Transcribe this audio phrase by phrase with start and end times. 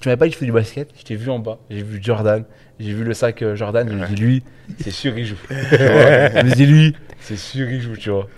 [0.00, 1.82] tu m'avais pas dit que tu fais du basket, je t'ai vu en bas, j'ai
[1.82, 2.44] vu Jordan,
[2.78, 4.42] j'ai vu le sac euh, Jordan, je me dis lui,
[4.78, 5.36] c'est sûr il joue.
[5.50, 8.28] Je me dis lui, c'est sûr il joue, tu vois.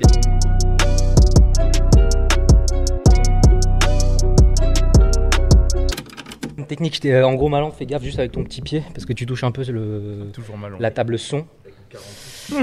[6.57, 9.05] Une technique, j'étais euh, en gros malin, fais gaffe juste avec ton petit pied parce
[9.05, 11.45] que tu touches un peu le, Toujours la table son.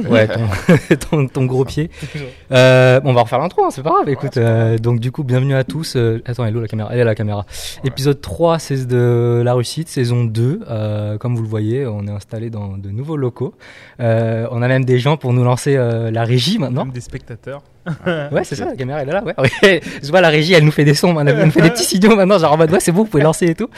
[0.10, 1.90] Ouais, ton, ton, ton gros pied.
[2.52, 4.10] Euh, bon, on va refaire l'intro, hein, c'est pas grave.
[4.10, 5.96] Écoute, euh, donc du coup, bienvenue à tous.
[5.96, 7.46] Euh, attends, elle est où la caméra Elle est à la caméra.
[7.84, 10.62] Épisode 3, c'est de la réussite, saison 2.
[10.70, 13.54] Euh, comme vous le voyez, on est installé dans de nouveaux locaux.
[14.00, 16.86] On a même des gens pour nous lancer la régie maintenant.
[16.86, 17.64] Même des spectateurs.
[18.06, 19.24] Ouais, c'est ça, la caméra elle est là.
[19.24, 19.34] Ouais.
[19.64, 21.84] Ouais, Je vois la régie, elle nous fait des sons, elle nous fait des petits
[21.86, 23.70] signaux maintenant, genre en mode ouais, c'est bon, vous pouvez lancer et tout.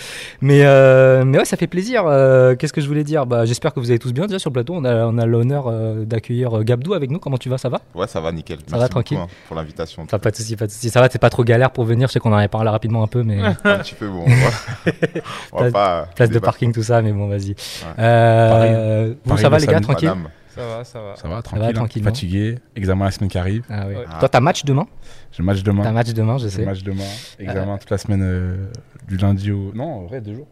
[0.42, 2.04] Mais, euh, mais ouais, ça fait plaisir.
[2.08, 3.26] Euh, Qu'est-ce que je voulais dire?
[3.26, 4.26] Bah, J'espère que vous allez tous bien.
[4.26, 7.20] Déjà sur le plateau, on a, on a l'honneur euh, d'accueillir Gabdou avec nous.
[7.20, 7.82] Comment tu vas Ça va?
[7.96, 8.58] Ouais, ça va nickel.
[8.68, 10.04] Ça va, tranquille beaucoup, hein, pour l'invitation.
[10.04, 10.90] Enfin, Pas de soucis, pas de soucis.
[10.90, 12.08] Ça va, t'es pas trop galère pour venir.
[12.08, 14.26] Je sais qu'on en avait parlé rapidement un peu, mais Un petit peu bon.
[14.26, 14.92] On va,
[15.54, 16.08] on va pas.
[16.16, 17.56] place de parking, tout ça, mais bon, vas-y.
[17.98, 20.10] Euh, vous, ça va le les gars, tranquille?
[20.10, 20.30] Madame.
[20.60, 21.16] Ça va, ça va.
[21.16, 21.42] Ça va, va,
[21.74, 22.06] tranquille, hein.
[22.06, 23.96] fatigué, examen la semaine qui arrive, ah, oui.
[23.96, 24.06] Ouais.
[24.20, 24.88] Toi, t'as match demain?
[25.32, 25.84] J'ai match demain.
[25.84, 26.66] T'as match demain, je J'ai sais.
[26.66, 27.04] match demain,
[27.40, 28.72] examen toute la semaine euh,
[29.08, 29.72] du lundi au...
[29.74, 30.48] Non, en vrai, deux jours.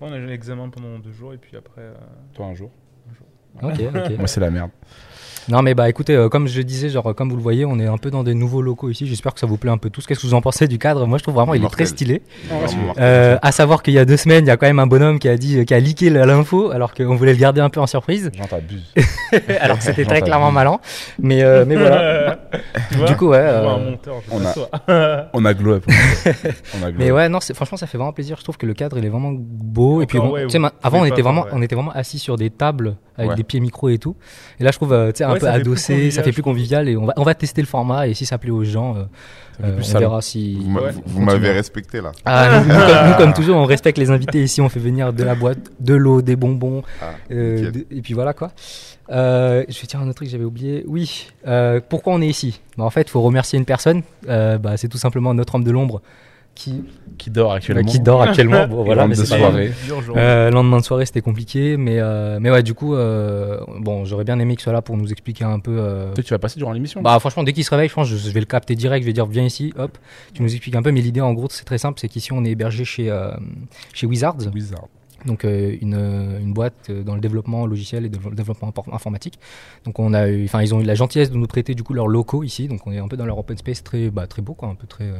[0.00, 1.80] On a eu l'examen pendant deux jours et puis après.
[1.80, 1.94] euh,
[2.34, 2.70] Toi, un jour.
[3.62, 4.18] Ok, ok.
[4.18, 4.70] Moi, c'est la merde.
[5.48, 7.86] Non mais bah écoutez, euh, comme je disais, genre comme vous le voyez, on est
[7.86, 9.06] un peu dans des nouveaux locaux ici.
[9.06, 10.06] J'espère que ça vous plaît un peu tous.
[10.06, 11.06] Qu'est-ce que vous en pensez du cadre?
[11.06, 12.22] Moi je trouve vraiment il est très stylé.
[12.98, 15.18] Euh, à savoir qu'il y a deux semaines, il y a quand même un bonhomme
[15.18, 17.86] qui a dit, qui a leaké l'info, alors qu'on voulait le garder un peu en
[17.86, 18.84] surprise, J'en t'abuse.
[19.60, 20.78] alors que c'était très clairement malin.
[21.18, 22.38] Mais euh, mais voilà.
[22.92, 23.44] vois Du coup ouais.
[24.30, 25.30] On euh, a-.
[25.34, 25.84] On a glow up.
[25.86, 28.36] On a glow mais ouais, non, franchement, ça fait vraiment plaisir.
[28.38, 30.02] Je trouve que le cadre, il est vraiment beau.
[30.02, 30.46] et puis, bon, ouais,
[30.82, 33.36] avant, on était vraiment, on était vraiment assis sur des tables avec Ouais.
[33.36, 34.16] des pieds micro et tout.
[34.58, 34.92] Et là, je trouve,
[35.34, 36.88] un Ouais, peu ça fait plus adossé, ça convivial, fait plus convivial.
[36.88, 38.08] Et on va, on va tester le format.
[38.08, 39.02] Et si ça plaît aux gens, euh,
[39.62, 40.00] euh, on salon.
[40.08, 40.54] verra si.
[40.60, 40.90] Vous m'a- Ouais.
[40.92, 42.12] vous- vous m'avez respecté là.
[42.24, 44.60] Ah, nous, nous, comme, nous, comme toujours, on respecte les invités ici.
[44.60, 46.82] On fait venir de la boîte, de l'eau, des bonbons.
[47.02, 48.50] Ah, euh, de- et puis voilà quoi.
[49.10, 50.82] Euh, je vais dire un autre truc que j'avais oublié.
[50.86, 52.60] Oui, euh, pourquoi on est ici?
[52.78, 54.02] Bah, En fait, il faut remercier une personne.
[54.28, 56.00] Euh, bah, c'est tout simplement notre homme de l'ombre
[56.54, 56.84] qui,
[57.18, 57.90] Qui dort actuellement.
[57.90, 58.66] qui dort actuellement.
[58.68, 59.72] Bon, voilà, mais de soirée.
[60.16, 64.24] Euh, lendemain de soirée, c'était compliqué, mais euh, mais ouais, du coup, euh, bon, j'aurais
[64.24, 65.76] bien aimé qu'il soit là pour nous expliquer un peu.
[65.78, 67.02] euh, tu vas passer durant l'émission.
[67.02, 69.02] bah franchement, dès qu'il se réveille, je pense, je, je vais le capter direct.
[69.02, 69.98] Je vais dire, viens ici, hop,
[70.32, 70.92] tu nous expliques un peu.
[70.92, 73.30] Mais l'idée, en gros, c'est très simple, c'est qu'ici, on est hébergé chez euh,
[73.92, 74.86] chez Wizards, Wizard.
[75.24, 78.72] Donc euh, une, euh, une boîte euh, dans le développement logiciel et de- le développement
[78.92, 79.38] informatique.
[79.84, 81.94] Donc on a eu, enfin ils ont eu la gentillesse de nous prêter du coup
[81.94, 82.68] leurs locaux ici.
[82.68, 84.74] Donc on est un peu dans leur open space très, bah, très beau quoi, un
[84.74, 85.14] peu très euh,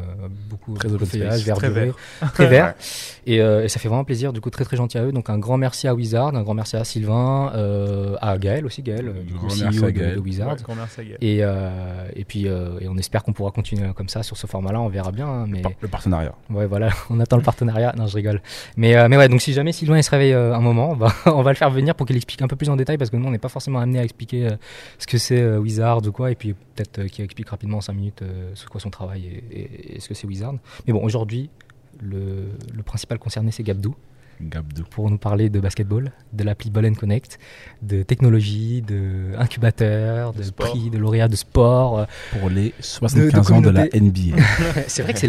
[0.51, 1.95] beaucoup Très open space, verduré, très vert.
[2.33, 2.75] très vert.
[3.27, 4.33] Et, euh, et ça fait vraiment plaisir.
[4.35, 5.13] Du coup très très gentil à eux.
[5.13, 8.83] Donc un grand merci à Wizard, un grand merci à Sylvain, euh, à Gaël aussi
[8.83, 10.15] Gaël, du coup Grand CEO de, Gaël.
[10.17, 10.49] de Wizard.
[10.53, 11.19] Ouais, grand merci à Gaël.
[11.23, 14.47] Et, euh, et puis euh, et on espère qu'on pourra continuer comme ça sur ce
[14.47, 14.81] format-là.
[14.81, 15.27] On verra bien.
[15.27, 16.35] hein, mais Par- Le partenariat.
[16.51, 17.95] Ouais, voilà, on attend le partenariat.
[17.97, 18.43] Non, je rigole.
[18.77, 20.97] Mais, euh, mais ouais, donc si jamais Sylvain il se réveille euh, un moment,
[21.27, 23.17] on va, le faire venir pour qu'il explique un peu plus en détail parce que
[23.17, 24.57] nous on n'est pas forcément amené à expliquer euh,
[24.99, 27.93] ce que c'est euh, Wizard ou quoi, et puis peut-être qu'il explique rapidement en 5
[27.93, 28.23] minutes
[28.55, 30.55] ce quoi son travail et ce que c'est Wizard.
[30.87, 31.51] Mais bon, aujourd'hui,
[32.01, 33.95] le, le principal concerné c'est Gabdou
[34.41, 34.85] Gabdou.
[34.91, 37.39] pour nous parler de basketball, de l'appli Ball and Connect,
[37.83, 41.99] de technologie, de incubateur, de, prix, de lauréat de sport.
[42.01, 42.05] euh,
[42.39, 43.85] Pour les 75 ans de la.
[43.87, 44.37] NBA.
[44.89, 45.29] c'est vrai que c'est.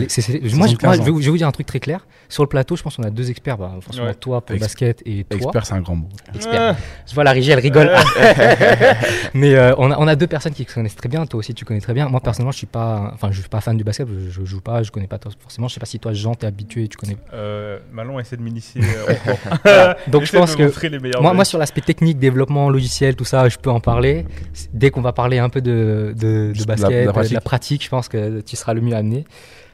[0.53, 2.05] moi, je, 75 moi, je vais, vous- je vais vous dire un truc très clair.
[2.29, 3.57] Sur le plateau, je pense qu'on a deux experts.
[3.57, 4.15] Bah, forcément, Ouais.
[4.15, 5.37] toi pour le Ex- basket et toi.
[5.37, 6.09] Expert, c'est un grand mot.
[6.33, 6.75] Expert.
[7.07, 7.89] Je vois la régie, elle rigole.
[9.33, 11.25] Mais euh, on, a, on a deux personnes qui se connaissent très bien.
[11.25, 12.07] Toi aussi, tu connais très bien.
[12.09, 13.11] Moi, personnellement, je suis pas.
[13.13, 14.07] Enfin, je suis pas fan du basket.
[14.07, 14.83] Je, je joue pas.
[14.83, 15.67] Je connais pas toi, forcément.
[15.67, 16.83] Je sais pas si toi, Jean, t'es habitué.
[16.83, 17.17] et Tu connais.
[17.33, 18.81] Euh, Malon essaie de m'initier.
[19.65, 19.93] Euh.
[20.07, 20.71] Donc, je pense que.
[21.33, 24.25] Moi, sur l'aspect technique, développement logiciel, tout ça, je peux en parler.
[24.73, 27.01] Dès qu'on va parler un peu de, de, de Juste de la- basket, de la
[27.01, 27.39] de la, pratique.
[27.41, 29.25] pratique, je pense que tu seras le mieux amené.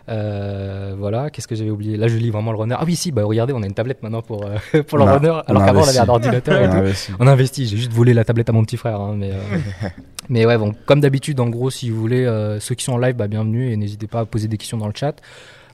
[0.10, 1.96] Euh, voilà, qu'est-ce que j'avais oublié?
[1.96, 2.76] Là, je lis vraiment le runner.
[2.78, 5.14] Ah oui, si, bah regardez, on a une tablette maintenant pour, euh, pour le On
[5.14, 6.78] runner, alors qu'avant on avait un ordinateur et On a tout.
[6.80, 7.12] investi.
[7.20, 9.00] On a investi, j'ai juste volé la tablette à mon petit frère.
[9.00, 9.88] hein, mais, euh,
[10.30, 12.98] mais ouais, bon, comme d'habitude, en gros, si vous voulez, euh, ceux qui sont en
[12.98, 15.14] live, bah, bienvenue et n'hésitez pas à poser des questions dans le chat.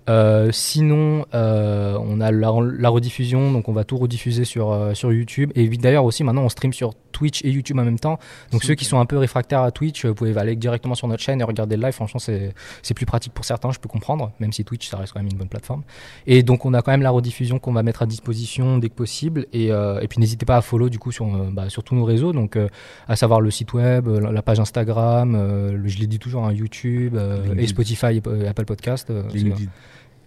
[0.09, 4.93] Euh, sinon, euh, on a la, la rediffusion, donc on va tout rediffuser sur, euh,
[4.93, 5.51] sur YouTube.
[5.55, 8.19] Et d'ailleurs aussi, maintenant, on stream sur Twitch et YouTube en même temps.
[8.51, 11.23] Donc ceux qui sont un peu réfractaires à Twitch, vous pouvez aller directement sur notre
[11.23, 11.93] chaîne et regarder le live.
[11.93, 15.13] Franchement, c'est c'est plus pratique pour certains, je peux comprendre, même si Twitch, ça reste
[15.13, 15.83] quand même une bonne plateforme.
[16.27, 18.95] Et donc, on a quand même la rediffusion qu'on va mettre à disposition dès que
[18.95, 19.47] possible.
[19.51, 21.95] Et, euh, et puis, n'hésitez pas à follow du coup sur, euh, bah, sur tous
[21.95, 22.69] nos réseaux, donc euh,
[23.07, 26.19] à savoir le site web, euh, la la page Instagram, euh, le- je l'ai dit
[26.19, 27.67] toujours, hein, YouTube euh, et.
[27.67, 29.11] Spotify et euh, Apple Podcast.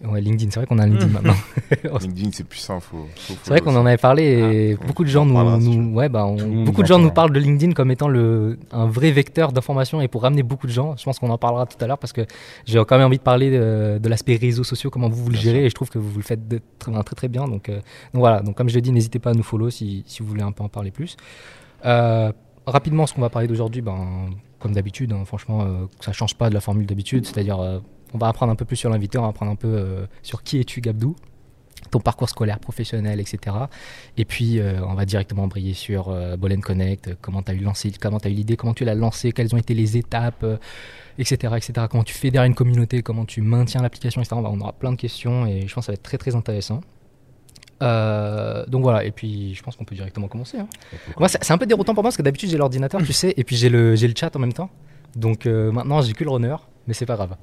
[0.03, 1.35] Ouais, LinkedIn, c'est vrai qu'on a un LinkedIn maintenant.
[2.01, 2.79] LinkedIn, c'est puissant.
[2.79, 5.33] Faut, faut C'est vrai qu'on en avait parlé et Ah, beaucoup de gens en nous,
[5.35, 5.57] parlera,
[5.95, 7.29] ouais, bah, on- beaucoup de en gens nous parle.
[7.29, 10.71] parlent de LinkedIn comme étant le, un vrai vecteur d'information et pour ramener beaucoup de
[10.71, 10.95] gens.
[10.97, 12.25] Je pense qu'on en parlera tout à l'heure parce que
[12.65, 15.33] j'ai quand même envie de parler de, de l'aspect réseaux sociaux, comment vous, vous le
[15.33, 15.65] Bien gérez sûr.
[15.65, 17.45] et je trouve que vous le faites de très, très très bien.
[17.45, 17.75] Donc, euh,
[18.13, 18.41] donc voilà.
[18.41, 20.51] Donc comme je l'ai dit, n'hésitez pas à nous follow si, si vous voulez un
[20.51, 21.15] peu en parler plus.
[21.85, 22.31] Euh,
[22.65, 26.49] rapidement, ce qu'on va parler d'aujourd'hui, ben, comme d'habitude, hein, franchement, euh, ça change pas
[26.49, 27.25] de la formule d'habitude.
[27.25, 27.79] C'est-à-dire, euh,
[28.13, 30.43] on va apprendre un peu plus sur l'invité, on va apprendre un peu euh, sur
[30.43, 31.15] qui es-tu, Gabdou,
[31.89, 33.55] ton parcours scolaire, professionnel, etc.
[34.17, 37.59] Et puis, euh, on va directement briller sur euh, Bolen Connect, comment tu as eu
[37.59, 40.45] lancé, comment tu as eu l'idée, comment tu l'as lancé, quelles ont été les étapes,
[41.17, 41.87] etc., etc.
[41.89, 44.35] Comment tu fédères une communauté, comment tu maintiens l'application, etc.
[44.43, 46.81] On, aura plein de questions et je pense que ça va être très très intéressant.
[47.81, 50.59] Euh, donc voilà, et puis je pense qu'on peut directement commencer.
[50.59, 50.67] hein.
[51.17, 53.43] Moi, c'est un peu déroutant pour moi parce que d'habitude j'ai l'ordinateur, tu sais, et
[53.43, 54.69] puis j'ai le, chat en même temps.
[55.15, 56.55] Donc euh, maintenant j'ai que le runner,
[56.87, 57.35] mais c'est pas grave.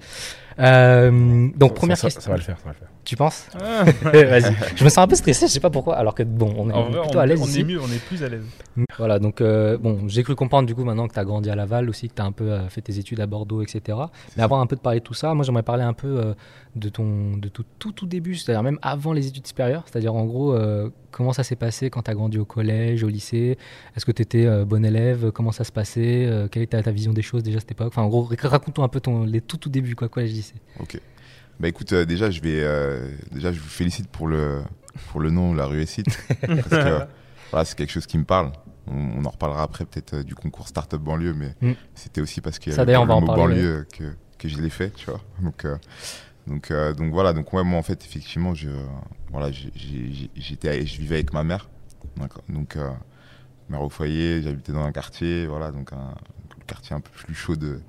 [0.60, 2.20] Euh, donc Ça- première ça, question.
[2.22, 2.88] Ça va le faire, ça va le faire.
[3.04, 4.54] Tu penses Ah, Vas-y.
[4.76, 6.72] Je me sens un peu stressé, je sais pas pourquoi, alors que bon, on est,
[6.72, 7.60] en vrai, plutôt on, à l'aise on ici.
[7.60, 8.44] est mieux, on est plus à l'aise.
[8.98, 11.54] Voilà, donc euh, bon, j'ai cru comprendre du coup maintenant que tu as grandi à
[11.54, 13.80] Laval aussi, que tu as un peu euh, fait tes études à Bordeaux, etc.
[13.86, 13.94] Mais
[14.36, 14.44] ça.
[14.44, 16.34] avant un peu de parler de tout ça, moi j'aimerais parler un peu euh,
[16.76, 20.24] de ton de tout, tout, tout début, c'est-à-dire même avant les études supérieures, c'est-à-dire en
[20.24, 23.56] gros euh, comment ça s'est passé quand tu as grandi au collège, au lycée,
[23.96, 27.12] est-ce que tu étais bon élève, comment ça se passait, euh, quelle était ta vision
[27.12, 29.56] des choses déjà à cette époque, enfin en gros raconte-nous un peu ton, les tout
[29.56, 30.54] tout débuts, quoi, collège, lycée.
[30.80, 31.00] Ok.
[31.60, 34.62] Bah écoute, euh, déjà je vais, euh, déjà je vous félicite pour le
[35.10, 36.06] pour le nom, la réussite,
[36.40, 36.98] parce que
[37.50, 38.52] voilà, c'est quelque chose qui me parle.
[38.86, 41.72] On, on en reparlera après peut-être euh, du concours Startup banlieue, mais Mm.
[41.94, 43.86] c'était aussi parce qu'il y Ça, avait d'ailleurs, le on va en mot parler, banlieue
[43.92, 44.04] que
[44.38, 45.20] que je l'ai fait, tu vois.
[45.42, 45.76] Donc euh,
[46.46, 48.70] donc euh, donc voilà, donc ouais, moi en fait effectivement je
[49.30, 51.68] voilà, j'étais je vivais avec ma mère,
[52.16, 52.42] d'accord.
[52.48, 52.88] Donc euh,
[53.68, 56.14] mère au foyer, j'habitais dans un quartier, voilà, donc un
[56.58, 57.80] le quartier un peu plus chaud de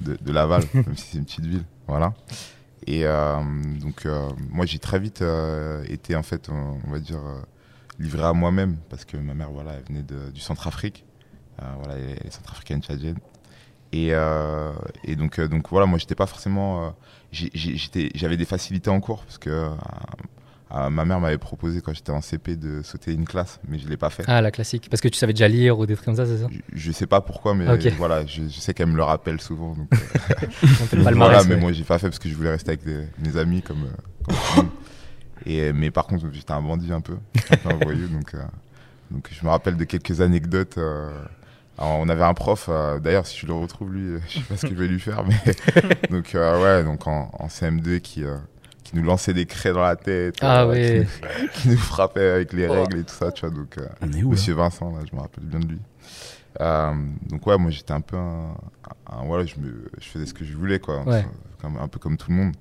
[0.00, 2.14] de, Laval, même si c'est une petite ville, voilà.
[2.86, 3.40] Et euh,
[3.80, 7.20] donc, euh, moi, j'ai très vite euh, été, en fait, on, va dire,
[7.98, 11.04] livré à moi-même, parce que ma mère, voilà, elle venait de- du Centrafrique.
[11.60, 13.18] Voilà, elle est centrafricaine tchadienne.
[13.90, 14.12] Et,
[15.04, 16.94] et donc, donc, voilà, moi, j'étais pas forcément.
[17.32, 19.68] J'avais des facilités en cours, parce que
[20.74, 23.88] euh, ma mère m'avait proposé, quand j'étais en CP, de sauter une classe, mais je
[23.88, 24.24] l'ai pas fait.
[24.26, 26.38] Ah la classique, parce que tu savais déjà lire ou des trucs comme ça, c'est
[26.38, 26.46] ça?
[26.50, 27.64] Je, je sais pas pourquoi, mais
[27.96, 29.74] voilà, je, je sais qu'elle me le rappelle souvent.
[29.74, 29.96] Donc, euh,
[30.62, 31.60] On fait le voilà, palmarès, mais ouais.
[31.60, 34.34] moi j'ai pas fait parce que je voulais rester avec des- mes amis comme, euh,
[34.54, 34.70] comme.
[35.46, 37.16] Et mais par contre j'étais un bandit un peu,
[37.50, 38.42] un peu un voyou, donc euh,
[39.10, 40.76] donc je me rappelle de quelques anecdotes.
[40.76, 44.44] alors, on avait un prof, euh, d'ailleurs si je le retrouve lui, euh, je sais
[44.44, 45.54] pas ce que je vais lui faire, mais
[46.10, 48.24] donc euh, ouais donc en, en CM2 qui
[48.90, 51.06] qui nous lançait des craies dans la tête, Ah euh, ouais.
[51.06, 52.72] qui, nous, qui nous frappait avec les Oh.
[52.72, 53.76] règles et tout ça, tu vois donc.
[53.78, 55.80] euh, On est où là Monsieur Vincent, là, je me rappelle bien de lui.
[56.60, 56.92] Euh,
[57.28, 58.54] donc ouais, moi j'étais un peu un,
[59.10, 61.24] un- voilà, je, me, je faisais ce que je voulais quoi, Ouais.
[61.60, 62.54] comme, un peu comme tout le monde.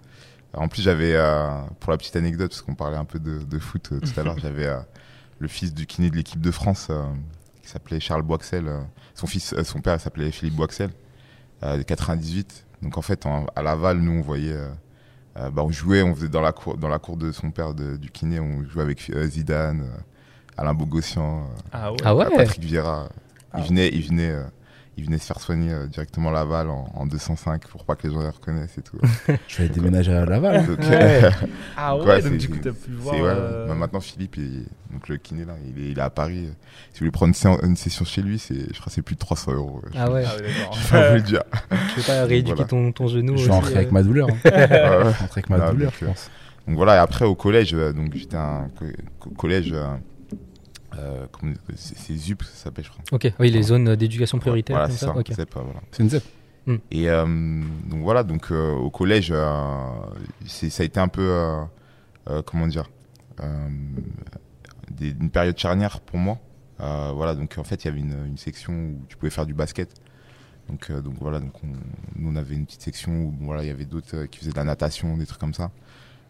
[0.54, 3.60] En plus j'avais, euh, pour la petite anecdote, parce qu'on parlait un peu de, de
[3.60, 4.80] foot euh, tout à l'heure, j'avais euh,
[5.40, 7.04] le fils du kiné de l'équipe de France euh,
[7.64, 8.68] qui s'appelait Charles Boixel.
[8.68, 8.82] euh,
[9.16, 10.90] son fils, euh, son père s'appelait Philippe Boixel,
[11.64, 12.66] euh, de 98.
[12.84, 14.54] Donc en fait en- à Laval, nous on voyait,
[15.38, 17.74] euh, bah, on jouait, on faisait dans la cour, dans la cour de son père
[17.74, 19.98] de- du kiné, on jouait avec euh, Zidane, euh,
[20.58, 21.42] Alain Bogossian.
[21.44, 21.98] euh, Ah ouais.
[22.04, 23.10] Ah ouais Patrick Vieira.
[23.54, 23.60] Ah.
[23.60, 24.44] Il venait, il venait, euh,
[24.98, 28.08] il venait se faire soigner euh, directement à Laval en, en 205 pour pas que
[28.08, 28.98] les gens les reconnaissent et tout.
[29.48, 30.66] Je vais déménager à Laval.
[30.68, 31.22] Donc, Ouais.
[31.78, 33.16] Ah ouais, Ouais, donc du coup, t'as pu voir.
[33.20, 36.48] euh, bah, maintenant Philippe, il- donc le kiné là, il est, il est à Paris.
[36.94, 39.20] Si vous voulez prendre une, session chez lui, c'est, je crois, que c'est plus de
[39.20, 39.82] 300 euros.
[39.94, 40.44] Je, Ah ouais, Ah je
[40.98, 41.44] vais vous le dire.
[41.94, 42.68] tu veux pas rééduquer Voilà.
[42.68, 44.30] ton, ton genou Je aussi, vais rentrer avec euh ma douleur.
[44.32, 44.38] hein.
[44.44, 44.50] Je
[45.20, 46.32] rentrer avec ma Ah, douleur, donc, je euh, pense.
[46.68, 48.86] Donc voilà, et après au collège, euh, donc j'étais un co-
[49.20, 49.74] co- collège,
[50.98, 51.26] euh,
[51.76, 53.04] c'est, ZUP, ça s'appelle, je crois.
[53.12, 54.78] Ok, oui, les zones d'éducation prioritaire.
[54.78, 55.14] Voilà, c'est ça.
[55.14, 55.18] ça.
[55.18, 55.32] ok.
[55.34, 55.82] ZEP, euh, voilà.
[55.92, 56.24] C'est une ZEP.
[56.92, 57.26] Et euh,
[57.90, 59.88] donc voilà, donc euh, au collège, euh,
[60.46, 61.64] c'est, ça a été un peu, euh,
[62.30, 62.90] euh, comment dire,
[63.42, 63.70] euh,
[64.92, 66.40] des- une période charnière pour moi.
[66.82, 69.46] Euh, voilà, donc en fait, il y avait une, une section où tu pouvais faire
[69.46, 69.90] du basket.
[70.70, 71.68] Donc, euh, donc voilà, donc on,
[72.18, 74.38] nous on avait une petite section où bon, voilà, il y avait d'autres euh, qui
[74.40, 75.72] faisaient de la natation, des trucs comme ça.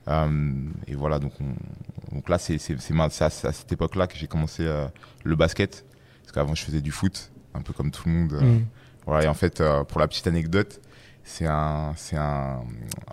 [0.07, 0.51] Euh,
[0.87, 4.87] et voilà, donc, on, donc là, c'est, à, cette époque-là que j'ai commencé euh,
[5.23, 5.85] le basket.
[6.21, 8.33] Parce qu'avant, je faisais du foot, un peu comme tout le monde.
[8.33, 8.65] euh, Mm.
[9.05, 10.81] voilà, et en fait, pour la petite anecdote,
[11.23, 12.61] c'est un, c'est un,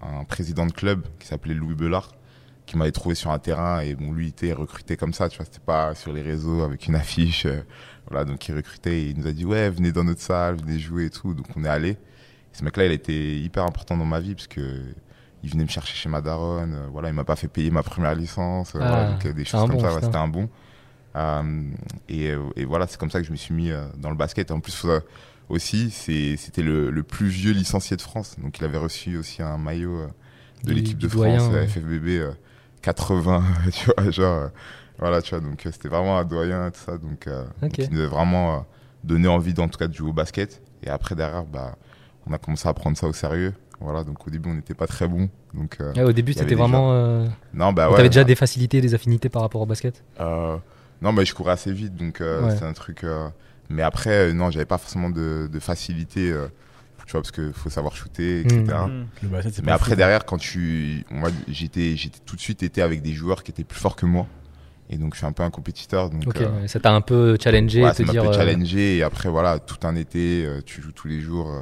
[0.02, 2.12] un président de club qui s'appelait Louis Bellard
[2.66, 5.36] qui m'avait trouvé sur un terrain et bon, lui il était recruté comme ça, tu
[5.36, 7.60] vois, c'était pas sur les réseaux avec une affiche, euh,
[8.08, 10.78] voilà, donc il recrutait et il nous a dit ouais, venez dans notre salle, venez
[10.78, 11.96] jouer et tout, donc on est allé.
[12.52, 14.80] Ce mec-là, il a été hyper important dans ma vie parce que
[15.44, 17.82] il venait me chercher chez ma daronne, euh, voilà, il m'a pas fait payer ma
[17.82, 20.26] première licence, euh, Ah, voilà, donc euh, des choses comme bon, ça, ouais, c'était un
[20.28, 20.48] bon.
[21.16, 21.42] Euh,
[22.08, 24.50] et, et voilà, c'est comme ça que je me suis mis dans le basket.
[24.50, 24.86] En plus,
[25.48, 28.36] aussi, c'était le, le plus vieux licencié de France.
[28.42, 30.06] Donc, il avait reçu aussi un maillot
[30.64, 31.66] de l'équipe de doyen, France, ouais.
[31.68, 32.32] FFBB euh,
[32.82, 34.48] 80, tu vois, genre,
[34.98, 37.72] voilà, tu vois, donc c'était vraiment un doyen, tout ça, donc, euh, Ok.
[37.72, 38.66] qui nous a vraiment
[39.04, 40.62] donné envie, en tout cas, de jouer au basket.
[40.82, 41.76] Et après, derrière, bah,
[42.26, 43.52] on a commencé à prendre ça au sérieux.
[43.80, 45.28] Voilà, donc au début, on n'était pas très bon.
[45.52, 46.92] Donc, euh, Ouais, au début, c'était déjà- vraiment.
[46.92, 48.08] euh, non, bah T'avais ouais.
[48.08, 50.02] déjà bah, des facilités, des affinités par rapport au basket?
[50.20, 50.56] Euh,
[51.02, 52.56] non, mais je courais assez vite, donc euh, Ouais.
[52.56, 53.04] c'est un truc.
[53.04, 53.28] euh,
[53.68, 56.46] mais après, euh, non, j'avais pas forcément de, de facilité, euh,
[57.06, 58.56] tu vois, parce qu'il faut savoir shooter, etc.
[58.58, 59.00] Mhm.
[59.02, 59.06] Mm.
[59.24, 62.62] Le basket, c'est Mais après fou, derrière quand tu moi j'étais j'étais tout de suite
[62.62, 64.26] été avec des joueurs qui étaient plus forts que moi
[64.88, 67.02] et donc je suis un peu un compétiteur donc Ok, euh, ouais, ça t'a un
[67.02, 68.22] peu challengé, ouais, te ça m'a dire.
[68.22, 71.50] un peu challengé et après voilà tout un été euh, tu joues tous les jours
[71.50, 71.60] euh,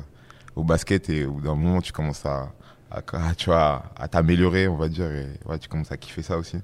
[0.57, 2.53] au basket et au bout d'un moment tu commences à,
[2.91, 6.23] à- à, tu vois à t'améliorer on va dire et ouais, tu commences à kiffer
[6.23, 6.59] ça aussi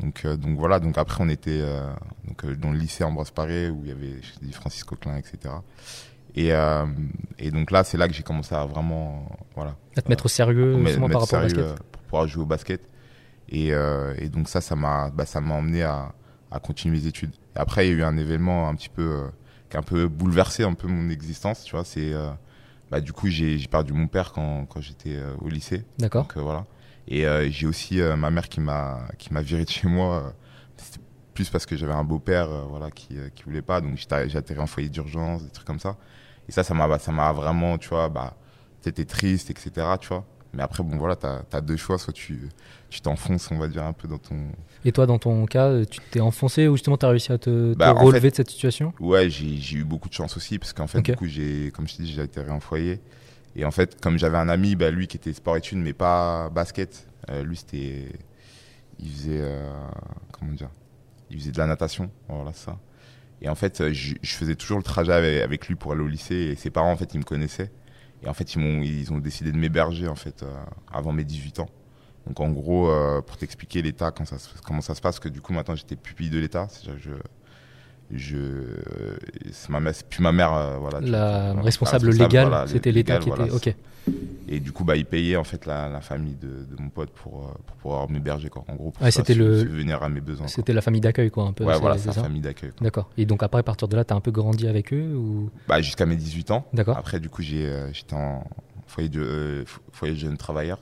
[0.00, 1.90] donc euh, donc voilà donc après on était euh,
[2.26, 5.16] donc euh, dans le lycée Ambroise Paré où il y avait je dis, Francis Coquelin
[5.18, 5.54] etc
[6.34, 6.50] et
[7.38, 10.28] et donc là c'est là que j'ai commencé à vraiment voilà À te mettre au
[10.28, 11.84] sérieux, me- justement, par rapport au basket.
[11.92, 12.88] pour pouvoir jouer au basket.
[13.50, 13.68] Et,
[14.16, 16.14] et donc ça, ça m'a, bah, emmené à,
[16.50, 17.34] à continuer mes études.
[17.54, 19.24] Et après, il y a eu un événement un petit peu,
[19.68, 21.84] qui a un peu bouleversé un peu mon existence, tu vois.
[21.84, 22.14] C'est,
[22.92, 25.82] bah, du coup, j'ai, perdu mon père quand, quand j'étais euh, au lycée.
[25.98, 26.24] D'accord.
[26.24, 26.66] Donc euh, voilà.
[27.08, 29.08] Et euh, j'ai aussi ma mère qui m'a,
[29.40, 30.34] viré de chez moi.
[30.76, 31.00] C'était
[31.32, 33.80] plus parce que j'avais un beau-père, voilà, qui, qui voulait pas.
[33.80, 35.96] Donc j'ai atterri en foyer d'urgence, des trucs comme ça.
[36.50, 38.36] Et ça, ça m'a, bah, ça m'a vraiment, tu vois, bah,
[38.82, 40.26] t'étais triste, etc., tu vois.
[40.52, 41.98] Mais après, bon, voilà, t'as as deux choix.
[41.98, 42.50] Soit tu
[42.92, 44.36] tu t'enfonces, on va dire, un peu dans ton.
[44.84, 47.92] Et toi, dans ton cas, tu t'es enfoncé ou justement t'as réussi à te, Bah,
[47.92, 48.92] relever fait- de cette situation?
[49.00, 51.96] Ouais, j'ai eu beaucoup de chance aussi, parce qu'en fait, du coup, j'ai, comme je
[51.96, 53.00] te dis, j'ai atterri en foyer.
[53.56, 57.06] Et en fait, comme j'avais un ami, bah, lui qui était sport-études, mais pas basket,
[57.30, 58.08] euh, lui, c'était.
[58.98, 59.40] Il faisait.
[59.40, 59.70] euh,
[60.32, 60.70] comment dire
[61.30, 62.78] Il faisait de la natation, voilà, ça.
[63.40, 66.06] Et en fait, je, je faisais toujours le trajet avec, avec lui pour aller au
[66.06, 66.34] lycée.
[66.52, 67.72] Et ses parents, en fait, ils me connaissaient.
[68.24, 70.54] Et en fait, ils ont décidé de m'héberger, en fait, euh,
[70.92, 71.68] avant mes 18 ans.
[72.26, 75.52] Donc, en gros, euh, pour t'expliquer l'État, ça, comment ça se passe, que du coup,
[75.52, 76.66] maintenant, j'étais pupille de l'État.
[76.70, 77.10] C'est-à-dire que
[78.10, 78.16] je.
[78.16, 78.76] je
[79.52, 81.00] c'est ma mère, plus ma mère, euh, voilà.
[81.00, 83.54] vois, La responsable légale, voilà, c'était l'État qui voilà, était.
[83.70, 83.74] Ok.
[84.48, 87.10] et du coup, bah, il payait en fait la, la famille de, de mon pote
[87.10, 88.64] pour, euh, pour pouvoir m'héberger, quoi.
[88.68, 90.46] En gros, pour Ouais, c'était le- subvenir à mes besoins.
[90.48, 91.64] C'était la famille d'accueil, quoi, un peu.
[91.64, 92.70] Ouais, voilà, la famille d'accueil.
[92.80, 93.08] D'accord.
[93.16, 95.50] Et donc après, à partir de là, t'as un peu grandi avec eux ou?
[95.68, 96.66] Bah, jusqu'à mes 18 ans.
[96.72, 96.96] D'accord.
[96.98, 98.44] Après, du coup, j'ai, j'étais en
[98.86, 100.78] foyer de, euh, fo- foyer de jeunes travailleurs.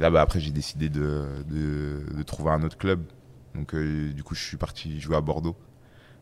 [0.00, 3.02] Et là, bah, après, j'ai décidé de, de, de trouver un autre club.
[3.54, 5.56] Donc, euh, du coup, je suis parti jouer à Bordeaux.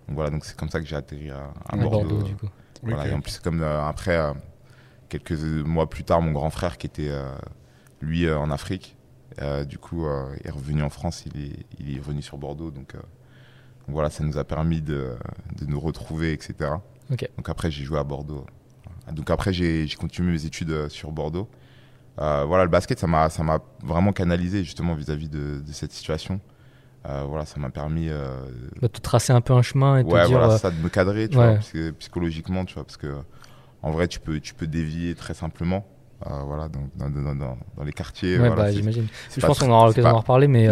[0.09, 2.09] Donc voilà, donc c'est comme ça que j'ai atterri à, à Bordeaux.
[2.09, 2.49] Bordeaux, du coup.
[2.83, 4.33] Voilà, et en plus, comme euh, après, euh,
[5.09, 7.31] quelques mois plus tard, mon grand frère qui était, euh,
[8.01, 8.97] lui, euh, en Afrique,
[9.41, 12.73] euh, du coup, euh, est revenu en France, il est, il est revenu sur Bordeaux.
[12.73, 15.15] Donc, euh, donc voilà, ça nous a permis de,
[15.57, 16.73] de nous retrouver, etc.
[17.37, 18.45] Donc après, j'ai joué à Bordeaux.
[19.13, 21.49] Donc après, j'ai continué mes études euh, sur Bordeaux.
[22.21, 25.93] Euh, voilà, le basket, ça m'a ça m'a vraiment canalisé justement vis-à-vis de, de cette
[25.93, 26.41] situation.
[27.09, 28.45] Euh, voilà, ça m'a permis euh,
[28.83, 30.37] Bah, te tracer un peu un chemin et te ouais, dire.
[30.37, 31.45] voilà, euh, ça de me cadrer, tu ouais.
[31.45, 33.15] vois, parce que- psychologiquement, tu vois, parce que
[33.83, 35.87] en vrai, tu peux, tu peux dévier très simplement,
[36.27, 38.33] voilà, dans, dans, dans, dans- dans les quartiers.
[38.39, 39.07] ouais, voilà, bah, j'imagine.
[39.35, 40.69] Je pense qu'on aura l'occasion d'en reparler, mais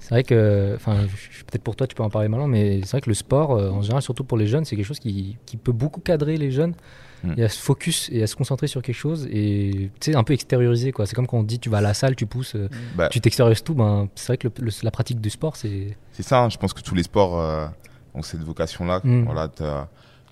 [0.00, 1.06] c'est vrai que, enfin,
[1.46, 3.80] peut-être pour toi, tu peux en parler maintenant, mais c'est vrai que le sport, en
[3.82, 6.74] général, surtout pour les jeunes, c'est quelque chose qui, qui peut beaucoup cadrer les jeunes
[7.24, 7.34] Mm.
[7.38, 10.24] et à se focus et à se concentrer sur quelque chose et tu sais un
[10.24, 11.06] peu extérioriser quoi.
[11.06, 13.20] C'est comme quand on dit tu vas à la salle, tu pousses, euh, bah, tu
[13.20, 13.74] t'extériorises tout.
[13.74, 16.56] Ben c'est vrai que le- le- la pratique du sport, c'est C'est ça, hein, je
[16.58, 17.66] pense que tous les sports euh,
[18.14, 19.00] ont cette vocation-là.
[19.04, 19.24] Mm.
[19.24, 19.48] Voilà,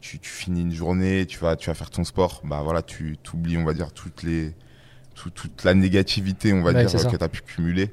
[0.00, 3.16] tu, tu finis une journée, tu vas, tu vas faire ton sport, bah voilà, tu
[3.32, 4.52] oublies, on va dire, toutes les,
[5.14, 7.90] tout- toute la négativité, on va Ouais, dire, que tu as pu cumuler.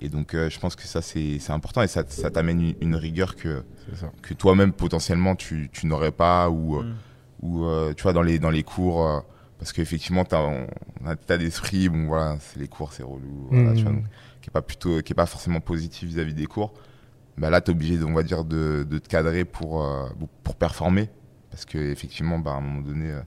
[0.00, 2.74] Et donc, euh, je pense que ça, c'est c'est important et ça, ça t'amène une,
[2.80, 3.62] une rigueur que,
[4.22, 6.94] que toi-même, potentiellement, tu, tu n'aurais pas ou, Mm.
[7.42, 9.20] Ou euh, tu vois, dans les, dans les cours, euh,
[9.58, 10.38] parce qu'effectivement, tu as
[11.04, 13.76] un état d'esprit, bon voilà, c'est les cours, c'est relou, voilà, Mm.
[13.76, 14.04] tu vois, donc,
[14.40, 16.72] qui est pas plutôt, qui est pas forcément positif vis-à-vis des cours.
[17.38, 20.08] Bah là, tu es obligé, de, on va dire, de, de te cadrer pour, euh,
[20.42, 21.08] pour performer.
[21.50, 23.20] Parce que effectivement, bah, à un moment donné, euh,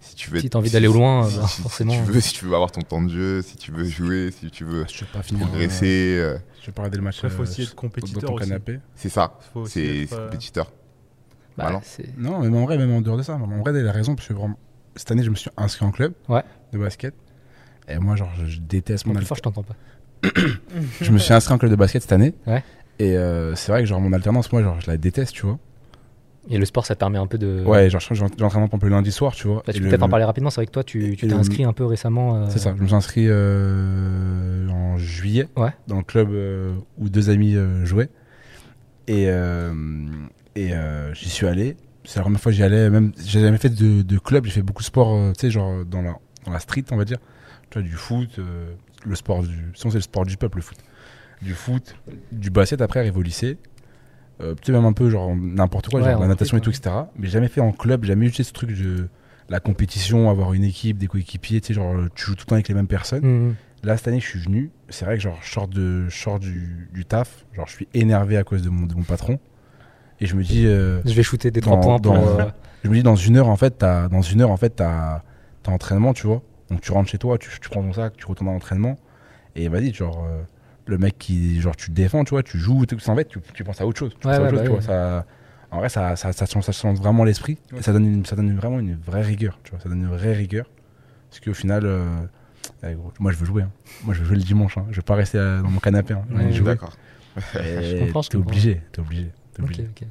[0.00, 0.40] si tu veux.
[0.40, 1.92] Si t'as envie d'aller au loin, si, bah, si- si forcément.
[1.94, 4.50] tu veux, si tu veux avoir ton temps de jeu, si tu veux jouer, si
[4.50, 5.46] tu veux Je vais pas finir.
[5.46, 7.18] progresser, euh, Je vais pas regarder le match.
[7.18, 8.48] Après, faut aussi être dans compétiteur ton aussi.
[8.48, 8.80] canapé.
[8.96, 9.38] c'est ça.
[9.66, 10.72] C'est euh, compétiteur.
[11.56, 11.80] Bah, Bah
[12.18, 12.40] non.
[12.40, 14.28] Non, mais en vrai, même en dehors de ça, en vrai, il a raison parce
[14.28, 14.56] que vraiment,
[14.96, 16.42] cette année, je me suis inscrit en club Ouais.
[16.72, 17.14] de basket.
[17.88, 19.74] Et moi, genre, je, je déteste mon plus fort, je t'entends pas.
[21.00, 22.32] Je me suis inscrit en club de basket cette année.
[22.46, 22.62] Ouais.
[23.00, 25.58] Et euh, c'est vrai que genre mon alternance, moi, genre, je la déteste, tu vois.
[26.48, 27.62] Et le sport, ça te permet un peu de.
[27.64, 29.62] Ouais, genre, je- j'ai l'entraînement un peu le lundi soir, tu vois.
[29.66, 30.50] Bah, tu le- peut-être en parler rapidement.
[30.50, 32.36] C'est vrai que toi, tu t'es le- inscrit un peu récemment.
[32.36, 35.70] euh, C'est ça, je me suis inscrit euh, en juillet Ouais.
[35.88, 38.08] dans le club euh, où deux amis euh, jouaient.
[39.08, 39.72] Et, euh,
[40.56, 41.76] et euh, j'y suis allé.
[42.04, 42.90] C'est la première fois que j'y allais.
[42.90, 45.50] Même, j'ai jamais fait de, de club, j'ai fait beaucoup de sport, euh, tu sais,
[45.50, 47.18] genre dans la, dans la street, on va dire.
[47.70, 49.70] Tu vois, du foot, euh, le sport du.
[49.74, 50.78] Sinon, c'est le sport du peuple, le foot.
[51.40, 51.96] Du foot,
[52.30, 53.58] du basket après, arrive au lycée.
[54.40, 56.70] Euh, sais, même un peu, genre, n'importe quoi, Ouais, genre en la natation et tout,
[56.70, 56.94] etc.
[57.16, 59.08] Mais jamais fait en club, jamais eu ce truc de
[59.48, 62.54] la compétition, avoir une équipe, des coéquipiers, tu sais, genre, tu joues tout le temps
[62.54, 63.24] avec les mêmes personnes.
[63.24, 63.54] Mhm.
[63.84, 64.70] Là, cette année, je suis venu.
[64.88, 67.44] C'est vrai que genre, je sors, de, je sors du, du taf.
[67.54, 69.40] Genre, je suis énervé à cause de mon, de mon patron.
[70.22, 72.14] Et je me dis, euh, Je vais shooter des Dans- 3 points pour.
[72.14, 72.44] euh,
[72.84, 75.22] je me dis dans une heure, en fait, t'as, dans une heure, en fait, t'as,
[75.64, 76.42] t'as entraînement, tu vois.
[76.70, 78.96] Donc, tu rentres chez toi, tu, tu prends ton sac, tu retournes à l'entraînement.
[79.56, 80.42] Et vas-y, genre, euh,
[80.86, 83.40] le mec qui, genre, tu te défends, tu vois, tu joues, tout, en fait, tu,
[83.52, 84.12] tu penses à autre chose.
[84.18, 84.94] Tu Ouais, penses à ouais, autre bah chose, tu oui.
[84.94, 84.94] vois.
[84.94, 85.26] Ça,
[85.72, 87.58] en vrai, ça, ça, ça, change, ça change vraiment l'esprit.
[87.72, 87.80] Ouais.
[87.80, 89.80] Et ça donne, une, ça donne vraiment une vraie rigueur, tu vois.
[89.80, 90.66] Ça donne une vraie rigueur.
[91.30, 91.84] Parce qu'au final,
[92.84, 93.62] eh, gros, moi, je veux jouer.
[93.64, 93.70] hein.
[94.04, 94.78] Moi, je veux jouer le dimanche.
[94.78, 94.86] Hein.
[94.90, 96.14] Je vais pas rester dans mon canapé.
[96.14, 96.50] Hein.
[96.52, 96.66] Jouer.
[96.76, 96.92] D'accord.
[97.52, 99.30] T'es obligé, t'es obligé.
[99.54, 99.88] T'es ok, obligé.
[99.90, 100.08] ok.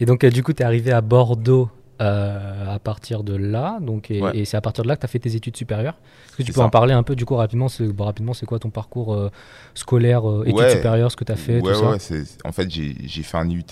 [0.00, 1.68] Et donc, euh, du coup, tu es arrivé à Bordeaux
[2.00, 3.78] euh, à partir de là.
[3.82, 4.30] Donc, et, Ouais.
[4.38, 5.98] et c'est à partir de là que tu as fait tes études supérieures.
[6.28, 6.66] Est-ce que tu peux ça.
[6.66, 9.30] en parler un peu, du coup, rapidement C'est bon, rapidement, c'est quoi ton parcours euh,
[9.74, 10.70] scolaire, études Ouais.
[10.70, 13.36] supérieures, ce que tu as fait, ouais, tout ça ouais, c'est- en fait, j'ai fait
[13.36, 13.64] un IUT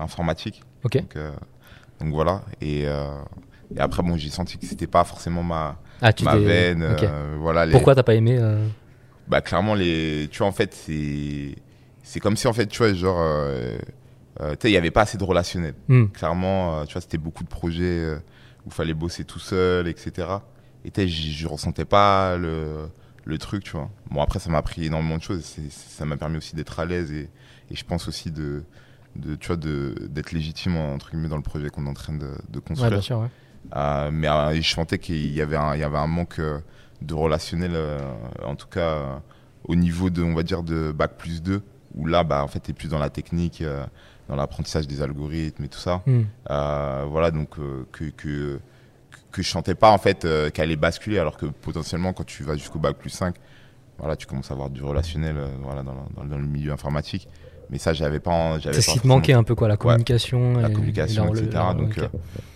[0.00, 0.62] informatique.
[0.84, 0.96] Ok.
[0.98, 1.16] Donc,
[2.00, 2.42] donc voilà.
[2.60, 6.86] Et, et après, bon, j'ai senti que c'était pas forcément ma, Ah, tu ma veine.
[7.40, 8.38] voilà, les- Pourquoi t'as pas aimé
[9.28, 11.54] Bah, clairement, les, tu vois, en fait, c'est
[12.02, 13.16] c'est comme si, en fait, tu vois, genre,
[14.40, 15.74] euh, il y avait pas assez de relationnel.
[15.88, 18.16] hmm, Clairement, euh, tu vois, c'était beaucoup de projets euh,
[18.64, 20.28] où il fallait bosser tout seul, etc.
[20.84, 22.88] Et je ressentais pas le,
[23.24, 23.90] le truc, tu vois.
[24.10, 25.44] Bon, après, ça m'a appris énormément de choses.
[25.70, 27.28] Ça m'a permis aussi d'être à l'aise et,
[27.70, 28.64] et je pense aussi de,
[29.16, 32.14] de tu vois, de- d'être légitime, entre guillemets, dans le projet qu'on est en train
[32.14, 32.90] de, de Ouais, construire.
[32.90, 33.18] bien sûr.
[33.20, 33.28] Ouais.
[34.10, 36.40] Mais je sentais qu'il y avait un, il y avait un manque
[37.02, 37.76] de relationnel,
[38.44, 39.22] en tout cas
[39.64, 41.62] au niveau de, on va dire, de bac plus 2,
[41.94, 43.62] où là, bah, en fait, tu es plus dans la technique,
[44.32, 46.00] dans l'apprentissage des algorithmes et tout ça.
[46.06, 46.22] Hmm.
[46.50, 48.58] Euh, voilà, donc euh, que, que,
[49.30, 52.42] que je sentais pas en fait euh, qu'elle allait basculer, alors que potentiellement, quand tu
[52.42, 53.34] vas jusqu'au bac plus 5,
[53.98, 56.72] voilà, tu commences à avoir du relationnel voilà, dans, le- dans, le- dans le milieu
[56.72, 57.28] informatique.
[57.68, 58.58] Mais ça, j'avais pas.
[58.62, 60.54] C'est ce qui te manquait un peu, quoi, la communication.
[60.58, 61.62] la communication, et la- etc.
[61.76, 61.98] Donc,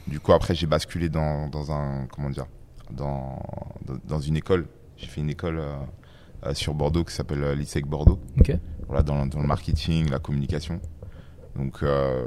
[0.06, 2.46] du coup, après, j'ai basculé dans, dans un, comment dire,
[2.90, 3.42] dans,
[4.06, 4.66] dans, une école.
[4.96, 5.60] J'ai fait une école
[6.54, 8.18] sur Bordeaux qui s'appelle l'ISEC Bordeaux.
[8.88, 10.80] Voilà, dans, dans le marketing, la communication.
[11.56, 12.22] Donc, euh,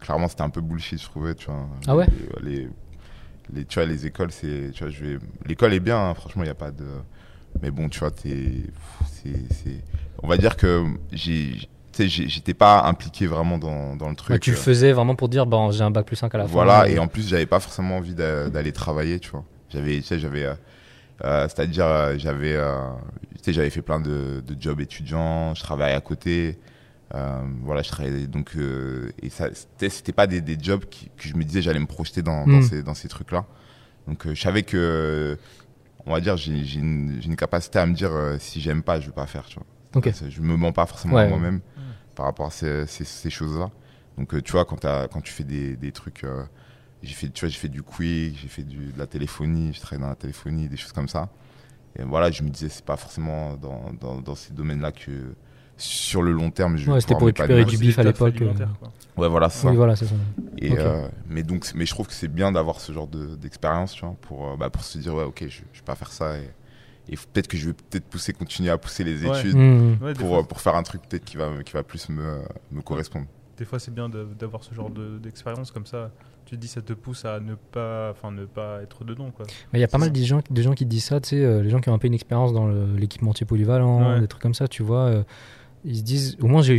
[0.00, 1.66] clairement, c'était un peu bullshit, je trouvais, tu vois.
[1.86, 2.06] Ah ouais
[2.42, 2.68] les, les,
[3.54, 6.42] les- tu vois, les écoles, c'est, tu vois, je vais, l'école est bien, hein, franchement,
[6.42, 6.84] il n'y a pas de,
[7.62, 8.64] mais bon, tu vois, t'es,
[9.06, 9.82] c'est, c'est,
[10.22, 14.14] on va dire que j'ai, tu sais, j'ai- j'étais pas impliqué vraiment dans, dans le
[14.16, 14.34] truc.
[14.34, 16.38] Ouais, tu le euh, faisais vraiment pour dire, bon, j'ai un bac plus 5 à
[16.38, 16.52] la fin.
[16.52, 19.44] voilà, euh, et en plus, j'avais pas forcément envie d'a- d'aller travailler, tu vois.
[19.70, 20.54] J'avais, tu sais, j'avais, euh,
[21.24, 22.76] euh, c'est-à-dire, euh, j'avais, euh,
[23.36, 26.58] tu sais, j'avais fait plein de, de jobs étudiants, je travaillais à côté,
[27.14, 31.10] euh, voilà, je travaillais, donc, euh, et ça, c'était, c'était pas des, des jobs qui,
[31.16, 32.62] que je me disais, j'allais me projeter dans, dans Mm.
[32.62, 33.46] ces, dans ces trucs-là.
[34.06, 35.36] Donc, euh, je savais que,
[36.06, 38.82] on va dire, j'ai, j'ai une, j'ai une capacité à me dire, euh, si j'aime
[38.82, 39.66] pas, je vais pas faire, tu vois.
[39.96, 40.10] Ok.
[40.14, 41.24] C'est- Je me mens pas forcément Ouais.
[41.24, 41.60] à moi-même
[42.14, 43.70] par rapport à ces, ces, ces choses-là.
[44.18, 46.44] Donc, euh, tu vois, quand, quand tu fais des, des trucs, euh,
[47.02, 49.80] j'ai fait, tu vois, j'ai fait du quick, j'ai fait du, de la téléphonie, je
[49.80, 51.28] travaille dans la téléphonie, des choses comme ça.
[51.98, 55.34] Et voilà, je me disais, c'est pas forcément dans, dans, dans ces domaines-là que
[55.80, 58.52] sur le long terme, je Ouais, c'était pour récupérer du bif à l'époque, euh.
[59.16, 59.68] Ouais, voilà, c'est ça.
[59.70, 60.14] Oui, voilà, c'est ça.
[60.58, 63.92] Et, euh, mais donc, mais je trouve que c'est bien d'avoir ce genre de- d'expérience,
[63.92, 66.12] tu vois, pour, euh, bah, pour se dire, ouais, ok, je, je vais pas faire
[66.12, 66.38] ça.
[66.38, 66.48] Et,
[67.08, 69.38] et peut-être que je vais peut-être pousser, continuer à pousser les Ouais.
[69.38, 69.56] études.
[69.56, 72.40] Ouais, des, pour, fois, pour faire un truc peut-être qui va, qui va plus me,
[72.70, 73.26] me correspondre.
[73.58, 76.10] des fois, c'est bien d'avoir ce genre de- d'expérience comme ça.
[76.46, 79.44] Tu te dis, ça te pousse à ne pas, enfin, ne pas être dedans, quoi.
[79.72, 81.28] Mais il y a pas mal de gens, de gens qui te disent ça, tu
[81.30, 84.20] sais, euh, les gens qui ont un peu une expérience dans l'équipementier polyvalent, Ouais.
[84.20, 85.04] des trucs comme ça, tu vois.
[85.06, 85.22] euh,
[85.84, 86.78] ils se disent, au moins j'ai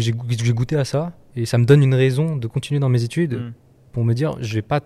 [0.53, 3.53] goûté à ça, et ça me donne une raison de continuer dans mes études Mm.
[3.93, 4.81] pour me dire, je vais pas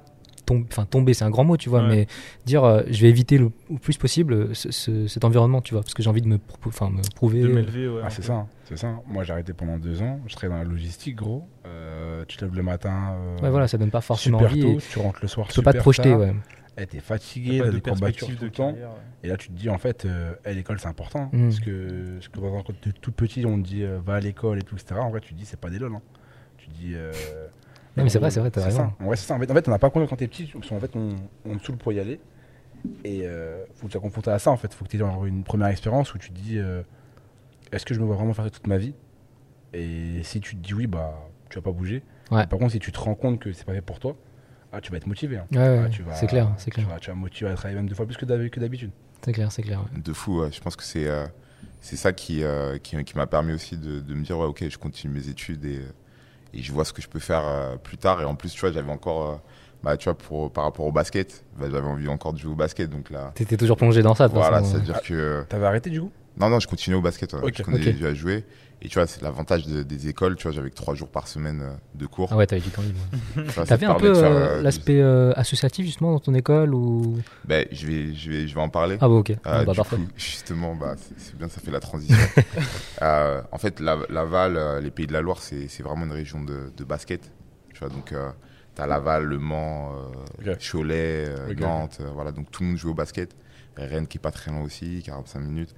[0.45, 1.88] tomber, enfin tomber, c'est un grand mot, tu vois, Ouais.
[1.89, 2.08] mais
[2.45, 5.82] dire, euh, je vais éviter le, au plus possible ce- ce- cet environnement, tu vois,
[5.82, 7.41] parce que j'ai envie de me, enfin, me prouver.
[7.41, 8.01] De m'élever, ouais.
[8.04, 8.99] Ah, un c'est ça, hein, c'est ça.
[9.08, 10.19] Moi, j'ai arrêté pendant deux ans.
[10.28, 11.47] Je travaillais dans la logistique, gros.
[11.65, 13.15] Euh, tu te lèves le matin.
[13.15, 14.62] euh, Ouais, voilà, ça donne pas forcément super envie.
[14.62, 15.47] tôt, tu rentres le soir.
[15.47, 16.19] tu peux pas te projeter, tard.
[16.19, 16.34] ouais.
[16.77, 18.71] Eh, t'es fatigué, a t'as pas de des courbatures perspective tout de le temps.
[18.71, 18.89] carrière.
[18.89, 18.95] ouais.
[19.23, 21.29] Et là, tu te dis, en fait, euh, l'école, c'est important.
[21.31, 21.43] Mm.
[21.43, 24.59] Parce que, parce que quand t'es tout petit, on te dit, euh, va à l'école
[24.59, 24.99] et tout, etc.
[24.99, 25.93] En vrai, tu te dis, c'est pas des lol.
[25.95, 26.01] hein.
[26.57, 26.91] Tu te dis.
[26.95, 27.11] euh,
[27.95, 28.77] Non, mais c'est vrai, c'est vrai, t'as raison.
[28.77, 28.93] ça.
[28.99, 29.35] En vrai, c'est ça.
[29.35, 31.15] En fait, en fait, on n'a pas compris quand t'es petit, parce qu'en fait, on,
[31.45, 32.19] on te saoule pour y aller.
[33.03, 34.73] Et euh, faut que tu confronté à ça, en fait.
[34.73, 36.83] Faut que tu aies genre, une première expérience où tu te dis, euh,
[37.71, 38.93] est-ce que je me vois vraiment faire ça toute ma vie?
[39.73, 41.13] Et si tu te dis oui, bah,
[41.49, 42.03] tu vas pas bouger.
[42.31, 42.45] Ouais.
[42.47, 44.15] Par contre, si tu te rends compte que c'est pas fait pour toi,
[44.75, 45.38] ah, tu vas être motivé.
[45.38, 45.45] hein.
[45.51, 47.75] Ouais, Ah, tu vas- c'est clair, c'est Tu clair, vas, tu vas motiver à travailler
[47.77, 48.91] même deux fois plus que d'hab- que d'habitude.
[49.21, 49.79] c'est clair, c'est clair.
[49.81, 49.99] ouais.
[50.01, 50.51] De fou, ouais.
[50.51, 51.25] je pense que c'est euh,
[51.81, 54.65] c'est ça qui, euh, qui, qui m'a permis aussi de, de me dire, ouais, ok,
[54.69, 55.81] je continue mes études et,
[56.53, 58.21] et je vois ce que je peux faire euh, plus tard.
[58.21, 59.35] Et en plus, tu vois, j'avais encore, euh,
[59.83, 62.55] bah, tu vois, pour, par rapport au basket, bah, j'avais envie encore de jouer au
[62.55, 62.89] basket.
[62.89, 65.43] Donc là, T'étais toujours plongé dans ça, de toute voilà, c'est-à-dire que.
[65.49, 66.11] T'avais arrêté du coup?
[66.38, 67.33] Non, non, je continuais au basket.
[67.33, 67.39] ouais.
[67.43, 68.03] Ok, je continuais ok.
[68.05, 68.43] à jouer.
[68.81, 70.35] Et tu vois, c'est l'avantage de- des écoles.
[70.35, 72.29] Tu vois, j'avais que trois jours par semaine euh, de cours.
[72.31, 72.99] Ah ouais, t'avais du temps libre.
[73.55, 74.23] Te T'avais un peu euh,
[74.57, 77.15] euh, l'aspect euh, associatif justement dans ton école ou?
[77.45, 78.97] Ben, je vais, je vais, je vais en parler.
[79.01, 79.95] Ah bah ok, Euh, Ah, bah parfait.
[79.95, 82.15] coup, justement, bah, c'est bien, ça fait la transition.
[83.01, 86.41] Euh, en fait, la- Laval, les Pays de la Loire, c'est c'est vraiment une région
[86.41, 87.29] de, de basket.
[87.73, 88.29] Tu vois, donc, euh,
[88.73, 89.93] t'as Laval, Le Mans,
[90.45, 90.55] euh.
[90.55, 91.59] Cholet, euh, Ok.
[91.59, 93.35] Nantes, euh, voilà, donc tout le monde joue au basket.
[93.77, 95.75] Rennes qui est pas très loin aussi, 45 minutes.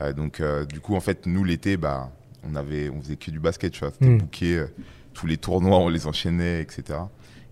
[0.00, 2.10] Euh, donc, euh, du coup, en fait, nous, l'été, bah,
[2.50, 3.90] on avait, on faisait que du basket, tu vois.
[3.92, 4.18] C'était Mm.
[4.18, 4.66] booké, euh,
[5.14, 6.98] tous les tournois, on les enchaînait, etc.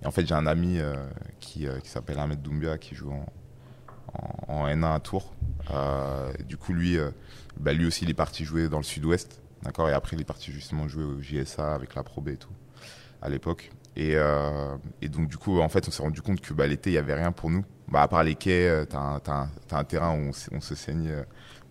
[0.02, 0.94] Et en fait, j'ai un ami euh,
[1.40, 3.26] qui, euh, qui s'appelle Ahmed Doumbia qui joue en,
[4.48, 5.32] en, en N1 à Tours.
[5.70, 6.98] Euh, du coup, lui,
[7.58, 9.40] bah, lui aussi, il est parti jouer dans le sud-ouest.
[9.62, 12.36] D'accord Et après, il est parti justement jouer au JSA avec la Pro B et
[12.36, 12.50] tout,
[13.22, 13.70] à l'époque.
[13.96, 14.14] Et,
[15.00, 16.98] et donc, du coup, en fait, on s'est rendu compte que bah, l'été, il n'y
[16.98, 17.64] avait rien pour nous.
[17.88, 21.12] Bah, à part les quais, t'as un, un- un terrain où on, se saigne,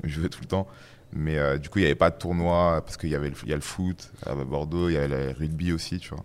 [0.03, 0.67] on jouait tout le temps.
[1.15, 3.35] Mais euh, du coup, il n'y avait pas de tournoi parce qu'il y avait le,
[3.47, 6.23] y a le foot à Bordeaux, il y avait le rugby aussi, tu vois,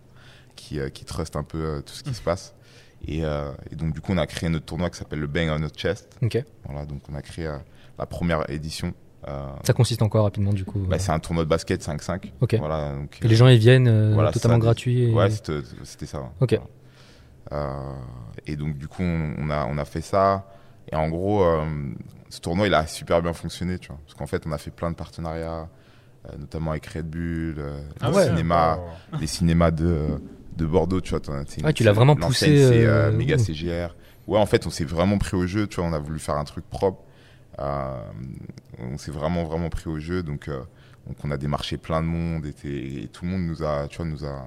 [0.57, 2.55] qui, euh, qui trust un peu euh, tout ce qui se passe.
[3.07, 5.49] Et, euh, et donc, du coup, on a créé notre tournoi qui s'appelle le Bang
[5.51, 6.17] on Notre Chest.
[6.23, 6.43] Ok.
[6.65, 7.59] Voilà, donc on a créé euh,
[7.99, 8.93] la première édition.
[9.29, 11.85] Euh, Ça consiste en quoi rapidement du coup bah, euh, c'est un tournoi de basket
[11.85, 12.31] 5-5.
[12.41, 12.55] Ok.
[12.59, 15.11] Voilà, donc, Et les gens ils viennent euh, voilà, totalement ça, gratuits.
[15.11, 16.31] et- Ouais, c'était ça.
[16.41, 16.55] Ok.
[16.55, 16.67] Voilà.
[17.53, 17.95] Euh,
[18.47, 20.47] et donc, du coup, on, on a, on a fait ça.
[20.91, 21.65] Et en gros, euh,
[22.31, 23.99] ce tournoi, il a super bien fonctionné, tu vois.
[24.05, 25.69] Parce qu'en fait, on a fait plein de partenariats,
[26.27, 28.25] euh, notamment avec Red Bull, euh, Ah les, ouais.
[28.25, 28.79] cinémas,
[29.21, 30.21] les cinémas de,
[30.57, 31.21] de Bordeaux, tu vois.
[31.29, 33.45] une- Ouais, tu l'as vraiment poussé, C'est euh, euh, méga oui.
[33.45, 33.95] CGR.
[34.27, 35.89] Ouais, en fait, on s'est vraiment pris au jeu, tu vois.
[35.89, 37.03] On a voulu faire un truc propre.
[37.61, 38.01] Euh,
[38.79, 40.23] on s'est vraiment, vraiment pris au jeu.
[40.23, 40.61] Donc, euh,
[41.07, 44.07] donc on a démarché plein de monde et, tout le monde nous a, tu vois,
[44.07, 44.47] nous a,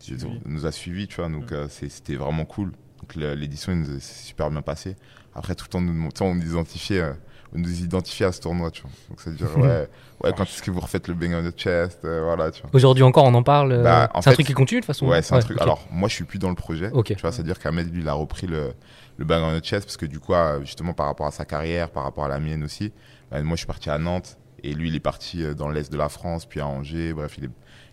[0.00, 0.40] Suivi.
[0.46, 1.28] nous a suivis, tu vois.
[1.28, 2.72] Donc, c'est- c'était vraiment cool.
[3.00, 4.96] Donc, l'édition, il nous a- s'est super bien passé.
[5.38, 7.12] Après, tout le temps, nous, on nous identifiait, euh,
[7.54, 8.90] on nous identifiait à ce tournoi, tu vois.
[9.08, 9.88] Donc, à dire, ouais,
[10.24, 12.70] ouais, quand est-ce que vous refaites le bang on the chest, euh, voilà, tu vois.
[12.74, 13.72] Aujourd'hui encore on en parle.
[13.72, 15.06] euh, Bah, en c'est un truc qui continue de toute façon.
[15.06, 15.60] Ouais, c'est un truc.
[15.60, 16.90] Alors, moi, je suis plus dans le projet.
[16.92, 17.06] Ok.
[17.14, 18.72] Tu vois, c'est-à-dire qu'Ahmed, lui, il a repris le,
[19.16, 21.44] le bang on the chest parce que du coup, euh, justement, par rapport à sa
[21.44, 22.92] carrière, par rapport à la mienne aussi,
[23.30, 25.96] bah, moi, je suis parti à Nantes et lui, il est parti dans l'est de
[25.96, 27.12] la France, puis à Angers.
[27.12, 27.50] Bref, il est,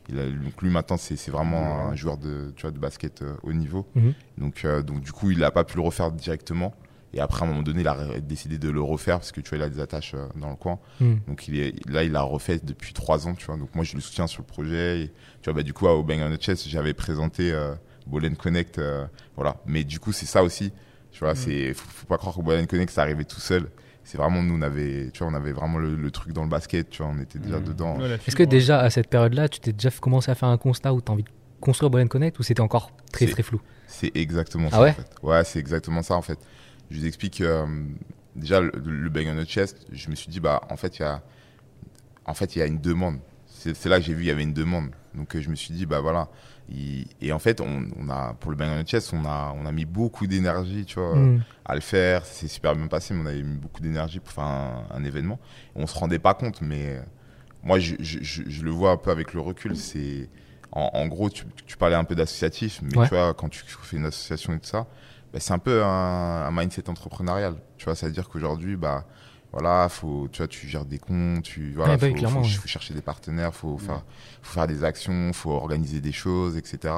[0.10, 3.22] il a, donc lui, maintenant, c'est c'est vraiment un joueur de, tu vois, de basket
[3.22, 3.86] euh, haut niveau.
[3.96, 4.14] Mhm.
[4.40, 6.74] Donc, euh, donc, du coup, il n'a pas pu le refaire directement.
[7.16, 9.50] Et après, à un moment donné, il a décidé de le refaire parce que tu
[9.50, 10.80] vois, il a des attaches euh, dans le coin.
[11.00, 11.16] Hmm.
[11.28, 13.56] Donc il est, là, il a refait depuis trois ans, tu vois.
[13.58, 15.02] Donc moi, je le soutiens sur le projet.
[15.02, 15.08] Et,
[15.42, 17.74] tu vois, bah, du coup, au Bang on the Chest, j'avais présenté euh,
[18.38, 19.58] Connect, euh, voilà.
[19.66, 20.72] Mais du coup, c'est ça aussi.
[21.12, 21.38] Tu vois, Mm.
[21.38, 23.70] c'est, faut, faut pas croire que Ball Connect, ça arrivait tout seul.
[24.04, 26.50] C'est vraiment, nous, on avait, tu vois, on avait vraiment le, le truc dans le
[26.50, 27.64] basket, tu vois, on était déjà Mm.
[27.64, 27.98] dedans.
[27.98, 30.58] Ouais, la Est-ce que déjà à cette période-là tu t'es déjà commencé à faire un
[30.58, 31.30] constat où tu as envie de
[31.62, 33.62] construire Ball Connect ou c'était encore très très flou?
[33.88, 34.90] C'est exactement Ah ça, ouais?
[34.90, 35.08] en fait.
[35.24, 36.38] Ouais, c'est exactement ça, en fait.
[36.92, 37.66] Je vous explique, euh,
[38.36, 41.02] déjà, le, le Bang on the Chest, je me suis dit, bah, en fait, il
[41.02, 41.22] y a,
[42.26, 43.18] en fait, il y a une demande.
[43.48, 44.90] C'est là que j'ai vu, il y avait une demande.
[45.16, 46.28] Donc, euh, je me suis dit, bah, voilà.
[46.70, 49.54] Il- et en fait, on, on a, pour le Bang on the Chest, on a,
[49.56, 51.42] on a mis beaucoup d'énergie, tu vois, Hmm.
[51.66, 52.26] à le faire.
[52.26, 55.40] C'est super bien passé, mais on avait mis beaucoup d'énergie pour faire un, un événement.
[55.76, 57.02] On se rendait pas compte, mais euh,
[57.64, 59.76] moi, je, je, je, je le vois un peu avec le recul.
[59.76, 60.30] C'est
[60.72, 63.08] en, en gros, tu, tu parlais un peu d'associatif, mais Ouais.
[63.08, 64.88] tu vois, quand tu fais une association et tout ça,
[65.36, 67.56] bah, c'est un peu un, un mindset entrepreneurial.
[67.78, 69.04] Tu vois, c'est-à-dire qu'aujourd'hui, bah
[69.52, 72.42] voilà, faut, tu vois, tu gères des comptes, tu voilà, Ouais, bah oui, faut, clairement,
[72.44, 72.56] faut- ouais.
[72.62, 74.04] faut chercher des partenaires, faut faire,
[74.42, 76.94] faut faire des actions, faut organiser des choses, etc.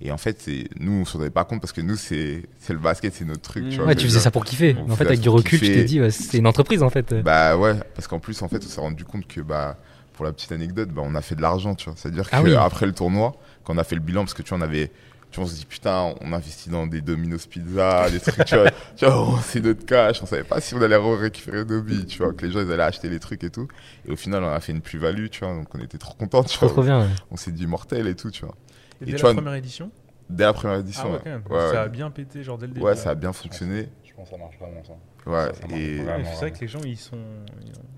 [0.00, 2.72] Et en fait, c'est nous, on se rendait pas compte parce que nous, c'est c'est
[2.72, 3.64] le basket, c'est notre truc.
[3.64, 3.68] Mm.
[3.70, 4.76] Tu vois, Ouais, tu faisais ça pour kiffer.
[4.88, 5.74] En fait, avec du recul, tu kiffer.
[5.78, 7.14] t'es dit, ouais, c'est une entreprise en fait.
[7.22, 9.76] Bah ouais, parce qu'en plus, en fait, on s'est rendu compte que, bah,
[10.14, 11.94] pour la petite anecdote, bah, on a fait de l'argent, tu vois.
[11.96, 12.90] C'est-à-dire Ah qu'après oui.
[12.90, 13.32] le tournoi,
[13.64, 14.90] quand on a fait le bilan, parce que tu vois, on avait,
[15.32, 18.56] tu vois, on se dit, putain, on investit dans des Domino's Pizza, des trucs, tu
[18.56, 21.82] vois, tu vois, on- c'est notre cash, on savait pas si on allait récupérer nos
[21.82, 23.68] billes, tu vois, que les gens, ils allaient acheter les trucs et tout.
[24.06, 26.44] Et au final, on a fait une plus-value, tu vois, donc on était trop contents,
[26.44, 26.68] tu Trop vois.
[26.68, 27.00] trop bien.
[27.02, 27.08] ouais.
[27.30, 28.54] On s'est dit mortel et tout, tu vois.
[29.00, 29.90] Et Et dès tu la vois, première édition?
[30.30, 31.22] Dès la première Ah édition, ouais, ouais.
[31.24, 31.42] quand même.
[31.50, 32.86] Ouais, Ça a bien pété, genre dès le début.
[32.86, 33.88] Ouais, ça a bien fonctionné.
[34.04, 34.92] Je pense que ça marche vraiment ça.
[35.26, 37.16] Ouais, et, c'est vrai que les gens, ils sont.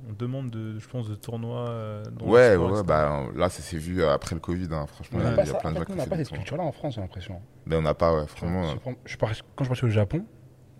[0.08, 1.68] On demande, de, je pense, de tournois.
[1.70, 2.84] euh, dans le ouais, sport, ouais, etc.
[2.86, 4.86] bah, là, ça s'est vu après le Covid, hein.
[4.86, 5.84] franchement, On il y n'a a, pas, il y a ça- plein de en gens
[5.86, 7.40] qui on n'a pas des cette culture-là en France, j'ai l'impression.
[7.66, 8.46] Mais on n'a pas, ouais, je
[9.06, 10.24] je pars- quand je suis parti au Japon,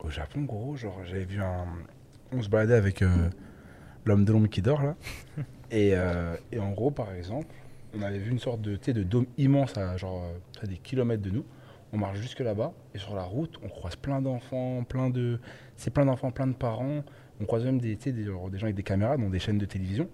[0.01, 1.65] au Japon, gros, genre, j'avais vu un.
[2.33, 3.31] On se baladait avec euh,
[4.05, 4.97] l'homme de l'ombre qui dort, là.
[5.71, 7.55] et, euh, et en gros, par exemple,
[7.97, 11.23] on avait vu une sorte de, de dôme immense à genre euh, à des kilomètres
[11.23, 11.45] de nous.
[11.95, 15.39] On marche jusque là-bas et sur la route, on croise plein d'enfants, plein de.
[15.77, 17.05] C'est plein d'enfants, plein de parents.
[17.41, 20.09] On croise même des, des, des gens avec des caméras dans des chaînes de télévision.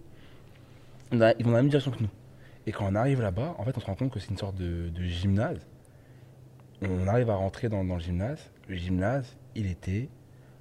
[1.11, 2.09] On a- ils vont dans la même direction que nous.
[2.67, 4.57] Et quand on arrive là-bas, en fait, on se rend compte que c'est une sorte
[4.57, 5.67] de, de gymnase.
[6.83, 8.51] On arrive à rentrer dans, dans le gymnase.
[8.69, 10.09] Le gymnase, il était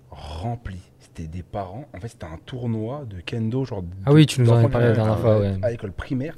[0.10, 0.80] rempli.
[1.00, 1.86] C'était des parents.
[1.94, 3.84] En fait, c'était un tournoi de kendo, genre.
[4.06, 5.58] Ah oui, tu nous en avais parlé la dernière fois, ouais.
[5.62, 6.36] À l'école primaire.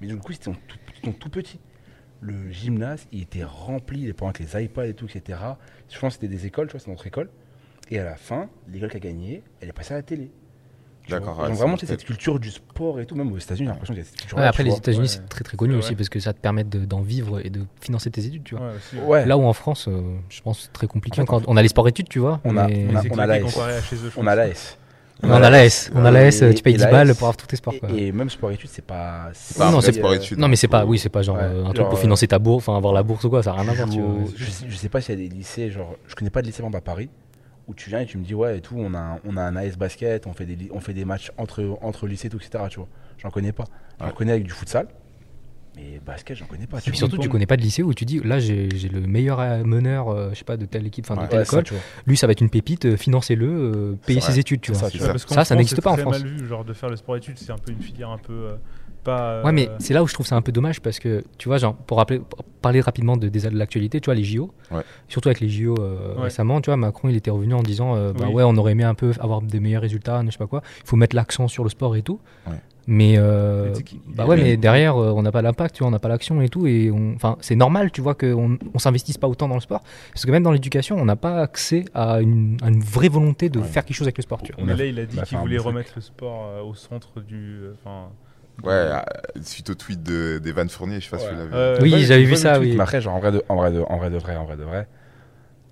[0.00, 1.58] Mais du coup, c'était tout, tout, tout petit.
[2.20, 5.38] Le gymnase, il était rempli, les parents avec les iPads et tout, etc.
[5.88, 7.28] Je pense que c'était des écoles, tu vois, c'est notre école.
[7.90, 10.30] Et à la fin, l'école qui a gagné, elle est passée à la télé.
[11.08, 13.66] D'accord, ouais, vraiment peut-être- tu sais, cette culture du sport et tout, même aux États-Unis,
[13.66, 14.36] j'ai l'impression qu'il y a cette culture.
[14.36, 14.76] Ouais, après, les.
[14.76, 15.08] États-Unis, ouais.
[15.08, 17.62] c'est très très connu aussi parce que ça te permet de- d'en vivre et de
[17.80, 18.66] financer tes études, tu vois.
[18.68, 18.96] Ouais, aussi.
[18.98, 19.24] Ouais.
[19.24, 21.42] Là où en France, euh, je pense que c'est très compliqué En fait, encore.
[21.46, 22.40] On a les sports-études, tu vois.
[22.44, 23.58] On a- mais- on a- on a l'AS.
[24.18, 24.76] on a l'AS.
[25.22, 25.90] On a l'AS.
[25.94, 27.74] On a l'AS, Et- tu payes et 10 l'AS, balles pour avoir tous tes sports,
[27.80, 27.90] quoi.
[27.90, 29.30] Et, et même sport études, c'est pas.
[29.58, 30.38] Non, c'est sport euh, études.
[30.38, 32.28] Non, mais c'est pas, oui, c'est pas genre Ouais, euh, un truc pour euh, financer
[32.28, 33.88] ta bourse, enfin avoir la bourse ou quoi, ça n'a rien à voir,
[34.36, 36.46] je, sais, je sais pas s'il y a des lycées, genre, je connais pas de
[36.46, 37.08] lycée exemple, à Paris,
[37.66, 39.42] où tu viens et tu me dis, ouais, et tout, on a un, on a
[39.42, 42.64] un AS basket, on fait des, on fait des matchs entre, entre lycées, tout, etc.
[42.70, 43.64] Tu vois, j'en connais pas.
[44.00, 44.12] J'en Ouais.
[44.16, 44.86] connais avec du futsal,
[45.78, 46.78] mais basket, j'en connais pas.
[46.78, 49.38] Et Tu surtout, tu connais pas de lycée où tu dis, là, j'ai le meilleur
[49.64, 51.64] meneur, euh, je sais pas, de telle équipe, enfin de Ouais, telle Ouais, école.
[52.06, 54.78] Lui, ça va être une pépite, euh, financez-le, euh, payez C'est ses études, tu C'est
[54.78, 54.88] vois.
[54.88, 55.44] ça, tu C'est vois.
[55.44, 55.54] ça.
[55.54, 56.22] N'existe c'est pas en France.
[56.22, 58.32] mal vu, genre de faire le sport études, c'est un peu une filière un peu
[58.32, 58.54] euh,
[59.04, 59.42] pas.
[59.44, 61.48] Ouais, mais euh, c'est là où je trouve ça un peu dommage parce que, tu
[61.48, 64.82] vois, genre, pour, rappeler, pour parler rapidement de, de l'actualité, tu vois, les JO, Ouais.
[65.08, 66.22] surtout avec les JO euh, Ouais.
[66.24, 68.34] récemment, tu vois, Macron, il était revenu en disant, euh, bah Oui.
[68.34, 70.86] ouais, on aurait aimé un peu avoir des meilleurs résultats, je sais pas quoi, il
[70.88, 72.20] faut mettre l'accent sur le sport et tout.
[72.88, 72.94] Ouais.
[72.94, 73.74] Mais, euh,
[74.08, 76.40] bah ouais, mais derrière, euh, on n'a pas l'impact, tu vois, on n'a pas l'action
[76.40, 79.60] et tout, et enfin, c'est normal, tu vois, qu'on on s'investisse pas autant dans le
[79.60, 83.08] sport, parce que même dans l'éducation, on n'a pas accès à une, à une vraie
[83.10, 83.64] volonté de Ouais.
[83.66, 84.62] faire quelque chose avec le sport, tu vois.
[84.62, 87.20] On Mais a- là, il a dit qu'il voulait remettre le sport euh, au centre
[87.20, 87.60] du.
[87.62, 87.74] euh.
[88.64, 88.98] Ouais, euh,
[89.42, 91.32] suite au tweet de- d'Evan Fournier, je sais pas si Ouais.
[91.32, 92.74] vous l'avez Euh, Oui, ouais, j'avais vu ça, oui.
[92.74, 94.56] Mais après, genre, en vrai, de, en, vrai de, en vrai de vrai, en vrai
[94.56, 94.88] de vrai,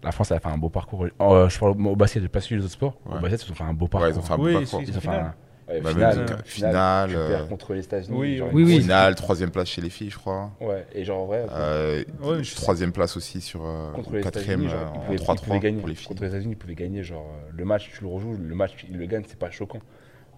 [0.05, 1.05] la France, elle a fait un beau parcours.
[1.21, 2.99] Euh, je parle au basket, j'ai pas suivi les autres sports.
[3.07, 3.17] Ouais.
[3.17, 4.11] Au basket, ils ont fait un beau Ouais, parcours.
[4.11, 4.81] ils ont fait un beau parcours.
[4.83, 5.21] ils Ils ont fait Finale.
[5.21, 5.35] un.
[5.69, 8.17] Ouais, Bah, finale, même finale, euh, contre les États-Unis.
[8.19, 8.81] oui, genre, oui, oui.
[8.81, 10.51] Finale, troisième place chez les filles, je crois.
[10.61, 14.63] Ouais, et genre, en vrai, Euh, Ouais, troisième place aussi sur euh, contre les quatrième
[14.63, 15.79] États-Unis, genre, euh, ils en pouvaient- ils 3-3 pouvaient gagner.
[15.81, 16.09] pour les filles.
[16.09, 17.03] Contre les États-Unis, ils pouvaient gagner.
[17.03, 17.27] Genre,
[17.57, 19.81] le match, tu le rejoues, le match, ils le gagnent, c'est pas choquant.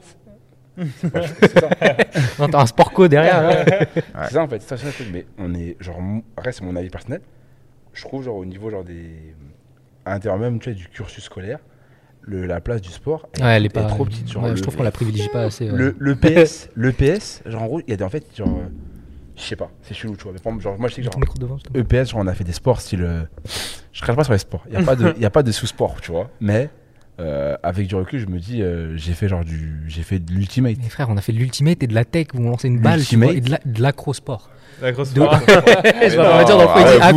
[0.01, 1.69] C'est pas choquant, c'est ça.
[2.39, 3.65] Non, t'as un sport co derrière.
[4.25, 5.09] C'est ça en fait, c'est ça, truc.
[5.13, 5.99] Mais on est, genre,
[6.51, 7.21] c'est mon avis personnel.
[7.93, 9.35] Je trouve, genre, au niveau, genre, des.
[10.05, 11.59] À l'intérieur même, tu vois, du cursus scolaire,
[12.29, 13.85] le, la place du sport, elle, Ouais, elle est pas.
[13.85, 14.31] trop petite.
[14.31, 15.67] Genre, ouais, le, je trouve qu'on la privilégie pas assez.
[15.69, 18.49] le, le PS, le PS, genre, en gros, il y a des, en fait, genre,
[18.49, 18.67] euh,
[19.37, 20.33] je sais pas, c'est chelou, tu vois.
[20.33, 21.59] Mais exemple, genre, moi, je sais que, genre, devant.
[21.75, 23.03] EPS, genre, on a fait des sports style.
[23.03, 23.23] euh,
[23.93, 24.63] je crache pas sur les sports.
[24.67, 26.31] Il n'y a pas de, il y a pas de sous-sport, tu vois.
[26.41, 26.71] Mais
[27.21, 30.33] euh, avec du recul, je me dis, euh, j'ai fait genre du, j'ai fait de
[30.33, 30.77] l'ultimate.
[30.83, 32.81] Mais frère, on a fait de l'ultimate et de la tech où on lançait une
[32.81, 34.51] balle tu vois, et de la- de l'acrosport.
[34.51, 35.41] La grosse De- sport.
[35.47, 36.69] Je vais pas dire dans le
[37.01, 37.13] ah,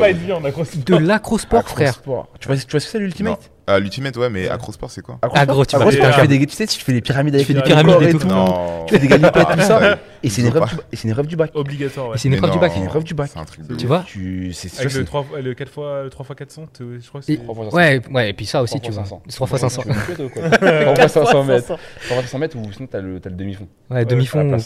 [0.00, 0.84] pas être.
[0.86, 2.00] De l'acrosport, frère.
[2.02, 5.18] Tu vois, tu vois ce que c'est l'ultimate Ah, L'ultimate, ouais, mais Acrosport, c'est quoi
[5.22, 8.02] Agro, tu tu fais des, tu sais, tu fais des pyramides avec fais des pyramides
[8.02, 8.18] et tout.
[8.86, 9.98] Tu fais des galipettes, tout ça.
[10.22, 11.50] Et c'est une épreuve du- et c'est une épreuve du bac.
[11.54, 12.16] Obligatoire, ouais.
[12.18, 12.72] C'est une épreuve du bac.
[12.72, 13.30] C'est une épreuve du bac.
[13.32, 16.02] C'est un truc de Tu vois Tu, c'est sûr, Avec le 3 le 4 fois,
[16.04, 17.36] le 3 x 400, t'es- je crois que c'est.
[17.36, 17.76] trois fois 500.
[17.76, 19.02] Ouais, ouais, et puis ça aussi, tu vois.
[19.04, 19.22] 500.
[19.28, 19.82] 3 fois 500.
[19.82, 20.48] Tu veux me tuer, toi, ou quoi
[20.94, 21.66] 3 fois 500 mètres.
[21.66, 23.68] 3 fois 500 mètres ou sinon t'as le, t'as le demi-fond.
[23.90, 24.56] Ouais, demi-fond.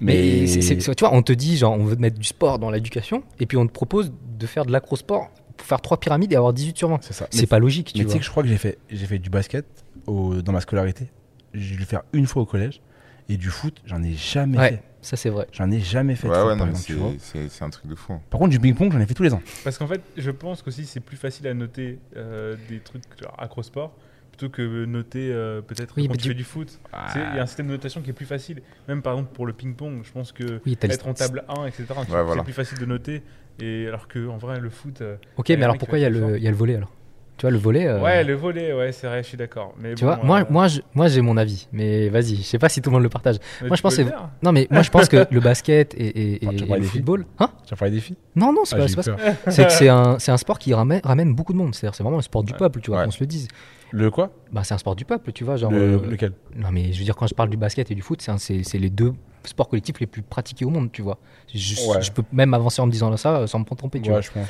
[0.00, 3.46] Mais, tu vois, on te dit, genre, on veut mettre du sport dans l'éducation, et
[3.46, 6.76] puis on te propose de faire de l'acrosport pour faire 3 pyramides et avoir 18
[6.76, 6.98] sur 20.
[7.02, 7.26] c'est ça.
[7.30, 9.18] C'est pas logique, tu Mais tu sais que je crois que j'ai fait, j'ai fait
[9.18, 9.64] du basket
[10.06, 11.08] au- dans ma scolarité.
[11.54, 12.80] J'ai dû le faire une fois au collège.
[13.28, 14.82] Et du foot, j'en ai jamais Ouais, fait.
[15.02, 15.48] ça c'est vrai.
[15.50, 16.28] J'en ai jamais fait.
[16.28, 17.16] Ouais, ouais,
[17.48, 18.12] c'est- un truc de fou.
[18.30, 19.42] Par contre, du ping-pong, j'en ai fait tous les ans.
[19.64, 23.34] Parce qu'en fait, je pense qu'aussi c'est plus facile à noter euh, des trucs genre
[23.36, 23.92] acrosport
[24.36, 26.68] plutôt que noter euh, peut-être Oui, quand mais tu tu- fais du foot.
[27.12, 28.62] Sais, Il y a un système de notation qui est plus facile.
[28.88, 32.04] Même par exemple pour le ping-pong, je pense que Oui, en table 1, etc., Ouais,
[32.06, 32.42] c'est voilà.
[32.42, 33.22] plus facile de noter.
[33.60, 35.00] Et alors que en vrai, le foot.
[35.00, 36.92] euh, Ok, mais alors pourquoi il y, a le- y a le volet alors?
[37.38, 37.86] Tu vois, le volet.
[37.86, 39.74] euh, Ouais, le volet, ouais, c'est vrai, je suis d'accord.
[39.78, 42.42] Mais Tu bon, vois, moi, euh, moi, je- moi j'ai mon avis, mais vas-y, je
[42.42, 43.36] sais pas si tout le monde le partage.
[43.60, 44.02] mais moi, je pense que.
[44.42, 46.80] Non, mais moi je pense que le basket et, et- et- Ah, et le des
[46.82, 47.26] filles football.
[47.38, 47.50] Hein?
[47.64, 48.16] Tu vas parler des filles?
[48.36, 49.12] Non, non, c'est Ah, pas, c'est eu pas ça.
[49.12, 49.52] peur.
[49.52, 51.74] C'est que c'est un, c'est un sport qui ramène, ramène beaucoup de monde.
[51.74, 52.58] C'est-à-dire, c'est vraiment le sport du Ouais.
[52.58, 53.04] peuple, tu vois, Ouais.
[53.06, 53.48] qu'on se le dise.
[53.92, 54.30] Le quoi?
[54.52, 55.56] Bah, c'est un sport du peuple, tu vois.
[55.56, 56.32] Genre, Le- euh, Lequel?
[56.56, 58.90] Non, mais je veux dire, quand je parle du basket et du foot, c'est les
[58.90, 59.12] deux
[59.44, 61.18] sports collectifs les plus pratiqués au monde, tu vois.
[61.54, 62.02] Je, Ouais.
[62.02, 64.20] je peux même avancer en me disant ça euh, sans me tromper, tu Ouais, vois.
[64.20, 64.48] je pense.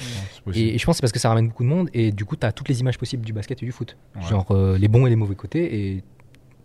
[0.57, 2.25] Et, et je pense que c'est parce que ça ramène beaucoup de monde et du
[2.25, 3.97] coup, tu as toutes les images possibles du basket et du foot.
[4.17, 4.23] Ouais.
[4.23, 6.05] Genre euh, les bons et les mauvais côtés et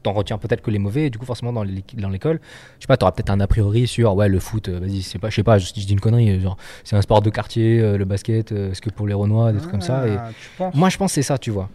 [0.04, 2.40] t'en retiens peut-être que les mauvais et du coup forcément dans l'école
[2.80, 5.30] je sais pas t'auras peut-être un a priori sur ouais le foot vas-y c'est pas
[5.30, 8.00] je sais pas je, je dis une connerie genre c'est un sport de quartier euh,
[8.00, 10.18] le basket euh, est-ce que pour les Renois des trucs comme ça et
[10.60, 11.70] Ah, moi je pense que c'est ça tu vois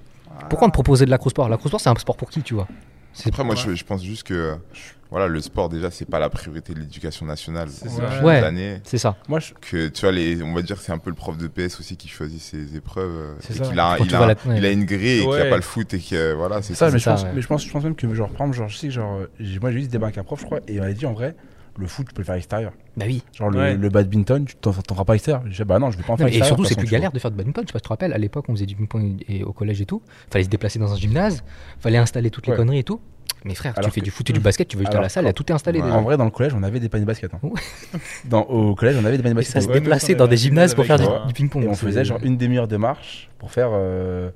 [0.49, 1.49] pourquoi on te proposait de l'acrosport?
[1.49, 2.69] L'acrosport c'est un sport pour qui tu vois?
[3.13, 4.57] C'est Après, moi, je, je pense juste que
[5.11, 7.69] voilà, le sport, déjà, c'est pas la priorité de l'éducation nationale.
[7.71, 8.23] C'est ça.
[8.23, 8.81] Ouais.
[8.85, 9.55] c'est ça Moi, je...
[9.55, 11.97] Que tu vois, les, on va dire, c'est un peu le prof de PS aussi
[11.97, 13.09] qui choisit ses épreuves.
[13.11, 13.65] euh, C'est et ça.
[13.65, 14.59] qu'il a, il a, vois la- ouais.
[14.59, 16.75] il a une grille et qu'il n'y a pas le foot et que voilà, c'est
[16.75, 16.93] ça, ça.
[16.93, 17.31] mais je, ça, pense, ouais.
[17.35, 19.21] mais je pense, je pense même que, genre, par exemple, genre, je sais que, genre,
[19.63, 21.13] moi, j'ai eu ce débat avec un prof, je crois, et il m'a dit, en
[21.15, 21.35] vrai,
[21.79, 22.73] le foot, tu peux le faire à l'extérieur.
[22.97, 23.23] Bah oui.
[23.35, 23.75] Genre le, Ouais.
[23.77, 25.43] le badminton, tu t'en t'en feras pas à l'extérieur.
[25.49, 27.13] Je dis, bah non, je vais pas en faire et surtout, de c'est plus galère
[27.13, 27.65] de faire du badminton.
[27.65, 29.53] Je sais pas si tu te rappelles, à l'époque, on faisait du ping-pong et- au
[29.53, 30.03] collège et tout.
[30.31, 31.43] Fallait se déplacer dans un gymnase,
[31.81, 32.57] fallait installer toutes les Ouais.
[32.59, 33.01] conneries et tout.
[33.45, 34.97] Mais frère, Alors tu fais que- du foot et du basket, tu veux juste à
[34.97, 35.85] Alors la salle, quand- là, tout est installé Ouais.
[35.85, 35.93] déjà.
[35.93, 36.01] vois.
[36.01, 37.33] En vrai, dans le collège, on avait des paniers de basket.
[37.35, 37.39] hein.
[38.25, 39.63] Dans, au collège, on avait des paniers de Et ça basket.
[39.63, 41.65] se Ouais, déplaçait dans des gymnases pour faire du, ping-pong.
[41.65, 43.69] Et on faisait genre une demi-heure de marche pour faire.
[43.73, 44.31] euh,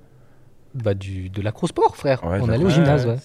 [0.75, 2.23] bah, du, de l'acrosport, frère.
[2.23, 3.17] Ouais, on de allait au gymnase, ouais.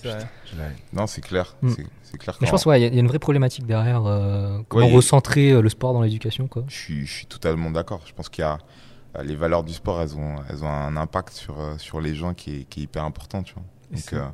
[0.93, 1.56] Non, c'est clair.
[1.62, 1.73] Mm.
[2.15, 2.38] C'est c'est clair.
[2.41, 4.06] Mais je pense, ouais, il y a- il y, a une vraie problématique derrière.
[4.06, 6.63] euh, comment Ouais, recentrer euh, le sport dans l'éducation, quoi.
[6.67, 8.01] Je suis, je suis totalement d'accord.
[8.06, 8.58] Je pense qu'il y a
[9.17, 12.34] euh, les valeurs du sport, elles ont, elles ont un impact sur, sur les gens
[12.34, 13.63] qui est, qui est hyper important, tu vois.
[13.91, 14.25] Donc, euh,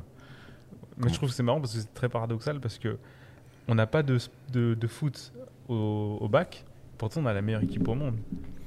[0.98, 2.98] Mais je trouve que c'est marrant parce que c'est très paradoxal parce que
[3.68, 4.18] on n'a pas de,
[4.52, 5.32] de, de foot
[5.68, 6.64] au, au bac.
[6.98, 8.16] Pourtant, on a la meilleure équipe au monde.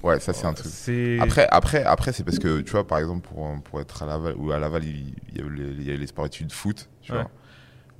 [0.03, 0.71] ouais, ça c'est un truc.
[0.71, 4.05] C'est Après, après, après c'est parce que, tu vois, par exemple, pour, pour être à
[4.05, 6.07] Laval, ou à Laval, il, il y a eu les, il y a eu les
[6.07, 7.19] sports études foot, tu Ouais.
[7.19, 7.31] vois.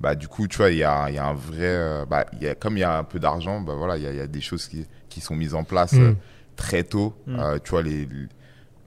[0.00, 1.58] Bah, du coup, tu vois, il y a, y a un vrai.
[1.62, 4.06] euh, bah, y a, comme il y a un peu d'argent, bah, voilà, il y
[4.06, 6.00] a, il y a des choses qui, qui sont mises en place Mm.
[6.02, 6.12] euh,
[6.56, 7.14] très tôt.
[7.26, 7.38] Mm.
[7.40, 8.28] Euh, tu vois, les, les-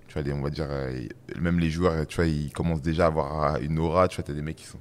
[0.08, 1.08] tu vois, les, on va dire, euh,
[1.40, 4.08] même les joueurs, tu vois, ils commencent déjà à avoir une aura.
[4.08, 4.80] Tu vois, t'as des mecs qui sont.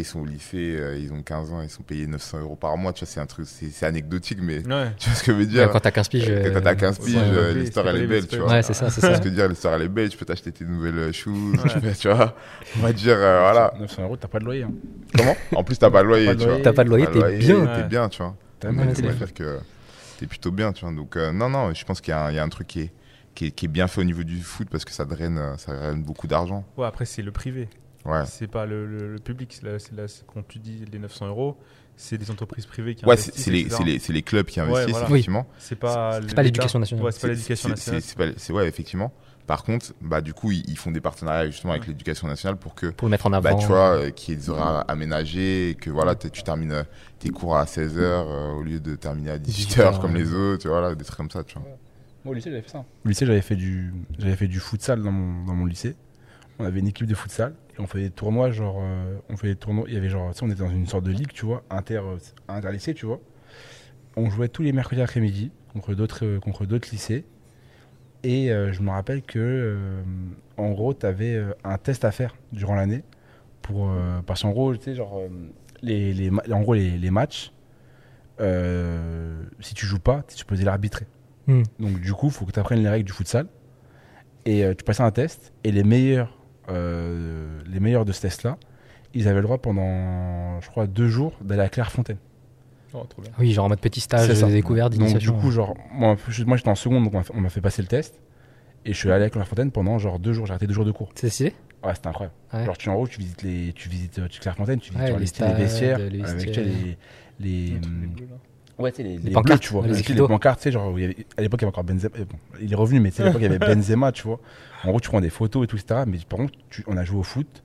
[0.00, 2.76] Ils sont au lycée, euh, ils ont 15 ans, ils sont payés 900 euros par
[2.76, 2.92] mois.
[2.92, 4.92] Tu vois, c'est un truc, c'est anecdotique, mais Ouais.
[4.98, 6.28] tu vois ce que je veux Ouais, dire quand t'as 15 piges.
[6.28, 8.50] Euh, euh, Quand t'as 15 piges, ouais, euh, ouais, l'histoire elle est belle, tu vois.
[8.52, 9.16] Ouais, c'est ça, c'est Tu vois ça.
[9.16, 11.52] ce que je veux dire, l'histoire elle est belle, tu peux t'acheter tes nouvelles shoes,
[11.52, 11.68] Ouais.
[11.72, 12.34] tu, peux- tu vois.
[12.78, 13.72] On va dire, euh, voilà.
[13.78, 14.62] 900 euros, t'as pas de loyer.
[14.64, 14.72] hein.
[15.16, 15.36] Comment?
[15.54, 16.50] En plus, t'as pas de loyer, T'as pas de tu vois.
[16.52, 16.62] loyer.
[16.64, 17.66] T'as pas de loyer, t'es bien.
[17.66, 18.36] T'es bien, tu vois.
[18.60, 19.58] T'as même dire que
[20.18, 20.94] t'es plutôt bien, tu vois.
[20.94, 22.92] Donc, euh, non, non, je pense qu'il y, a un- truc qui est,
[23.34, 25.56] qui, est, qui est bien fait au niveau du foot parce que ça draine, euh,
[25.58, 26.64] ça draine beaucoup d'argent.
[26.78, 27.68] Ouais, après, c'est le privé.
[28.06, 28.24] Ouais.
[28.26, 29.52] C'est pas le, le- le public.
[29.52, 31.56] C'est là, là- quand tu dis les 900 euros,
[31.96, 33.44] c'est des entreprises privées qui Ouais, c'est investissent.
[34.04, 35.08] c'est les, clubs qui Ouais, investissent, voilà.
[35.08, 35.46] effectivement.
[35.58, 37.04] C'est pas, C'est l'éducation nationale.
[37.04, 38.02] Ouais, c'est pas l'éducation nationale.
[38.36, 39.12] c'est- ouais, effectivement.
[39.46, 42.74] Par contre, bah, du coup, ils, ils font des partenariats justement avec l'éducation nationale pour
[42.74, 43.50] que Pour le mettre en avant.
[43.50, 46.72] bah, tu vois, euh, qu'il y ait des horaires aménagés et que voilà, tu termines
[46.72, 46.82] euh,
[47.20, 50.68] tes cours à 16h au lieu de terminer à 18h 18h, comme les autres, tu
[50.68, 51.62] vois, voilà, des trucs comme ça, tu vois.
[52.24, 52.84] Moi, au lycée, j'avais fait ça.
[53.04, 55.94] Au lycée, j'avais fait du, j'avais fait du futsal dans mon, dans mon lycée.
[56.58, 59.52] On avait une équipe de futsal et on faisait des tournois, genre, euh, on faisait
[59.54, 59.84] des tournois.
[59.88, 62.16] Il y avait genre, on était dans une sorte de ligue, tu vois, inter, euh,
[62.48, 63.20] inter-lycée, tu vois.
[64.16, 67.26] On jouait tous les mercredis après-midi contre d'autres, euh, contre d'autres lycées.
[68.22, 69.76] Et euh, je me rappelle que,
[70.56, 73.04] en gros, tu avais un test à faire durant l'année.
[73.60, 73.92] Pour,
[74.26, 75.20] parce qu'en gros, tu sais, genre,
[75.82, 77.52] les, les, en gros, les, les matchs,
[78.38, 81.06] si tu joues pas, tu es supposé l'arbitrer.
[81.46, 81.62] Hmm.
[81.78, 83.46] Donc du coup, il faut que tu apprennes les règles du futsal.
[84.44, 85.52] Et tu passais un test.
[85.62, 86.36] Et les meilleurs,
[86.68, 88.56] euh, les meilleurs de ce test-là,
[89.14, 92.18] ils avaient le droit pendant, je crois, deux jours d'aller à Clairefontaine.
[92.94, 93.30] Oh, trop bien.
[93.38, 95.38] Oui, genre en mode petit stage de découverte Donc du d'initiation.
[95.40, 96.16] coup, genre, moi,
[96.56, 98.20] j'étais en seconde, donc on m'a fait- passer le test.
[98.84, 100.46] Et je suis allé à Clairefontaine pendant genre deux jours.
[100.46, 101.10] J'ai arrêté deux jours de cours.
[101.16, 101.52] C'est stylé
[101.84, 102.34] Ouais, c'était incroyable.
[102.54, 102.64] Ouais.
[102.64, 105.18] Genre, tu en haut, tu visites les, tu visites euh, Clairefontaine, tu visites Ouais, genre,
[105.18, 106.96] les les, tu les vestiaires, les avec tu les,
[107.40, 108.36] les, bleus, là.
[108.78, 109.86] Ouais, tu sais, les, les pancartes, bleus, tu vois.
[109.86, 111.72] les les pancartes, tu sais, genre, où il y avait- à l'époque, il y avait
[111.74, 112.10] encore Benzema.
[112.18, 114.38] euh, bon, il est revenu, mais sais, à l'époque, il y avait Benzema, tu vois.
[114.84, 116.02] En gros, tu prends des photos et tout, etc.
[116.06, 117.62] Mais par contre, tu- on a joué au foot.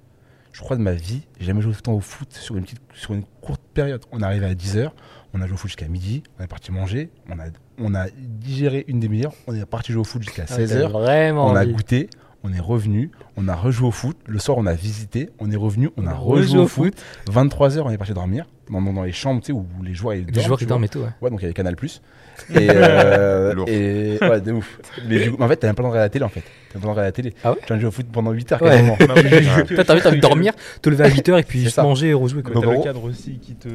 [0.54, 3.14] Je crois de ma vie, j'ai jamais joué autant au foot sur une, petite, sur
[3.14, 4.02] une courte période.
[4.12, 4.90] On est arrivé à 10h,
[5.34, 7.46] on a joué au foot jusqu'à midi, on est parti manger, on a,
[7.78, 10.82] on a digéré une demi-heure, on est parti jouer au foot jusqu'à Ah, 16h.
[10.82, 11.48] t'as Vraiment.
[11.48, 12.10] On a goûté,
[12.44, 14.18] on est revenu, on a rejoué au foot.
[14.26, 16.94] Le soir, on a visité, on est revenu, on a rejoué au foot.
[17.30, 20.16] 23h, on est parti dormir dans, dans- dans les chambres, tu sais, où les joueurs
[20.16, 21.10] ils Les dorment, joueurs tu qui dorment et tout, ouais.
[21.22, 22.02] Ouais, donc il y avait Canal Plus.
[22.56, 23.68] Et, euh, Lourd.
[23.70, 24.80] et ouais, de ouf.
[25.08, 26.42] Mais du coup, en fait, t'as pas le temps de regarder la télé en fait.
[26.72, 27.34] T'as pas le temps de regarder la télé.
[27.44, 28.70] Ah ouais Tu viens de jouer au foot pendant 8 heures Ouais.
[28.70, 28.96] quasiment.
[28.98, 32.42] Toi, t'as envie, de dormir, te lever à 8h et puis juste manger et rejouer.
[32.42, 32.54] Quoi.
[32.56, 33.68] t'as Donc, le cadre aussi qui te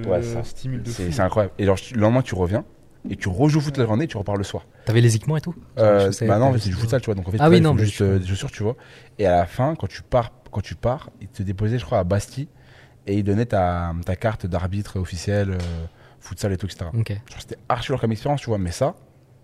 [0.42, 0.94] stimule de fou.
[0.96, 1.54] C'est c'est incroyable.
[1.58, 2.64] Et genre, le lendemain, tu reviens
[3.10, 4.64] et tu rejoues au foot la journée tu repars le soir.
[4.84, 7.14] T'avais les équipements et tout Euh, bah non, c'est du futsal, tu vois.
[7.14, 8.76] Donc en fait, Ah oui, non, juste je- euh, des chaussures, tu vois.
[9.18, 11.98] Et à la fin, quand tu pars, quand tu pars, ils te déposaient, je crois,
[11.98, 12.48] à Bastille
[13.06, 15.58] et ils donnaient ta, ta carte d'arbitre officiel, euh,
[16.20, 16.86] futsal et tout, etc.
[17.38, 18.58] C'était archi lourd comme expérience, tu vois.
[18.58, 18.94] Mais ça,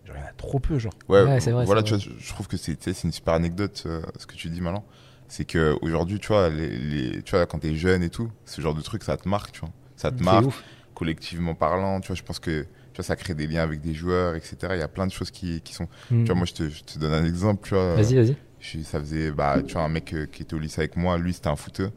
[0.05, 0.92] genre, il y en a trop peu, genre.
[1.09, 4.03] Ouais, Ouais, c'est vrai, voilà, tu vois, je- trouve que c'est une super anecdote euh,
[4.18, 4.85] ce que tu dis maintenant.
[5.29, 8.61] C'est que aujourd'hui, tu vois, les, les- tu vois, quand t'es jeune et tout, ce
[8.61, 9.70] genre de truc, ça te marque, tu vois.
[9.96, 10.62] Ça te marque, ouf.
[10.94, 12.16] collectivement parlant, tu vois.
[12.16, 14.57] Je pense que tu vois, ça crée des liens avec des joueurs, etc.
[14.74, 15.88] Il y a plein de choses qui, qui sont.
[16.11, 16.24] Hmm.
[16.24, 17.96] Tu vois, moi, je te, je te donne un exemple, tu vois.
[17.96, 18.37] Vas-y, vas-y.
[18.61, 21.18] Je ça faisait, bah, tu vois, un mec euh, qui était au lycée avec moi,
[21.18, 21.90] lui, c'était un footeux.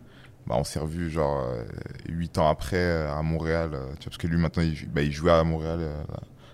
[0.47, 1.63] Bah, on s'est revu genre euh,
[2.09, 5.01] huit ans après euh, à Montréal, euh, tu vois, parce que lui maintenant, il, bah,
[5.01, 5.79] il jouait à Montréal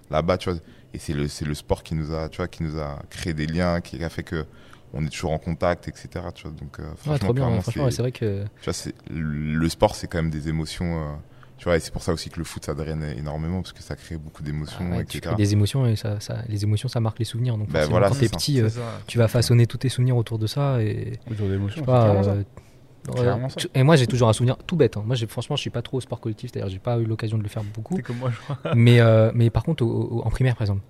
[0.10, 0.60] là-bas, tu vois.
[0.93, 3.34] Et c'est le, c'est le sport qui nous a, tu vois, qui nous a créé
[3.34, 4.45] des liens, qui a fait que
[4.93, 6.25] on est toujours en contact, etc.
[6.36, 7.43] Tu vois, donc euh, franchement, Ouais, trop bien.
[7.43, 8.43] clairement, ouais, Franchement, c'est- ouais, c'est vrai que.
[8.43, 11.17] tu vois, c'est le sport, c'est quand même des émotions.
[11.62, 13.84] Tu vois, et c'est pour ça aussi que le foot, ça draine énormément parce que
[13.84, 15.22] ça crée beaucoup d'émotions, ah ouais, tu etc.
[15.22, 17.55] crées des émotions et ça, ça, les émotions, ça marque les souvenirs.
[17.55, 18.68] Donc, Bah, voilà, quand c'est t'es petit, euh,
[19.05, 22.43] tu vas façonner tous tes souvenirs autour de ça et Autour d'émotions, euh,
[23.76, 24.97] et moi, j'ai toujours un souvenir tout bête.
[24.97, 25.03] hein.
[25.05, 27.38] Moi, j'ai- franchement, je suis pas trop au sport collectif, c'est-à-dire, j'ai pas eu l'occasion
[27.38, 27.99] de le faire beaucoup.
[28.01, 28.57] Comme moi, je crois.
[28.76, 30.82] mais, euh, mais par contre, au- au- en primaire, par exemple,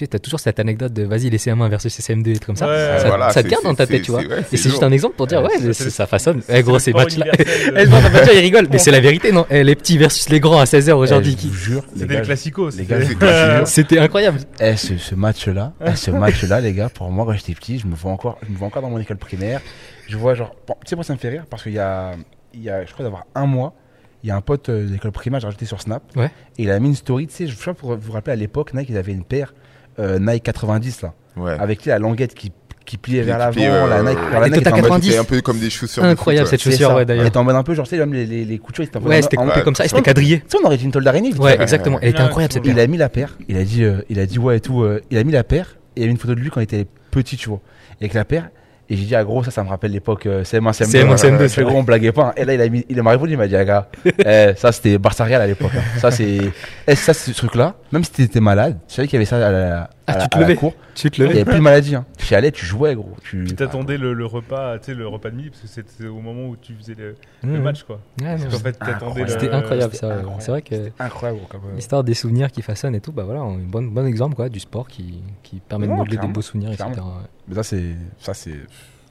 [0.00, 2.46] tu sais, t'as toujours cette anecdote de vas-y, les CM1 versus les CM2, et trucs
[2.46, 2.66] comme ça.
[2.66, 4.20] Ouais, ça, voilà, ça te garde dans ta tête, tu vois.
[4.22, 6.40] ouais, Et c'est juste un exemple pour dire, Ouais, ouais, ça, façonne.
[6.48, 7.26] Eh gros, ces matchs-là.
[7.38, 7.44] Eh,
[7.84, 9.44] je vois, ta voiture, il rigole, mais c'est la vérité, non?
[9.50, 11.36] Eh, Les petits versus les grands à 16h aujourd'hui.
[11.38, 12.70] Eh, je vous jure, C'était le classico.
[12.70, 14.38] les gars, c'était- incroyable.
[14.60, 17.94] Eh, ce, match-là, eh, ce match-là, les gars, pour moi, quand j'étais petit, je me
[17.94, 19.60] vois encore, je me vois encore dans mon école primaire.
[20.08, 22.12] Je vois genre, bon, tu sais, moi, ça me fait rire parce qu'il y a,
[22.54, 23.74] il y a, je crois d'avoir un mois,
[24.22, 26.02] il y a un pote euh, de l'école primaire, j'ai rajouté sur Snap.
[26.16, 26.30] Ouais.
[26.58, 28.36] Et il a mis une story, tu sais, je sais pas pour vous rappeler à
[28.36, 29.54] l'époque, Nike, ils avaient une paire
[30.00, 31.52] euh, Nike 90 là, Ouais.
[31.58, 32.50] avec la languette qui,
[32.86, 35.06] qui pliait vers l'avant, euh, la Nike, la Et Nike était en t'as mode- 90.
[35.06, 36.02] C'était un peu comme des chaussures.
[36.02, 37.26] de Incroyable foot, cette chaussure, ouais, Elle d'ailleurs.
[37.26, 38.96] était en mode un peu, genre, tu sais, même les, les, les coutures, ils étaient
[38.96, 39.62] un peu Ouais, en- c'était coupé ouais.
[39.62, 40.42] comme ça, et c'était Tu quadrillé.
[40.48, 41.32] sais, on aurait dit une tôle d'araignée.
[41.34, 41.98] Ouais, exactement.
[42.02, 42.70] Elle était incroyable cette ouais.
[42.70, 42.84] Il paire.
[42.84, 44.82] a mis la paire, il a dit, euh, il a dit ouais et tout.
[44.82, 46.60] euh, il a mis la paire et il y avait une photo de lui quand
[46.60, 47.60] il était petit, tu vois,
[48.00, 48.48] avec la paire.
[48.92, 50.90] Et j'ai dit, ah gros, ça, ça me rappelle l'époque euh, CM1, CM2.
[50.90, 52.32] CM1, CM2, Je c'est gros, on blaguait pas.
[52.36, 53.88] Et là, il a mis, il m'a répondu, il m'a dit, ah gars,
[54.26, 55.70] eh, ça c'était Barça Real à l'époque.
[55.76, 55.82] hein.
[56.00, 56.40] Ça c'est,
[56.88, 57.76] eh, ça c'est ce truc-là.
[57.92, 60.28] Même si t'étais malade, tu savais qu'il y avait ça à la, Ah, à tu
[60.30, 60.56] te à la levais.
[60.56, 60.72] cour.
[60.94, 61.34] Tu te Il y levais.
[61.40, 61.94] avait plus de maladie.
[61.94, 62.04] Hein.
[62.18, 63.14] Tu y allais, tu jouais, gros.
[63.22, 66.20] Tu t'attendais le, le repas, tu sais, le repas de midi, parce que c'était au
[66.20, 67.62] moment où tu faisais le, le Mmh.
[67.62, 68.00] match, quoi.
[68.20, 69.20] Ouais, non, En fait, t'attendais incroyable.
[69.20, 69.28] le.
[69.28, 70.16] C'était incroyable ça.
[70.40, 71.40] C'est vrai que incroyable.
[71.48, 74.34] comme, euh, l'histoire des souvenirs qui façonnent et tout, bah voilà, un bon, bon exemple
[74.34, 76.88] quoi, du sport qui, qui permet de modeler des beaux souvenirs, etc.
[76.96, 77.02] ouais.
[77.48, 78.56] Mais ça c'est, ça c'est,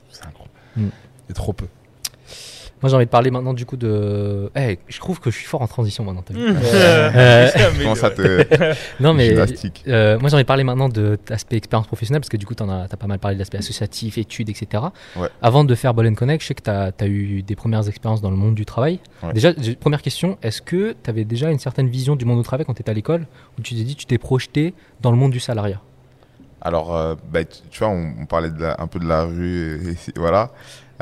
[0.09, 0.53] c'est incroyable.
[0.75, 0.87] Mm.
[1.27, 1.67] C'est trop peu.
[2.81, 4.49] Moi j'ai envie de parler maintenant du coup de.
[4.55, 6.23] Eh, je trouve que je suis fort en transition maintenant.
[6.25, 6.41] t'as vu.
[6.47, 7.49] Euh,
[7.81, 8.73] Comment ça te.
[9.01, 9.31] non mais
[9.87, 12.55] euh, moi j'ai envie de parler maintenant de l'aspect expérience professionnelle parce que du coup
[12.55, 14.83] t'en as, t'as pas mal parlé de l'aspect associatif, études, etc.
[15.17, 15.27] Ouais.
[15.41, 18.21] Avant de faire Ball and Connect, je sais que t'as as eu des premières expériences
[18.21, 18.99] dans le monde du travail.
[19.23, 19.33] Ouais.
[19.33, 22.73] Déjà, première question, est-ce que t'avais déjà une certaine vision du monde du travail quand
[22.75, 23.27] t'étais à l'école
[23.57, 25.81] où tu t'es dit tu t'es projeté dans le monde du salariat?
[26.61, 29.23] Alors, euh, bah, tu, tu vois, on, on parlait de la- un peu de la
[29.23, 30.51] rue, et, et voilà.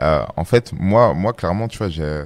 [0.02, 2.24] Euh, en fait, moi, moi, clairement, tu vois, j'ai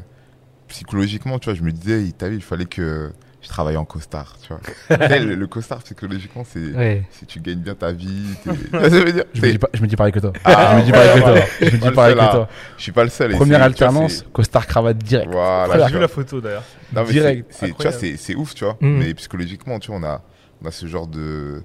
[0.68, 3.12] psychologiquement, tu vois, je me disais, il- t'as vu, il fallait que
[3.42, 5.08] je travaille en costard, tu vois.
[5.20, 7.04] Le, le costard, psychologiquement, c'est Ouais.
[7.12, 8.26] si tu gagnes bien ta vie.
[8.46, 9.24] je veux dire?
[9.34, 10.32] Je me dis pas, je me dis pareil que toi.
[10.44, 11.46] Ah, je me dis ouais, pareil que toi.
[11.62, 12.50] Je me dis pareil que toi.
[12.78, 13.32] Je suis pas le seul.
[13.32, 15.32] Première vois, alternance, costard cravate direct.
[15.32, 15.88] Voilà.
[15.88, 16.64] J'ai vu la photo d'ailleurs.
[17.10, 17.56] Direct.
[17.60, 18.78] Tu vois, c'est ouf, tu vois.
[18.80, 18.98] Mhm.
[19.00, 20.22] Mais psychologiquement, tu vois, on a,
[20.64, 21.64] on a ce genre de.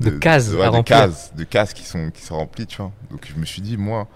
[0.00, 0.96] De cases ouais, à de remplir.
[0.98, 2.92] cases, de cases qui sont, qui sont remplies, tu vois.
[3.10, 4.06] Donc je me suis dit, moi.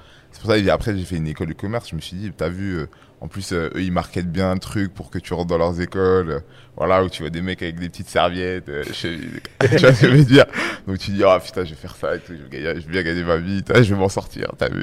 [0.43, 1.89] C'est pour ça que après, j'ai fait une école de commerce.
[1.91, 2.79] Je me suis dit, t'as vu.
[2.79, 2.87] euh,
[3.21, 5.81] en plus, euh, eux, ils marketent bien un truc pour que tu rentres dans leurs
[5.81, 6.31] écoles.
[6.31, 6.41] euh,
[6.77, 8.67] voilà, où tu vois des mecs avec des petites serviettes.
[8.69, 9.09] je-
[9.69, 10.47] tu vois ce que je veux dire
[10.89, 12.33] Donc tu dis, ah putain, je vais faire ça et tout.
[12.37, 13.63] Je vais, gagner- je vais bien gagner ma vie.
[13.73, 14.83] Je vais m'en sortir, t'as vu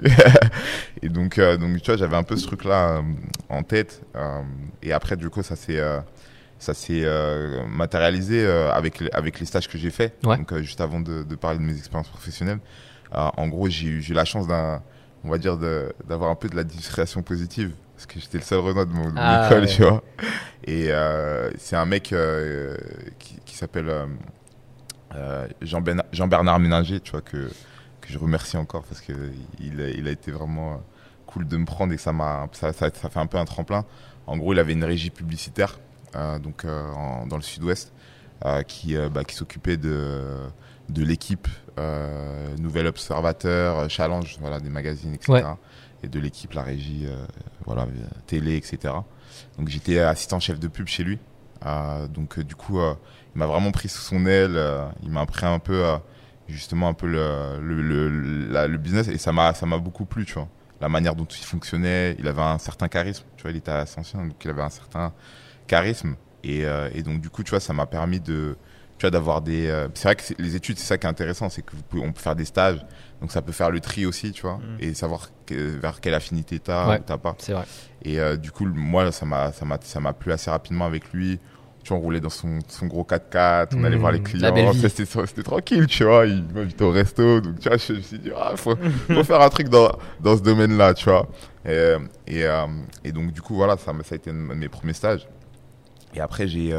[1.02, 3.02] Et donc, euh, donc, tu vois, j'avais un peu ce truc-là euh,
[3.50, 4.02] en tête.
[4.16, 4.42] euh,
[4.82, 6.00] et après, du coup, ça s'est euh,
[6.58, 10.16] ça s'est euh, matérialisé euh, avec, les, avec les stages que j'ai faits.
[10.24, 10.38] Ouais.
[10.38, 12.60] Donc, euh, juste avant de, de parler de mes expériences professionnelles,
[13.12, 14.82] en gros, j'ai eu j'ai eu la chance d'un,
[15.24, 15.58] on va dire,
[16.08, 17.72] d'avoir un peu de la discrétion positive.
[17.96, 19.68] Parce que j'étais le seul Renault de mon, de Ah, école, ouais.
[19.68, 20.02] tu vois.
[20.66, 22.78] Et euh, c'est un mec euh,
[23.20, 24.06] qui, qui s'appelle euh,
[25.16, 27.50] euh, Jean-Bernard Jean-Bernard Ménager, tu vois, que,
[28.02, 29.14] que je remercie encore parce que
[29.60, 30.78] il, a- il a été vraiment euh,
[31.26, 33.86] cool de me prendre et ça m'a ça, ça, ça fait un peu un tremplin.
[34.28, 35.80] En gros, il avait une régie publicitaire
[36.16, 37.92] euh, donc euh, en- dans le sud-ouest
[38.46, 40.22] euh, qui, bah, qui s'occupait de,
[40.90, 45.32] de l'équipe euh, Nouvel Observateur, Challenge, voilà, des magazines, etc.
[45.32, 45.44] Ouais.
[46.04, 47.26] Et de l'équipe, la régie, euh,
[47.66, 47.88] voilà,
[48.28, 48.94] télé, etc.
[49.58, 51.20] Donc j'étais assistant chef de pub chez lui.
[51.66, 54.60] Euh, donc du coup, il m'a vraiment pris sous son aile.
[55.04, 55.84] il m'a appris un peu,
[56.48, 60.06] justement, un peu le, le, le, la- le business et ça m'a ça m'a beaucoup
[60.06, 60.48] plu, tu vois.
[60.82, 63.26] La manière dont il fonctionnait, il avait un certain charisme.
[63.36, 65.12] Tu vois, il était assez ancien, donc il avait un certain
[65.68, 66.16] charisme.
[66.46, 68.56] Et, euh, et donc du coup, tu vois, ça m'a permis de,
[69.00, 69.68] tu vois, d'avoir des.
[69.68, 72.04] euh, c'est vrai que les études, c'est ça qui est intéressant, c'est que vous pouvez,
[72.06, 72.86] on peut faire des stages,
[73.22, 74.78] donc ça peut faire le tri aussi, tu vois, Mm.
[74.82, 77.00] et savoir que- vers quelle affinité t'as Ouais.
[77.00, 77.36] ou t'as pas.
[77.40, 77.64] C'est vrai.
[78.04, 81.12] Et euh, du coup, moi, ça m'a, ça m'a, ça m'a plu assez rapidement avec
[81.14, 81.40] lui.
[81.82, 84.74] Tu vois, on roulait dans son, son gros 4x4, on allait Mmh, voir les clients.
[84.74, 86.26] C'était, tranquille, tu vois.
[86.26, 87.40] Il m'invitait au resto.
[87.40, 88.76] Donc, tu vois, je me suis dit, ah, faut,
[89.08, 89.90] faut faire un truc dans,
[90.20, 91.26] dans ce domaine-là, tu vois.
[91.66, 91.96] Et,
[92.28, 92.66] et, euh,
[93.06, 95.26] et donc, du coup, voilà, ça, ça a été un de mes premiers stages.
[96.14, 96.74] Et après, j'ai,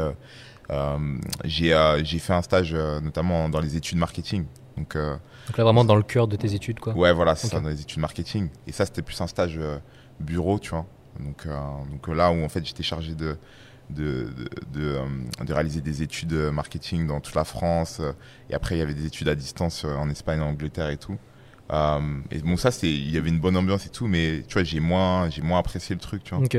[1.43, 4.45] j'ai, euh, j'ai fait un stage, euh, notamment dans les études marketing.
[4.77, 5.15] Donc, euh,
[5.47, 6.93] Donc là vraiment dans le cœur de tes études quoi.
[6.93, 8.49] Ouais, voilà, c'est ça, dans les études marketing.
[8.67, 9.77] Et ça, c'était plus un stage euh,
[10.19, 10.85] bureau, tu vois.
[11.19, 11.59] Donc, euh,
[11.91, 13.37] donc euh, là où en fait j'étais chargé de,
[13.89, 14.29] de,
[14.73, 15.05] de, de, euh,
[15.45, 17.97] de réaliser des études euh, marketing dans toute la France.
[17.99, 18.13] euh,
[18.49, 20.97] et après, il y avait des études à distance euh, en Espagne, en Angleterre et
[20.97, 21.17] tout.
[21.73, 21.99] Euh,
[22.31, 24.79] et bon, ça, il y avait une bonne ambiance et tout, mais tu vois, j'ai
[24.79, 26.43] moins, j'ai moins apprécié le truc, tu vois.
[26.43, 26.57] Ok.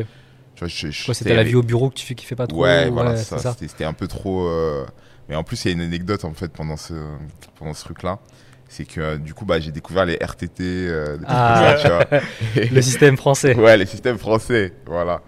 [0.69, 2.63] C'était la vie au bureau que tu fais qui fait pas trop.
[2.63, 3.55] Ouais, voilà, c'est ça.
[3.59, 4.47] C'était, un peu trop.
[4.49, 4.85] euh,
[5.29, 6.95] Mais en plus, il y a une anecdote en fait pendant ce,
[7.59, 8.19] pendant ce truc-là.
[8.69, 11.77] c'est que euh, du coup, bah, j'ai découvert les RTT, euh, des Ah.
[11.81, 12.21] tu vois.
[12.71, 13.55] Le système français.
[13.55, 15.21] Ouais, les systèmes français, voilà.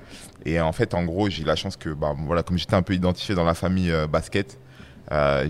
[0.47, 2.83] Et en fait, en gros, j'ai eu la chance que, bah, voilà, comme j'étais un
[2.83, 4.59] peu identifié dans la famille euh, basket,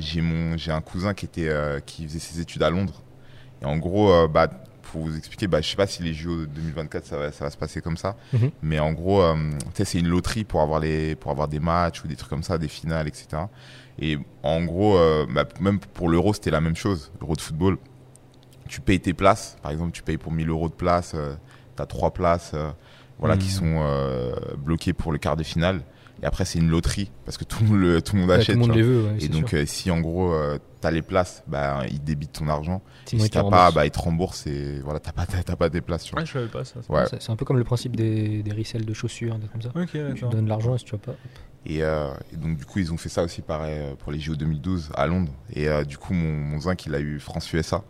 [0.01, 1.49] j'ai mon, j'ai un cousin qui était,
[1.87, 3.03] qui faisait ses études à Londres.
[3.63, 4.51] Et en gros, bah,
[4.95, 7.51] pour vous expliquer, bah, je sais pas si les JO 2024 ça va, ça va
[7.51, 8.51] se passer comme ça, Mhm.
[8.63, 9.35] mais en gros, euh,
[9.75, 12.59] c'est une loterie pour avoir les, pour avoir des matchs ou des trucs comme ça,
[12.59, 13.27] des finales, etc.
[13.99, 17.77] Et en gros, euh, bah, même pour l'euro, c'était la même chose, l'euro de football.
[18.69, 21.35] Tu payes tes places, par exemple, tu payes pour 1000 euros de place, euh,
[21.77, 22.71] tu as trois places euh,
[23.19, 23.41] voilà, Mhm.
[23.41, 25.81] qui sont euh, bloquées pour le quart de finale.
[26.25, 28.55] Et après, c'est une loterie, parce que tout le tout le monde Ouais, achète.
[28.57, 29.05] tout le monde les veut.
[29.05, 30.35] ouais, Et donc, euh, si en gros,
[30.81, 32.81] tu as les places, bah, ils débitent ton argent.
[33.13, 35.69] Et si t'as pas, bah, ils te remboursent et voilà, t'as pas, t'as t'as pas
[35.69, 36.05] tes places.
[36.05, 36.21] Tu vois.
[36.21, 36.81] Ouais, je savais pas ça.
[36.89, 37.05] Ouais.
[37.21, 39.71] C'est un peu comme le principe des, des de chaussures, des comme ça.
[40.15, 41.15] Tu donnes l'argent et si tu vois pas.
[41.67, 44.19] Et, euh, et donc, du coup, ils ont fait ça aussi pareil euh, pour les
[44.19, 45.33] JO 2012 à Londres.
[45.53, 47.83] Et euh, du coup, mon, mon zinc, il a eu France-USA,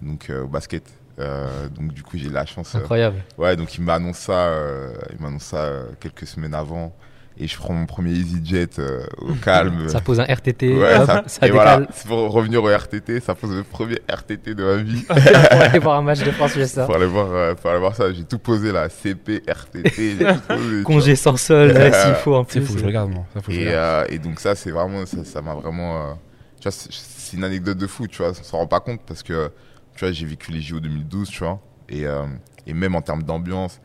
[0.00, 0.84] donc euh, au basket.
[1.18, 2.74] Euh, donc, du coup, j'ai eu la chance.
[2.74, 3.22] euh, Incroyable.
[3.38, 6.94] ouais, donc il m'annonce ça, euh, il m'annonce ça euh, quelques semaines avant.
[7.42, 9.88] Et je prends mon premier EasyJet euh, au calme.
[9.88, 12.68] Ça pose un RTT, Ouais, hop, ça- ça, et décale voilà, c'est pour revenir au
[12.68, 15.02] RTT, ça pose le premier RTT de ma vie.
[15.06, 15.16] pour
[15.60, 16.84] aller voir un match de France USA.
[16.86, 20.18] pour aller voir, euh, pour aller voir ça, j'ai tout posé là, CP, RTT, j'ai
[20.18, 20.82] tout posé, tu vois.
[20.84, 22.60] Congé sans sol, ouais, s'il faut en plus.
[22.64, 23.24] faut que je regarde, moi.
[23.34, 24.06] Ça, faut que je Et, regarde.
[24.08, 26.12] euh, et donc ça, c'est vraiment, ça ça m'a vraiment, euh,
[26.60, 29.00] tu vois, c'est- c'est une anecdote de fou, tu vois, on s'en rend pas compte
[29.04, 29.50] parce que,
[29.96, 32.22] tu vois, j'ai vécu les JO 2012, tu vois, et, euh,
[32.68, 33.80] et même en termes d'ambiance,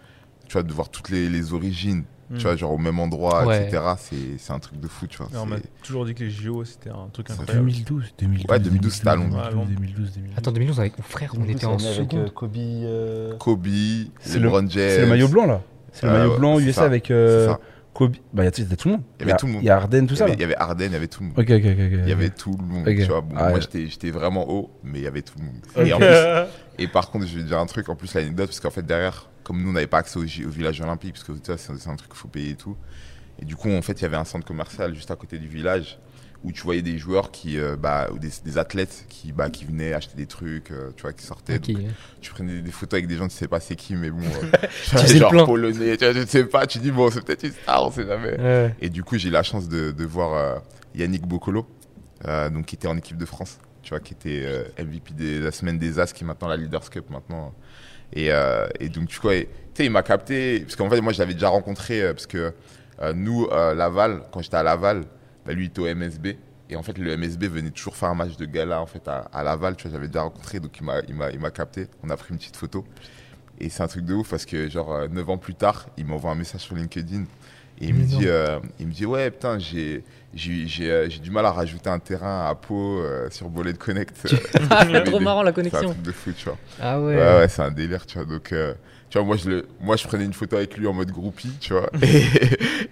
[0.48, 2.36] tu vois, de voir toutes les, les origines, Hmm.
[2.38, 3.68] tu vois, genre au même endroit, Ouais.
[3.68, 5.28] etc., c'est c'est un truc de fou, tu vois.
[5.42, 7.68] On m'a toujours dit que les JO c'était un truc incroyable.
[7.68, 8.46] 2012, 2012.
[8.52, 9.50] Ouais, 2012, c'était à Londres.
[9.52, 10.38] 2012, 2012, 2012.
[10.38, 12.34] Attends, 2012 avec mon frère, on était en seconde.
[12.34, 12.58] Kobe.
[12.58, 13.68] euh, Kobe,
[14.20, 14.70] C'est LeBron James.
[14.90, 15.62] C'est le maillot blanc, là.
[15.94, 16.84] C'est le Euh, maillot ouais, blanc USA ça.
[16.86, 17.54] avec euh.
[17.98, 18.16] Kobe.
[18.32, 19.04] Bah, il y a, il y a tout le monde.
[19.20, 19.62] Il y avait tout le monde.
[19.64, 20.26] Il y a Arden, tout ça.
[20.26, 21.40] avait- il y avait Arden, il y avait tout le monde.
[21.40, 21.66] Ok, ok, ok.
[21.66, 22.00] ok.
[22.04, 23.22] Il y avait tout le monde, tu vois.
[23.22, 25.88] Bon, Ah, moi, j'étais vraiment haut, mais il y avait tout le monde.
[25.88, 26.08] Et, en plus,
[26.84, 29.30] et par contre, je vais dire un truc, en plus, l'anecdote, parce qu'en fait, derrière,
[29.44, 32.10] comme nous, on n'avait pas accès au, au village olympique, parce que c'est un truc
[32.12, 32.78] qu'il faut payer et tout.
[33.42, 35.48] Et du coup, en fait, il y avait un centre commercial juste à côté du
[35.48, 36.00] village
[36.44, 39.66] où tu voyais des joueurs qui, euh, bah, ou des, des athlètes qui, bah, qui
[39.66, 41.60] venaient acheter des trucs, euh, tu vois, qui sortaient.
[41.60, 41.78] Donc,
[42.22, 44.68] tu prenais des, photos avec des gens, tu sais pas c'est qui, mais bon, euh,
[45.08, 47.86] le genre polonais, tu vois, je sais pas, tu dis, bon, c'est peut-être une star,
[47.86, 48.40] on sait jamais.
[48.40, 48.76] Ouais.
[48.80, 50.60] Et du coup, j'ai eu la chance de, de voir euh,
[50.96, 51.68] Yannick Bocolo,
[52.52, 55.80] donc qui était en équipe de France, tu vois, qui était MVP de la semaine
[55.80, 57.54] des As, qui est maintenant la Leaders Cup maintenant.
[58.14, 58.30] Et,
[58.80, 61.34] et donc, tu vois, tu sais, il m'a capté, parce qu'en fait, moi, je l'avais
[61.34, 62.54] déjà rencontré, parce que
[63.16, 65.06] nous, Laval, quand j'étais à Laval,
[65.48, 66.28] bah, lui, il était au MSB.
[66.70, 69.20] Et en fait, le MSB venait toujours faire un match de gala en fait à,
[69.34, 71.88] à Laval, tu vois, j'avais déjà rencontré, donc il m'a, il m'a, il m'a capté.
[72.04, 72.84] On a pris une petite photo.
[73.60, 76.06] Et c'est un truc de ouf parce que genre euh, 9 ans plus tard, il
[76.06, 77.24] m'envoie un message sur LinkedIn
[77.80, 81.20] et il me dit, euh, il me dit ouais putain j'ai j'ai j'ai euh, j'ai
[81.20, 84.28] du mal à rajouter un terrain à Pau euh, sur Bollet Connect.
[84.70, 85.90] Ah, Mais trop des- marrant la C'est un connexion.
[85.92, 86.58] truc de fou, tu vois.
[86.80, 87.38] Ah Ouais, ouais.
[87.40, 88.26] ouais, c'est un délire, tu vois.
[88.28, 88.74] Donc, euh,
[89.10, 91.52] tu vois, moi je, le, moi, je prenais une photo avec lui en mode groupie,
[91.60, 91.90] tu vois.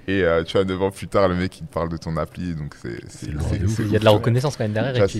[0.08, 1.98] Et, et euh, tu vois, 9 ans plus tard, le mec, il te parle de
[1.98, 4.12] ton appli, donc c'est Il y a de la tu vois.
[4.12, 4.94] reconnaissance quand même derrière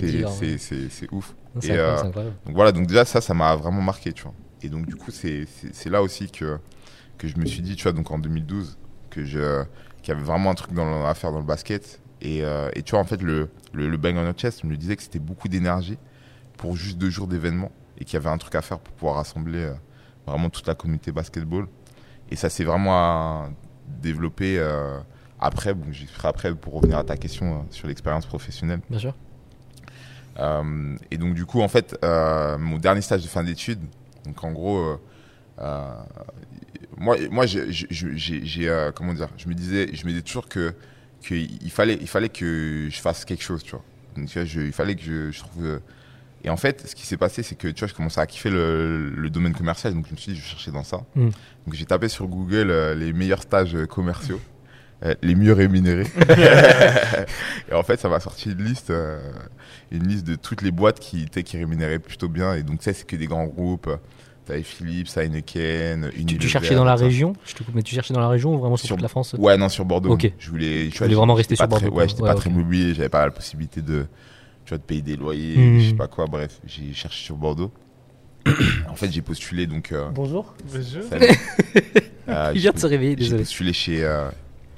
[0.90, 1.34] c'est- ouf.
[1.60, 2.02] c'est euh.
[2.46, 4.34] Donc voilà, donc déjà ça, ça m'a vraiment marqué, tu vois.
[4.62, 5.46] Et donc du coup, c'est
[5.90, 6.58] là aussi que,
[7.18, 8.78] que je me suis dit, tu vois, donc en 2012,
[9.10, 9.64] que je,
[10.02, 12.00] qu'il y avait vraiment un truc dans à faire dans le basket.
[12.22, 14.66] Et, euh, et tu vois, en fait, le, le, le Bang on Your Chest, je
[14.66, 15.98] me disais que c'était beaucoup d'énergie
[16.56, 19.16] pour juste deux jours d'événements et qu'il y avait un truc à faire pour pouvoir
[19.16, 19.74] rassembler euh,
[20.26, 21.66] vraiment toute la communauté basketball.
[22.30, 23.48] Et ça s'est vraiment
[23.86, 24.98] développé euh,
[25.38, 28.80] après, bon, j'y ferai après pour revenir à ta question euh, sur l'expérience professionnelle.
[28.90, 29.14] Bien sûr.
[30.38, 33.80] Euh, et donc, du coup, en fait, mon dernier stage de fin d'études,
[34.24, 34.98] donc en gros,
[36.98, 37.68] moi, moi j'ai,
[38.94, 40.74] comment dire, je me disais, je me disais toujours que,
[41.22, 43.84] que il fallait, il fallait que je fasse quelque chose, tu vois.
[44.16, 45.80] Donc, tu vois, je- il fallait que je, je trouve.
[46.46, 48.50] Et en fait, ce qui s'est passé, c'est que tu vois, je commençais à kiffer
[48.50, 50.98] le, le domaine commercial, donc je me suis dit, je vais chercher dans ça.
[51.16, 51.24] Mm.
[51.24, 54.40] Donc j'ai tapé sur Google euh, les meilleurs stages euh, commerciaux,
[55.04, 56.06] euh, les mieux rémunérés.
[57.70, 59.18] et en fait, ça m'a sorti une liste, euh,
[59.90, 62.54] une liste de toutes les boîtes qui, qui rémunéraient plutôt bien.
[62.54, 63.90] Et donc, tu sais, c'est que des grands groupes.
[64.44, 66.38] T'avais Philips, Heineken, Unilever.
[66.38, 67.02] tu cherchais dans la ça.
[67.06, 67.32] région?
[67.44, 69.34] Je te coupe, mais tu cherchais dans la région ou vraiment sur, toute la France?
[69.36, 70.12] Ouais, non, sur Bordeaux.
[70.12, 70.30] Ok.
[70.38, 72.50] Je voulais, tu voulais vraiment rester sur pas très- Bordeaux, Ouais, j'étais Ouais, pas très
[72.50, 74.06] immobilier, j'avais pas la possibilité de,
[74.66, 75.80] tu vois, de payer des loyers, Mhm.
[75.80, 76.26] je sais pas quoi.
[76.26, 77.72] Bref, j'ai cherché sur Bordeaux.
[78.90, 79.92] en fait, j'ai postulé donc.
[79.92, 80.54] euh, Bonjour.
[81.08, 81.26] Salut.
[82.28, 83.42] Euh, Il j'ai vient de se réveiller, J'ai désolé.
[83.42, 84.28] postulé chez euh,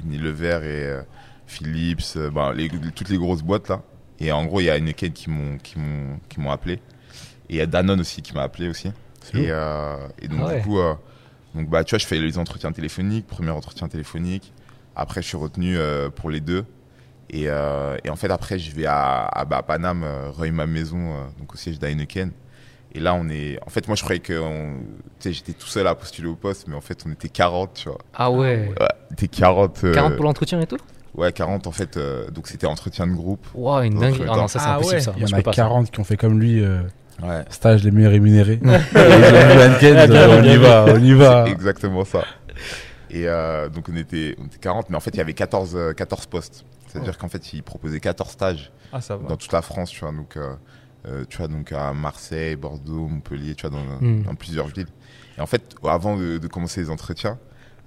[0.05, 1.01] Unilever et euh,
[1.47, 3.81] Philips, euh, ben, les- toutes les grosses boîtes là.
[4.21, 6.75] Et en gros, il y a Heineken qui m'ont qui m'ont qui m'ont appelé.
[6.75, 8.89] Et il y a Danone aussi qui m'a appelé aussi.
[9.33, 10.57] Et, euh, et donc Ah ouais.
[10.59, 10.93] du coup, euh,
[11.55, 14.53] donc bah tu vois, je fais les entretiens téléphoniques, premier entretien téléphonique.
[14.95, 16.67] Après, je suis retenu euh, pour les deux.
[17.31, 20.51] Et, euh, et en fait, après, je vais à, à, bah, à Paname, euh, Reuil
[20.51, 22.31] ma maison, euh, donc au siège d'Heineken.
[22.95, 23.59] Et là, on est.
[23.67, 24.39] En fait, moi, je croyais que.
[24.41, 24.79] on-
[25.21, 27.75] Tu sais, j'étais tout seul à postuler au poste, mais en fait, on était 40,
[27.75, 27.99] tu vois.
[28.15, 28.69] Ah ouais.
[28.81, 29.85] Ouais, on était 40.
[29.85, 30.79] euh, 40 pour l'entretien et tout?
[31.15, 31.97] Ouais, 40, en fait.
[31.99, 33.47] euh, donc, c'était entretien de groupe.
[33.55, 34.23] Waouh, une dinguerie.
[34.31, 35.01] Ah non, ça c'est Ah impossible ouais.
[35.03, 35.13] ça.
[35.19, 35.63] Il y en a pas ça.
[35.63, 36.81] 40 qui ont fait comme lui, euh,
[37.23, 37.45] Ouais.
[37.51, 38.61] stage les mieux rémunérés.
[38.65, 41.49] Ah, on y va, on y va.
[41.49, 42.25] Exactement ça.
[43.11, 45.75] Et euh, donc, on était, on était 40, mais en fait, il y avait 14,
[45.77, 46.65] euh, 14 postes.
[46.89, 49.29] C'est-à-dire qu'en fait, ils proposaient 14 stages Ah, ça va.
[49.29, 50.13] dans toute la France, tu vois.
[50.13, 50.55] Donc, euh,
[51.07, 54.23] euh, tu vois, donc à Marseille, Bordeaux, Montpellier, tu vois, dans, Hmm.
[54.23, 54.87] dans plusieurs villes.
[55.37, 57.39] Et en fait, avant de, de commencer les entretiens,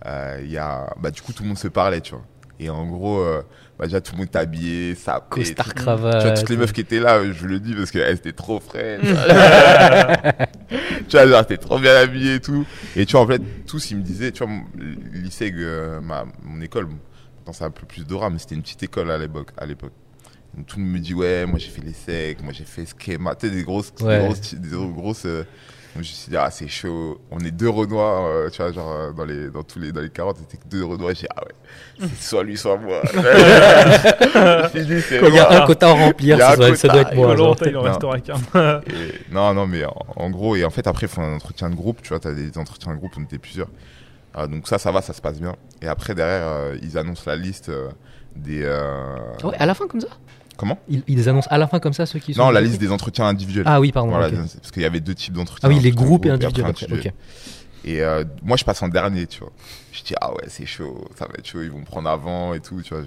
[0.06, 2.24] euh, il y a, bah, du coup, tout le monde se parlait, tu vois.
[2.60, 3.42] Et en gros, euh,
[3.80, 6.38] bah, déjà, tout le monde était habillé, ça Costard Tu vois, cravate.
[6.40, 9.02] toutes les meufs qui étaient là, je le dis parce qu'elles étaient trop fraîches.
[11.10, 12.66] tu vois, genre, t'es trop bien habillé et tout.
[12.96, 14.64] Et tu vois, en fait, tous, ils me disaient, tu vois, mon
[15.14, 16.88] lycée, euh, ma, mon école,
[17.52, 19.50] bon, pourtant, c'est un peu plus d'aura, mais c'était une petite école à l'époque.
[19.58, 19.94] À l'époque.
[20.56, 22.86] Donc, tout le monde me dit, ouais, moi, j'ai fait les secs, moi, j'ai fait
[23.00, 24.20] schéma, tu sais, des grosses, Ouais.
[24.20, 25.44] des grosses, des grosses, euh,
[25.94, 27.20] donc, je me suis dit, ah, c'est chaud.
[27.32, 30.00] On est deux Renois, euh, tu vois, genre, euh, dans les, dans tous les, dans
[30.02, 31.14] les 40, c'était que deux Renois.
[31.14, 33.02] J'ai dit, ah ouais, c'est soit lui, soit moi.
[34.74, 37.34] Dit, Il y a un quota à remplir, a ça doit, ça doit être moi.
[37.36, 37.82] Il en Non.
[37.84, 38.36] restera qu'un.
[39.32, 41.76] Non, non, mais en, en gros, et en fait, après, il faut un entretien de
[41.76, 43.68] groupe, tu vois, t'as des entretiens de groupe, on était plusieurs.
[44.34, 45.56] Ah, donc ça, ça va, ça se passe bien.
[45.82, 47.90] Et après, derrière, euh, ils annoncent la liste euh,
[48.36, 48.62] des...
[48.64, 50.08] euh, ouais, à la fin comme ça
[50.58, 52.44] Comment ils, ils annoncent à la fin comme ça ceux qui sont.
[52.44, 53.66] Non, la liste des entretiens individuels.
[53.68, 54.12] Ah oui, pardon.
[54.12, 54.34] Voilà, ok.
[54.36, 55.68] parce qu'il y avait deux types d'entretiens.
[55.70, 57.14] Ah oui, les groupes et individuels après.
[57.84, 59.52] Et euh, moi, je passe en dernier, tu vois.
[59.92, 62.54] Je dis, ah ouais, c'est chaud, ça va être chaud, ils vont me prendre avant
[62.54, 63.04] et tout, tu vois.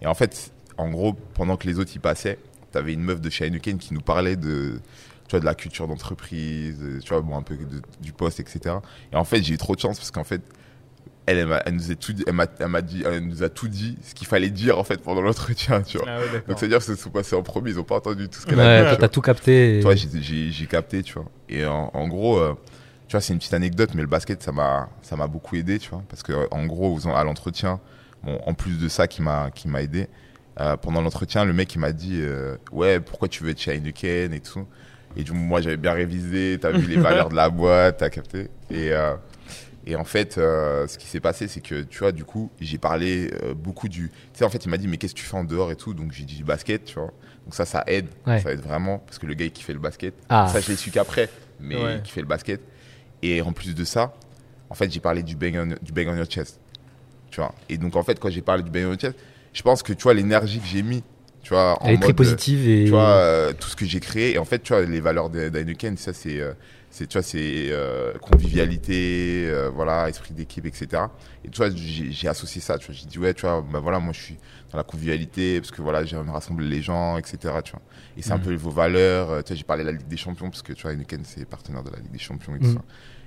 [0.00, 2.38] Et en fait, en gros, pendant que les autres y passaient,
[2.70, 4.80] t'avais une meuf de chez Heineken qui nous parlait de,
[5.28, 8.40] tu vois, de la culture d'entreprise, euh, tu vois, bon, un peu de- du poste,
[8.40, 8.82] etc.
[9.12, 10.42] Et en fait, j'ai eu trop de chance parce qu'en fait,
[11.26, 13.68] elle, elle, nous a tout dit, elle m'a, elle m'a dit, elle nous a tout
[13.68, 16.06] dit, ce qu'il fallait dire en fait pendant l'entretien, tu vois.
[16.10, 16.48] Ah ouais, d'accord.
[16.48, 18.58] Donc c'est-à-dire que se sont passés en premier, ils ont pas entendu tout ce qu'elle
[18.58, 18.82] Ouais, a dit.
[18.82, 19.08] toi, tu vois.
[19.08, 19.78] t'as tout capté.
[19.78, 21.24] et- Toi, j'ai- j'ai j'ai capté, tu vois.
[21.48, 22.54] Et en, en gros, euh,
[23.08, 25.78] tu vois, c'est une petite anecdote, mais le basket, ça m'a, ça m'a beaucoup aidé,
[25.78, 26.02] tu vois.
[26.10, 27.80] Parce que, euh, en gros, à l'entretien,
[28.22, 30.08] bon, en plus de ça qui m'a, qui m'a aidé,
[30.60, 33.72] euh, pendant l'entretien, le mec, il m'a dit, euh, ouais, pourquoi tu veux être chez
[33.74, 34.66] Heineken et tout?
[35.16, 38.10] Et du coup, moi, j'avais bien révisé, t'as vu les valeurs de la boîte, t'as
[38.10, 38.48] capté.
[38.70, 39.14] Et, euh,
[39.86, 42.78] et en fait, euh, ce qui s'est passé, c'est que, tu vois, du coup, j'ai
[42.78, 44.08] parlé euh, beaucoup du.
[44.08, 45.76] Tu sais, en fait, il m'a dit, mais qu'est-ce que tu fais en dehors et
[45.76, 45.94] tout?
[45.94, 47.12] Donc, j'ai dit basket, tu vois.
[47.44, 48.06] Donc, ça, ça aide.
[48.26, 48.40] Ouais.
[48.40, 48.98] Ça aide vraiment.
[48.98, 50.48] Parce que le gars qui fait le basket, Ah.
[50.52, 51.28] ça, je l'ai su qu'après,
[51.60, 52.00] mais Ouais.
[52.02, 52.60] qui fait le basket.
[53.22, 54.14] Et en plus de ça,
[54.70, 56.58] en fait, j'ai parlé du bang, on, du bang on your chest.
[57.30, 57.54] Tu vois.
[57.68, 59.16] Et donc, en fait, quand j'ai parlé du bang on your chest,
[59.52, 61.04] je pense que, tu vois, l'énergie que j'ai mis,
[61.44, 62.84] tu vois, en Elle est très mode, positive et.
[62.84, 64.34] tu vois, euh, tout ce que j'ai créé.
[64.34, 66.54] Et en fait, tu vois, les valeurs d'Heineken, ça, c'est, euh,
[66.90, 71.02] c'est, tu vois, c'est euh, convivialité, euh, voilà, esprit d'équipe, etc.
[71.44, 72.78] Et tu vois, j'ai, associé ça.
[72.78, 74.38] Tu vois, j'ai dit, ouais, tu vois, bah voilà, moi, je suis
[74.72, 77.36] dans la convivialité parce que voilà, j'aime rassembler les gens, etc.
[77.64, 77.82] Tu vois.
[78.16, 78.44] Et c'est un Mhm.
[78.44, 79.30] peu vos valeurs.
[79.30, 81.24] euh, Tu vois, j'ai parlé de la Ligue des Champions parce que tu vois, Heineken,
[81.24, 82.74] c'est partenaire de la Ligue des Champions et tout Mhm.
[82.74, 82.80] ça.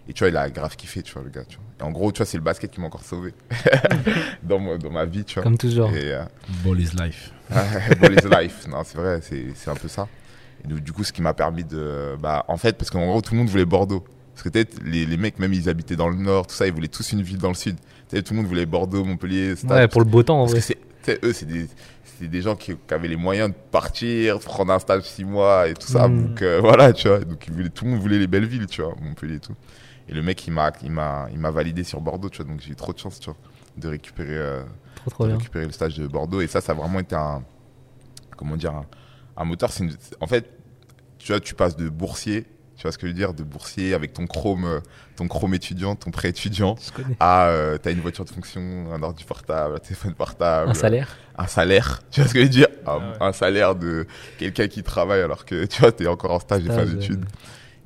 [0.10, 1.44] Et tu vois, il a grave kiffé, tu vois, le gars.
[1.48, 1.66] Tu vois.
[1.80, 3.34] Et en gros, tu vois, c'est le basket qui m'a encore sauvé
[4.44, 5.44] dans, ma- dans ma vie, tu vois.
[5.44, 5.90] Comme toujours.
[5.94, 6.24] Et, euh,
[6.64, 7.32] Ball is life.
[8.00, 8.68] Ball is life.
[8.70, 10.08] Non, c'est vrai, c'est c'est un peu ça.
[10.64, 12.16] Et donc, du coup, ce qui m'a permis de.
[12.20, 14.04] Bah, en fait, parce qu'en gros, tout le monde voulait Bordeaux.
[14.34, 16.74] Parce que peut-être les, les mecs, même ils habitaient dans le nord, tout ça, ils
[16.74, 17.76] voulaient tous une ville dans le sud.
[18.10, 19.72] Tu sais, tout le monde voulait Bordeaux, Montpellier, Stade.
[19.72, 20.78] Ouais, pour le beau temps en Parce que vrai.
[21.04, 21.68] sais, eux, c'est des,
[22.20, 25.26] c'est des gens qui, qui avaient les moyens de partir, de prendre un stage six
[25.26, 26.08] mois et tout ça.
[26.08, 26.28] Mm.
[26.28, 27.20] Donc euh, voilà, tu vois.
[27.20, 29.56] Donc ils voulaient, tout le monde voulait les belles villes, tu vois, Montpellier et tout.
[30.10, 32.52] Et le mec, il m'a, il m'a, il m'a validé sur Bordeaux, tu vois.
[32.52, 33.38] Donc j'ai eu trop de chance, tu vois,
[33.78, 34.64] de récupérer, euh,
[34.96, 36.42] Trop trop de récupérer le stage de Bordeaux.
[36.42, 37.44] Et ça, ça a vraiment été un,
[38.38, 38.86] comment dire, un,
[39.38, 39.72] un moteur.
[39.72, 40.50] C'est une- en fait,
[41.18, 42.46] tu vois, tu passes de boursier,
[42.78, 44.80] tu vois ce que je veux dire, de boursier avec ton chrome, euh,
[45.16, 46.76] ton chrome étudiant, ton prêt étudiant,
[47.20, 48.62] à euh, t'as une voiture de fonction,
[48.94, 51.18] un ordi portable, un téléphone portable, Un salaire.
[51.38, 53.18] un salaire, tu vois ce que je veux dire, un, Ah ouais.
[53.20, 54.06] un salaire de
[54.38, 57.26] quelqu'un qui travaille alors que tu vois, t'es encore en stage et fin Stage, d'études.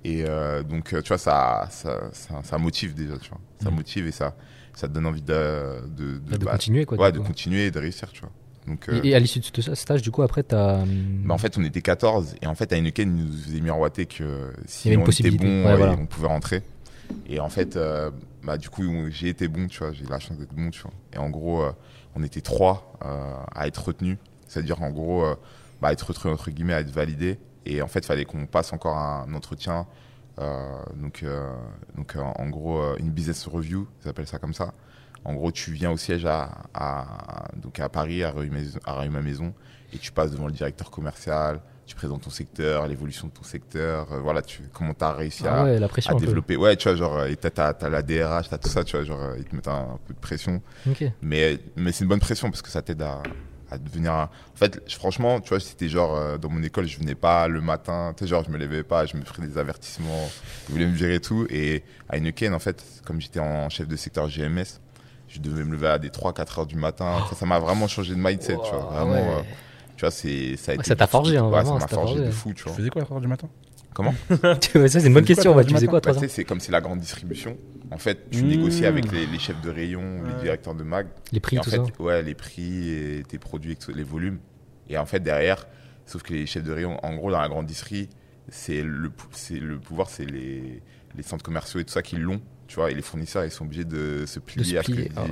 [0.03, 3.39] Et euh, donc, euh, tu vois, ça, ça, ça, ça motive déjà, tu vois.
[3.61, 3.75] Ça Mhm.
[3.75, 4.35] motive et ça,
[4.73, 6.97] ça te donne envie de, de, de bah, continuer quoi.
[6.97, 8.31] ouais, de continuer et de réussir, tu vois.
[8.67, 10.83] Donc, euh, Et, et à l'issue de ce stage, du coup, après, t'as.
[10.85, 14.05] bah, en fait, on était 14 et en fait, à Heineken, ils nous faisait miroiter
[14.07, 15.95] que si on était bon, Ouais, ouais, voilà.
[15.99, 16.63] on pouvait rentrer.
[17.27, 18.09] Et en fait, euh,
[18.43, 20.81] bah, du coup, j'ai été bon, tu vois, j'ai eu la chance d'être bon, tu
[20.81, 20.91] vois.
[21.13, 21.71] Et en gros, euh,
[22.15, 24.17] on était trois euh, à être retenus.
[24.47, 25.35] C'est-à-dire, en gros, euh,
[25.81, 27.37] bah, être retenu, entre guillemets, à être validé.
[27.65, 29.85] Et en fait, il fallait qu'on passe encore un entretien.
[30.39, 31.53] euh, donc, euh,
[31.95, 34.73] donc euh, en gros, une business review, ils appellent ça comme ça.
[35.23, 39.53] En gros, tu viens au siège à, à- donc à Paris, à Rue-Ma Maison,
[39.93, 44.11] et tu passes devant le directeur commercial, tu présentes ton secteur, l'évolution de ton secteur,
[44.13, 45.89] euh, voilà, tu, comment tu as réussi Ah à, ouais, la à
[46.25, 46.55] développer.
[46.55, 49.05] Ouais, tu vois, genre, et t'as, t'as, t'as la DRH, t'as tout ça, tu vois,
[49.05, 50.59] genre, ils te mettent un, un peu de pression.
[51.21, 53.21] Mais, mais c'est une bonne pression parce que ça t'aide à,
[53.71, 54.23] à devenir un...
[54.23, 57.61] En fait, franchement, tu vois, c'était genre, euh, dans mon école, je venais pas le
[57.61, 60.29] matin, tu sais, genre, je me levais pas, je me ferais des avertissements,
[60.67, 61.47] ils voulaient me virer et tout.
[61.49, 64.79] Et à Heineken, en fait, comme j'étais en chef de secteur GMS,
[65.29, 67.23] je devais me lever à des 3-4 heures du matin.
[67.29, 68.79] Ça, ça m'a vraiment changé de mindset, tu vois.
[68.91, 69.37] Vraiment, ouais.
[69.39, 69.41] euh,
[69.95, 72.01] tu vois, c'est, ça a été ça t'a forgé, hein, ouais, vraiment, ça ça m'a
[72.01, 72.25] forgé forgé.
[72.27, 72.73] de fou, tu Tu vois.
[72.73, 73.47] faisais quoi à 3h du matin?
[73.93, 74.13] Comment?
[74.29, 75.53] Ça, c'est une bonne question.
[75.53, 76.99] quoi, Tu faisais quoi à Bah, 3 tu ans sais, c'est comme c'est la grande
[76.99, 77.57] distribution.
[77.91, 78.47] En fait, tu Mmh.
[78.47, 81.07] négocies avec les, les chefs de rayon, les directeurs de mag.
[81.33, 81.83] Les prix, Et en tout fait, ça.
[82.01, 84.39] ouais, les prix et tes produits, les volumes.
[84.89, 85.67] Et en fait, derrière,
[86.05, 88.09] sauf que les chefs de rayon, en gros, dans la grande distrie,
[88.49, 89.09] c'est le,
[89.79, 90.81] pouvoir, c'est les,
[91.15, 92.41] les centres commerciaux et tout ça qui l'ont.
[92.67, 94.93] Tu vois, et les fournisseurs, ils sont obligés de se plier se à ce que
[94.93, 95.25] plier, ah.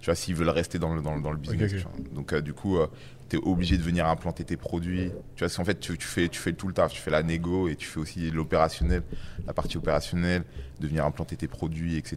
[0.00, 1.70] Tu vois, s'ils veulent rester dans le, dans, le- dans le business.
[1.70, 1.78] ok.
[1.78, 1.92] tu vois.
[2.14, 2.78] Donc, euh, du coup,
[3.28, 5.08] tu es obligé de venir implanter tes produits.
[5.08, 6.92] Tu vois, parce qu'en fait, tu, tu fais, tu fais tout le taf.
[6.92, 9.02] Tu fais la négo et tu fais aussi l'opérationnel,
[9.46, 10.44] la partie opérationnelle,
[10.80, 12.16] de venir implanter tes produits, etc.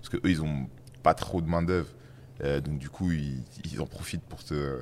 [0.00, 0.68] Parce que eux, ils ont
[1.02, 1.88] pas trop de main-d'œuvre.
[2.44, 4.80] Euh, donc, du coup, ils, ils en profitent pour, te,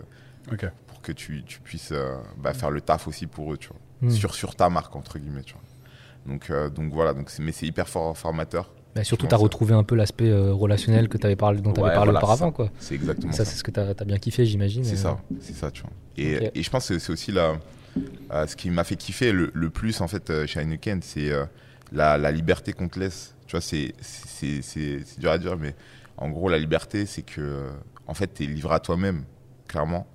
[0.86, 3.78] pour que tu, tu puisses euh, bah, faire le taf aussi pour eux, tu vois.
[4.02, 4.10] Hmm.
[4.10, 5.62] Sur, sur ta marque, entre guillemets, tu vois.
[6.26, 8.72] Donc, euh, donc voilà, donc mais c'est hyper fort, formateur.
[8.97, 11.80] Bah, surtout, tu as retrouvé un peu l'aspect euh, relationnel que avais parlé, dont tu
[11.80, 12.51] avais Ouais, parlé voilà, auparavant.
[12.51, 12.70] Quoi.
[12.78, 13.51] C'est exactement Ça, ça.
[13.51, 14.84] c'est ce que tu as, bien kiffé, j'imagine.
[14.84, 15.90] C'est et- ça, c'est ça, tu vois.
[16.16, 17.57] Et, je pense que c'est aussi la,
[18.32, 21.30] euh, ce qui m'a fait kiffer le, le plus en fait euh, chez Heineken, c'est
[21.30, 21.44] euh,
[21.92, 23.34] la, la liberté qu'on te laisse.
[23.47, 23.92] Tu vois, c'est
[25.18, 25.74] dur à dire, mais
[26.16, 27.70] en gros, la liberté, c'est que euh,
[28.07, 29.24] en fait, tu es livré à toi-même,
[29.68, 30.07] clairement.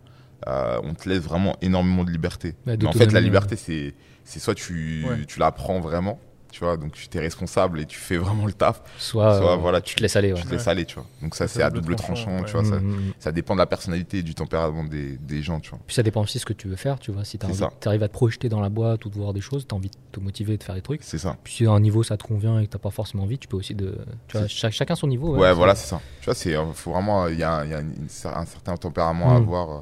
[0.48, 2.56] Euh, on te laisse vraiment énormément de liberté.
[2.66, 5.26] Ouais, mais en fait, la liberté, c'est c'est soit tu, Ouais.
[5.28, 6.20] tu la prends vraiment,
[6.52, 9.56] tu vois, donc tu es responsable et tu fais vraiment le taf, Soit, soit euh,
[9.56, 10.34] voilà, tu te laisses aller.
[10.34, 10.40] Ouais.
[10.42, 11.06] tu te laisses aller, tu vois.
[11.22, 12.46] Donc ça, C'est à double tranchant, tranchant, ouais.
[12.46, 12.64] tu vois.
[12.66, 13.14] Ça, Mm, mm.
[13.20, 15.80] ça dépend de la personnalité et du tempérament des, des gens, tu vois.
[15.88, 17.24] Puis ça dépend aussi de ce que tu veux faire, tu vois.
[17.24, 17.46] Si tu
[17.88, 19.90] arrives à te projeter dans la boîte ou de voir des choses, tu as envie
[19.90, 21.04] de te motiver de faire des trucs.
[21.04, 21.38] C'est ça.
[21.44, 23.48] Puis si à un niveau ça te convient et que t'as pas forcément envie, tu
[23.48, 23.98] peux aussi de.
[24.28, 25.38] Tu vois, chacun son niveau.
[25.38, 26.02] Ouais, c'est- voilà, c'est ça.
[26.20, 28.46] Tu vois, c'est euh, faut vraiment il y a, un- il y a une- un
[28.46, 29.44] certain tempérament à Mm.
[29.44, 29.82] avoir euh,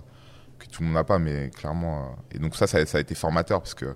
[0.59, 1.99] que tout le monde n'a pas, mais clairement.
[2.03, 3.95] euh, et donc ça, ça, ça a été formateur parce que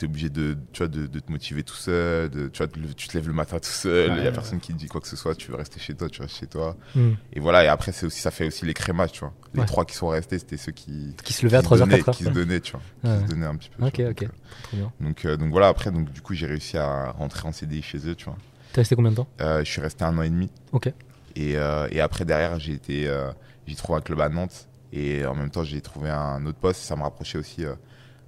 [0.00, 2.28] tu es obligé de, tu vois, de, de te motiver tout seul.
[2.30, 4.10] De, tu, vois, de- tu te lèves le matin tout seul.
[4.10, 4.32] Il y a Ouais.
[4.32, 5.34] personne qui te dit quoi que ce soit.
[5.34, 6.76] Tu veux rester chez toi, tu restes chez toi.
[6.94, 7.10] Mm.
[7.32, 7.64] Et voilà.
[7.64, 9.32] Et après, c'est aussi ça fait aussi l'écrémage, tu vois.
[9.54, 9.66] Les Ouais.
[9.66, 11.98] trois qui sont restés, c'était ceux qui Qui se levait à qui se 3h, donnaient-
[12.02, 12.16] 4h.
[12.16, 12.80] qui se donnaient, tu vois,
[13.12, 13.18] Ouais.
[13.18, 13.84] qui se donnaient un petit peu.
[13.84, 14.10] Ok, vois.
[14.10, 14.20] ok.
[14.22, 14.30] Donc,
[14.74, 15.68] euh, Donc, euh, donc voilà.
[15.68, 18.36] Après, donc du coup, j'ai réussi à rentrer en CDI chez eux, tu vois.
[18.72, 19.28] T'es resté combien de temps?
[19.40, 20.50] Euh, je suis resté un an et demi.
[20.72, 20.92] Ok.
[21.36, 23.30] Et, euh, et après, derrière, j'ai été, euh,
[23.66, 24.66] j'ai trouvé un club à Nantes.
[24.92, 26.80] Et en même temps, j'ai trouvé un autre poste.
[26.82, 27.74] Ça me rapprochait aussi euh,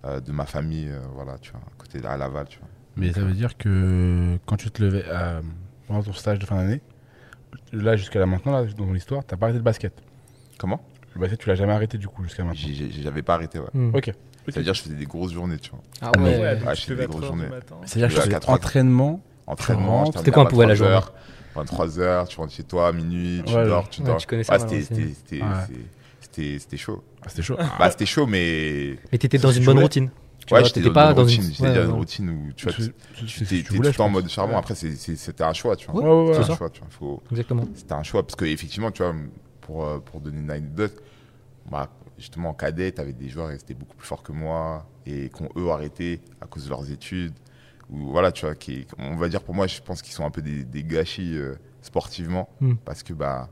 [0.04, 2.68] de ma famille, euh, voilà, tu vois, à côté de à Laval, tu vois.
[2.96, 5.40] Mais ça veut dire que quand tu te levais euh,
[5.86, 6.80] pendant ton stage de fin d'année,
[7.72, 9.94] là jusqu'à là maintenant, là, dans l'histoire, t'as pas arrêté le basket.
[10.58, 10.80] Comment?
[11.14, 12.68] Le basket, tu l'as jamais arrêté du coup jusqu'à maintenant.
[13.02, 13.66] J'avais pas arrêté, ouais.
[13.72, 13.94] Mm.
[13.94, 14.12] Ok.
[14.48, 15.80] C'est-à-dire, je faisais des grosses journées, tu vois.
[16.00, 16.38] Ah Ah, mais- ouais.
[16.40, 17.86] Ouais, tu je te fais levais à des grosses 3 heures du journées.
[17.86, 19.22] C'est-à-dire que tu faisais entraînement.
[19.46, 21.14] Entraînement, C'était je quoi un peu, la 23
[21.54, 24.16] 23 heures, tu rentres chez toi, minuit, tu Ouais, dors, tu ouais, dors.
[24.18, 25.42] tu maintenant, c'était-.
[26.32, 26.58] C'était- Ouais.
[26.58, 27.04] c'était- c'était c'était chaud.
[27.22, 27.56] Ah, C'était chaud.
[27.78, 28.96] Bah, c'était chaud, mais.
[29.12, 30.10] Mais t'étais dans une bonne routine.
[30.46, 31.42] Tu ouais, j'étais dans, pas une dans routine.
[31.44, 31.50] une.
[31.52, 31.96] J'étais ouais, dans une ouais.
[31.96, 34.54] routine où tu vois, t'es tout le temps en mode charbon.
[34.54, 34.58] Ouais.
[34.58, 36.00] Après, c'était un choix, tu vois.
[36.02, 36.50] Ouais, Ouais, ouais, ouais.
[36.50, 36.88] un choix, tu vois.
[36.90, 37.64] Faut, Exactement.
[37.74, 39.14] c'était un choix parce que effectivement tu vois
[39.60, 41.00] pour, euh, pour donner une anecdote
[41.70, 44.84] bah, justement en cadet tu avais des joueurs qui étaient beaucoup plus forts que moi
[45.06, 47.32] et qui ont eux arrêté à cause de leurs études
[47.88, 50.30] ou voilà tu vois qui on va dire pour moi je pense qu'ils sont un
[50.30, 52.74] peu des, des gâchis euh, sportivement Mm.
[52.84, 53.48] parce que bah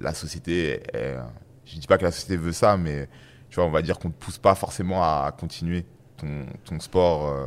[0.00, 1.16] la société est-
[1.64, 3.08] je dis pas que la société veut ça mais
[3.50, 5.84] tu vois on va dire qu'on te pousse pas forcément à continuer
[6.16, 7.46] ton, ton sport euh,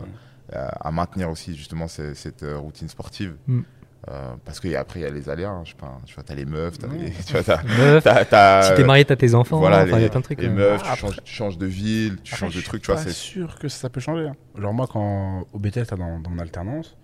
[0.51, 3.61] à à maintenir aussi justement ce- cette, euh, routine sportive Mm.
[4.09, 5.49] euh, parce qu'après, il y a les aléas.
[5.51, 6.97] hein, je sais pas, tu vois, t'as les meufs, t'as Ouais.
[6.97, 9.59] les- tu vois, t'as, Meuf, t'as- t'as, si t'es euh, marié, t'as tes enfants.
[9.59, 10.41] voilà, enfin, il y les, a plein de trucs.
[10.41, 12.95] les meufs, tu, changes, tu changes de ville, tu Après, changes de truc, tu vois.
[12.95, 14.27] pas C'est, sûr que ça peut changer.
[14.29, 14.35] hein.
[14.59, 16.97] Genre moi, quand au BTS, dans, dans mon alternance,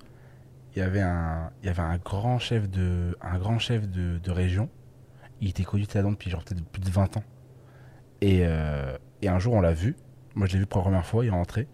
[0.75, 4.17] il y avait un, il y avait un grand chef de, un grand chef de,
[4.19, 4.69] de région.
[5.41, 7.23] Il était connu là-dedans depuis genre peut-être plus de 20 ans.
[8.21, 9.95] Et, euh, et un jour, on l'a vu.
[10.35, 11.23] Moi, je l'ai vu pour la première fois.
[11.23, 11.67] Il est rentré.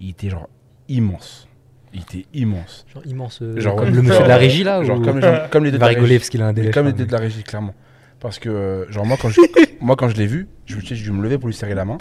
[0.00, 0.48] Il était genre
[0.88, 1.48] immense.
[1.92, 2.84] Il était immense.
[2.92, 3.40] Genre immense.
[3.42, 5.64] euh, Genre, comme le monsieur de la régie là Genre ou- comme les, gens- comme
[5.64, 6.18] les deux Il de va la rigoler régie.
[6.18, 6.70] parce qu'il a un délai.
[6.70, 7.74] Comme les deux de la régie, clairement.
[8.20, 9.40] Parce que, euh, genre, moi, quand je,
[9.80, 11.84] moi, quand je l'ai vu, je, tu sais, je me levais pour lui serrer la
[11.84, 11.98] main.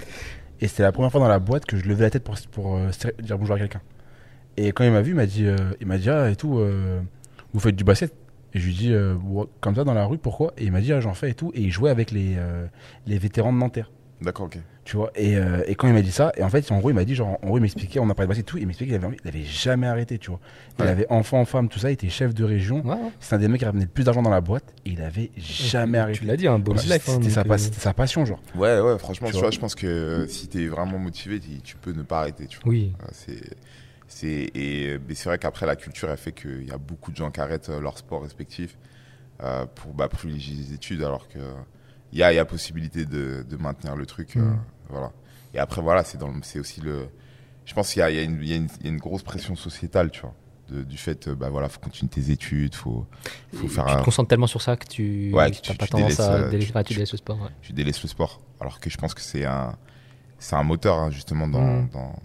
[0.59, 2.79] Et c'était la première fois dans la boîte que je levais la tête pour, pour
[2.91, 3.81] serrer- dire bonjour à quelqu'un.
[4.57, 6.57] Et quand il m'a vu, il m'a dit, euh, il m'a dit, ah, et tout,
[6.59, 6.99] euh,
[7.53, 8.13] vous faites du basket
[8.53, 9.15] Et je lui dis, euh,
[9.61, 10.53] comme ça dans la rue, pourquoi?
[10.57, 11.51] Et il m'a dit, ah, j'en fais et tout.
[11.53, 12.65] Et il jouait avec les, euh,
[13.05, 13.91] les vétérans de Nanterre.
[14.21, 14.57] D'accord, ok.
[14.83, 16.89] Tu vois, et, euh, et quand il m'a dit ça, et en fait, en gros,
[16.89, 18.57] il m'a dit, genre, en gros, il m'expliquait, on a parlé de basket et tout,
[18.57, 20.39] il m'expliquait qu'il avait, envie- il avait jamais arrêté, tu vois.
[20.79, 20.89] Il Ouais.
[20.89, 22.77] avait enfant, femme, tout ça, il était chef de région.
[22.83, 23.11] Ouais, ouais.
[23.19, 25.29] C'est un des mecs qui ramenait le plus d'argent dans la boîte, et il avait
[25.37, 26.19] jamais arrêté.
[26.19, 28.39] Tu l'as dit, un beau hein, C'était sa, passion, genre.
[28.55, 29.41] Ouais, ouais, franchement, Tu tu, vois.
[29.49, 32.47] vois, je pense que euh, si t'es vraiment motivé, tu, tu peux ne pas arrêter,
[32.47, 32.71] tu vois.
[32.71, 32.93] Oui.
[33.11, 33.41] C'est,
[34.07, 37.17] c'est, et mais c'est vrai qu'après, la culture, elle fait qu'il y a beaucoup de
[37.17, 38.77] gens qui arrêtent euh, leur sport respectif
[39.43, 41.39] euh, pour bah, privilégier les études, alors que
[42.13, 44.37] il y a, il y a possibilité de, de maintenir le truc.
[44.37, 44.59] euh, Mm.
[44.89, 45.11] voilà.
[45.53, 47.07] Et après, voilà, c'est dans c'est aussi le.
[47.65, 48.97] Je pense qu'il y a, il y, a y, a une- il y a une
[48.97, 50.33] grosse pression sociétale, tu vois.
[50.69, 53.05] de- du fait, euh, bah voilà, faut continuer tes études, faut,
[53.53, 53.85] faut Et faire.
[53.85, 56.19] tu un- te concentres tellement sur ça que tu Ouais, que tu- pas tu tendance
[56.19, 57.41] à délaisses, délaisser, tu- enfin, tu tu- délaisses le sport.
[57.41, 57.49] ouais.
[57.61, 58.41] tu délaisses le sport.
[58.59, 59.77] Alors que je pense que c'est un,
[60.39, 61.89] c'est un moteur, hein, justement, dans, Mm.
[61.93, 62.15] dans,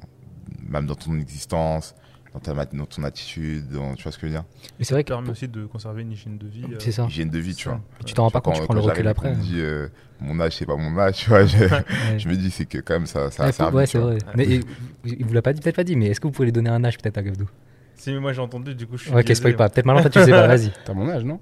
[0.68, 1.94] même dans ton existence,
[2.32, 4.44] dans, ta, dans ton attitude, dans, tu vois ce que je veux dire?
[4.78, 6.64] Mais c'est vrai Ça que permet aussi de conserver une hygiène de vie.
[6.64, 7.04] euh, c'est ça.
[7.04, 7.70] Hygiène de vie, tu ça.
[7.70, 7.80] vois.
[8.04, 9.30] Tu t'en rends pas compte, tu Quand- prends le recul après.
[9.32, 9.88] qu'on me dit euh,
[10.20, 11.44] mon âge, c'est pas mon âge, tu vois.
[11.44, 11.84] Je, Ouais.
[12.18, 13.76] je me dis, c'est que quand même, ça, ça a Ouais, servi.
[13.76, 14.18] ouais, c'est vrai.
[14.34, 14.60] Mais et,
[15.04, 16.70] il vous l'a pas dit, peut-être pas dit, mais est-ce que vous pouvez lui donner
[16.70, 17.48] un âge peut-être à Gavdou
[17.96, 19.14] Si, mais moi j'ai entendu, du coup je suis.
[19.14, 19.68] Ok, spoil pas.
[19.68, 20.72] Peut-être maintenant, toi, tu sais pas, vas-y.
[20.84, 21.38] T'as mon âge, non?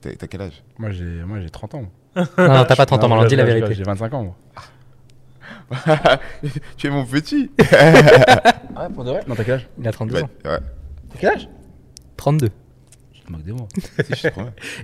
[0.00, 0.62] T'as quel âge?
[0.78, 1.90] Moi, j'ai moi, j'ai 30 ans.
[2.16, 3.74] Non, t'as pas 30 ans, dis la je vérité.
[3.74, 4.36] J'ai 25 ans, moi.
[6.76, 7.50] Tu es mon petit
[8.76, 9.68] Ah, pour de vrai Non, t'as quel âge?
[9.78, 10.28] Il a 32 Ouais, ans.
[10.44, 10.58] ouais.
[11.12, 11.48] T'as quel âge?
[12.16, 12.50] 32.
[13.12, 13.68] Je te moque des mots.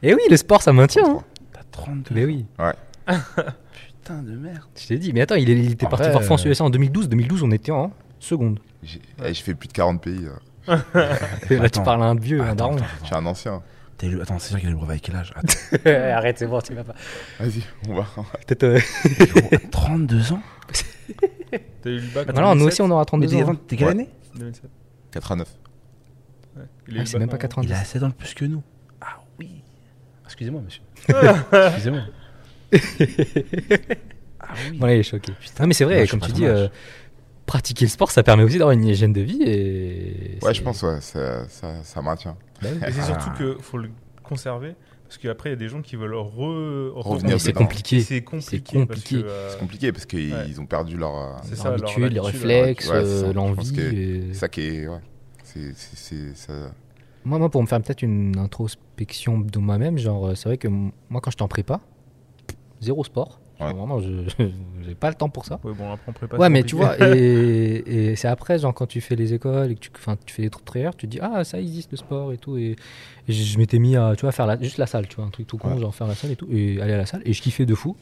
[0.03, 1.05] Et oui, le sport, ça maintient.
[1.07, 1.25] Hein.
[1.53, 2.47] T'as 32 Mais oui,
[3.07, 4.63] Putain de merde.
[4.77, 5.13] je t'ai dit.
[5.13, 7.09] Mais attends, il, est- il était En parti vrai, voir France euh, USA en 2012.
[7.09, 8.59] 2012, on était en seconde.
[8.83, 10.27] J'ai eh, j'ai fait plus de 40 pays.
[10.27, 10.77] euh.
[11.51, 11.83] Et là, tu Attends.
[11.83, 12.77] parles à un vieux, un Attends, daron.
[12.77, 13.63] attends, Je suis un ancien.
[14.01, 15.33] T'as eu Attends, c'est sûr qu'il a le brevet à quel âge?
[15.37, 16.95] Attends, Arrête, c'est bon, tu vas pas.
[17.39, 18.07] Vas-y, on va.
[18.47, 18.65] Peut-être.
[18.65, 18.79] euh,
[19.71, 20.41] 32 ans?
[21.83, 22.67] T'as eu le bac en Non, non, nous 2007?
[22.73, 23.41] aussi, on aura Mais 32 t'es ans.
[23.49, 23.93] attends, t'es quelle Ouais.
[23.93, 24.09] année?
[24.37, 24.71] 2007.
[25.13, 25.49] 89.
[26.57, 26.63] Ouais.
[26.89, 27.69] Il a eu Ah, le c'est bac même pas en- 90.
[27.69, 28.63] Il a 7 ans de plus que nous.
[29.03, 29.63] Ah oui.
[30.25, 30.83] Excusez-moi, monsieur.
[31.67, 32.01] Excusez-moi.
[34.41, 34.79] ah oui.
[34.79, 35.33] Bon, là, il est choqué.
[35.61, 36.59] Non, mais c'est vrai, Non, je suis comme pas tu ton dis, âge.
[36.59, 36.69] euh,
[37.51, 39.43] pratiquer le sport, ça permet aussi d'avoir une hygiène de vie.
[39.43, 42.37] Et Ouais, je pense, ouais, ça, ça, ça maintient.
[42.63, 42.69] Bah.
[42.87, 43.07] Et c'est Ah.
[43.07, 43.91] surtout qu'il faut le
[44.23, 44.75] conserver.
[45.05, 46.93] Parce qu'après, il y a des gens qui veulent re...
[46.95, 48.01] Revenir c'est compliqué.
[48.01, 48.79] C'est compliqué.
[48.79, 49.17] compliqué.
[49.25, 50.59] Euh, C'est compliqué parce qu'ils Ouais.
[50.61, 51.17] ont perdu leur.
[51.17, 53.81] euh, C'est Leur ça, leur habitude, les réflexes, ouais, euh, Je l'envie.
[53.81, 54.87] et- C'est ça qui est.
[54.87, 55.01] Ouais.
[56.35, 56.53] Ça...
[57.25, 61.21] Moi, moi, pour me faire peut-être une introspection de moi-même, genre, c'est vrai que moi,
[61.21, 61.81] quand j'étais en prépa,
[62.81, 63.40] zéro sport.
[63.61, 63.73] Ouais.
[63.73, 64.09] Vraiment, je
[64.83, 65.61] j'ai pas le temps pour ça.
[65.65, 66.37] Ouais, bon, après, on prépa.
[66.39, 67.05] ouais, mais tu vois, et,
[68.13, 70.43] et c'est après, genre, quand tu fais les écoles et que tu, enfin, tu fais
[70.43, 72.57] des trucs travailleurs, tu te dis, ah, ça existe le sport et tout.
[72.57, 72.77] Et,
[73.29, 75.25] et je, je m'étais mis à, tu vois, faire la, juste la salle, tu vois,
[75.27, 75.79] un truc tout con, Ouais.
[75.79, 77.75] genre faire la salle et tout, et aller à la salle, et je kiffais de
[77.75, 77.97] fou.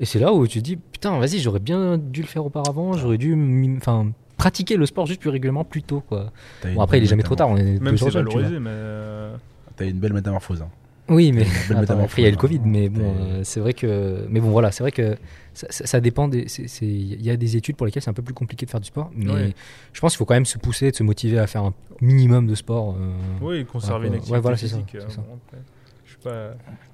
[0.00, 2.92] Et c'est là où tu te dis, putain, vas-y, j'aurais bien dû le faire auparavant,
[2.92, 3.36] j'aurais dû,
[3.78, 6.30] enfin, pratiquer le sport juste plus régulièrement plus tôt, quoi.
[6.74, 8.70] Bon, après, il est jamais trop tard, on est Même toujours si valorisé, mais.
[8.72, 9.36] euh,
[9.74, 10.62] T'as eu une belle métamorphose.
[10.62, 10.68] hein.
[11.08, 12.38] Oui, mais attends, après il y a le hein.
[12.38, 15.16] Covid, mais bon, euh, c'est vrai que, mais bon voilà, c'est vrai que
[15.54, 16.46] ça, ça- ça dépend des,
[16.82, 18.86] il y a des études pour lesquelles c'est un peu plus compliqué de faire du
[18.88, 19.54] sport, mais Ouais.
[19.92, 22.46] je pense qu'il faut quand même se pousser, de se motiver à faire un minimum
[22.46, 22.94] de sport.
[22.98, 24.94] euh, Oui, conserver une activité ouais, voilà, c'est ça, physique.
[24.96, 25.22] euh, ça.
[25.22, 25.62] bon, après,
[26.04, 26.50] Je suis pas,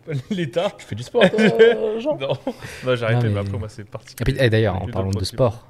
[0.06, 0.72] je suis pas l'État.
[0.78, 1.38] Tu fais du sport, toi,
[2.00, 2.28] Jean Non,
[2.86, 3.28] non j'ai arrêté, Non, mais...
[3.34, 5.66] mais- après, moi, c'est Et puis, eh, d'ailleurs, en parlant de sport,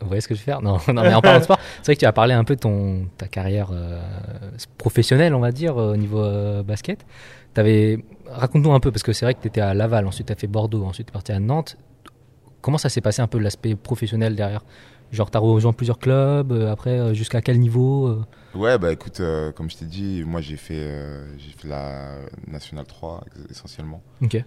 [0.00, 0.60] vous voyez ce que je vais faire?
[0.62, 2.54] Non, non, mais en parlant de sport, c'est vrai que tu as parlé un peu
[2.56, 4.00] de ton ta carrière euh,
[4.78, 7.04] professionnelle, on va dire, au niveau euh, basket.
[7.54, 10.32] T'avais, raconte-nous un peu parce que c'est vrai que tu étais à Laval, ensuite tu
[10.32, 11.76] as fait Bordeaux, ensuite tu es parti à Nantes.
[12.60, 14.64] Comment ça s'est passé un peu l'aspect professionnel derrière?
[15.12, 18.24] Genre, tu as rejoint plusieurs clubs, euh, après, euh, jusqu'à quel niveau euh?
[18.56, 20.90] Ouais, bah écoute, euh, comme je t'ai dit, moi j'ai fait,
[21.38, 22.16] j'ai fait la
[22.48, 24.02] Nationale 3 ex- essentiellement.
[24.22, 24.42] Ok.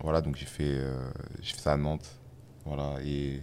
[0.00, 0.78] Voilà, donc j'ai fait,
[1.42, 2.08] j'ai fait ça à Nantes.
[2.64, 3.42] Voilà, et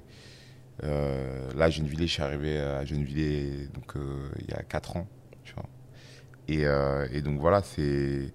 [0.82, 3.94] là, à Gennevilliers, je suis arrivé à Gennevilliers donc,
[4.40, 5.08] il y a 4 ans.
[6.48, 8.34] Et, euh, et donc voilà, c'est.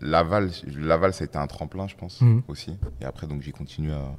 [0.00, 2.42] Laval, Laval, ça a été un tremplin, je pense, Mhm.
[2.46, 2.76] aussi.
[3.00, 4.14] Et après, donc j'ai continué à.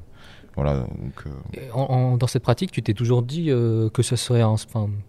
[0.55, 1.13] Voilà, donc.
[1.27, 4.41] euh, Et en- en- dans cette pratique, tu t'es toujours dit euh, que ce serait
[4.41, 4.55] un-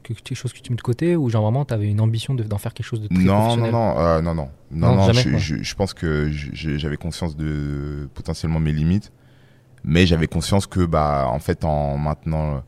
[0.03, 2.43] quelque chose que tu mets de côté ou genre vraiment tu avais une ambition de-
[2.45, 5.37] d'en faire quelque chose de très Non, non, non, euh, non, non, non, jamais, je,
[5.57, 9.13] je- je pense que j'avais conscience de potentiellement mes limites,
[9.85, 12.63] mais j'avais conscience que, bah, en fait, en maintenant,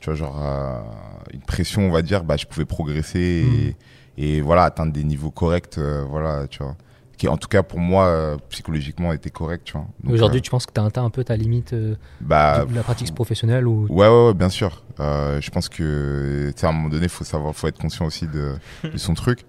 [0.00, 0.38] tu vois, genre,
[1.32, 3.76] une pression, on va dire, bah, je pouvais progresser et,
[4.18, 6.76] et voilà, atteindre des niveaux corrects, euh, voilà, tu vois,
[7.16, 9.86] qui, en tout cas, pour moi, euh, psychologiquement, étaient corrects, tu vois.
[10.12, 11.74] Aujourd'hui, euh, tu penses que tu as atteint un peu ta limite
[12.20, 14.82] bah, de la pratique professionnelle ou Ouais, ouais, ouais, bien sûr.
[14.98, 18.54] Je pense que, à un moment donné, faut savoir, faut être conscient aussi de,
[18.84, 19.44] de son truc.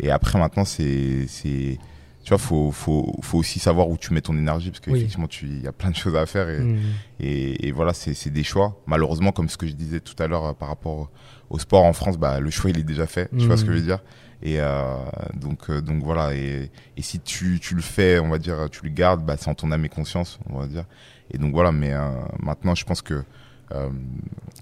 [0.00, 1.78] Et après, maintenant, c'est, c'est,
[2.22, 4.92] tu vois, faut, faut, faut aussi savoir où tu mets ton énergie parce Oui.
[4.94, 6.62] qu'effectivement, tu, il y a plein de choses à faire et,
[7.20, 8.80] et, et voilà, c'est, des choix.
[8.86, 11.10] Malheureusement, comme ce que je disais tout à l'heure par rapport
[11.50, 13.30] au sport en France, bah, le choix, il est déjà fait.
[13.38, 14.00] Tu vois ce que je veux dire?
[14.42, 14.84] Et euh,
[15.34, 16.34] donc, euh, donc voilà.
[16.34, 19.48] Et, et si tu, tu le fais, on va dire, tu le gardes, bah, c'est
[19.48, 20.84] en ton âme et conscience, on va dire.
[21.30, 21.72] Et donc voilà.
[21.72, 23.24] Mais euh, maintenant, je pense que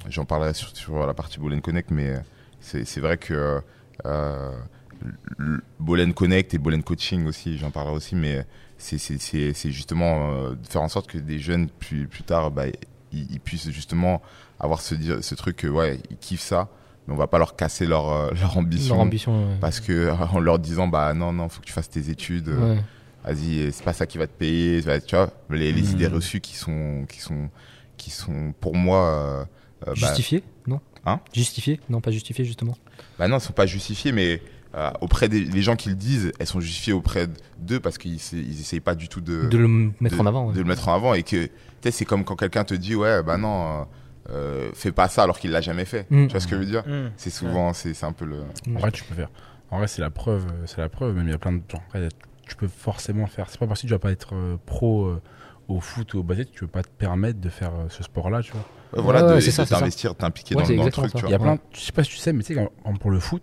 [0.09, 2.15] j'en parlerai sur, sur la partie Bolen Connect, mais
[2.61, 3.61] c'est, vrai que
[4.05, 8.45] le- Bolen Connect et Bolen Coaching aussi, j'en parlerai aussi, mais
[8.79, 12.65] c'est, justement de faire en sorte que des jeunes plus, plus tard, bah,
[13.13, 14.23] ils, ils puissent justement
[14.61, 16.69] avoir ce, truc que ouais, ils kiffent ça,
[17.07, 18.95] mais on va pas leur casser leur, euh, leur ambition.
[18.95, 19.57] leur ambition ouais.
[19.61, 22.75] Parce que en leur disant bah non non faut que tu fasses tes études euh,
[22.77, 22.81] Ouais.
[23.25, 25.91] vas-y, c'est pas ça qui va te payer, tu vois, les, les Mhm.
[25.91, 27.49] idées reçues qui sont, qui sont,
[27.97, 29.45] qui sont pour moi, euh, euh,
[29.87, 30.81] bah, Justifié Non?
[31.05, 31.21] Hein?
[31.33, 32.77] Justifié Non, pas justifié, justement.
[33.19, 34.43] bah non, elles sont pas justifiées, mais
[34.75, 37.29] euh, auprès des les gens qui le disent, elles sont justifiées auprès
[37.59, 39.69] d'eux parce qu'ils ils essayent pas du tout de, de le
[40.01, 40.49] mettre de- en avant.
[40.49, 40.55] ouais.
[40.55, 41.51] de le mettre en avant et que tu
[41.83, 43.87] sais, c'est comme quand quelqu'un te dit ouais bah non,
[44.31, 46.07] euh, fais pas ça alors qu'il l'a jamais fait.
[46.11, 46.27] Mm.
[46.27, 47.11] Tu vois ce que je veux dire Mm.
[47.17, 48.43] C'est souvent, c'est c'est un peu le.
[48.75, 49.31] En vrai, tu peux faire.
[49.71, 50.47] En vrai, c'est la preuve.
[50.47, 51.15] euh, C'est la preuve.
[51.15, 51.79] Même il y a plein de gens.
[51.95, 52.09] en vrai,
[52.47, 53.51] tu peux forcément faire.
[53.51, 55.21] C'est pas parce que tu vas pas être euh, pro euh,
[55.69, 58.41] au foot ou au basket, tu peux pas te permettre de faire euh, ce sport-là,
[58.43, 58.65] tu vois.
[59.03, 61.13] Voilà, ouais, c'est ça, t'investir, t'impliquer Ouais, dans, le truc.
[61.13, 61.57] Tu Il y a vois.
[61.57, 61.59] plein.
[61.75, 62.69] Je sais pas si tu sais, mais tu sais,
[63.01, 63.43] pour le foot,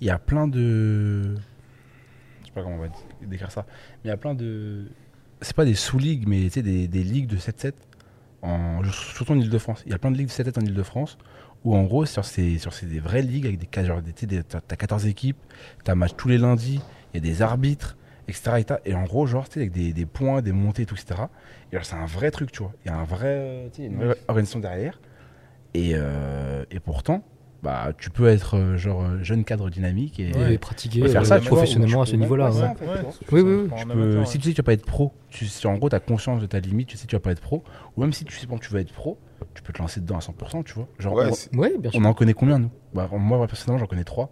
[0.00, 1.36] il y a plein de.
[2.42, 2.88] Je sais pas comment on va
[3.22, 3.64] décrire ça.
[3.68, 4.90] Mais il y a plein de.
[5.40, 7.72] C'est pas des sous-ligues, mais tu sais, des, des ligues de 7-7,
[8.44, 8.82] en...
[8.84, 9.82] surtout en Ile-de-France.
[9.86, 11.18] Il y a plein de ligues de 7-7 en Ile-de-France,
[11.64, 14.26] où en gros, sur ces, sur ces des vraies ligues, avec des cas, genre, des-
[14.26, 15.38] des- t'as t'as 14 équipes,
[15.84, 16.80] t'as match tous les lundis,
[17.12, 17.96] il y a des arbitres,
[18.28, 18.62] etc.
[18.84, 21.22] Et, et en gros, genre, avec des, des points, des montées, et tout, etc.
[21.72, 22.72] Et alors, c'est un vrai truc, tu vois.
[22.84, 25.00] Il y a un vrai, euh, une vraie organisation derrière.
[25.74, 27.22] Et, euh, et pourtant,
[27.64, 31.24] bah, tu peux être euh, genre euh, jeune cadre dynamique et, Et pratiquer faire euh,
[31.24, 32.50] ça, professionnellement à ce niveau-là.
[32.52, 32.60] ouais.
[32.62, 32.72] Ouais,
[33.32, 35.66] Oui, oui, Tu peux, si tu sais que tu vas pas être pro, tu, si
[35.66, 37.40] en gros tu as conscience de ta limite, tu sais que tu vas pas être
[37.40, 37.64] pro,
[37.96, 39.18] ou même si tu sais pas que tu vas être pro,
[39.54, 40.86] tu peux te lancer dedans à 100%, tu vois.
[40.98, 41.30] Genre, Ouais,
[41.74, 42.00] on, bien sûr.
[42.00, 42.70] on en connaît combien nous?
[42.92, 44.30] Bah, Moi personnellement j'en connais trois.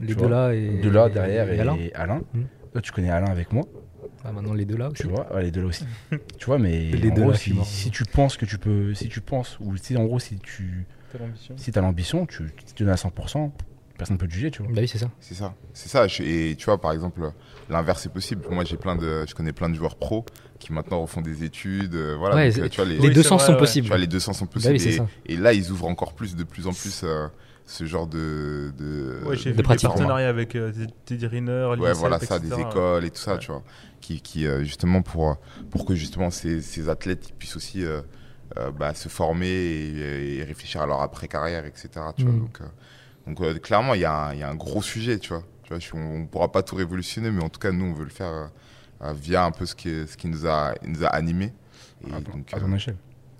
[0.00, 0.28] Les deux vois.
[0.28, 0.78] là et.
[0.82, 1.76] Deux là derrière et, Alain.
[1.94, 2.20] Alain.
[2.34, 2.42] Mm.
[2.72, 3.64] Toi tu connais Alain avec moi,
[4.24, 5.02] Ah, maintenant les deux là aussi.
[5.02, 5.32] tu vois.
[5.34, 5.84] Ouais, les deux là aussi.
[6.38, 8.92] tu vois, mais Les en deux gros, là, si, si tu penses que tu peux,
[8.94, 10.86] si tu penses, ou si en gros si tu
[11.18, 11.54] l'ambition.
[11.56, 13.50] si as l'ambition, tu, tu te donnes à 100%,
[13.96, 14.70] personne ne peut te juger, tu vois.
[14.72, 15.10] Bah oui, c'est ça.
[15.20, 16.06] C'est ça, c'est ça.
[16.20, 17.32] Et tu vois, par exemple,
[17.70, 18.42] l'inverse est possible.
[18.50, 20.24] Moi, j'ai plein de, je connais plein de joueurs pros
[20.58, 21.94] qui maintenant refont des études.
[21.94, 23.58] euh, voilà, Ouais, donc, c'est- euh, tu vois, les, Les deux sens vrai, sont ouais.
[23.58, 23.84] possibles.
[23.86, 24.74] tu vois, les deux sens sont Bah possibles.
[24.76, 25.06] oui, et, ça.
[25.26, 27.26] et là, ils ouvrent encore plus, de plus en plus, euh,
[27.64, 30.72] ce genre de, de, Ouais, j'ai de vu des partenariats avec euh,
[31.04, 32.48] Teddy Riner, ouais, voilà ça, etc.
[32.56, 33.38] des écoles et tout ça, Ouais.
[33.40, 33.62] tu vois,
[34.00, 35.36] qui, qui euh, justement pour
[35.70, 37.84] pour que justement ces, ces athlètes ils puissent aussi
[38.56, 41.88] euh, euh, bah, se former et, et réfléchir à leur après carrière, etc.
[42.16, 42.40] Tu vois, Mhm.
[42.40, 42.64] donc euh,
[43.26, 45.42] donc euh, clairement il y, a un- il y a un gros sujet, tu vois.
[45.64, 47.92] Tu vois, je- on, on pourra pas tout révolutionner, mais en tout cas nous on
[47.94, 48.46] veut le faire euh,
[49.02, 51.52] euh, via un peu ce qui ce qui nous a nous a animés.
[52.06, 52.96] Et À donc, à euh, ton échelle.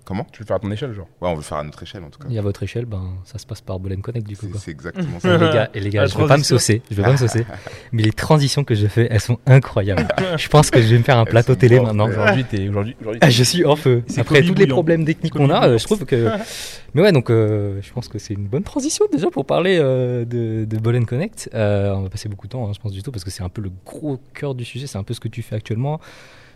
[0.09, 1.07] Comment Tu veux le faire à ton échelle, genre.
[1.21, 2.27] Ouais, on veut le faire à notre échelle en tout cas.
[2.29, 4.47] Et à votre échelle, ben, ça se passe par Bolen Connect du coup.
[4.47, 4.59] C'est Quoi.
[4.59, 5.37] c'est exactement Et ça.
[5.37, 6.57] les gars, et les gars je veux pas me transition.
[6.57, 7.45] saucer, je veux pas me saucer,
[7.93, 10.07] mais les transitions que je fais, elles sont incroyables.
[10.37, 12.09] je pense que je vais me faire un plateau télé mortes, maintenant.
[12.09, 12.67] Aujourd'hui, t'es.
[12.67, 14.03] Aujourd'hui, aujourd'hui, Ah, t'es- je suis en feu.
[14.07, 16.29] C'est Après tous les problèmes techniques qu'on a, euh, je trouve que.
[16.95, 20.25] Mais ouais, donc euh, je pense que c'est une bonne transition déjà pour parler euh,
[20.25, 20.65] de,
[20.97, 21.47] and Connect.
[21.53, 23.43] Euh, on va passer beaucoup de temps, hein, je pense du tout, parce que c'est
[23.43, 24.87] un peu le gros cœur du sujet.
[24.87, 25.99] C'est un peu ce que tu fais actuellement.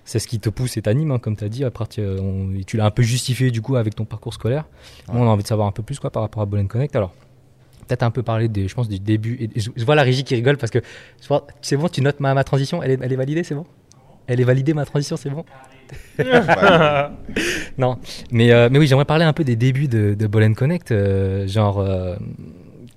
[0.06, 1.64] C'est ce qui te pousse et t'anime, hein, comme tu as dit.
[1.64, 4.66] À partir, on- et tu l'as un peu justifié du coup avec ton parcours scolaire.
[5.10, 6.96] On a envie de savoir un peu plus quoi par rapport à and Connect.
[6.96, 7.14] Alors,
[7.88, 9.38] peut-être un peu parler des, je pense, du début.
[9.40, 10.80] Et je, je vois la régie qui rigole parce que
[11.62, 12.84] c'est bon, tu notes ma, ma transition?
[12.84, 13.66] Elle est, elle est validée, c'est bon?
[14.28, 15.46] Elle est validée ma transition, c'est bon?
[17.78, 17.98] Non,
[18.32, 20.92] mais, euh, mais oui, j'aimerais parler un peu des débuts de, de Connect.
[20.92, 22.16] euh, genre, euh,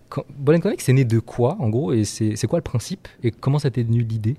[0.09, 3.31] quand- Connect, c'est né de quoi, en gros Et c'est c'est quoi le principe Et
[3.31, 4.37] comment ça t'est venu l'idée,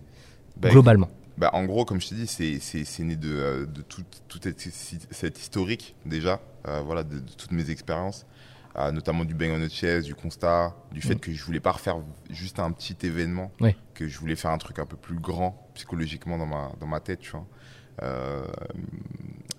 [0.58, 1.10] Bah, globalement?
[1.38, 4.04] Bah, en gros, comme je t'ai dit, c'est, c'est, c'est né de, euh, de tout,
[4.28, 8.26] tout cette, cette historique, déjà, euh, voilà, de, de toutes mes expériences,
[8.76, 11.74] euh, notamment du bang on the chest, du constat, du fait que je voulais pas
[11.74, 11.98] refaire
[12.32, 13.52] juste un petit événement,
[13.94, 17.00] que je voulais faire un truc un peu plus grand psychologiquement dans ma, dans ma
[17.00, 17.46] tête, tu vois.
[18.02, 18.46] Euh,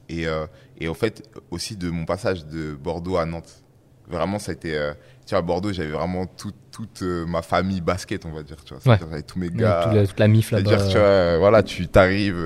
[0.08, 0.26] et,
[0.78, 3.62] et en fait, aussi de mon passage de Bordeaux à Nantes.
[4.08, 4.92] Vraiment, ça a été.
[5.28, 8.56] Tu vois, à Bordeaux, j'avais vraiment tout- toute euh, ma famille basket, on va dire.
[8.64, 9.82] Tu vois, C'est-à-dire, j'avais tous mes Ouais, gars.
[9.84, 10.70] toute, la, toute la mif là-bas.
[10.70, 12.36] C'est-à-dire, tu vois, euh, voilà, tu t'arrives,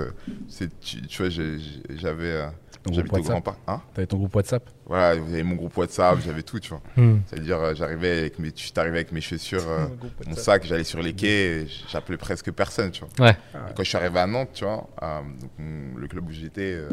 [0.60, 2.46] euh, tu, tu vois, j'avais, euh,
[2.82, 3.44] ton j'habite groupe au Grand WhatsApp.
[3.44, 4.70] Parc, hein T'avais ton groupe WhatsApp.
[4.86, 6.82] Voilà, j'avais mon groupe WhatsApp, j'avais tout, tu vois.
[6.96, 7.20] Hmm.
[7.26, 9.20] C'est-à-dire, euh, j'arrivais avec mes, tu t'arrivais avec mes
[9.52, 10.44] euh, Groupe mon WhatsApp.
[10.44, 13.26] sac, j'allais sur les quais, j'appelais presque personne, tu vois.
[13.26, 13.36] Ouais.
[13.70, 15.50] Et quand je suis arrivé à Nantes, tu vois, euh, donc
[15.96, 16.88] le club où j'étais, euh,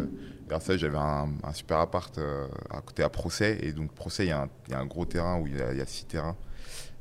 [0.48, 3.92] grâce à ça, j'avais un, un super appart euh, à côté à Procès, et donc
[3.94, 5.72] Procès, il y, a un- il y a un gros terrain où il y a,
[5.72, 6.36] il y a six terrains,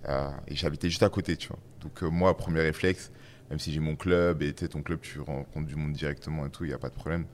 [0.08, 1.58] euh, et j'habitais juste à côté, tu vois.
[1.82, 3.10] Donc euh, moi, premier réflexe,
[3.50, 6.46] même si j'ai mon club, et tu sais, ton club, tu rencontres du monde directement
[6.46, 7.24] et tout, il n'y a pas de problème.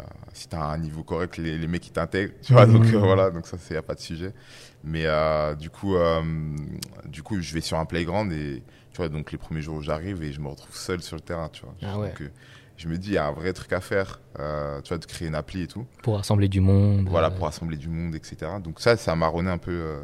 [0.00, 2.86] Euh, si tu as un niveau correct, les, les mecs, ils t'intègrent, tu vois, donc
[2.86, 4.32] euh, voilà, donc ça, il n'y a pas de sujet.
[4.84, 6.22] Mais euh, du coup, euh,
[7.04, 8.62] du coup, je vais sur un playground et
[8.92, 11.20] tu vois, donc les premiers jours où j'arrive et je me retrouve seul sur le
[11.20, 11.74] terrain, tu vois.
[11.82, 12.08] Ah ouais.
[12.08, 12.30] Donc,
[12.78, 15.28] je me dis, il y a un vrai truc à faire, tu vois, de créer
[15.28, 15.86] une appli et tout.
[16.02, 17.06] Pour rassembler du monde.
[17.08, 18.52] Voilà, pour rassembler du monde, etc.
[18.64, 20.00] Donc ça, ça m'a marronné un peu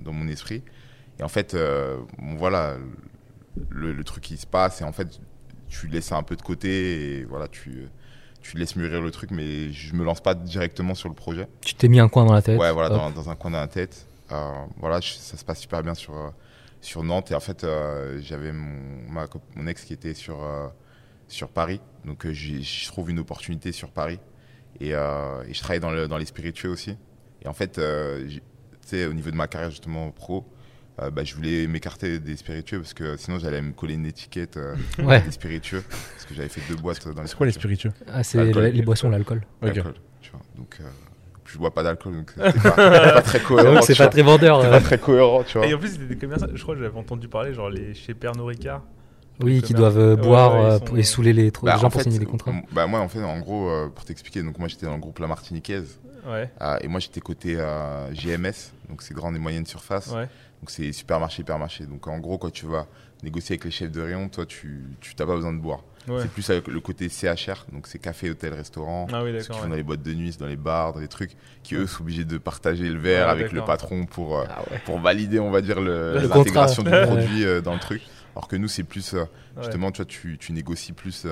[0.00, 0.62] dans mon esprit.
[1.20, 1.56] Et en fait,
[2.18, 2.76] bon, voilà,
[3.70, 5.20] le, le truc qui se passe, et en fait,
[5.68, 7.88] tu laisses ça un peu de côté et voilà, tu,
[8.42, 11.46] tu laisses mûrir le truc, mais je me lance pas directement sur le projet.
[11.60, 12.58] Tu t'es mis un coin dans la tête.
[12.58, 14.06] Ouais, voilà, dans, dans un coin de la tête.
[14.32, 16.28] Euh, voilà, je- ça se passe super bien sur, euh,
[16.80, 17.30] sur Nantes.
[17.30, 20.66] Et en fait, euh, j'avais mon, ma cop- mon ex qui était sur, euh,
[21.28, 21.80] sur Paris.
[22.04, 24.18] Donc je trouve une opportunité sur Paris.
[24.80, 24.92] Et, et
[25.54, 26.96] je travaille dans, le, dans les spiritueux aussi.
[27.44, 28.40] Et en fait, tu
[28.86, 30.44] sais, au niveau de ma carrière justement pro,
[31.06, 34.56] euh, bah, je voulais m'écarter des spiritueux parce que sinon j'allais me coller une étiquette
[34.56, 35.20] euh, Ouais.
[35.22, 35.82] des spiritueux.
[35.88, 37.92] Parce que j'avais fait deux boîtes dans les C'est quoi les spiritueux.
[38.12, 39.42] Ah, c'est les, les boissons, l'alcool.
[39.62, 39.74] Ok.
[39.74, 40.40] L'alcool, tu vois.
[40.56, 40.84] Donc, euh,
[41.44, 43.82] je bois pas d'alcool, donc c'est pas, très cohérent.
[43.82, 44.10] c'est pas vois.
[44.12, 44.60] très vendeur.
[44.62, 44.70] C'est euh.
[44.70, 45.66] pas très cohérent, tu vois.
[45.66, 46.46] Et en plus, c'était des commerçants.
[46.54, 48.82] Je crois que j'avais entendu parler, genre les chez Pernod Ricard.
[49.42, 52.00] Oui, qui doivent euh, boire ouais, sont- et saouler les, Bah, les gens en pour
[52.00, 52.52] fait, signer des contrats.
[52.70, 55.18] Bah, moi, en fait, en gros, euh, pour t'expliquer, donc moi j'étais dans le groupe
[55.18, 59.66] La Martiniquaise Ouais, euh, et moi j'étais côté euh, GMS, donc c'est grande et moyenne
[59.66, 60.14] surface.
[60.62, 61.84] Donc c'est supermarché, hypermarché.
[61.86, 62.86] Donc en gros, quand tu vas
[63.24, 65.80] négocier avec les chefs de rayon, toi tu tu t'as pas besoin de boire.
[66.06, 66.20] ouais.
[66.22, 69.08] C'est plus avec le côté CHR, donc c'est café, hôtel, restaurant.
[69.12, 69.68] Ah oui, Ce qu'ils font ouais.
[69.70, 71.32] dans les boîtes de nuit, dans les bars, dans les trucs,
[71.64, 74.62] qui eux sont obligés de partager le verre Ouais, avec le patron pour, euh, Ah
[74.70, 74.80] ouais.
[74.84, 78.02] pour valider, on va dire, l'intégration du produit euh, dans le truc.
[78.36, 79.24] Alors que nous, c'est plus, euh,
[79.56, 79.64] Ouais.
[79.64, 81.26] justement, tu vois, tu, tu négocies plus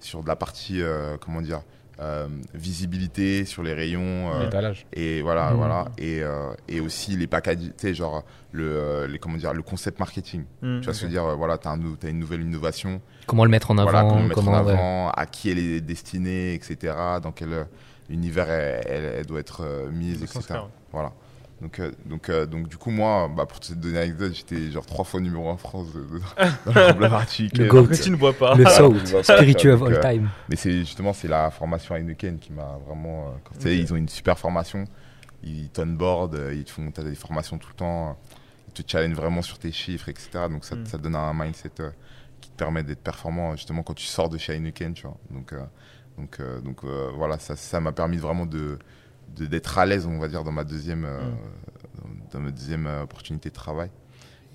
[0.00, 0.80] sur de la partie,
[1.20, 1.62] comment dire,
[2.00, 4.30] euh, visibilité sur les rayons.
[4.32, 4.48] euh,
[4.92, 5.56] et voilà, Mhm.
[5.56, 5.84] voilà.
[5.98, 9.62] Et, euh, et aussi les packages, tu sais, genre, le, euh, les, comment dire, le
[9.62, 10.44] concept marketing.
[10.62, 11.74] Hmm, Tu vas se dire, euh, voilà, tu as,
[12.10, 14.72] une nouvelle innovation, Comment le mettre en avant voilà, comment le mettre en ouais.
[14.72, 16.94] avant, à qui elle est destinée, etc.
[17.22, 17.64] Dans quel euh,
[18.08, 20.38] univers elle, elle- elle doit être euh, mise, etc.
[20.50, 20.58] ouais.
[20.92, 21.12] Voilà.
[21.60, 24.70] Donc, euh, donc, euh, donc, du coup, moi, bah, pour te donner une anecdote, j'étais
[24.70, 27.58] genre trois fois numéro 1 France de, de- dans le Martinique.
[27.58, 30.28] Le tu ne bois pas Le pas, spiritueux of donc, all euh, time.
[30.48, 33.28] Mais c'est justement c'est la formation Heineken qui m'a vraiment.
[33.28, 33.80] euh, quand- tu sais, Ok.
[33.80, 34.84] ils ont une super formation.
[35.42, 38.10] Ils t'onboard, euh, ils te font des formations tout le temps.
[38.10, 38.12] euh,
[38.68, 40.30] Ils te challengent vraiment sur tes chiffres, etc.
[40.48, 40.86] Donc ça, Mm.
[40.86, 41.90] ça te donne un mindset euh,
[42.40, 45.16] qui te permet d'être performant justement quand tu sors de chez Heineken, tu vois.
[45.30, 45.60] Donc euh,
[46.16, 48.78] donc euh, donc euh, voilà, ça ça m'a permis vraiment de-
[49.36, 51.20] d'être à l'aise, on va dire, dans ma deuxième euh,
[52.32, 53.90] dans ma deuxième euh, opportunité de travail.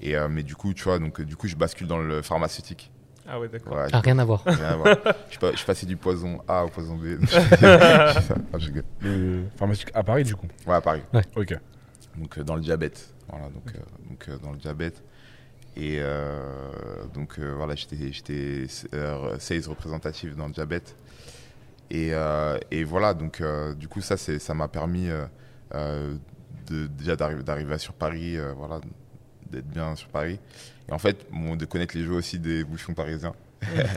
[0.02, 2.92] Et euh, mais du coup, tu vois, donc du coup, je bascule dans le pharmaceutique.
[3.28, 3.78] Ah ouais, d'accord.
[3.78, 4.44] Ouais, Ah, rien à voir.
[4.46, 4.98] Rien à voir.
[5.30, 7.06] je, suis je passé du poison A au poison B.
[9.02, 10.48] Le pharmaceutique à Paris, du coup.
[10.68, 11.02] ouais, à Paris.
[11.36, 11.58] Ok.
[12.18, 13.14] Donc euh, dans le diabète.
[13.30, 15.02] Voilà, donc, euh, donc euh, dans le diabète.
[15.76, 16.72] Et euh,
[17.14, 20.96] donc euh, voilà, j'étais j'étais euh, sales représentatif dans le diabète.
[21.92, 25.10] Et, euh, et voilà, donc euh, du coup ça c'est ça m'a permis
[25.74, 26.16] euh,
[26.70, 28.80] de, déjà d'arriver d'arriver sur Paris, euh, voilà,
[29.52, 30.40] d'être bien sur Paris.
[30.90, 33.34] Et en fait, bon, de connaître les jeux aussi des bouchons parisiens.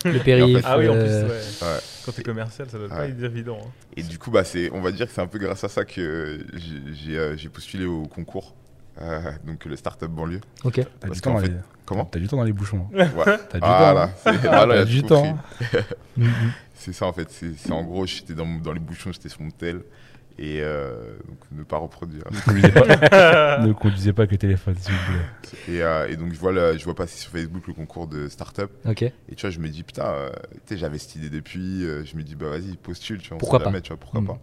[0.04, 0.62] Le périph.
[0.64, 1.24] Ah oui, en plus, ouais.
[1.62, 1.78] Ouais.
[2.04, 3.58] Quand t'es commercial, ça doit pas être évident.
[3.60, 3.70] hein.
[3.96, 5.84] Et du coup, bah, c'est, on va dire que c'est un peu grâce à ça
[5.84, 6.38] que
[6.92, 8.54] j'ai, postulé au concours,
[9.00, 10.40] euh, donc le Startup Banlieue.
[10.62, 10.74] Ok.
[11.00, 11.50] T'as Parce qu'en fait-.
[11.86, 12.88] Comment T'as du temps dans les bouchons.
[12.94, 13.08] hein.
[13.16, 13.38] Ouais.
[13.48, 14.12] T'as du Voilà, temps.
[14.22, 14.38] c'est, hein.
[14.42, 15.38] voilà, T'as il a du temps.
[16.16, 16.28] Mhm.
[16.74, 17.30] C'est ça en fait.
[17.30, 19.80] C'est, c'est en gros, j'étais dans, dans les bouchons, j'étais sur mon tel.
[20.38, 22.22] Et euh, donc, ne pas reproduire.
[22.30, 25.74] Ne conduisez pas, ne conduisez pas le téléphone, s'il vous plaît.
[25.74, 28.28] Et, euh, et donc, je vois, le- je vois passer sur Facebook le concours de
[28.28, 28.70] startup.
[28.84, 29.00] Ok.
[29.02, 30.28] Et tu vois, je me dis, putain, euh,
[30.66, 31.84] tu sais, j'avais cette idée depuis.
[31.86, 33.36] euh, je me dis, bah vas-y, postule, tu vois.
[33.36, 34.26] on Pourquoi sait pas jamais, tu vois, pourquoi Mm.
[34.26, 34.38] pas.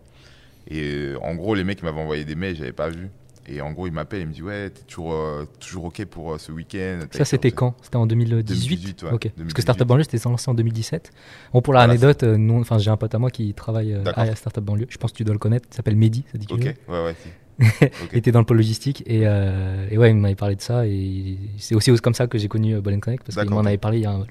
[0.70, 3.10] Et euh, en gros, les mecs m'avaient envoyé des mails, j'avais pas vu.
[3.48, 6.34] Et en gros, ils m'appellent, ils me disent, ouais, t'es toujours, euh, toujours OK pour
[6.34, 7.00] euh, ce week-end.
[7.12, 7.76] Ça, c'était quand?
[7.82, 9.10] C'était en 2018, 2018, ouais.
[9.12, 9.22] Ok.
[9.24, 9.54] Parce 2018.
[9.54, 11.12] que Startup Banlieue, c'était lancé en 2017.
[11.52, 14.04] Bon, pour Voilà, l'anecdote, euh, nous, enfin, j'ai un pote à moi qui travaille euh,
[14.16, 14.88] à Startup Banlieue.
[14.90, 15.68] Je pense que tu dois le connaître.
[15.72, 16.24] Il s'appelle Mehdi.
[16.32, 16.96] Ça dit quelque Ok, chose?
[16.96, 17.30] ouais, ouais, si.
[17.84, 18.10] Ok.
[18.14, 20.88] Il était dans le pôle logistique et, euh, et ouais, il m'avait parlé de ça
[20.88, 23.78] et c'est aussi comme ça que j'ai connu euh, Ball Connect parce qu'il m'en avait
[23.78, 24.26] parlé il y a un-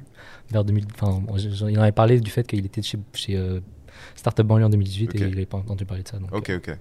[0.51, 0.87] vers 2000.
[1.01, 1.23] Enfin,
[1.69, 3.61] il en avait parlé du fait qu'il était chez, chez euh,
[4.17, 5.15] Startup Banlieue en 2018 Ok.
[5.15, 6.19] et il n'avait pas entendu parler de ça.
[6.19, 6.77] Donc, Ok, ok.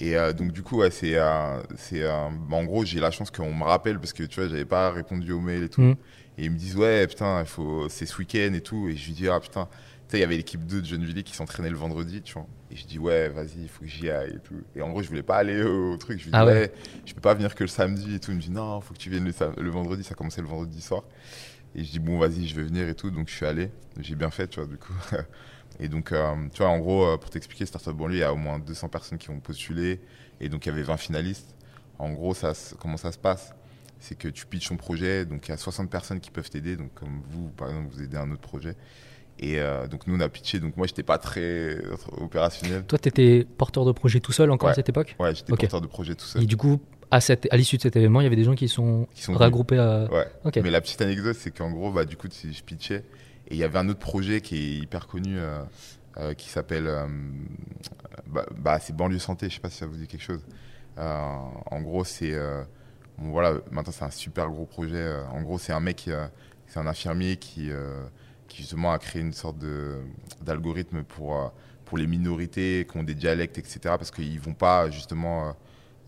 [0.00, 1.16] Et euh, donc, du coup, ouais, c'est.
[1.16, 4.40] euh, c'est euh, bah, en gros, j'ai la chance qu'on me rappelle parce que tu
[4.40, 5.80] vois, j'avais pas répondu aux mails et tout.
[5.82, 5.96] Mhm.
[6.38, 7.88] Et ils me disent, ouais, putain, faut...
[7.88, 8.88] c'est ce week-end et tout.
[8.88, 11.22] Et je lui dis, ah putain, tu sais, il y avait l'équipe 2 de Gennevilliers
[11.22, 12.46] qui s'entraînait le vendredi, tu vois.
[12.70, 14.54] Et je dis, ouais, vas-y, il faut que j'y aille et tout.
[14.74, 16.18] Et en gros, je voulais pas aller au, truc.
[16.18, 16.52] Je lui dis, Ah ouais.
[16.52, 16.72] ouais.
[17.04, 18.30] je peux pas venir que le samedi et tout.
[18.30, 20.02] Il me dit, non, faut que tu viennes le vendredi.
[20.04, 21.02] Ça commençait le vendredi soir.
[21.74, 23.10] Et je dis, bon, vas-y, je vais venir et tout.
[23.10, 23.70] Donc, je suis allé.
[24.00, 24.94] J'ai bien fait, tu vois, du coup.
[25.80, 28.32] Et donc, euh, tu vois, en gros, euh, pour t'expliquer, Startup Banlieue, il y a
[28.32, 30.00] au moins 200 personnes qui ont postulé.
[30.40, 31.54] Et donc, il y avait 20 finalistes.
[31.98, 33.54] En gros, ça, comment ça se passe?
[34.00, 35.24] C'est que tu pitches ton projet.
[35.24, 36.76] Donc, il y a 60 personnes qui peuvent t'aider.
[36.76, 38.74] Donc, comme vous, par exemple, vous aidez un autre projet.
[39.38, 40.60] Et euh, donc, nous, on a pitché.
[40.60, 41.78] Donc, moi, j'étais pas très
[42.20, 42.84] opérationnel.
[42.84, 45.16] Toi, tu étais porteur de projet tout seul encore à cette époque?
[45.18, 45.60] Ouais, j'étais Ok.
[45.60, 46.42] porteur de projet tout seul.
[46.42, 46.80] Et du coup,
[47.10, 49.22] à, cette, à l'issue de cet événement, il y avait des gens qui sont, Qui
[49.22, 50.08] sont regroupés à.
[50.12, 50.26] Ouais.
[50.44, 50.58] Ok.
[50.62, 53.04] Mais la petite anecdote, c'est qu'en gros, bah, du coup, tu- je pitchais.
[53.52, 55.62] Et il y avait un autre projet qui est hyper connu, euh,
[56.16, 56.86] euh, qui s'appelle.
[56.86, 57.06] euh,
[58.26, 60.40] bah, bah, c'est Banlieue Santé, je sais pas si ça vous dit quelque chose.
[60.96, 62.32] En gros, c'est.
[63.18, 65.14] bon, voilà, maintenant, c'est un super gros projet.
[65.30, 66.08] en gros, c'est un mec,
[66.66, 67.70] c'est un infirmier qui,
[68.48, 69.56] qui justement a créé une sorte
[70.42, 71.52] d'algorithme pour,
[71.84, 73.80] pour les minorités qui ont des dialectes, etc.
[73.84, 75.54] Parce qu'ils vont pas, justement.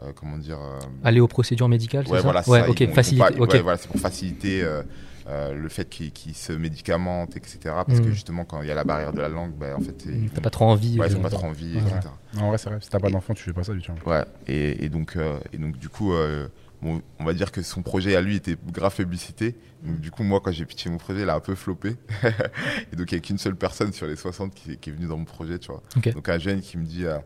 [0.03, 3.41] euh, comment dire euh, Aller aux procédures médicales, Ouais, c'est voilà, ça Ouais, ils ils
[3.41, 4.83] ouais, voilà, c'est pour faciliter euh,
[5.27, 7.59] euh, le fait qu'ils qu'ils se médicamentent, etc.
[7.87, 8.13] Parce que Mm.
[8.13, 10.51] justement, quand il y a la barrière de la langue, bah, en fait, T'as pas
[10.51, 10.99] trop envie.
[10.99, 11.81] ouais, ils ont pas trop envie, Ouais.
[11.83, 12.09] etc.
[12.35, 12.79] Non, en vrai, c'est vrai.
[12.83, 13.93] Si t'as pas d'enfant, tu fais pas ça du tout.
[14.07, 16.49] Ouais, et, et donc, euh, et donc du coup, euh,
[16.83, 19.57] bon, on va dire que son projet à lui était grave publicité.
[19.83, 21.97] Donc du coup, moi, quand j'ai pitché mon projet, il a un peu floppé.
[22.93, 25.07] et donc, il n'y a qu'une seule personne sur les 60 qui, qui est venue
[25.07, 25.83] dans mon projet, tu vois.
[26.13, 27.19] Donc un jeune qui me dit, euh,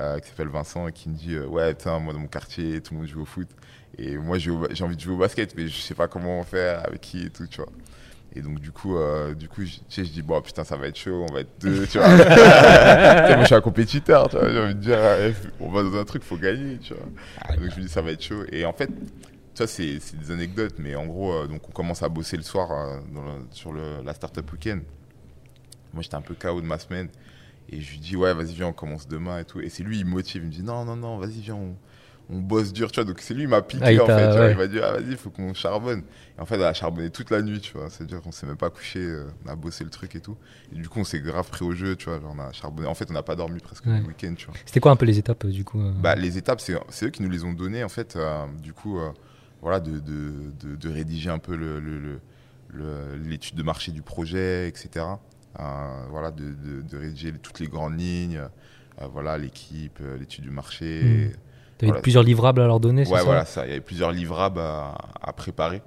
[0.00, 2.80] euh, qui s'appelle Vincent, et qui me dit, euh, ouais, putain, moi dans mon quartier,
[2.80, 3.48] tout le monde joue au foot.
[3.98, 7.00] Et moi, j'ai envie de jouer au basket, mais je sais pas comment faire, avec
[7.00, 7.70] qui et tout, tu vois.
[8.34, 10.76] Et donc du coup, euh, du coup, je, tu sais, je dis bon putain ça
[10.76, 12.06] va être chaud, on va être deux, tu vois.
[12.18, 14.50] Tu sais, moi je suis un compétiteur, tu vois.
[14.52, 17.04] J'ai envie de dire, euh, on va dans un truc, faut gagner, tu vois.
[17.56, 18.44] Donc je me dis ça va être chaud.
[18.52, 18.90] Et en fait,
[19.54, 22.42] ça c'est c'est des anecdotes, mais en gros, euh, donc on commence à bosser le
[22.42, 24.82] soir euh, dans le- sur le, la startup weekend.
[25.94, 27.08] Moi j'étais un peu KO de ma semaine.
[27.70, 29.60] Et je lui dis ouais vas-y viens on commence demain et tout.
[29.60, 31.74] Et c'est lui il me motive, il me dit non non non vas-y viens on,
[32.28, 33.04] on bosse dur, tu vois.
[33.04, 34.26] Donc c'est lui il m'a piqué Ah, en fait.
[34.30, 34.40] tu vois.
[34.46, 34.50] ouais.
[34.52, 36.02] Il m'a dit ah vas-y il faut qu'on charbonne.
[36.36, 37.88] Et en fait, on a charbonné toute la nuit, tu vois.
[37.88, 40.36] C'est-à-dire qu'on s'est même pas couché, euh, on a bossé le truc et tout.
[40.72, 42.20] Et du coup, on s'est grave pris au jeu, tu vois.
[42.20, 42.88] Genre, on a charbonné.
[42.88, 44.00] En fait, on n'a pas dormi presque Ouais.
[44.00, 44.54] le week-end, tu vois.
[44.66, 47.06] C'était quoi un peu les étapes euh, du coup euh Bah, les étapes, c'est c'est
[47.06, 48.18] eux qui nous les ont données, en fait.
[48.62, 48.98] du coup,
[49.62, 52.20] voilà, de, de, de, de rédiger un peu le- le- le-
[52.74, 55.04] le- l'étude de marché du projet, etc.
[56.10, 58.42] Voilà, de, rédiger toutes les grandes lignes.
[59.12, 61.02] voilà, l'équipe, l'étude du marché.
[61.34, 61.45] Mm.
[61.78, 62.02] T'avais voilà.
[62.02, 63.64] plusieurs livrables à leur donner, c'est Ouais, ça voilà, ça.
[63.66, 65.82] Il y avait plusieurs livrables à, à préparer.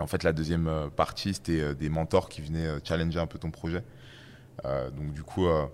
[0.00, 3.26] En fait, la deuxième euh, partie, c'était euh, des mentors qui venaient euh, challenger un
[3.26, 3.82] peu ton projet.
[4.64, 5.64] Euh, donc, du coup, euh,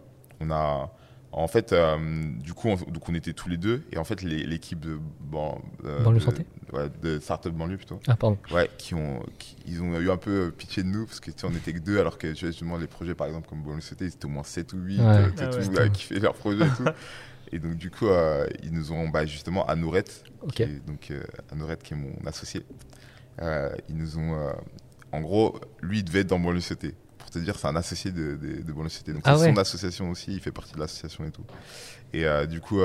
[0.41, 0.91] on a.
[1.37, 1.97] En fait, euh,
[2.41, 3.83] du coup, on, donc on était tous les deux.
[3.93, 4.99] Et en fait, l'équipe de.
[5.21, 8.01] Bon, euh, Banlieue de- Santé Ouais, de Startup Banlieue plutôt.
[8.09, 8.39] Ah, pardon.
[8.53, 11.39] Ouais, qui ont, qui- ils ont eu un peu pitié de nous parce que tu
[11.41, 13.63] sais, on était que deux, alors que tu vois, justement les projets, par exemple, comme
[13.63, 15.33] Bonne Société, ils étaient au moins 7 ou 8, Ouais.
[15.37, 15.91] tu Ah tout ouais.
[15.91, 16.85] kiffé leur projet et tout.
[17.55, 20.55] Et donc, du coup, euh, ils nous ont, bah, justement, Anourette, Ok.
[20.55, 21.23] qui est, donc euh,
[21.83, 22.67] qui est mon associé,
[23.41, 24.53] euh, ils nous ont, euh,
[25.13, 26.97] en gros, lui, il devait être dans Bonne Société.
[27.17, 29.13] Pour te dire, c'est un associé de, de, de Bonne Société.
[29.13, 29.51] Donc, Ah c'est ouais.
[29.53, 31.45] son association aussi, il fait partie de l'association et tout.
[32.13, 32.81] Et du coup,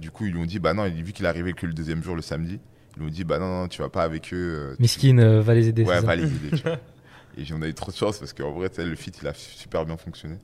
[0.00, 2.02] du coup, ils lui ont dit, bah non, vu qu'il est arrivé que le deuxième
[2.02, 2.58] jour, le samedi,
[2.96, 4.74] ils lui ont dit, bah non, non, tu vas pas avec eux.
[4.76, 5.84] tu- Miskine euh, va les aider.
[5.84, 6.78] Ouais, va les aider, tu vois.
[7.38, 9.32] Et on a eu trop de chance parce qu'en vrai, tu le fit, il a
[9.34, 10.36] super bien fonctionné.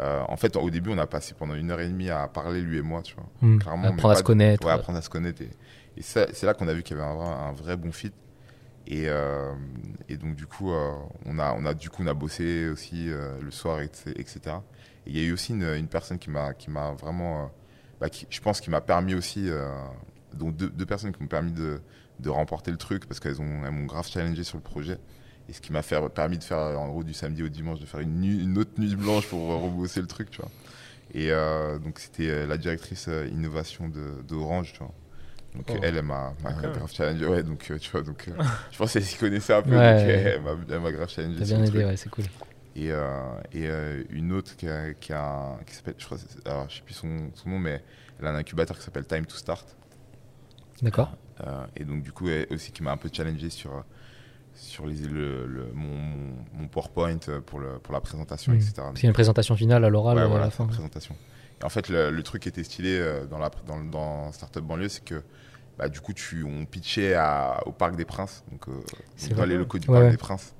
[0.00, 2.60] Euh, en fait, au début, on a passé pendant une heure et demie à parler,
[2.62, 3.28] lui et moi, tu vois.
[3.42, 3.58] Hmm.
[3.58, 4.66] Clairement, Apprendre à se connaître.
[4.66, 5.42] Ouais, apprendre à se connaître.
[5.42, 5.50] Et,
[6.02, 8.12] c'est là qu'on a vu qu'il y avait un vrai, un vrai bon fit.
[8.86, 9.52] Et, euh,
[10.08, 10.90] et donc, du coup, euh,
[11.26, 14.40] on, a, on, a, du coup, on a bossé aussi le soir, et- etc.
[15.06, 16.52] Et il y a eu aussi une, une personne qui m'a
[16.98, 17.50] vraiment,
[18.00, 19.48] bah, qui, je pense, qui m'a permis aussi,
[20.32, 21.80] donc deux, deux personnes qui m'ont permis de,
[22.20, 24.98] de remporter le truc parce qu'elles ont- elles m'ont grave challengé sur le projet.
[25.48, 28.00] Et ce qui m'a permis de faire, en gros, du samedi au dimanche, de faire
[28.00, 30.50] une, nuit- une autre nuit blanche pour rebosser le truc, tu vois.
[31.14, 34.92] Et euh, donc, c'était euh, la directrice euh, innovation de, de Orange, tu vois.
[35.54, 35.78] Donc, Oh.
[35.82, 36.72] elle, elle m'a D'accord.
[36.72, 37.26] grave challengé.
[37.26, 38.32] Ouais, donc, tu vois, donc, euh,
[38.72, 39.76] je pense qu'elle s'y connaissait un peu.
[39.76, 39.94] Ouais.
[39.96, 41.86] donc, elle m'a- elle m'a grave challengé T'as bien aidé, truc.
[41.86, 42.24] ouais, c'est cool.
[42.74, 46.70] Et, euh, et euh, une autre qui, a, qui, a- qui s'appelle, je crois, alors
[46.70, 47.82] je sais plus son, son nom, mais
[48.18, 49.76] elle a un incubateur qui s'appelle Time to Start.
[50.80, 51.14] D'accord.
[51.76, 53.84] Et donc, du coup, elle aussi qui m'a un peu challengé sur,
[54.62, 58.56] sur les, le, le- mon, PowerPoint pour, le, pour la présentation, Mm.
[58.56, 58.72] etc.
[58.78, 60.66] A une présentation finale à l'oral Ouais, euh, à la c'est fin.
[60.66, 61.16] présentation.
[61.60, 64.62] Et en fait, le, le truc qui était stylé euh, dans, la, dans, dans Startup
[64.64, 65.22] Banlieue, c'est que
[65.78, 68.72] bah, du coup, tu, on pitchait à, au Parc des Princes, donc, euh,
[69.16, 70.10] C'est dans les locaux du Ouais, Parc ouais.
[70.12, 70.54] des Princes.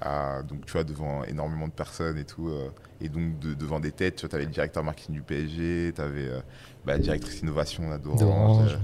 [0.00, 2.48] à- donc, tu vois, devant énormément de personnes et tout.
[2.48, 2.70] euh,
[3.00, 6.00] et donc, de- devant des têtes, tu vois, avais le directeur marketing du PSG, tu
[6.00, 6.28] avais
[6.86, 8.78] la directrice innovation là, d'Orange,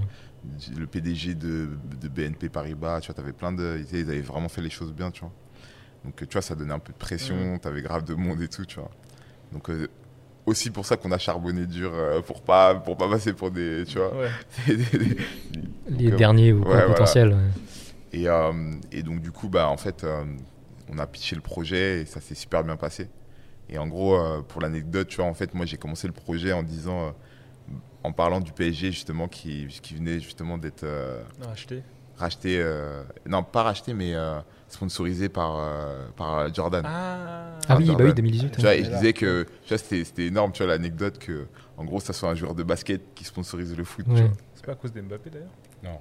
[0.77, 1.69] le PDG de,
[2.01, 3.81] de BNP Paribas, tu vois, avais plein de.
[3.91, 5.31] Ils avaient vraiment fait les choses bien, tu vois.
[6.05, 8.47] Donc, tu vois, ça donnait un peu de pression, tu avais grave de monde et
[8.47, 8.89] tout, tu vois.
[9.51, 9.87] Donc, euh,
[10.45, 13.83] aussi pour ça qu'on a charbonné dur, euh, pour pas, pour pas passer pour des.
[13.87, 14.15] Tu vois.
[14.15, 14.29] Ouais.
[14.67, 15.17] des- des-
[15.89, 17.35] Les Donc, euh, derniers ou ouais, potentiels.
[18.13, 18.51] et, euh,
[18.91, 20.23] et donc, du coup, bah, en fait, euh,
[20.89, 23.09] on a pitché le projet et ça s'est super bien passé.
[23.69, 26.53] Et en gros, euh, pour l'anecdote, tu vois, en fait, moi, j'ai commencé le projet
[26.53, 27.11] en disant, euh,
[28.03, 31.47] en parlant du PSG, justement, qui, qui venait justement d'être euh, Non,
[32.17, 36.83] racheté, euh, non, pas racheté, mais euh, sponsorisé par, euh, par Jordan.
[36.85, 38.07] Ah, Ah oui, bah Jordan.
[38.07, 38.51] oui, 2018.
[38.55, 41.47] Tu vois, et je disais que c'était, énorme, tu vois, l'anecdote que,
[41.77, 44.05] en gros, ça soit un joueur de basket qui sponsorise le foot.
[44.07, 44.29] Ouais.
[44.55, 45.99] C'est pas à cause d'Mbappé d'ailleurs?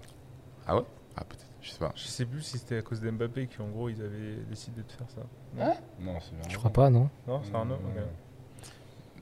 [0.66, 0.82] Ah ouais?
[1.16, 1.92] Ah, peut-être, je sais pas.
[1.96, 5.06] Je sais plus si c'était à cause d'Mbappé qu'en gros ils avaient décidé de faire
[5.08, 5.22] ça.
[6.00, 7.78] Non, c'est Je crois pas, non Non, c'est un ok.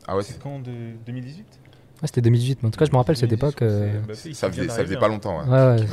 [0.09, 1.61] Ah ouais, C'est c'est- quand de 2018
[2.02, 3.62] Ouais, C'était 2018, mais en tout cas, je me rappelle cette époque.
[3.62, 5.01] euh, qui ça faisait, ça faisait hein.
[5.01, 5.81] pas longtemps, ouais.
[5.81, 5.86] Ouais.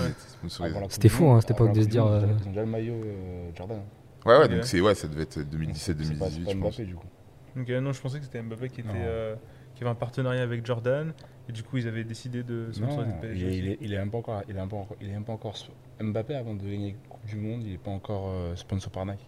[0.89, 3.49] C'était fou, hein, cette époque, de se dire, euh, Ils ont déjà le maillot euh,
[3.55, 3.81] Jordan.
[4.25, 6.57] Ouais, ouais, donc c'est, ouais, ça devait être C'est pas- 2017-2018, c'est je pas pense.
[6.57, 7.07] Mbappé, du coup.
[7.55, 9.35] Donc euh, non, je pensais que c'était Mbappé qui était, euh,
[9.75, 11.13] qui avait un partenariat avec Jordan.
[11.49, 14.09] Et du coup, ils avaient décidé de sponsoriser il est, il est, il est même
[14.11, 15.55] pas encore, il est même pas encore, il est même pas encore
[16.01, 19.05] Mbappé avant de gagner la Coupe du Monde, il est pas encore euh, sponsor par
[19.05, 19.27] Nike.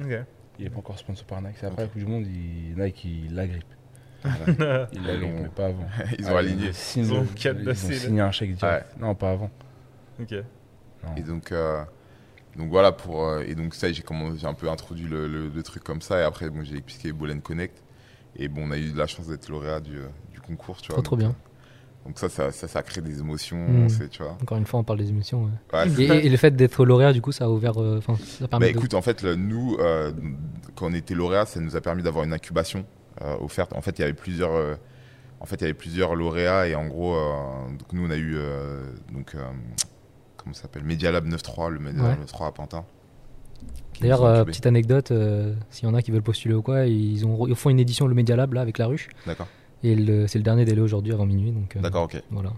[0.00, 0.12] Ok.
[0.58, 1.56] Il est pas encore sponsor par Nike.
[1.58, 3.64] C'est après la Coupe du Monde, il, Nike il l'agrippe.
[4.92, 5.86] Il Ils l'ont- mais pas avant.
[6.18, 6.70] Ils ont Ah, aligné.
[6.96, 8.86] Ils ont ils signé un chèque direct.
[9.00, 9.50] Non, pas avant.
[10.20, 10.32] ok.
[11.04, 11.14] Non.
[11.16, 11.82] Et donc, euh,
[12.56, 14.04] donc voilà, pour, euh, et donc ça, j'ai
[14.46, 16.20] un peu introduit le, le- le truc comme ça.
[16.20, 17.82] Et après, bon, j'ai expliqué Bolen Connect.
[18.36, 20.88] Et bon, on a eu de la chance d'être lauréat du, euh, du concours, tu
[20.88, 20.94] vois.
[20.96, 21.34] Trop, trop bien.
[22.06, 23.88] Donc ça, ça, ça, ça crée des émotions, Mm.
[23.88, 24.36] c'est, tu vois.
[24.42, 25.44] Encore une fois, on parle des émissions.
[25.72, 25.78] ouais.
[25.86, 27.80] Ouais, Et, le fait d'être lauréat, du coup, ça a ouvert.
[27.80, 30.10] euh, Enfin, ça permet Bah de- écoute, en fait, le- nous, euh,
[30.74, 32.84] quand on était lauréat, ça nous a permis d'avoir une incubation
[33.20, 33.36] euh.
[33.40, 34.74] En fait, il y avait plusieurs, euh,
[35.40, 38.16] en fait, il y avait plusieurs lauréats et en gros, euh, donc nous, on a
[38.16, 38.36] eu
[39.12, 39.36] donc
[40.36, 42.08] comment ça s'appelle, Media Lab 9.3, le Media Ouais.
[42.10, 42.84] Lab 9.3 à Pantin.
[44.00, 47.24] D'ailleurs, euh, petite anecdote, euh, s'il y en a qui veulent postuler ou quoi, ils,
[47.24, 49.08] ont, ils font une édition le Media Lab là avec la ruche.
[49.26, 49.46] D'accord,
[49.84, 49.94] Et
[50.26, 51.52] c'est le dernier délai aujourd'hui avant minuit.
[51.52, 52.20] Donc, euh, d'accord, ok.
[52.30, 52.52] Voilà.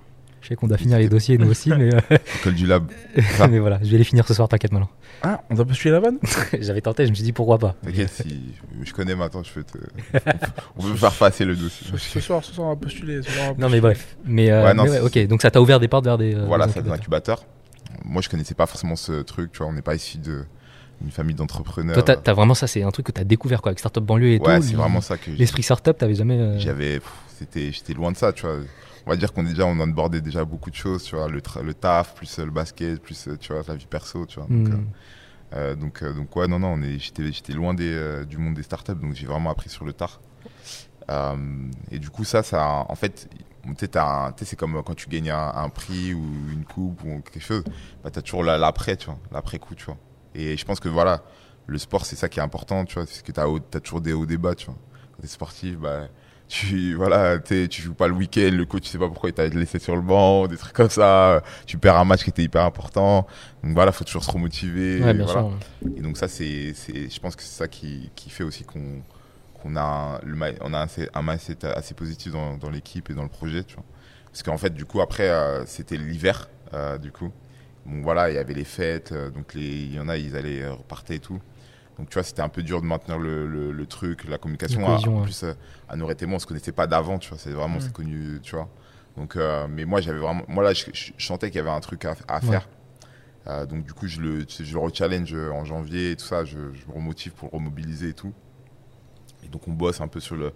[0.44, 2.00] Je sais qu'on doit finir les dossiers nous aussi, mais, euh,
[2.40, 2.90] École du Lab.
[3.38, 3.48] Ça.
[3.48, 4.90] mais voilà, je vais les finir ce soir, t'inquiète maintenant.
[5.22, 6.18] Ah, on doit postuler la vanne?
[6.60, 7.74] J'avais tenté, je me suis dit pourquoi pas.
[7.82, 8.52] T'inquiète, si
[8.82, 9.78] je connais maintenant, je peux te.
[10.76, 11.86] On peut faire passer le dossier.
[11.96, 13.20] ce, soir, ce soir, on va postuler.
[13.56, 14.16] Non mais bref.
[14.26, 16.18] Mais, euh, Ouais, non, mais ouais, c'est- ok, donc ça t'a ouvert des portes vers
[16.18, 16.34] des.
[16.34, 17.42] euh, voilà, des ça des incubateurs.
[18.04, 19.68] Moi, je connaissais pas forcément ce truc, tu vois.
[19.68, 20.44] On n'est pas issu de
[21.02, 22.04] une famille d'entrepreneurs.
[22.04, 24.40] Toi, t'as vraiment ça, c'est un truc que t'as découvert quoi, avec Startup Banlieue et
[24.40, 24.62] ouais, tout.
[24.62, 26.38] c'est l- vraiment ça que j'ai- L'esprit startup, t'avais jamais.
[26.38, 27.00] euh, j'avais.
[27.38, 28.58] C'était, j'étais loin de ça, tu vois.
[29.06, 31.28] On va dire qu'on est déjà, on onboardait déjà beaucoup de choses, tu vois.
[31.28, 34.48] Le, le taf, plus le basket, plus, euh, tu vois, la vie perso, tu vois.
[34.48, 34.72] Donc, hmm.
[34.72, 34.76] euh,
[35.56, 38.54] euh, donc, euh, donc ouais, non, non, on est, j'étais, j'étais loin des, du monde
[38.54, 40.20] des startups, donc j'ai vraiment appris sur le tard.
[41.90, 43.28] Et du coup, ça, ça, en fait,
[43.78, 46.22] tu tu c'est comme quand tu gagnes un, un prix ou
[46.52, 47.64] une coupe ou quelque chose,
[48.02, 49.96] bah, t'as toujours la- l'après, tu vois, l'après coup, tu vois.
[50.34, 51.22] Et je pense que voilà,
[51.66, 54.00] le sport, c'est ça qui est important, tu vois, parce que t'as, haut- t'as toujours
[54.00, 54.76] des hauts débats, tu vois.
[55.12, 56.08] Quand t'es sportif, bah,
[56.48, 59.46] tu, voilà, tu joues pas le week-end, le coach, tu sais pas pourquoi il t'a
[59.46, 62.64] laissé sur le banc, des trucs comme ça, tu perds un match qui était hyper
[62.64, 63.26] important.
[63.62, 65.02] Donc voilà, faut toujours se remotiver.
[65.02, 65.40] Ouais, bien voilà.
[65.40, 65.52] sûr.
[65.96, 69.02] Et donc ça, c'est, c'est, je pense que c'est ça qui, qui fait aussi qu'on,
[69.54, 73.14] qu'on a, un, le, on a un, un mindset assez positif dans, dans l'équipe et
[73.14, 73.84] dans le projet, tu vois.
[74.26, 77.30] Parce qu'en fait, du coup, après, euh, c'était l'hiver, euh, du coup.
[77.86, 80.36] Bon, voilà, il y avait les fêtes, euh, donc les, il y en a, ils
[80.36, 81.40] allaient euh, repartir et tout.
[81.98, 84.84] Donc, tu vois, c'était un peu dur de maintenir le, le, le truc, la communication.
[84.84, 85.24] Cohésion, en ouais.
[85.24, 85.54] plus, euh,
[85.88, 87.38] à Nour et moi, on se connaissait pas d'avant, tu vois.
[87.38, 87.80] C'est vraiment, Mm.
[87.80, 88.68] c'est connu, tu vois.
[89.16, 91.80] Donc, euh, mais moi, j'avais vraiment, moi là, je, je- sentais qu'il y avait un
[91.80, 92.50] truc à, à Ouais.
[92.50, 92.68] faire.
[93.46, 96.44] Euh, donc, du coup, je le, je le rechallenge en janvier et tout ça.
[96.44, 98.32] Je, je me remotive pour le remobiliser et tout.
[99.44, 100.52] Et donc, on bosse un peu sur le,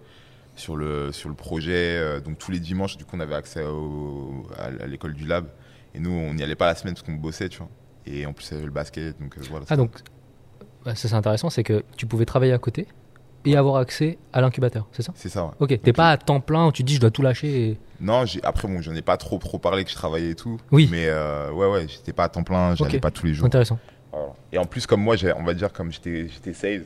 [0.55, 2.19] sur le, sur le projet.
[2.21, 5.47] Donc, tous les dimanches, du coup, on avait accès au, à, à l'école du lab.
[5.95, 7.69] Et nous, on n'y allait pas la semaine parce qu'on bossait, tu vois.
[8.05, 9.19] Et en plus, il y avait le basket.
[9.21, 9.65] Donc, euh, voilà.
[9.69, 9.91] Ah donc,
[10.85, 12.87] bah, ça c'est intéressant, c'est que tu pouvais travailler à côté
[13.45, 15.13] et avoir accès à l'incubateur, c'est ça?
[15.15, 15.51] C'est ça, ouais.
[15.59, 17.69] Ok, t'es pas à temps plein où tu te dis je dois tout lâcher.
[17.69, 17.77] Et...
[18.01, 20.57] Non, j'ai, après, bon, j'en ai pas trop, trop parlé que je travaillais et tout.
[20.71, 20.87] Oui.
[20.91, 21.09] Mais
[21.53, 22.75] ouais, ouais, j'étais pas à temps plein.
[22.75, 23.01] J'allais Ok.
[23.01, 23.45] pas tous les jours.
[23.45, 23.79] Intéressant.
[24.11, 24.27] Voilà.
[24.51, 26.83] Et en plus, comme moi, on va dire, comme j'étais j'étais sales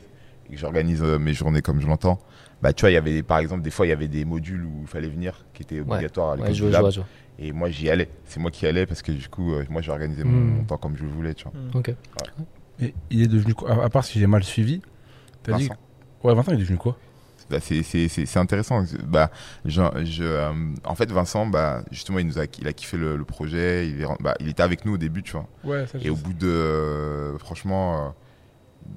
[0.50, 2.20] et que j'organise euh, mes journées comme je l'entends,
[2.62, 4.64] bah, tu vois, il y avait, par exemple, des fois, il y avait des modules
[4.66, 6.52] où il fallait venir qui étaient obligatoires à l'école
[6.84, 6.92] Ouais.
[7.40, 8.10] Et moi, j'y allais.
[8.26, 10.58] C'est moi qui allais parce que du coup, euh, moi, j'organisais mon, Hmm.
[10.58, 11.54] mon temps comme je le voulais, tu vois.
[11.74, 11.96] Ok.
[12.82, 13.84] Et il est devenu quoi?
[13.84, 14.82] À part si j'ai mal suivi,
[15.44, 15.68] t'as dit.
[15.68, 15.80] Vincent.
[16.24, 16.98] Ouais, Vincent, il est devenu quoi?
[17.50, 18.84] Bah, c'est- c'est c'est- c'est intéressant.
[19.06, 19.30] Bah,
[19.66, 20.52] je, je, euh,
[20.86, 23.88] en fait, Vincent, bah, justement, il, nous a, il a kiffé le, le projet.
[23.90, 25.48] Il, est, bah, il était avec nous au début, tu vois.
[25.64, 28.10] Ouais, ça Et au bout de, euh, franchement, euh,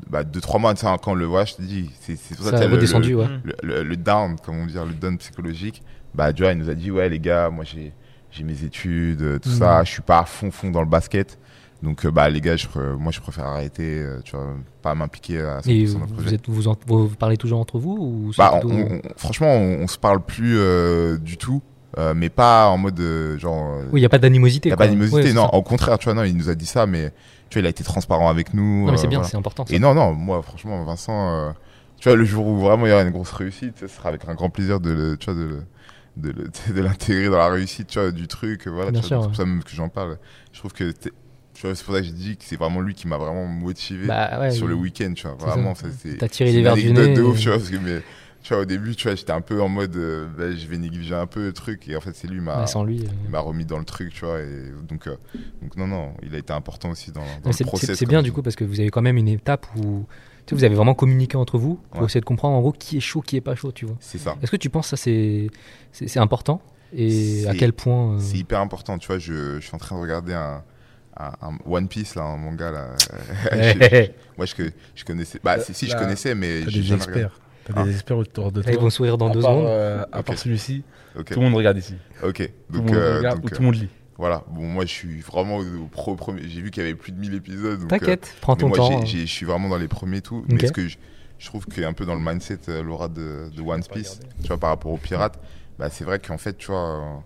[0.08, 2.34] bah, deux, trois mois, tu sais, quand on le voit, je te dis, c'est c'est
[2.36, 3.26] pour ça, Ça que a le- redescendu, le, ouais.
[3.26, 3.40] Mm.
[3.44, 5.82] le, le- le down, comme on dit, le down psychologique,
[6.14, 7.92] bah, tu vois, il nous a dit, ouais, les gars, moi, j'ai
[8.30, 9.54] j'ai mes études, euh, tout Mhm.
[9.54, 11.38] ça, je suis pas à fond, fond dans le basket.
[11.82, 12.66] Donc, euh, bah, les gars, je,
[12.98, 16.34] moi, je préfère arrêter, euh, tu vois, pas m'impliquer à 100% Et dans le vous,
[16.34, 19.48] êtes, vous, en- vous parlez toujours entre vous ou Bah, on- plutôt- on- on- franchement,
[19.52, 21.62] on, on se parle plus euh, du tout,
[21.98, 23.78] euh, mais pas en mode euh, genre.
[23.92, 24.70] Oui, il n'y a pas d'animosité.
[24.70, 24.84] y a quoi.
[24.86, 25.46] pas d'animosité, Ouais, non.
[25.48, 27.12] Au contraire, tu vois, non, il nous a dit ça, mais
[27.50, 28.86] tu vois, il a été transparent avec nous.
[28.86, 29.30] Non, mais c'est euh, bien, voilà.
[29.30, 29.66] c'est important.
[29.66, 29.74] ça.
[29.74, 31.54] Et non, non, moi, franchement, Vincent,
[32.00, 34.26] tu vois, le jour où vraiment il y aura une grosse réussite, ce sera avec
[34.28, 35.60] un grand plaisir de, le- tu vois, de,
[36.74, 38.66] de, l'intégrer dans la réussite, tu vois, du truc.
[38.66, 39.34] Voilà, Bien tu sûr, vois, c'est ouais.
[39.34, 40.16] pour ça même que j'en parle.
[40.52, 40.92] Je trouve que,
[41.56, 44.38] c'est pour ça que je dis que c'est vraiment lui qui m'a vraiment motivé Bah,
[44.40, 45.36] ouais, sur le week-end, tu vois.
[45.36, 45.86] Vraiment, ça.
[45.98, 46.16] c'est.
[46.18, 47.14] T'as tiré les verres du nez.
[47.14, 48.00] de ouf, et- tu vois, parce que, mais,
[48.42, 50.78] tu vois, au début, tu vois, j'étais un peu en mode, euh, bah, je vais
[50.78, 53.00] négliger un peu le truc, et en fait, c'est lui, m'a, lui.
[53.00, 55.16] euh, il m'a remis dans le truc, tu vois, et donc, euh,
[55.62, 57.98] donc non, non, il a été important aussi dans, dans le process.
[57.98, 60.06] c'est- bien du coup parce que vous avez quand même une étape où
[60.46, 62.06] tu sais, vous avez vraiment communiqué entre vous pour Ouais.
[62.06, 63.96] essayer de comprendre en gros qui est chaud, qui est pas chaud, tu vois.
[63.98, 64.36] C'est ça.
[64.40, 65.48] Est-ce que tu penses ça c'est
[66.18, 66.60] important
[66.94, 69.18] et à quel point euh, C'est hyper important, tu vois.
[69.18, 70.62] Je, je suis en train de regarder un,
[71.18, 72.88] un, un One Piece, là, un manga, là.
[73.52, 74.54] Je- moi, je,
[74.94, 75.40] je connaissais.
[75.42, 77.40] Bah, si, je connaissais, mais T'as j'ai des experts.
[77.64, 77.84] T'as Ah.
[77.84, 78.82] des experts autour de Là, ils toi.
[78.84, 79.66] vont sourire dans à deux part, secondes.
[79.66, 80.82] euh, à part celui-ci,
[81.14, 81.94] tout le monde regarde ici.
[82.22, 82.36] ok.
[82.36, 83.88] Tout le Donc, monde euh, regarde donc, ou euh, tout le monde lit.
[84.18, 84.44] voilà.
[84.50, 86.42] Bon, moi, je suis vraiment au, pro- premier.
[86.48, 87.80] J'ai vu qu'il y avait plus de 1000 épisodes.
[87.80, 89.00] donc, euh, T'inquiète, prends ton moi, temps.
[89.00, 89.04] hein.
[89.04, 90.44] j'ai- je suis vraiment dans les premiers tout.
[90.48, 90.52] Ok.
[90.62, 90.96] Mais ce que je,
[91.38, 93.82] je trouve qu'il y a un peu dans le mindset, euh, Laura, de, de One
[93.92, 95.38] Piece, tu vois, par rapport aux pirates,
[95.78, 97.16] bah, c'est vrai qu'en fait, tu vois, euh,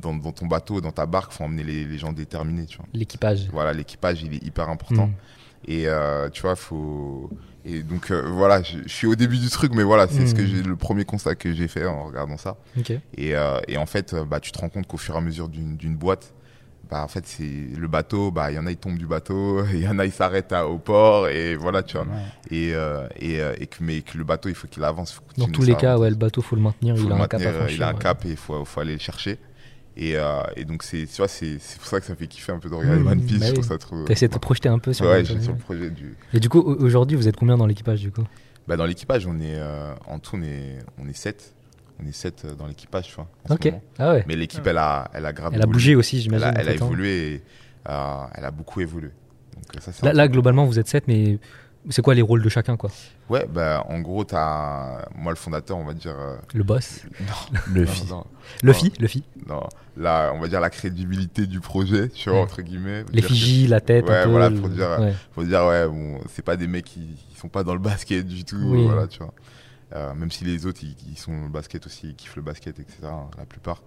[0.00, 2.86] dans, dans ton bateau, dans ta barque, faut emmener les, les gens déterminés, tu vois.
[2.92, 3.48] L'équipage.
[3.52, 5.06] Voilà, l'équipage, il est hyper important.
[5.06, 5.12] Mm.
[5.66, 7.30] Et euh, tu vois, faut.
[7.64, 10.34] Et donc, euh, voilà, je, je suis au début du truc, mais voilà, c'est ce
[10.34, 10.46] que Mm.
[10.46, 12.56] j'ai, le premier constat que j'ai fait en regardant ça.
[13.16, 15.48] Et, euh, et en fait, bah, tu te rends compte qu'au fur et à mesure
[15.48, 16.34] d'une d'une boîte,
[16.90, 17.42] bah, en fait, c'est
[17.78, 20.04] le bateau, bah, il y en a, ils tombent du bateau, il y en a,
[20.04, 22.06] ils s'arrêtent à- au port, et voilà, tu vois.
[22.50, 25.12] Et, euh, et, et que, mais que le bateau, il faut qu'il avance.
[25.12, 26.94] faut Dans tous les cas, ouais, le bateau, faut le maintenir.
[26.96, 27.76] faut Il le a un cap à maintenir, franchir.
[27.78, 29.38] il a un cap et il faut, faut aller le chercher.
[29.96, 32.58] Et, euh, et donc, c'est, tu vois, c'est, pour ça que ça fait kiffer un
[32.58, 33.38] peu de regarder Mm, One Piece.
[33.40, 33.58] bah je oui.
[33.58, 34.04] trouve ça trop.
[34.04, 36.16] T'as essayé de te projeter un peu sur Ouais, le- sur le projet du.
[36.32, 38.24] Et du coup, au- aujourd'hui, vous êtes combien dans l'équipage du coup?
[38.66, 41.54] Bah, dans l'équipage, on est, euh, en tout, on est, on est 7.
[42.02, 43.28] On est 7 dans l'équipage, tu vois.
[43.50, 43.72] Ok.
[43.98, 44.24] Ah ouais.
[44.26, 45.72] Mais l'équipe, elle a, elle a grave Elle a évolué.
[45.74, 46.48] bougé aussi, Elle j'imagine.
[46.48, 47.42] a, elle a évolué et
[47.88, 49.10] euh, elle a beaucoup évolué.
[49.54, 51.38] Donc, euh, ça, c'est Là, globalement, vous êtes 7, mais
[51.90, 52.90] c'est quoi les rôles de chacun, quoi?
[53.28, 55.04] Ouais, bah, en gros, t'as.
[55.14, 56.16] Moi, le fondateur, on va dire.
[56.18, 57.02] euh, Le boss
[57.68, 58.06] Le non, fi.
[58.08, 58.24] non,
[58.62, 59.62] Luffy Luffy non,
[59.96, 62.44] là, on va dire la crédibilité du projet, tu vois, Ouais.
[62.44, 63.04] entre guillemets.
[63.22, 64.30] Figies, la tête, Ouais, un peu.
[64.30, 65.14] voilà, le- pour dire, ouais.
[65.32, 67.00] Faut dire, ouais, bon, c'est pas des mecs qui,
[67.30, 68.84] qui sont pas dans le basket du tout, Oui.
[68.84, 69.32] voilà, tu vois.
[69.94, 72.42] Euh, même si les autres, ils, ils sont dans le basket aussi, ils kiffent le
[72.42, 73.82] basket, etc., hein, la plupart.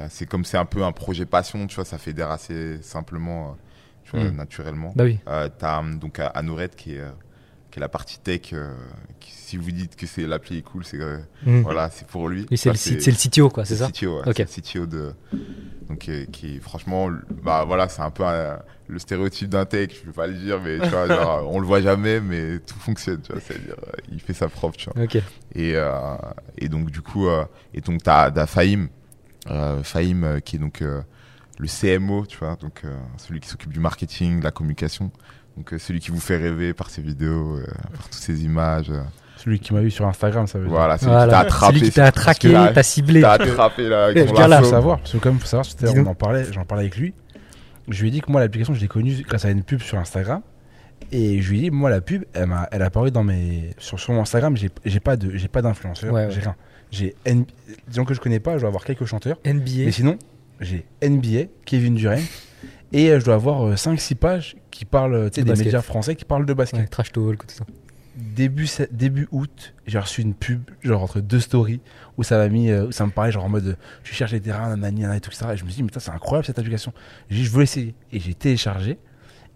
[0.00, 3.50] Euh, c'est comme c'est un peu un projet passion, tu vois, ça fédère assez simplement,
[3.50, 3.52] euh,
[4.04, 4.36] tu vois, Mm.
[4.36, 4.92] naturellement.
[4.96, 5.18] Bah oui.
[5.28, 7.02] Euh, T'as donc Anoret qui est,
[7.74, 8.52] qui est la partie tech.
[8.52, 8.72] euh,
[9.18, 11.62] qui- si vous dites que c'est l'appli est cool, c'est euh, Mm.
[11.62, 12.46] voilà, c'est pour lui.
[12.52, 15.12] Et c'est le, c'est le CTO, quoi, c'est ça CTO, ouais, le CTO de
[15.88, 17.10] donc euh, qui franchement
[17.42, 18.24] bah voilà c'est un peu
[18.88, 21.66] le stéréotype d'un tech je vais pas le dire mais tu vois genre, on le
[21.66, 23.76] voit jamais mais tout fonctionne tu vois c'est à dire
[24.10, 25.18] il fait sa propre tu vois Ok.
[25.54, 25.74] et
[26.56, 27.28] et donc du coup
[27.74, 28.88] et donc t'as as Fahim
[29.82, 32.82] Fahim qui est donc le CMO tu vois donc
[33.18, 35.10] celui qui s'occupe du marketing de la communication
[35.56, 37.64] donc euh, celui qui vous fait rêver par ses vidéos euh,
[37.96, 39.02] par toutes ces images euh.
[39.36, 40.74] Celui qui m'a eu sur Instagram, ça veut dire.
[40.74, 43.20] voilà celui qui t'a attrapé Celui qui t'a parce que traqué, là, t'a ciblé.
[43.20, 45.66] t'as attrapé là avec gars là, Faut savoir, parce que comme faut savoir,
[45.96, 47.12] on en parlait, j'en parlais avec lui.
[47.88, 49.98] Je lui ai dit que moi l'application je l'ai connue grâce à une pub sur
[49.98, 50.40] Instagram.
[51.12, 53.70] Et je lui ai dit, moi la pub, elle, elle a apparu dans mes.
[53.78, 56.30] Sur, sur mon Instagram, j'ai, pas de, j'ai pas d'influenceur, Ouais, ouais.
[56.32, 56.54] j'ai rien.
[56.90, 57.44] J'ai N-
[57.88, 59.36] disons que je connais pas, je dois avoir quelques chanteurs.
[59.44, 59.84] NBA.
[59.84, 60.16] Mais sinon,
[60.60, 62.16] j'ai NBA, Kevin Durant.
[62.92, 65.66] Et je dois avoir 5-6 pages qui parlent, tu sais, De des basket.
[65.66, 66.80] médias français qui parlent de basket.
[66.80, 67.64] Ouais, trash talk, tout ça.
[68.16, 71.80] Début, début août, j'ai reçu une pub, genre entre deux stories,
[72.16, 74.40] où ça m'a mis, euh, où ça me parlait, genre en mode, je cherche les
[74.40, 75.52] terrains, nanani, nanana, et tout ça.
[75.52, 76.92] Et je me suis dit, mais c'est incroyable cette application.
[77.28, 77.94] J'ai dit, je veux l'essayer.
[78.12, 78.98] Et j'ai téléchargé.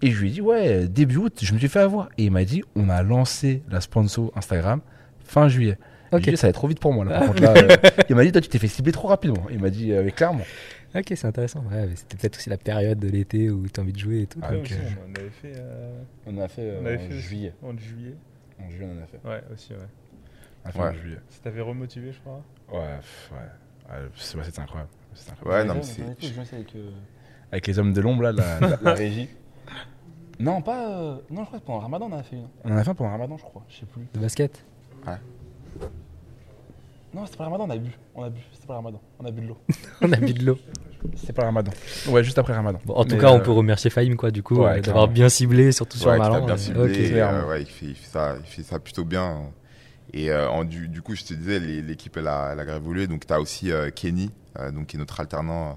[0.02, 2.08] Et je lui ai dit, ouais, début août, je me suis fait avoir.
[2.18, 4.80] Et il m'a dit, on a lancé la sponsor Instagram
[5.24, 5.78] fin juillet.
[6.10, 6.22] Ok.
[6.22, 7.18] Dit, ça va être trop vite pour moi, là.
[7.20, 7.76] Par contre, là, euh,
[8.08, 9.46] il m'a dit, toi, tu t'es fait cibler trop rapidement.
[9.52, 10.44] Il m'a dit, euh, clairement.
[10.94, 11.60] Ok, c'est intéressant.
[11.70, 14.26] Ouais, mais c'était peut-être aussi la période de l'été où t'as envie de jouer et
[14.26, 14.38] tout.
[14.42, 17.54] Ah, donc, aussi, euh, on avait fait euh, On a fait, On avait en juillet.
[17.62, 18.14] en juillet.
[18.60, 19.20] En juillet, on en a fait.
[19.28, 19.78] Ouais, aussi, ouais.
[20.64, 20.88] On a fait Ouais.
[20.88, 21.18] en juillet.
[21.28, 22.42] Ça t'avait remotivé, je crois?
[22.72, 23.94] Ouais, pff, ouais.
[23.94, 24.90] ouais c'est- ouais, c'était incroyable.
[25.44, 26.02] Ouais, non, mais c'est-
[26.54, 26.90] avec, euh,
[27.52, 29.28] avec les hommes de l'ombre, là, la, la- la régie.
[30.40, 30.88] Non, pas.
[30.90, 32.48] euh, Non, je crois que pendant le ramadan, on en a fait une.
[32.64, 33.64] On en a fait un pendant le ramadan, je crois.
[33.68, 34.06] Je sais plus.
[34.14, 34.64] de basket?
[37.18, 37.90] Non, c'était pas le ramadan, on a bu.
[38.14, 38.40] On a bu.
[38.52, 39.00] C'était pas le ramadan.
[39.18, 39.58] On a bu de l'eau.
[40.02, 40.58] On a bu de l'eau.
[41.16, 41.72] C'était pas le ramadan.
[42.08, 42.78] Ouais, juste après le ramadan.
[42.84, 44.80] Bon, en tout Mais, cas, on euh, peut remercier Fahim, quoi, du coup, ouais, euh,
[44.80, 46.44] d'avoir bien ciblé, surtout sur Ouais, Malan.
[46.46, 49.50] bien ciblé, euh, ouais, il, fait, il, fait ça, il fait ça plutôt bien.
[50.12, 53.06] Et euh, en, du, du coup, je te disais, l'équipe, elle a, elle a évolué.
[53.08, 55.74] Donc, tu as aussi euh, Kenny, euh, donc, qui est notre alternant euh,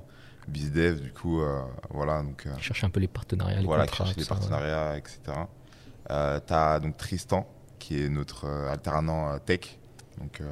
[0.47, 1.01] BizDev.
[1.01, 1.59] Du coup, euh,
[1.89, 2.21] voilà.
[2.23, 4.05] Donc, euh, Chercher un peu les partenariats, les voilà, contrats.
[4.05, 5.19] cherche les ça, partenariats, etc.
[6.11, 7.47] Euh, tu as donc Tristan,
[7.79, 9.79] qui est notre euh, alternant euh, tech.
[10.19, 10.45] Donc, euh,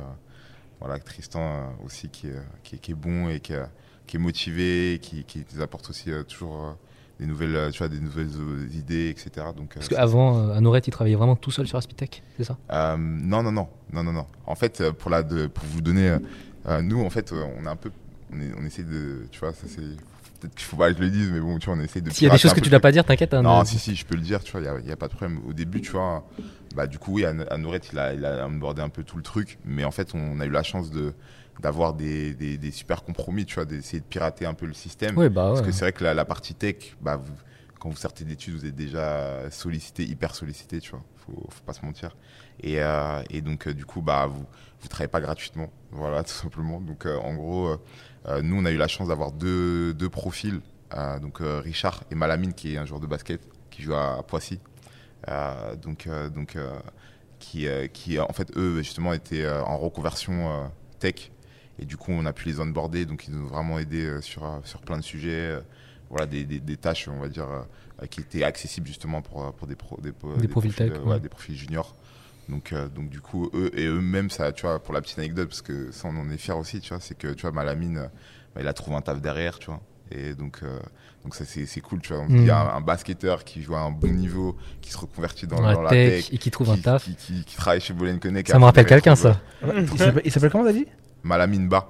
[0.80, 3.66] voilà, Tristan euh, aussi, qui est, qui, est, qui est bon et qui, euh,
[4.08, 6.72] qui est motivé, qui, qui nous apporte aussi euh, toujours euh,
[7.20, 9.48] des nouvelles, euh, tu vois, des nouvelles euh, idées, etc.
[9.56, 12.46] Donc, euh, Parce qu'avant, euh, à Noret, il travaillait vraiment tout seul sur Aspitech, c'est
[12.46, 12.58] ça?
[12.72, 14.26] Euh, non, non, non, non, non, non.
[14.46, 16.20] En fait, euh, pour la, de, pour vous donner, euh,
[16.68, 17.92] euh, nous, en fait, euh, on est un peu,
[18.34, 19.82] on, est, on essaie de, tu vois, ça c'est,
[20.40, 22.10] peut-être qu'il faut pas que je le dise, mais bon, tu vois, on essaie de.
[22.10, 23.34] S'il y a des choses que tu le dois pas dire, t'inquiète.
[23.34, 25.14] hein, non, si, si, je peux le dire, tu vois, il n'y a, pas de
[25.14, 25.42] problème.
[25.48, 26.26] Au début, tu vois,
[26.76, 29.24] bah, du coup, oui, An- Anoret, il a, il a abordé un peu tout le
[29.24, 31.14] truc, mais en fait, on a eu la chance de
[31.60, 35.20] d'avoir des, des, des super compromis, tu vois, d'essayer de pirater un peu le système.
[35.20, 35.62] Ouais, bah Parce ouais.
[35.62, 37.34] que c'est vrai que la, la partie tech, bah, vous-
[37.80, 41.74] quand vous sortez d'études, vous êtes déjà sollicité, hyper sollicité, tu vois, faut, faut pas
[41.74, 42.16] se mentir.
[42.62, 44.46] Et, euh, et donc, euh, du coup, bah, vous
[44.82, 46.80] vous travaillez pas gratuitement, voilà, tout simplement.
[46.82, 47.76] Donc, euh, en gros,
[48.44, 50.62] nous, on a eu la chance d'avoir deux, deux profils,
[51.22, 54.60] donc Richard et Malamine, qui est un joueur de basket, qui joue à Poissy.
[55.28, 56.80] Euh, donc, euh, donc euh,
[57.40, 60.70] qui, qui en fait, eux, justement, étaient en reconversion
[61.00, 61.32] tech.
[61.82, 64.22] Et du coup, on a pu les onboarder, donc ils nous ont vraiment aidé euh,
[64.22, 65.58] sur, sur plein de sujets.
[66.10, 67.48] voilà, des, des, des tâches, on va dire,
[68.10, 71.00] qui étaient accessibles justement pour, pour des, pro, des, po- Des profils tech, ouais.
[71.00, 71.96] ouais, des profils juniors.
[72.50, 75.48] Donc, euh, donc du coup, eux et eux-mêmes, ça, tu vois, pour la petite anecdote,
[75.50, 77.98] parce que ça, on en est fiers aussi, tu vois, c'est que, tu vois, Malamine,
[78.00, 78.08] euh,
[78.56, 79.82] bah, il a trouvé un taf derrière, tu vois.
[80.12, 80.80] Et donc, euh,
[81.30, 82.26] donc ça, c'est cool, tu vois.
[82.28, 85.46] Il y a un, un basketteur qui joue à un bon niveau, qui se reconvertit
[85.46, 87.04] dans, Dans la dans la tech, tech, et qui trouve un taf.
[87.04, 88.50] qui, qui- qui travaille chez Bolen Connect.
[88.50, 89.40] Ça me rappelle quelqu'un, ça.
[89.64, 90.88] Il s'appelle- comment, t'as dit?
[91.22, 91.88] Malamine Ba.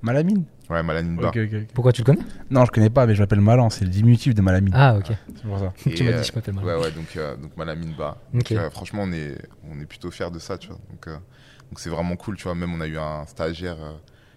[0.00, 0.44] Malamine?
[0.70, 1.30] Ouais, Malamine Ba.
[1.74, 2.22] Pourquoi tu le connais?
[2.50, 4.72] Non, je connais pas, mais je m'appelle Malan, c'est le diminutif de Malamine.
[4.74, 5.12] Ah, ok.
[5.36, 5.72] C'est pour ça.
[5.76, 6.64] tu m'as euh, dit, je m'appelle mal.
[6.64, 8.16] Ouais, ouais, donc, euh, donc Malamine Ba.
[8.32, 9.36] Donc, euh, franchement, on est,
[9.70, 10.78] on est plutôt fiers de ça, tu vois.
[10.90, 12.54] Donc, euh, donc c'est vraiment cool, tu vois.
[12.54, 13.92] Même on a eu un stagiaire euh,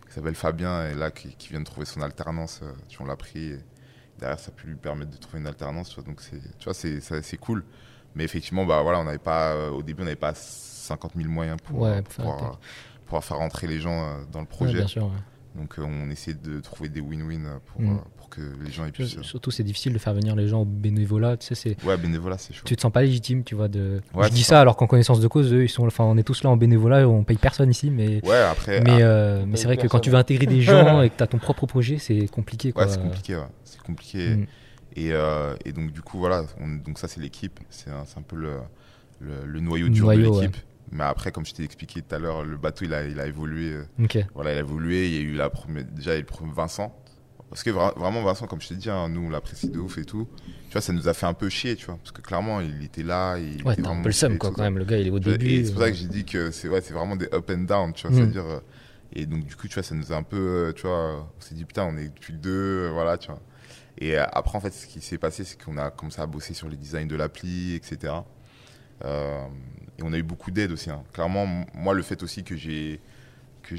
[0.09, 2.59] qui s'appelle Fabien et là qui, qui vient de trouver son alternance.
[2.63, 3.45] euh, tu vois, on l'a pris.
[3.51, 3.59] Et
[4.21, 6.03] derrière, ça a pu lui permettre de trouver une alternance, tu vois.
[6.05, 7.65] Donc c'est, tu vois, c'est, cool.
[8.15, 11.27] Mais effectivement, bah voilà, on n'avait pas, euh, au début, on n'avait pas 50 000
[11.29, 12.55] moyens pour, Ouais, euh, pour pouvoir, euh,
[13.05, 14.73] pouvoir faire rentrer les gens dans le Ouais, projet.
[14.77, 15.05] bien sûr.
[15.05, 15.11] ouais.
[15.55, 18.01] donc on essaie de trouver des win-win pour, Mm.
[18.31, 18.91] Que les gens aient
[19.23, 21.37] Surtout, c'est difficile de faire venir les gens au bénévolat.
[21.37, 22.63] Tu sais, c'est Ouais, bénévolat, c'est chaud.
[22.65, 23.67] tu te sens pas légitime, tu vois.
[23.67, 24.01] De...
[24.15, 26.23] Ouais, je dis ça alors qu'en connaissance de cause, eux, ils sont, enfin, on est
[26.23, 28.81] tous là en bénévolat, on paye personne ici, mais Ouais, après.
[28.81, 31.23] mais, euh, mais c'est vrai que quand tu veux intégrer des gens et que tu
[31.23, 32.71] as ton propre projet, c'est compliqué.
[32.71, 32.85] Quoi.
[32.85, 33.47] Ouais, c'est compliqué, ouais.
[33.63, 34.35] C'est compliqué.
[34.37, 34.45] Mm.
[34.95, 37.59] Et, euh, et donc, du coup, voilà, on- donc ça, c'est l'équipe.
[37.69, 38.57] C'est un, peu le,
[39.19, 40.57] le, le noyau dur noyau, de l'équipe.
[40.91, 43.25] Mais après, comme je t'ai expliqué tout à l'heure, le bateau, il a, il a
[43.25, 43.71] évolué.
[43.71, 44.17] euh, Ok.
[44.35, 45.07] Voilà, il a évolué.
[45.07, 46.93] Il y a eu la première, déjà, il y a eu le premier Vincent.
[47.51, 49.97] Parce que vra- vraiment, Vincent, comme je t'ai dit, hein, nous, on l'apprécie de ouf
[49.99, 50.27] et tout.
[50.67, 51.97] Tu vois, ça nous a fait un peu chier, tu vois.
[51.97, 53.37] Parce que clairement, il était là.
[53.37, 54.63] Il Ouais, était t'as un peu le seum, quoi, quand ça.
[54.63, 54.77] même.
[54.79, 55.49] Le gars, il est au début.
[55.49, 57.63] Et c'est pour ça euh, que j'ai dit que c'est ouais, vraiment des up and
[57.65, 58.11] down, tu vois.
[58.15, 58.19] Mm.
[58.19, 58.45] C'est-à-dire.
[58.45, 58.59] euh,
[59.13, 60.37] et donc, du coup, tu vois, ça nous a un peu.
[60.37, 63.27] euh, Tu vois, on s'est dit, putain, on est depuis le 2, euh, voilà, tu
[63.27, 63.41] vois.
[63.99, 66.53] Et euh, après, en fait, ce qui s'est passé, c'est qu'on a commencé à bosser
[66.53, 68.13] sur les designs de l'appli, etc.
[69.03, 69.45] Euh,
[69.99, 70.89] et on a eu beaucoup d'aide aussi.
[70.89, 71.03] hein.
[71.13, 73.01] Clairement, moi, le fait aussi que j'ai
[73.63, 73.75] que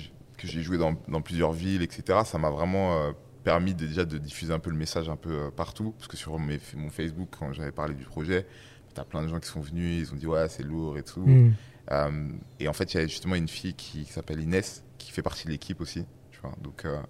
[0.47, 3.13] j'ai joué dans, dans plusieurs villes, etc., ça m'a vraiment euh,
[3.43, 5.93] permis de, déjà de diffuser un peu le message un peu euh, partout.
[5.99, 8.47] Parce que sur mes, mon Facebook, quand j'avais parlé du projet,
[8.95, 11.27] t'as plein de gens qui sont venus, ils ont dit ouais, c'est lourd et tout.
[11.27, 11.53] hmm.
[11.91, 12.29] Euh,
[12.61, 15.23] et en fait, il y a justement une fille qui, qui s'appelle Inès, qui fait
[15.23, 16.05] partie de l'équipe aussi.
[16.31, 16.55] Tu vois.
[16.63, 17.01] Donc, euh,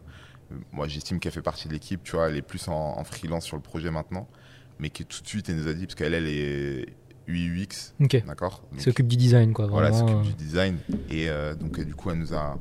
[0.73, 2.03] moi, j'estime qu'elle fait partie de l'équipe.
[2.03, 4.29] Tu vois, elle est plus en, en freelance sur le projet maintenant,
[4.79, 6.87] mais que tout de suite, elle nous a dit, parce qu'elle, elle est
[7.29, 8.25] UX, Ok.
[8.27, 9.67] d'accord S'occupe du design, quoi.
[9.67, 10.09] Voilà, Vraiment.
[10.09, 10.79] s'occupe du design.
[11.11, 11.29] Et
[11.61, 12.59] donc, du coup, elle nous a,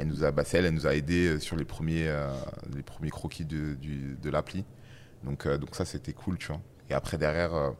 [0.00, 2.30] elle nous a, bah, elle, elle nous a aidé euh, sur les premiers, euh,
[2.74, 4.64] les premiers croquis de, du- de l'appli.
[5.24, 6.60] Donc, euh, donc ça, c'était cool, tu vois.
[6.88, 7.70] Et après, derrière, euh,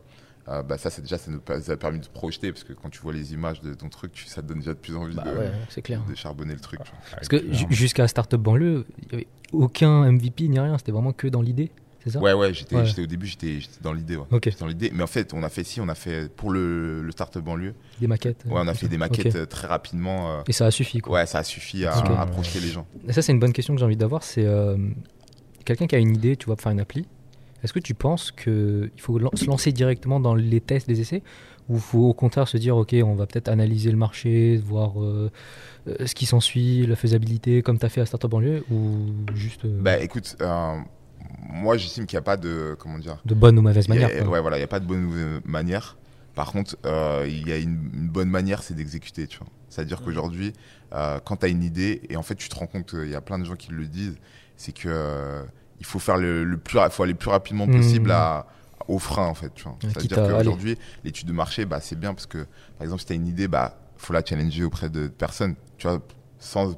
[0.48, 1.40] euh, bah, ça, c'est déjà, ça nous
[1.70, 4.12] a permis de se projeter, parce que quand tu vois les images de ton truc,
[4.12, 6.02] tu- ça te donne déjà de plus envie Bah de, ouais, c'est clair.
[6.08, 6.80] de charbonner le truc.
[6.84, 7.00] tu vois.
[7.16, 11.12] Parce que ju- jusqu'à Startup Banlieue, il n'y avait aucun MVP ni rien, c'était vraiment
[11.12, 11.70] que dans l'idée,
[12.02, 13.00] c'est ça Ouais, ouais, j'étais, Ouais.
[13.00, 14.16] au début, j'étais, dans l'idée.
[14.16, 14.24] Ouais.
[14.58, 14.90] Dans l'idée.
[14.94, 17.74] Mais en fait, on a fait si, on a fait pour le, le start-up banlieue.
[18.00, 18.42] des maquettes.
[18.46, 20.30] Ouais, on a euh, fait des maquettes euh, très rapidement.
[20.38, 21.14] euh, Et ça a suffi, quoi.
[21.20, 22.06] Ouais, ça a suffi à, Ok.
[22.16, 22.86] à projeter les gens.
[23.08, 24.22] Et ça, c'est une bonne question que j'ai envie d'avoir.
[24.22, 24.76] C'est euh,
[25.64, 27.06] quelqu'un qui a une idée, tu vois, pour faire une appli.
[27.62, 31.22] Est-ce que tu penses qu'il faut se lancer directement dans les tests, les essais
[31.68, 35.02] Ou il faut au contraire se dire, OK, on va peut-être analyser le marché, voir
[35.02, 35.30] euh,
[36.06, 39.98] ce qui s'ensuit, la faisabilité, comme tu as fait à Startup Banlieue Ou juste Bah
[39.98, 40.38] écoute,
[41.40, 42.76] moi j'estime qu'il n'y a pas de.
[42.78, 44.28] Comment dire de bonne ou mauvaise a- manière.
[44.28, 45.96] Ouais, voilà, il n'y a pas de bonne ou mauvaise manière.
[46.34, 49.48] Par contre, euh, il y a une, une bonne manière, c'est d'exécuter, tu vois.
[49.68, 50.52] C'est-à-dire qu'aujourd'hui,
[50.94, 53.14] euh, quand tu as une idée, et en fait, tu te rends compte, il y
[53.14, 54.16] a plein de gens qui le disent,
[54.56, 55.42] c'est que euh,
[55.80, 58.16] il faut faire le, le plus, faut aller le plus rapidement possible Mhm.
[58.16, 58.46] à,
[58.88, 59.76] au frein, en fait, tu vois.
[59.82, 62.38] C'est-à-dire qu'aujourd'hui, l'étude de marché, bah, c'est bien parce que,
[62.78, 65.86] par exemple, si tu as une idée, bah, faut la challenger auprès de personnes, tu
[65.88, 66.00] vois,
[66.38, 66.74] sans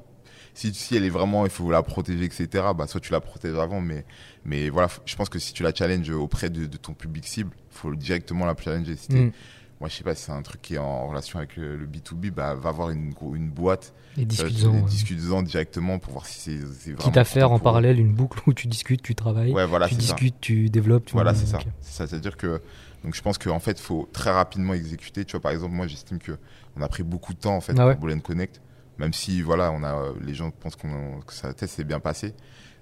[0.54, 3.56] si, si elle est vraiment, il faut la protéger, etc., bah, soit tu la protèges
[3.56, 4.04] avant, mais,
[4.44, 7.50] mais voilà, je pense que si tu la challenges auprès de, de ton public cible,
[7.56, 8.96] il faut directement la challenger.
[8.96, 9.32] Si Mm.
[9.80, 11.86] Moi, je sais pas si c'est un truc qui est en relation avec le, le
[11.88, 14.74] B2B, bah, va voir une, une boîte, Et euh, discutons.
[14.74, 14.82] et ouais.
[14.88, 16.56] discute-en directement pour voir si c'est
[16.92, 16.98] vraiment.
[16.98, 19.94] Quitte à faire en parallèle une boucle où tu discutes, tu travailles, Ouais, voilà, tu
[19.96, 20.00] ça.
[20.00, 21.06] discutes, tu développes.
[21.06, 21.56] Tu Voilà, c'est ça.
[21.56, 21.66] ok.
[21.80, 22.06] C'est ça.
[22.06, 22.60] C'est-à-dire que,
[23.02, 25.24] donc je pense qu'en fait, il faut très rapidement exécuter.
[25.24, 26.38] Tu vois, par exemple, moi, j'estime que
[26.76, 27.96] on a pris beaucoup de temps, en fait, Ah ouais.
[27.96, 28.60] pour Bullet Connect.
[28.98, 32.00] Même si, voilà, on a, euh, les gens pensent qu'on, que ça test s'est bien
[32.00, 32.34] passé.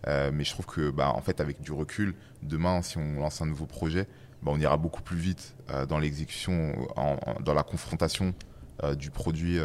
[0.06, 3.40] Euh, mais je trouve que, bah, en fait, avec du recul, demain, si on lance
[3.42, 4.06] un nouveau projet,
[4.42, 8.34] bah, on ira beaucoup plus vite euh, dans l'exécution, en- en- dans la confrontation
[8.82, 9.58] euh, du produit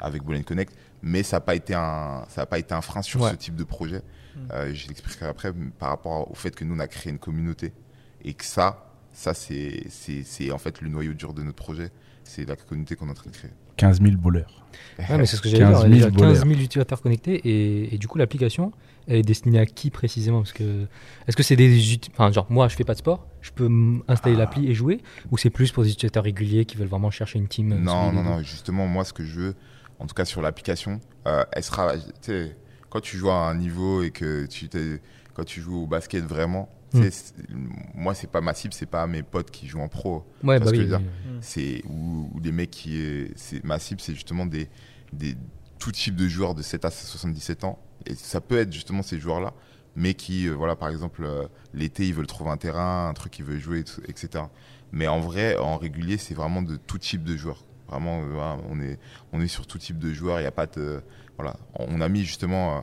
[0.00, 0.72] avec Bullet Connect.
[1.02, 3.30] Mais ça n'a pas été un, ça a pas été un frein sur Ouais.
[3.32, 4.02] ce type de projet.
[4.52, 7.72] Euh, je l'expliquerai après par rapport au fait que nous, on a créé une communauté
[8.22, 11.90] et que ça, ça c'est, c'est, c'est en fait le noyau dur de notre projet.
[12.22, 13.50] C'est la communauté qu'on est en train de créer.
[13.80, 14.44] 15 000 bowlers.
[14.98, 15.88] Ouais, mais c'est ce que j'allais 15 dire.
[15.88, 16.62] Il y a 000 déjà 15 000 voleurs.
[16.64, 18.72] utilisateurs connectés et, et du coup l'application
[19.06, 20.40] elle est destinée à qui précisément?
[20.40, 20.86] Parce que
[21.26, 23.68] est-ce que c'est des enfin genre moi je fais pas de sport, je peux
[24.08, 24.40] installer Ah.
[24.40, 25.00] l'appli et jouer?
[25.30, 28.12] Ou c'est plus pour des utilisateurs réguliers qui veulent vraiment chercher une team euh, Non,
[28.12, 28.42] non, non.
[28.42, 29.54] Justement, moi, ce que je veux,
[29.98, 31.96] en tout cas sur l'application, euh, elle sera.
[31.96, 32.56] Tu sais,
[32.90, 34.68] quand tu joues à un niveau et que tu.
[35.34, 36.68] Quand tu joues au basket vraiment,
[36.98, 37.10] Mm.
[37.10, 37.34] c'est-
[37.94, 40.24] moi, c'est pas ma cible, c'est pas mes potes qui jouent en pro.
[40.42, 40.78] Ouais, bah oui.
[41.40, 43.00] C'est ou, ou des mecs qui.
[43.00, 44.68] est- c'est ma cible, c'est justement des,
[45.12, 45.36] des
[45.78, 47.78] tout type de joueurs de 7 à 77 ans.
[48.06, 49.52] Et ça peut être justement ces joueurs-là,
[49.96, 53.32] mais qui, euh, voilà, par exemple, euh, l'été, ils veulent trouver un terrain, un truc
[53.32, 54.44] qu'ils veulent jouer, etc.
[54.92, 57.64] Mais en vrai, en régulier, c'est vraiment de tout type de joueurs.
[57.88, 58.98] Vraiment, euh, on est,
[59.32, 60.38] on est sur tout type de joueurs.
[60.38, 61.02] Il n'y a pas de,
[61.38, 62.82] voilà, on a mis justement euh, euh,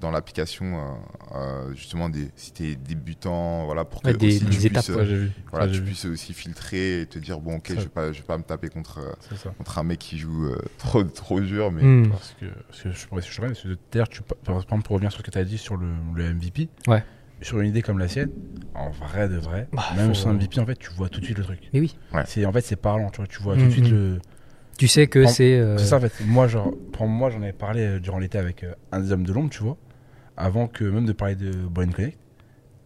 [0.00, 4.44] dans l'application euh, euh, justement des, si t'es débutant, voilà, pour que Ouais, des- aussi
[4.44, 7.66] des tu étapes, puisses, euh, voilà, tu puisses aussi filtrer et te dire bon, ok,
[7.70, 8.98] je vais pas, je vais pas me taper contre.
[8.98, 12.10] euh, contre un mec qui joue euh, trop, trop dur, mais Hmm.
[12.10, 14.94] Parce que, parce que je pourrais je pourrais- parce que d'ailleurs, tu, par exemple, pour
[14.94, 17.04] revenir sur ce que tu as dit sur le, le MVP, Ouais.
[17.42, 18.30] sur une idée comme la sienne,
[18.74, 21.24] en vrai de vrai, Bah, même faut- sans MVP, en fait, tu vois tout de
[21.24, 21.60] suite le truc.
[21.72, 21.96] Mais oui,
[22.26, 23.90] C'est En fait, c'est parlant, tu vois, tu vois Mm, tout de suite mm.
[23.90, 24.18] le.
[24.78, 25.58] Tu sais que c'est.
[25.58, 26.12] euh, C'est ça, en fait.
[26.26, 29.24] Moi, genre, pour moi, j'en avais parlé euh, durant l'été avec euh, un des hommes
[29.24, 29.76] de l'ombre, tu vois,
[30.36, 32.18] avant que même de parler de Boy Connect.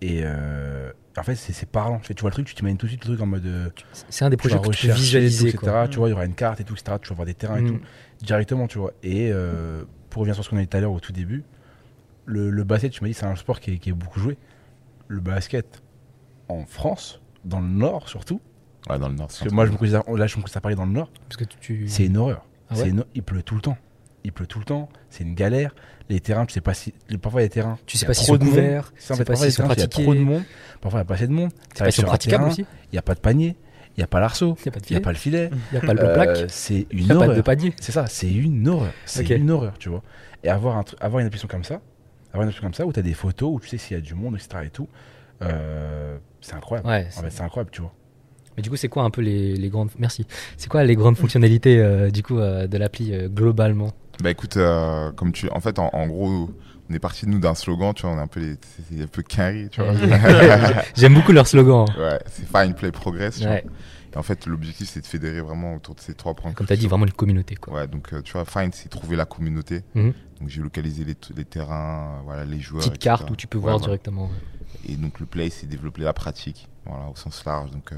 [0.00, 1.98] Et euh, en fait, c'est parlant.
[1.98, 3.72] Tu, vois le truc, tu t'imagines tout de suite le truc en mode.
[4.08, 5.48] C'est un des projets que tu visualiser.
[5.48, 5.58] etc.
[5.64, 5.88] Quoi.
[5.88, 6.98] Tu vois, il y aura une carte et tout, etc.
[7.02, 7.66] Tu vas voir des terrains et Mm.
[7.68, 7.80] tout
[8.22, 8.92] directement, tu vois.
[9.02, 11.42] Et euh, pour revenir sur ce qu'on a dit tout à l'heure au tout début,
[12.26, 14.36] le, le basket, tu m'as dit, c'est un sport qui est, qui est beaucoup joué.
[15.08, 15.82] Le basket
[16.48, 18.40] en France, dans le Nord surtout,
[18.90, 19.26] ouais, dans le Nord.
[19.28, 21.36] parce que moi, je me considère, là, je me considère Paris dans le Nord, Parce
[21.36, 21.88] que tu.
[21.88, 22.44] c'est une horreur.
[22.70, 23.76] Ah ouais une- Il pleut tout le temps.
[24.24, 24.88] Il pleut tout le temps.
[25.10, 25.74] C'est une galère.
[26.10, 26.92] Les terrains, tu sais pas si.
[27.22, 27.78] Parfois, les terrains.
[27.86, 29.78] Tu sais il y a pas trop sont couverts, tu sais pas s'ils sont il
[29.78, 30.42] y a trop de monde.
[30.80, 31.50] Parfois, il n'y a pas assez de monde.
[31.74, 32.62] C'est pas si terrain, aussi.
[32.62, 33.56] Il n'y a pas de panier.
[33.96, 34.56] Il n'y a pas l'arceau.
[34.64, 35.50] Il n'y a a pas le filet.
[35.52, 37.36] il n'y a pas le Euh, plaque, c'est il une n'y a pas horreur.
[37.36, 37.74] de panier.
[37.80, 38.92] C'est ça, c'est une horreur.
[39.06, 40.02] C'est une horreur, tu vois.
[40.44, 41.80] Et avoir, avoir une application comme ça,
[42.28, 43.98] avoir une application comme ça où tu as des photos, où tu sais s'il y
[43.98, 44.62] a du monde, etc.
[44.66, 44.88] et tout,
[45.42, 46.88] euh, c'est incroyable.
[46.88, 47.92] Ouais, En c'est- fait, c'est incroyable, tu vois.
[48.58, 49.90] Mais du coup, c'est quoi un peu les, les grandes.
[50.00, 50.26] Merci.
[50.56, 53.92] C'est quoi les grandes fonctionnalités euh, du coup euh, de l'appli euh, globalement?
[54.20, 54.58] Bah écoute,
[55.14, 56.50] comme tu, en fait, en, en gros,
[56.90, 58.56] on est parti nous d'un slogan, tu vois, on est un peu les,
[58.90, 59.92] c'est un peu carry, tu vois.
[60.96, 61.86] J'aime beaucoup leur slogan.
[61.88, 62.00] hein.
[62.00, 63.40] ouais, c'est find, play, progress.
[63.42, 63.64] Ouais.
[64.12, 66.50] Et en fait, l'objectif c'est de fédérer vraiment autour de ces trois points.
[66.52, 67.54] Comme tu as dit, vraiment une communauté.
[67.54, 67.74] Quoi.
[67.74, 69.82] Ouais, donc tu vois, find, c'est trouver la communauté.
[69.94, 70.12] Mhm.
[70.40, 72.80] Donc j'ai localisé les, les terrains, voilà, les joueurs.
[72.82, 73.04] Petite etc.
[73.04, 74.28] carte où tu peux Ouais, voir directement.
[74.88, 77.70] Et donc le play, c'est développer la pratique, voilà, au sens large.
[77.70, 77.92] Donc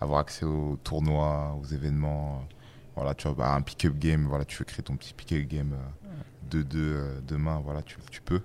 [0.00, 2.36] avoir accès aux tournois, aux événements.
[2.38, 2.54] euh,
[2.96, 5.74] voilà, tu vois, bah, un pick-up game, voilà, tu veux créer ton petit pick-up game
[5.74, 6.08] euh,
[6.50, 8.40] 2-2 euh, demain, voilà, tu, tu peux.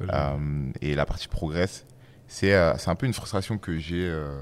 [0.00, 1.86] Euh, et la partie progress,
[2.26, 4.40] c'est euh, un peu une frustration que j'ai euh,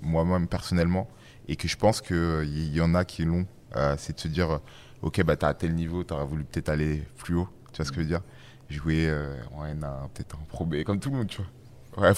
[0.00, 1.08] moi-même personnellement
[1.48, 3.46] et que je pense qu'il y, en a qui l'ont.
[3.76, 4.58] euh, c'est de se dire, euh,
[5.02, 7.90] ok, bah, t'as à tel niveau, t'aurais voulu peut-être aller plus haut, tu vois ce
[7.90, 8.22] que je veux dire?
[8.70, 11.50] Jouer euh, en N1, peut-être en Pro B, comme tout le monde, tu vois.
[11.96, 12.12] Ouais,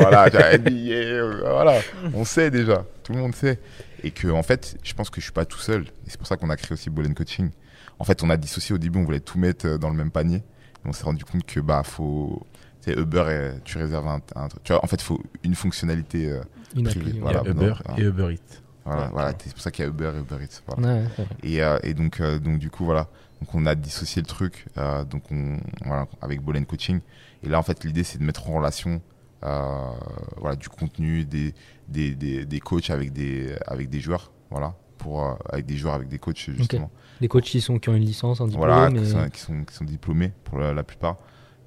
[0.00, 0.28] voilà,
[0.58, 1.80] NBA, euh, voilà,
[2.14, 3.58] on sait déjà, tout le monde sait.
[4.04, 5.82] Et que, en fait, je pense que je suis pas tout seul.
[6.06, 7.50] Et c'est pour ça qu'on a créé aussi Ball Coaching.
[7.98, 10.10] En fait, on a dissocié au début, on voulait tout mettre euh, dans le même
[10.12, 10.36] panier.
[10.36, 10.42] Et
[10.88, 12.46] on s'est rendu compte que, bah, faut.
[12.84, 14.62] Tu sais, Uber, tu réserves un, un truc.
[14.62, 16.30] Tu vois, en fait, il faut une fonctionnalité.
[16.30, 16.40] euh,
[16.76, 17.10] Une Privé, appli.
[17.10, 17.42] Il y voilà.
[17.44, 18.60] Uber non, et Uber Eats.
[18.84, 20.60] voilà, Ouais, voilà, c'est pour ça qu'il y a Uber et Uber Eats.
[20.68, 20.94] Voilà.
[20.94, 21.26] Ouais, ouais.
[21.42, 23.08] Et, euh, et donc, euh, donc du coup, voilà.
[23.40, 24.66] Donc, on a dissocié le truc.
[24.78, 27.00] euh, donc, on, voilà, avec Ball Coaching.
[27.42, 29.00] Et là, en fait, l'idée, c'est de mettre en relation
[29.44, 29.90] euh,
[30.38, 31.54] voilà, du contenu, des,
[31.86, 34.32] des, des, des coachs avec des, avec des joueurs.
[34.50, 34.74] Voilà.
[34.98, 36.90] Pour, euh, avec des joueurs, avec des coachs, justement.
[37.20, 38.68] Les coachs qui, sont, qui ont une licence, un diplôme.
[38.68, 41.18] Voilà, mais- qui, sont, qui, sont, qui sont diplômés pour la, la plupart.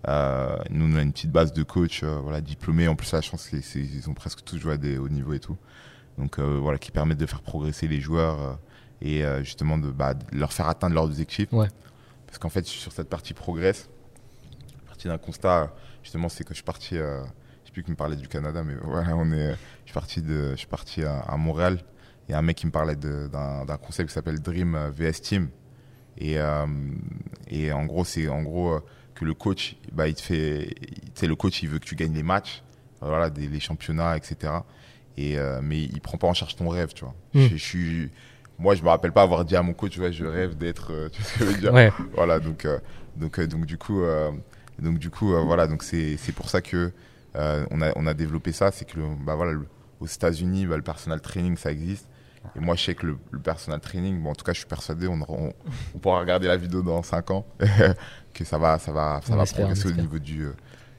[0.07, 2.87] Euh, nous, on a une petite base de coachs voilà, diplômés.
[2.87, 5.39] En plus, la chance, c'est qu'ils ont presque tous joué à des hauts niveaux et
[5.39, 5.57] tout.
[6.17, 8.59] Donc, voilà, qui permettent de faire progresser les joueurs
[9.01, 11.53] et justement de, bah, de leur faire atteindre leurs objectifs.
[11.53, 11.67] Ouais.
[12.27, 13.89] Parce qu'en fait, sur cette partie progresse,
[15.01, 15.73] partie d'un constat,
[16.03, 16.97] justement, c'est que je suis parti.
[16.97, 17.21] Euh,
[17.63, 19.51] je sais plus qui me parlait du Canada, mais voilà, on est.
[19.85, 21.79] Je suis parti de, je suis parti à, à Montréal.
[22.27, 25.49] Il y a un mec qui me parlait d'un concept qui s'appelle Dream VS Team.
[26.17, 26.65] Et, euh,
[27.47, 28.79] et en gros, c'est en gros euh,
[29.15, 31.95] que le coach, bah, il te fait, tu sais, le coach, il veut que tu
[31.95, 32.63] gagnes les matchs,
[33.01, 34.53] voilà, des, les championnats, etc.
[35.17, 37.15] Et euh, mais il prend pas en charge ton rêve, tu vois.
[37.33, 37.47] Mm.
[37.47, 38.11] Je, je suis,
[38.59, 41.09] moi, je me rappelle pas avoir dit à mon coach, ouais, je rêve d'être, euh,
[41.11, 41.73] tu vois ce que je veux dire.
[41.73, 41.91] Ouais.
[42.13, 42.67] Voilà, donc,
[43.15, 44.03] donc, donc du coup,
[44.81, 46.91] donc du coup, euh, voilà, donc c'est, c'est pour ça que
[47.35, 49.67] euh, on a, on a développé ça, c'est que, le- bah voilà, le-
[49.99, 52.07] aux États-Unis, bah, le personal training, ça existe.
[52.55, 54.67] Et moi, je sais que le, le personal training, bon, en tout cas, je suis
[54.67, 55.53] persuadé, on, on,
[55.95, 57.45] on pourra regarder la vidéo dans 5 ans,
[58.33, 60.53] que ça va, ça va, ça On va progresser au niveau du, euh,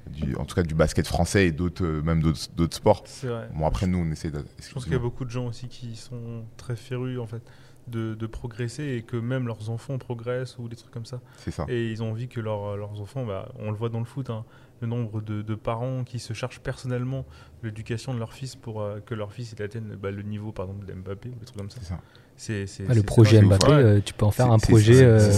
[0.09, 3.03] du, en tout cas, du basket français et d'autres, même d'autres, d'autres sports.
[3.07, 3.49] C'est vrai.
[3.55, 4.45] Bon, après, nous, on essaie de.
[4.61, 7.43] Je pense qu'il y a beaucoup de gens aussi qui sont très férus en fait
[7.89, 11.21] de, de progresser et que même leurs enfants progressent ou des trucs comme ça.
[11.39, 11.65] C'est ça.
[11.69, 14.31] Et ils ont envie que leurs- leurs enfants, bah, on le voit dans le foot,
[14.31, 14.45] hein,
[14.81, 17.25] le nombre de, de parents qui se chargent personnellement
[17.63, 20.53] de l'éducation de leur fils pour euh, que leur fils il atteigne bah, le niveau
[20.53, 21.79] par exemple de Mbappé ou des trucs comme ça.
[21.81, 22.01] C'est ça.
[22.37, 25.19] C'est, c'est- Ah, le projet Mbappé, euh, tu peux en faire un projet c'est- euh,
[25.19, 25.33] c'est.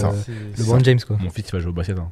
[0.55, 1.17] C'est- LeBron James quoi.
[1.19, 1.99] Mon fils, il va jouer au basket.
[1.99, 2.11] Hein.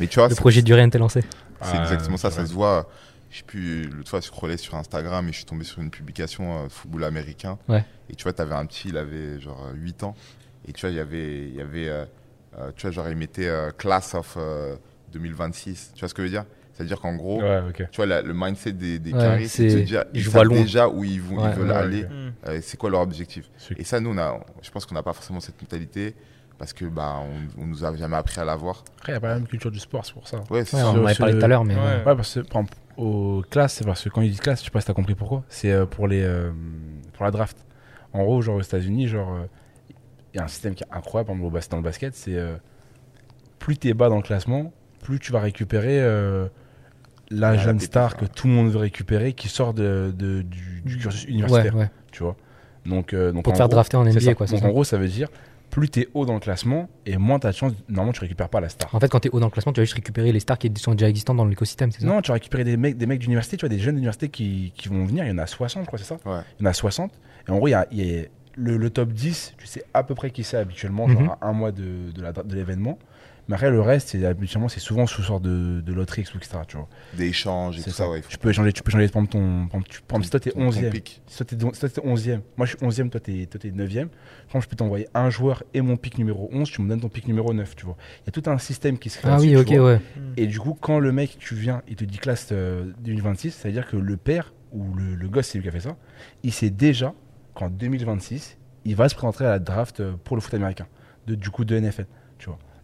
[0.00, 1.22] Mais tu vois, Le projet Durant est lancé.
[1.62, 2.88] C'est exactement ça, ça se voit.
[3.30, 5.90] Je sais plus, l'autre fois, je scrollais sur Instagram et je suis tombé sur une
[5.90, 7.58] publication euh, football américain.
[7.68, 7.84] Ouais.
[8.08, 10.16] Et tu vois, tu avais un petit, il avait genre euh, 8 ans.
[10.66, 12.04] Et tu vois, il y avait, il y avait euh,
[12.58, 14.74] euh, tu vois, genre, il mettait euh, Class of euh,
[15.12, 15.92] 2026.
[15.94, 16.44] Tu vois ce que je veux dire?
[16.72, 19.68] C'est-à-dire qu'en gros, Ouais, tu vois, la- le mindset des, des Ouais, carrés, c'est de
[19.70, 20.60] se c'est- dire, ils ils voient savent loin.
[20.62, 22.06] déjà où ils, vont, Ouais, ils veulent ouais, aller,
[22.48, 23.50] euh, c'est quoi leur objectif?
[23.76, 26.14] Et ça, nous, on a, je pense qu'on n'a pas forcément cette mentalité
[26.58, 27.18] parce que bah,
[27.58, 28.82] on, on nous a jamais appris à l'avoir.
[28.98, 30.38] Après, il n'y a pas la même culture du sport, c'est pour ça.
[30.50, 30.88] Ouais, c'est Ouais, ça.
[30.90, 31.80] on en avait parlé tout à l'heure, mais Ouais.
[31.80, 31.96] ouais.
[32.06, 34.64] Ouais, parce que par exemple, aux classes, c'est parce que quand ils disent classe, je
[34.66, 35.44] sais pas si t'as compris pourquoi.
[35.48, 36.50] C'est euh, pour les euh,
[37.14, 37.56] pour la draft.
[38.12, 39.46] En gros, genre aux États-Unis, genre euh,
[40.34, 42.56] il y a un système qui est incroyable par exemple, dans le basket, c'est euh,
[43.58, 44.72] plus t'es bas dans le classement,
[45.02, 46.46] plus tu vas récupérer euh,
[47.30, 48.18] la jeune star ouais.
[48.20, 51.76] que tout le monde veut récupérer, qui sort de, de- du, du cursus Ouais, universitaire,
[51.76, 51.90] ouais.
[52.12, 52.36] tu vois.
[52.86, 54.34] Donc, euh, donc Pour te faire gros, drafter en NBA ça.
[54.34, 54.46] quoi.
[54.46, 54.66] Donc ça.
[54.66, 55.28] en gros, ça veut dire
[55.70, 57.72] plus t'es haut dans le classement et moins t'as de chance.
[57.88, 58.94] Normalement, tu récupères pas la star.
[58.94, 60.58] En fait, quand tu es haut dans le classement, tu vas juste récupérer les stars
[60.58, 62.06] qui sont déjà existantes dans l'écosystème, c'est ça?
[62.06, 64.72] Non, tu vas récupérer des mecs, des mecs d'université, tu vois, des jeunes d'université qui,
[64.76, 65.24] qui vont venir.
[65.24, 66.16] Il y en a 60, je crois, c'est ça?
[66.26, 66.40] Ouais.
[66.58, 67.12] Il y en a 60.
[67.48, 68.24] Et en gros, il y a, il y a
[68.56, 71.28] le, le top 10, tu sais à peu près qui c'est habituellement, genre Mhm.
[71.40, 72.98] à un mois de, de l'événement.
[73.50, 76.58] Mais après, le reste, c'est habituellement, c'est souvent sous sorte de, de loterie, etc.
[76.68, 76.88] Tu vois.
[77.14, 78.08] Des échanges et tout ça, ça.
[78.08, 78.22] ouais.
[78.28, 79.68] Tu peux échanger, tu peux exemple, ton.
[79.88, 80.90] Tu- si toi, t'es ton- ton 11e.
[80.90, 81.20] pic.
[81.26, 82.42] Si toi, t'es don- si toi, t'es 11e.
[82.56, 84.06] Moi, je suis 11e, toi, t'es toi, t'es 9e.
[84.06, 87.00] Par exemple, je peux t'envoyer un joueur et mon pic numéro 11, tu me donnes
[87.00, 87.96] ton pic numéro 9, tu vois.
[88.22, 89.30] Il y a tout un système qui se crée.
[89.32, 89.94] Ah oui, ok, vois.
[89.94, 90.00] ouais.
[90.36, 93.66] Et du coup, quand le mec, tu viens, il te dit classe euh, 2026, ça
[93.68, 95.96] veut dire que le père ou le, le gosse, c'est lui qui a fait ça,
[96.44, 97.14] il sait déjà
[97.54, 100.86] qu'en 2026, il va se présenter à la draft euh, pour le foot américain,
[101.26, 102.06] de, du coup de NFL.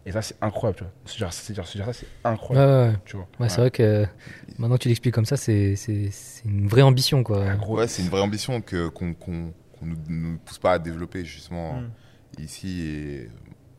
[0.07, 0.93] Et ça, c'est incroyable, tu vois.
[1.05, 2.99] Se dire, se dire- se dire ça, c'est incroyable, ouais, ouais.
[3.05, 3.27] tu vois.
[3.39, 4.05] Ouais, c'est vrai que
[4.57, 7.45] maintenant que tu l'expliques comme ça, c'est c'est- c'est une vraie ambition quoi.
[7.67, 11.25] Ouais, c'est une vraie ambition que qu'on qu'on qu'on nous, nous pousse pas à développer
[11.25, 11.89] justement Mm.
[12.39, 13.29] ici et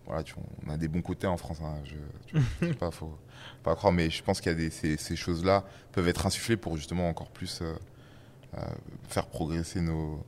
[0.06, 1.59] voilà, tu vois, on a des bons côtés en France.
[1.62, 1.94] hein, je,
[2.26, 3.18] tu- je sais pas, faut
[3.64, 6.56] pas croire, mais je pense qu'il y a des ces, ces choses-là peuvent être insufflées
[6.59, 7.72] pour justement encore plus euh,
[8.59, 8.60] euh,
[9.09, 10.22] faire progresser nos,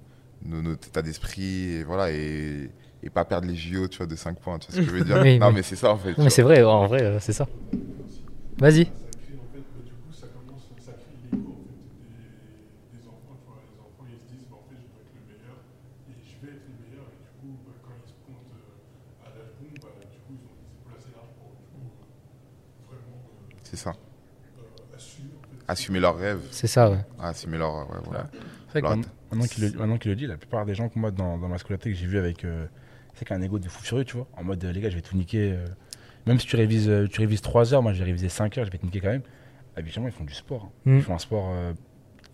[0.45, 2.71] nos notre état d'esprit et voilà et,
[3.03, 4.59] et pas perdre les JO, tu vois, de 5 points.
[4.59, 5.55] Tu vois ce que je veux dire Oui, Non, oui.
[5.57, 6.17] mais c'est ça en fait.
[6.19, 7.47] mais c'est vrai, en vrai, euh, c'est ça.
[8.59, 8.89] Vas-y.
[23.63, 23.93] C'est ça.
[25.69, 26.99] assumer leurs rêves, C'est ça, ouais.
[27.21, 28.27] assumer leurs ouais, voilà.
[28.73, 28.83] Qu'il
[29.65, 31.91] le, maintenant qu'il le dit, la plupart des gens que moi, dans, dans ma scolarité,
[31.93, 32.45] que j'ai vu avec.
[32.45, 32.67] euh,
[33.21, 34.27] c'est qu'un ego de fou furieux, tu vois.
[34.39, 35.53] En mode, euh, les gars, je vais tout niquer.
[35.53, 35.67] euh,
[36.27, 38.71] même si tu révises, euh, tu révises 3 heures, moi j'ai révisé 5 heures, je
[38.71, 39.23] vais te niquer quand même.
[39.77, 40.65] Habituellement, ils font du sport.
[40.65, 40.71] hein.
[40.91, 40.97] Mm.
[40.97, 41.73] Ils font un sport, euh,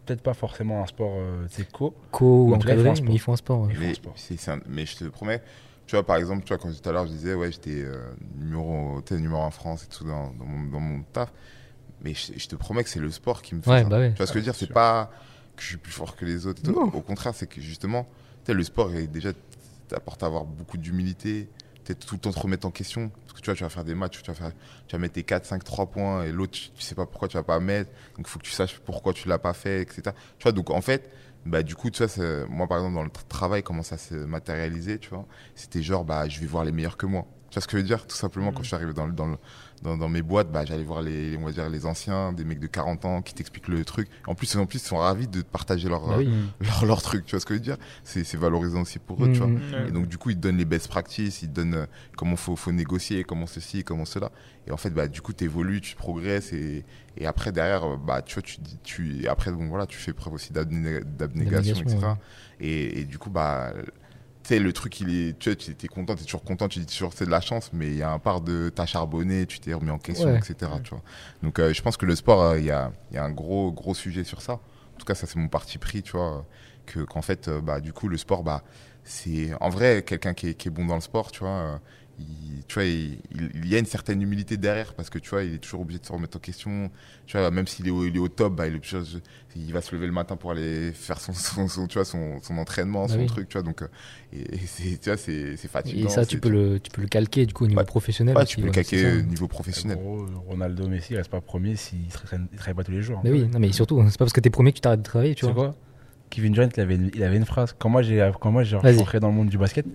[0.05, 1.93] peut-être pas forcément un sport, euh, tu sais, co.
[2.13, 3.07] Co ou En tout cas, ils font encadré, un sport.
[3.09, 3.61] mais ils font un sport.
[3.63, 3.69] ouais.
[3.73, 4.13] Ils font un Mais, sport.
[4.17, 5.43] c'est- c'est un- mais je te promets,
[5.89, 8.11] tu vois, par exemple, tu vois, quand tout à l'heure je disais, ouais, j'étais euh,
[8.39, 11.33] numéro, numéro 1 en France et tout dans, dans, mon, dans mon taf.
[12.03, 13.89] Mais je, je te promets que c'est le sport qui me fait Ouais, ça.
[13.89, 14.11] bah ouais.
[14.13, 14.55] Tu vois ce que je veux dire?
[14.55, 15.11] c'est C'est pas
[15.57, 16.61] que je suis plus fort que les autres.
[16.63, 16.79] et tout.
[16.79, 18.05] Au contraire, c'est que justement,
[18.45, 19.31] tu sais, le sport, est déjà,
[19.89, 21.49] t'apporte à avoir beaucoup d'humilité.
[21.85, 23.11] Tu tout le temps te remettre en question.
[23.21, 24.51] Parce que tu vois, tu vas faire des matchs, tu vas, faire,
[24.89, 27.29] tu vas mettre tes 4, 5, 3 points et l'autre, tu, tu sais pas pourquoi
[27.29, 27.91] tu vas pas mettre.
[28.17, 30.03] Donc il faut que tu saches pourquoi tu l'as pas fait, etc.
[30.39, 31.11] Tu vois, donc en fait,
[31.45, 33.99] bah, du coup, tu vois, c'est- moi par exemple, dans le tra- travail, comment ça
[33.99, 37.25] s'est matérialisé, tu vois, c'était genre, bah, je vais voir les meilleurs que moi.
[37.51, 38.05] Tu vois ce que je veux dire?
[38.07, 39.39] Tout simplement, quand je suis arrivé dans, le- dans, le-
[39.87, 42.59] dans, dans mes boîtes, bah, j'allais voir les, on va dire, les anciens, des mecs
[42.59, 44.09] de 40 ans qui t'expliquent le truc.
[44.27, 46.29] En plus, en plus, ils sont ravis de partager leur, Bah oui.
[46.61, 47.25] leur, leur truc.
[47.25, 47.77] Tu vois ce que je veux dire?
[48.03, 49.47] C'est c'est valorisant aussi pour eux, tu vois.
[49.47, 49.55] Mm.
[49.73, 49.89] Ouais.
[49.89, 51.87] Et donc, du coup, ils te donnent les best practices, ils te donnent euh,
[52.17, 54.31] comment faut, faut négocier, comment ceci, comment cela.
[54.67, 56.53] Et en fait, bah, du coup, tu évolues, tu progresses.
[56.53, 56.85] Et,
[57.17, 60.35] et après, derrière, euh, bah, tu vois, tu, tu, après, bon, voilà, tu fais preuve
[60.35, 61.97] aussi d'abné- d'abnégation, etc.
[61.99, 62.13] ouais.
[62.59, 63.73] Et, et du coup, bah,
[64.49, 66.87] sais, le truc, il est, tu tu es content, tu es toujours content, tu dis
[66.87, 69.59] toujours c'est de la chance, mais il y a un part de t'as charbonné, tu
[69.61, 70.39] t'es remis en question, Ouais.
[70.39, 70.71] etc.
[70.85, 71.03] Tu vois.
[71.43, 73.73] Donc, euh, je pense que le sport, euh, il y, a, y a un gros,
[73.73, 74.55] gros sujet sur ça.
[74.55, 76.47] En tout cas, ça, c'est mon parti pris, tu vois,
[76.87, 78.63] que, qu'en fait, euh, bah, du coup, le sport, bah,
[79.05, 81.81] c'est en vrai quelqu'un qui est, qui est bon dans le sport, tu vois.
[82.19, 83.19] Il, tu vois, il,
[83.67, 86.07] y a une certaine humilité derrière parce que tu vois, il est toujours obligé de
[86.07, 86.91] se remettre en question.
[87.27, 90.13] Tu vois, même s'il est, est au top, bah, il, est va se lever le
[90.13, 93.27] matin pour aller faire son, son, son- tu vois, son, son entraînement, Bah son oui.
[93.27, 93.63] truc, tu vois.
[93.63, 93.89] Donc, euh,
[94.33, 94.43] et,
[94.99, 96.09] tu vois, c'est, c'est fatigant.
[96.09, 98.35] Et ça, tu peux, le, tu peux le calquer du coup au niveau professionnel.
[98.47, 99.09] tu peux le ouais, ça.
[99.09, 99.99] au niveau professionnel.
[99.99, 103.19] Gros, Ronaldo, Messi, il reste pas premier s'il ne travaille pas tous les jours.
[103.19, 103.23] hein.
[103.25, 105.05] Mais oui, non, mais surtout, c'est pas parce que t'es premier que tu t'arrêtes de
[105.05, 105.55] travailler, tu vois.
[105.55, 105.77] quoi?
[106.31, 107.75] Kevin Durant, il avait, une- il avait une phrase.
[107.79, 109.87] Quand moi, j'ai, quand moi, j'ai rentré dans le monde du basket,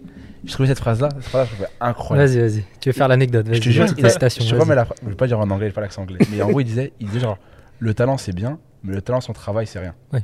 [0.46, 2.30] je trouvais cette phrase-là, cette phrase-là, je trouvais incroyable.
[2.30, 2.64] Vas-y, vas-y.
[2.80, 4.44] Tu veux faire l'anecdote Je te jure, la il a- citation.
[4.44, 4.70] je sais pas, vas-y.
[4.70, 6.20] mais la, je vais pas dire en anglais, pas l'accent anglais.
[6.32, 7.38] Mais en gros, il disait, il disait genre,
[7.80, 9.94] le talent c'est bien, mais le talent sans travail c'est rien.
[10.14, 10.24] Ouais.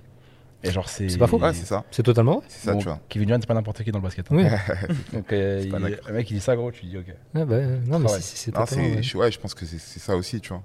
[0.63, 1.07] Et genre, c'est.
[1.07, 1.39] C'est pas faux.
[1.39, 1.83] Ouais, c'est ça.
[1.91, 2.45] C'est totalement vrai.
[2.47, 2.99] C'est ça, Bon, tu vois.
[3.09, 4.25] Kevin Durant, c'est pas n'importe qui dans le basket.
[4.31, 4.35] hein.
[4.35, 4.43] Oui.
[5.13, 5.71] Donc, euh, il-
[6.07, 7.05] le mec, il dit ça, gros, tu dis, ok.
[7.35, 10.49] Ouais, bah, euh, non, mais c'est c'est ouais, je pense que c'est ça aussi, tu
[10.49, 10.63] vois.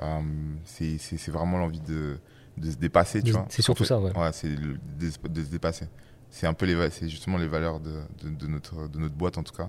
[0.00, 0.20] Euh,
[0.64, 2.18] c'est c'est- c'est vraiment l'envie de,
[2.56, 3.46] de se dépasser, tu vois.
[3.48, 4.30] c'est surtout En fait, ça, ouais.
[4.32, 5.88] c'est de, se- de se dépasser.
[6.30, 9.42] C'est un peu les, c'est justement les valeurs de, de, notre, de notre boîte, en
[9.42, 9.68] tout cas.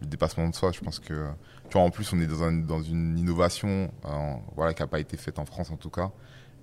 [0.00, 1.28] Le dépassement de soi, je pense que,
[1.68, 4.88] tu vois, en plus, on est dans, un, dans une innovation, euh, voilà, qui n'a
[4.88, 6.10] pas été faite en France, en tout cas.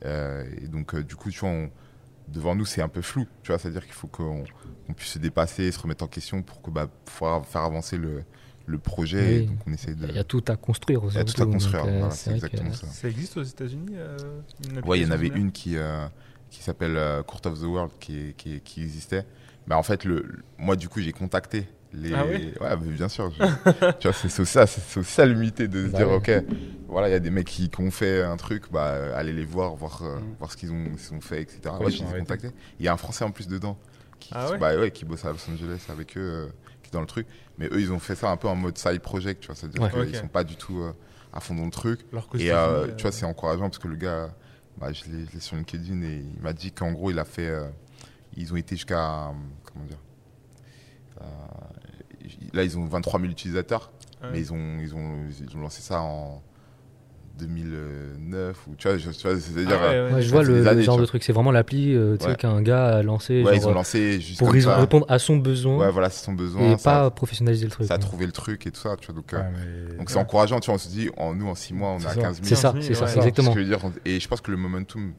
[0.06, 1.70] Euh, et donc, euh, du coup, tu vois, on-
[2.28, 3.58] devant nous, c'est un peu flou, tu vois.
[3.58, 4.44] C'est-à-dire qu'il faut qu'on
[4.86, 8.24] qu'on puisse se dépasser, se remettre en question pour que, bah, pouvoir faire avancer le,
[8.70, 9.18] le projet.
[9.40, 9.44] Oui.
[9.44, 10.08] Et donc, on essaye de.
[10.08, 11.02] Il y a tout à construire.
[11.10, 12.88] Il y a tout à construire, donc, euh, voilà, c'est c'est vrai que- exactement ça.
[12.88, 14.18] Ça existe aux États-Unis euh,
[14.96, 16.06] il y en avait une qui, euh,
[16.50, 19.26] qui s'appelle euh, Court of the World qui, qui, existait.
[19.68, 20.26] Mais en fait, le,
[20.58, 22.14] moi, du coup, j'ai contacté les.
[22.14, 23.32] Ah ouais mais bien sûr.
[23.32, 26.16] je- tu vois, c'est ça, c'est ça l'humilité de se Bah dire, ouais.
[26.16, 26.44] ok,
[26.88, 29.46] voilà, il y a des mecs qui, qui ont fait un truc, bah, allez les
[29.46, 30.36] voir, voir, euh, Mm.
[30.38, 31.62] voir ce qu'ils ont, qu'ils ont fait, etc.
[31.80, 32.52] Ouais, je les ai contactés.
[32.80, 33.78] Il y a un Français en plus dedans
[34.20, 36.48] qui, Ah qui- ouais bah, ouais, qui bosse à Los Angeles avec eux, euh,
[36.90, 37.28] qui est dans le truc.
[37.58, 39.82] Mais eux, ils ont fait ça un peu en mode side project, tu vois, c'est-à-dire
[39.82, 40.06] Ouais.
[40.08, 40.94] qu'ils sont pas du tout euh,
[41.34, 42.02] à fond dans le truc.
[42.40, 42.56] Et euh,
[42.86, 44.34] euh, tu vois, c'est encourageant parce que le gars,
[44.78, 47.26] bah, je l'ai je l'ai sur LinkedIn et il m'a dit qu'en gros, il a
[47.26, 47.48] fait.
[47.48, 47.68] euh,
[48.36, 49.28] ils ont été jusqu'à.
[49.30, 49.32] euh,
[49.74, 49.98] Comment dire
[51.22, 51.26] Euh,
[52.54, 53.92] Là, ils ont 23 000 utilisateurs,
[54.22, 54.30] ouais.
[54.32, 56.44] mais ils ont, ils, ont, ils ont lancé ça en
[57.40, 58.68] 2009.
[58.68, 59.78] Ou, tu vois, je- tu vois, c'est-à-dire.
[59.82, 60.14] Ah ouais, euh, ouais.
[60.16, 61.24] Ouais, je ça vois fait le, genre de truc.
[61.24, 62.36] C'est vraiment l'appli euh, tu sais, Ouais.
[62.36, 64.78] qu'un gars a lancé ouais, genre, ils ont lancé juste pour comme ré- ça.
[64.78, 66.62] répondre à son besoin Ouais, voilà, c'est son besoin.
[66.74, 67.88] et ça, pas professionnaliser le truc.
[67.88, 69.16] ça a trouvé le truc et tout ça, tu vois.
[69.16, 69.42] Donc, euh,
[69.90, 70.76] mais- donc c'est encourageant, tu vois.
[70.76, 72.22] On se dit, en, nous, en 6 mois, on est C'est à ça.
[72.22, 72.48] 15 000.
[72.48, 73.18] C'est ça, 15 000, c'est ça, ouais.
[73.18, 73.52] exactement.
[73.52, 75.14] Ce que je veux dire, on- et je pense que le momentum,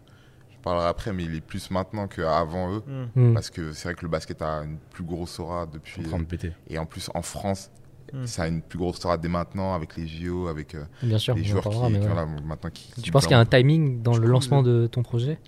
[0.51, 2.83] je parlerai après, mais il est plus maintenant qu'avant eux.
[3.17, 3.31] Hmm.
[3.31, 3.35] Mm.
[3.35, 6.03] Parce que c'est vrai que le basket a une plus grosse aura depuis.
[6.05, 6.53] en train de péter.
[6.69, 7.71] Et en plus, en France,
[8.13, 8.27] Mm.
[8.27, 11.35] ça a une plus grosse aura dès maintenant avec les JO, avec euh, Bien sûr,
[11.35, 12.41] les joueurs qui, parlera, qui, ouais.
[12.45, 12.93] maintenant qui.
[12.93, 15.39] qui Tu penses qu'il y a un timing dans Je le lancement de ton projet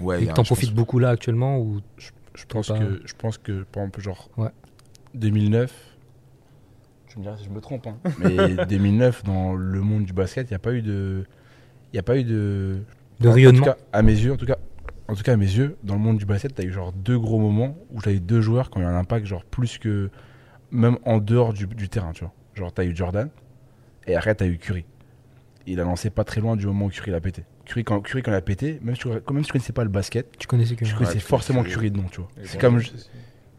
[0.00, 1.80] Ouais, et que t'en profites beaucoup là actuellement ou
[2.34, 2.78] Je pense pas.
[2.78, 4.48] que, je pense que, par exemple, genre, Ouais.
[5.14, 5.72] 2009,
[7.08, 10.48] je me dirais si je me trompe, hein, mais 2009, dans le monde du basket,
[10.48, 11.24] il n'y a pas eu de.
[11.92, 12.78] Il n'y a pas eu de.
[13.20, 14.56] de en- rayonnement En tout cas, à mes yeux, en tout cas,
[15.08, 16.92] en tout cas, à mes yeux, dans le monde du basket, tu as eu genre
[16.92, 19.44] deux gros moments où tu as eu deux joueurs qui ont eu un impact, genre
[19.44, 20.08] plus que.
[20.72, 22.32] Même en dehors du, du terrain, tu vois.
[22.54, 23.28] Genre, tu as eu Jordan
[24.06, 24.84] et après, tu as eu Curry.
[25.66, 27.44] Il a lancé pas très loin du moment où Curry l'a pété.
[27.64, 29.72] Curry, quand, Curry, quand il a pété, même si, tu- quand même si tu connaissais
[29.72, 31.74] pas le basket, Tu connaissais que tu connaissais Curry, forcément Curry.
[31.74, 32.28] Curry de nom, tu vois.
[32.44, 32.80] C'est comme.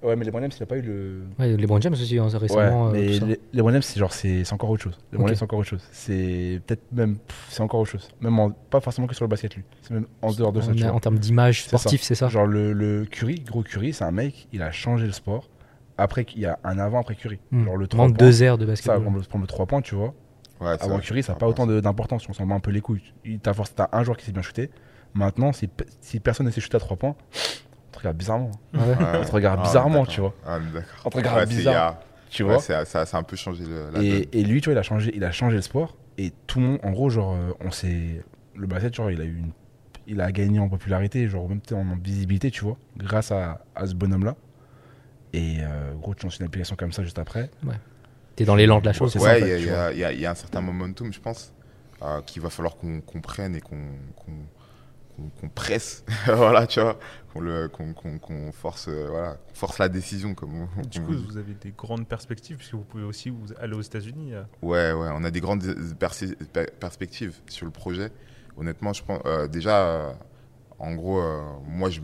[0.04, 1.22] Ouais, mais les James, il a pas eu le.
[1.38, 2.90] Ouais, les James aussi hein, récemment.
[2.90, 4.98] ouais, euh, mais les, James, c'est genre, c'est c'est encore autre chose.
[5.12, 5.28] Les Ok.
[5.28, 5.84] James, c'est encore autre chose.
[5.92, 7.18] C'est peut-être même.
[7.18, 8.10] pff, C'est encore autre chose.
[8.20, 9.64] Même en- pas forcément que sur le basket, lui.
[9.84, 10.92] C'est même en dehors de ça, En- tu vois.
[10.92, 12.30] en termes d'image sportive, c'est ça.
[12.30, 15.48] Genre le, le Curry, gros Curry, c'est un mec, il a changé le sport.
[15.98, 17.40] Après, il y a un avant après Curry.
[17.52, 17.66] Mm.
[17.66, 18.28] Genre le 3 Vraiment points.
[18.28, 18.94] deux airs de Ça, basket.
[19.02, 20.14] prendre le, prendre le 3 points, tu vois.
[20.60, 21.00] Ouais, Avant.
[21.00, 22.28] Curry, ça n'a Ah, pas autant d'importance.
[22.30, 23.02] On s'en bat un peu les couilles.
[23.26, 24.70] Il- T'as t'as un joueur qui s'est bien shooté.
[25.14, 25.70] Maintenant, si,
[26.02, 28.52] si personne ne sait shooter à 3 points, on te regarde bizarrement.
[28.74, 28.80] Ouais.
[28.80, 28.96] Ouais.
[29.22, 30.34] On te regarde Ah, bizarrement, tu vois.
[30.46, 30.60] Ah.
[31.06, 32.00] On te regarde Ouais, c'est- il y bizarre, a-
[32.30, 32.60] tu vois.
[32.60, 34.02] ça, ça a un peu changé le, la.
[34.04, 35.98] Et, et lui, tu vois, il a changé, il a changé le sport.
[36.18, 38.24] Et tout le monde, en gros, genre, euh, on s'est.
[38.56, 39.52] Le basket, genre, il a eu une.
[40.08, 43.94] Il a gagné en popularité, genre, même en visibilité, tu vois, grâce à, à ce
[43.96, 44.36] bonhomme-là.
[45.34, 47.49] Et euh, gros, tu lances une application comme ça juste après.
[48.36, 49.16] T'es dans l'élan de la chose.
[49.18, 51.53] Ouais, il tu y a- il y a- y a un certain momentum, je pense,
[52.02, 56.98] euh, qu'il va falloir qu'on comprenne et qu'on presse, voilà, tu vois,
[57.34, 62.08] qu'on force, euh, voilà, force la décision, comme on, Du coup, vous avez des grandes
[62.08, 64.34] perspectives puisque vous pouvez aussi vous aller aux États-Unis.
[64.34, 64.44] euh.
[64.62, 65.64] Ouais, ouais, on a des grandes
[66.80, 68.10] perspectives sur le projet.
[68.58, 70.12] Honnêtement, je pense euh, déjà, euh,
[70.80, 72.02] en gros, euh, moi, je,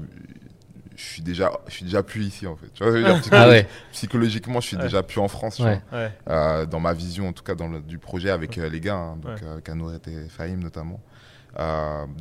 [0.98, 2.68] je suis déjà, je suis déjà plus ici en fait.
[2.74, 2.94] Tu vois,
[3.32, 3.68] Ah ouais.
[3.92, 4.84] Psychologiquement, je suis Ouais.
[4.84, 5.56] déjà plus en France.
[5.58, 5.80] tu Ouais.
[5.92, 6.00] vois.
[6.00, 6.12] Ouais.
[6.28, 8.96] Euh, dans ma vision en tout cas dans le, du projet avec euh, les gars,
[8.96, 11.00] hein, donc euh, et Fahim notamment.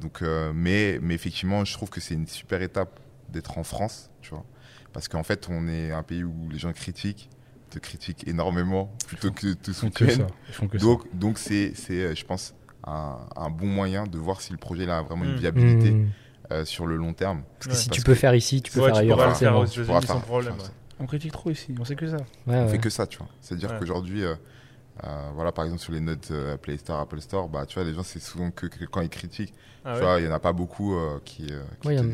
[0.01, 0.23] Donc,
[0.55, 4.44] mais, mais effectivement, je trouve que c'est une super étape d'être en France, tu vois,
[4.93, 7.28] parce qu'en fait, on est un pays où les gens critiquent,
[7.70, 10.27] te critiquent énormément plutôt que te soutiennent.
[10.81, 12.55] Donc, donc c'est, c'est, je pense,
[12.86, 15.39] un, un bon moyen de voir si le projet a vraiment une Mm.
[15.39, 16.09] viabilité Mm.
[16.52, 17.43] Euh, sur le long terme.
[17.59, 17.77] Parce que Ouais.
[17.78, 19.56] si Parce tu peux que- faire ici, tu peux Ouais, faire tu ailleurs pourras faire
[19.56, 20.55] aux États-Unis sans problème.
[20.59, 20.70] faire.
[20.98, 22.16] On critique trop ici, on sait que ça.
[22.16, 22.68] Ouais, On ouais.
[22.68, 23.28] fait que ça, tu vois.
[23.40, 23.78] C'est-à-dire Ouais.
[23.78, 24.35] qu'aujourd'hui, euh,
[25.05, 27.85] euh, voilà, par exemple, sur les notes euh, Play Store, Apple Store, bah, tu vois,
[27.85, 29.52] les gens, c'est souvent que, que quand ils critiquent.
[29.85, 31.94] Ah tu ouais vois, il n'y en a pas beaucoup euh, qui, euh, qui Ouais,
[31.94, 32.09] il y en- y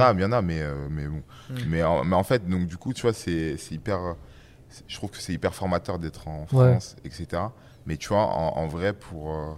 [0.00, 1.22] a, il y en a, mais, euh, mais bon.
[1.50, 1.54] Mm.
[1.68, 4.16] Mais, en, mais en fait, donc, du coup, tu vois, c'est c'est hyper.
[4.86, 6.70] Je trouve que c'est hyper formateur d'être en Ouais.
[6.72, 7.26] France, etc.
[7.86, 9.32] Mais tu vois, en, en vrai, pour.
[9.32, 9.52] euh,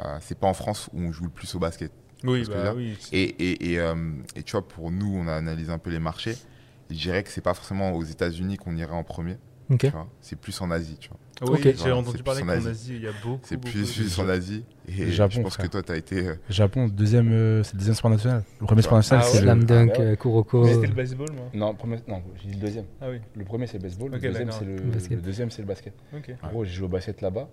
[0.00, 1.92] euh, c'est pas en France où on joue le plus au basket.
[2.24, 2.96] Oui, bah oui.
[3.12, 3.94] Et, et, et, euh,
[4.36, 6.36] et tu vois, pour nous, on a analysé un peu les marchés.
[6.90, 9.36] Et je dirais que c'est pas forcément aux États-Unis qu'on irait en premier.
[9.70, 9.78] Ok.
[9.80, 10.08] tu vois.
[10.20, 11.18] C'est plus en Asie, tu vois.
[11.40, 11.74] Ah Oui, Ok.
[11.82, 12.68] j'ai entendu c'est parler plus qu'en en Asie.
[12.68, 13.40] Asie, il y a beaucoup.
[13.44, 14.64] C'est plus, plus en Asie.
[14.86, 15.66] Et Le Japon, je pense frère.
[15.66, 16.26] que toi, t'as été.
[16.28, 18.44] euh, Japon, deuxième, euh, c'est le deuxième sport national.
[18.60, 19.40] Le premier sport national, Ah c'est ouais.
[19.40, 19.46] le.
[19.46, 20.04] Slam dunk, Ah, ouais.
[20.08, 20.64] euh, Kuroko.
[20.64, 21.44] Mais C'était le baseball, moi.
[21.54, 22.84] Non, premier- non, j'ai dit le deuxième.
[23.00, 24.14] Ah oui, Le premier, c'est le baseball.
[24.14, 25.10] Ok, le, deuxième, c'est le, Basket.
[25.16, 25.94] le deuxième, c'est le basket.
[26.42, 27.48] En gros, j'ai joué au basket là-bas.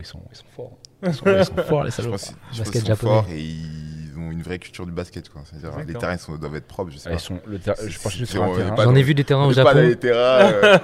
[0.00, 0.76] Ils sont, ils sont forts.
[1.06, 2.10] Ils sont, ils sont forts, les Je salauds.
[2.12, 3.12] pense, je pense Basket qu'ils sont japonais.
[3.12, 5.28] forts et ils ont une vraie culture du basket.
[5.28, 5.42] quoi.
[5.44, 7.16] C'est-à-dire, les terrains sont- doivent être propres, je sais Ah, pas.
[7.16, 8.74] ils sont, le terrain- je pense sur un terrain.
[8.78, 9.88] J'en ai vu des terrains au est pas dans Japon.
[9.88, 10.52] les terrains.
[10.52, 10.78] euh,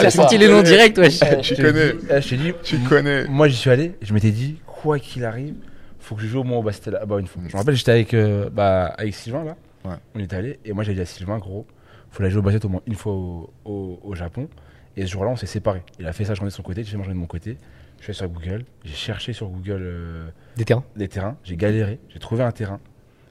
[0.00, 1.20] Il a sorti les noms directs, wesh.
[1.42, 3.24] tu connais, Eh, je t'ai dit, tu connais.
[3.26, 5.54] moi j'y suis allé, je m'étais dit, quoi qu'il arrive,
[6.00, 7.42] faut que je joue au moins au basket là-bas une fois.
[7.46, 9.96] Je me rappelle, j'étais avec, euh, bah, avec Sylvain là, Ouais.
[10.14, 11.66] on était allé, et moi j'avais dit à Sylvain, gros,
[12.10, 14.48] faut aller jouer au basket au moins une fois au, au- au Japon.
[14.96, 15.82] Et ce jour-là, on s'est séparés.
[15.98, 17.56] Il a fait sa journée de son côté, j'ai fait ma journée de mon côté.
[17.98, 20.84] Je suis allé sur Google, j'ai cherché sur Google euh, Des terrains.
[20.96, 22.80] des terrains, j'ai galéré, j'ai trouvé un terrain,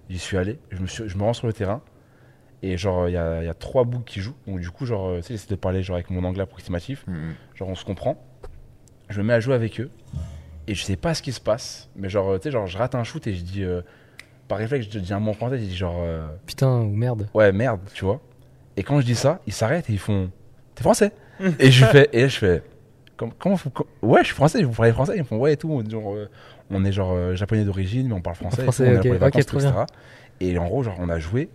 [0.09, 1.81] j'y suis allé, je me, suis, je me rends sur le terrain,
[2.63, 4.85] et genre, il y a, il y a trois boucs qui jouent, donc du coup,
[4.85, 7.33] genre, euh, tu sais, j'essaie de parler genre, avec mon anglais approximatif, Mhm.
[7.55, 8.15] genre, on se comprend,
[9.09, 9.91] je me mets à jouer avec eux,
[10.67, 12.77] et je sais pas ce qui se passe, mais genre, euh, tu sais, genre, je
[12.77, 13.81] rate un shoot et je dis, euh,
[14.47, 17.27] par réflexe, je dis un mot en français, je dis genre, euh, Putain, ou merde.
[17.33, 18.21] ouais, merde, tu vois,
[18.77, 20.31] et quand je dis ça, ils s'arrêtent et ils font,
[20.75, 21.11] t'es français?
[21.59, 22.63] Et je fais, et là, je fais,
[23.17, 25.53] comment, comment vous- com- ouais, je suis français, vous parlez français Ils me font, ouais,
[25.53, 26.29] et tout, genre, euh,
[26.69, 28.95] on est genre euh, japonais d'origine, mais on parle français, et Français, tout, on est
[28.95, 29.85] là ok, pour les ok, vacances, tout, etc.
[30.39, 31.49] Et en gros, genre, on a joué,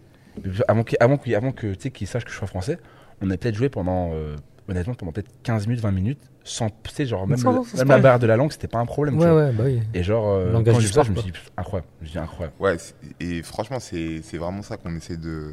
[0.69, 2.79] avant que, avant avant que tu sais, qu'ils sachent que je sois français,
[3.21, 4.37] on a peut-être joué pendant, euh,
[4.69, 7.99] honnêtement, pendant peut-être 15 minutes, 20 minutes, sans, tu sais, genre, même, le- même la
[7.99, 9.47] barrière de la langue, c'était pas un problème, tu Ouais, vois.
[9.47, 9.81] ouais, bah oui.
[9.95, 12.55] Et genre, euh, quand j'ai vu ça, je me suis dit, incroyable, je dis incroyable.
[12.61, 12.77] Ouais,
[13.21, 15.53] et franchement, c'est c'est vraiment ça qu'on essaie de,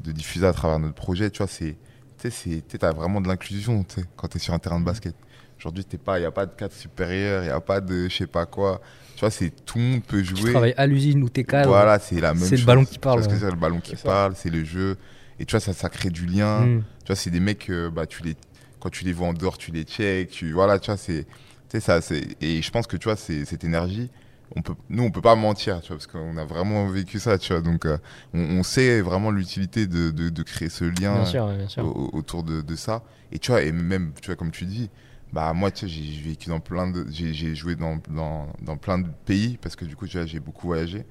[0.00, 1.30] de diffuser à travers notre projet.
[1.30, 1.76] Tu vois, c'est,
[2.22, 4.58] tu sais, c'est- tu as vraiment de l'inclusion tu sais, quand tu es sur un
[4.58, 5.14] terrain de basket.
[5.58, 8.26] Aujourd'hui, il n'y a pas de cadre supérieur, il n'y a pas de je sais
[8.26, 8.80] pas quoi.
[9.14, 10.50] Tu vois, c'est tout le monde peut Tu jouer.
[10.50, 11.68] travailles à l'usine ou t'es cadre.
[11.68, 12.66] Voilà, c'est la même c'est le chose.
[12.66, 13.28] ballon qui Tu parle, ouais.
[13.30, 14.96] c'est, le ballon qui parle, c'est le jeu.
[15.38, 16.66] Et tu vois, ça, ça crée du lien.
[16.66, 16.82] Hmm.
[17.04, 18.34] Tu vois, c'est des mecs, euh, bah, tu les,
[18.80, 20.30] quand tu les vois en dehors, tu les checks.
[20.30, 21.26] Tu, voilà, tu vois, c'est,
[21.70, 24.10] tu ça, c'est, et je pense que tu vois, c'est, cette énergie,
[24.56, 27.38] on peut, nous, on peut pas mentir, tu vois, parce qu'on a vraiment vécu ça,
[27.38, 27.62] tu vois.
[27.62, 27.98] Donc, euh,
[28.34, 31.68] on, on sait vraiment l'utilité de, de, de créer ce lien Bien sûr, ouais, bien
[31.68, 31.84] sûr.
[31.84, 33.02] au- autour de, de ça.
[33.32, 34.90] Et tu vois, et même, tu vois, comme tu dis,
[35.32, 38.98] bah moi, tu sais, j'ai vécu dans plein de, j'ai joué dans, dans, dans plein
[38.98, 41.06] de pays parce que du coup, tu vois, j'ai beaucoup voyagé.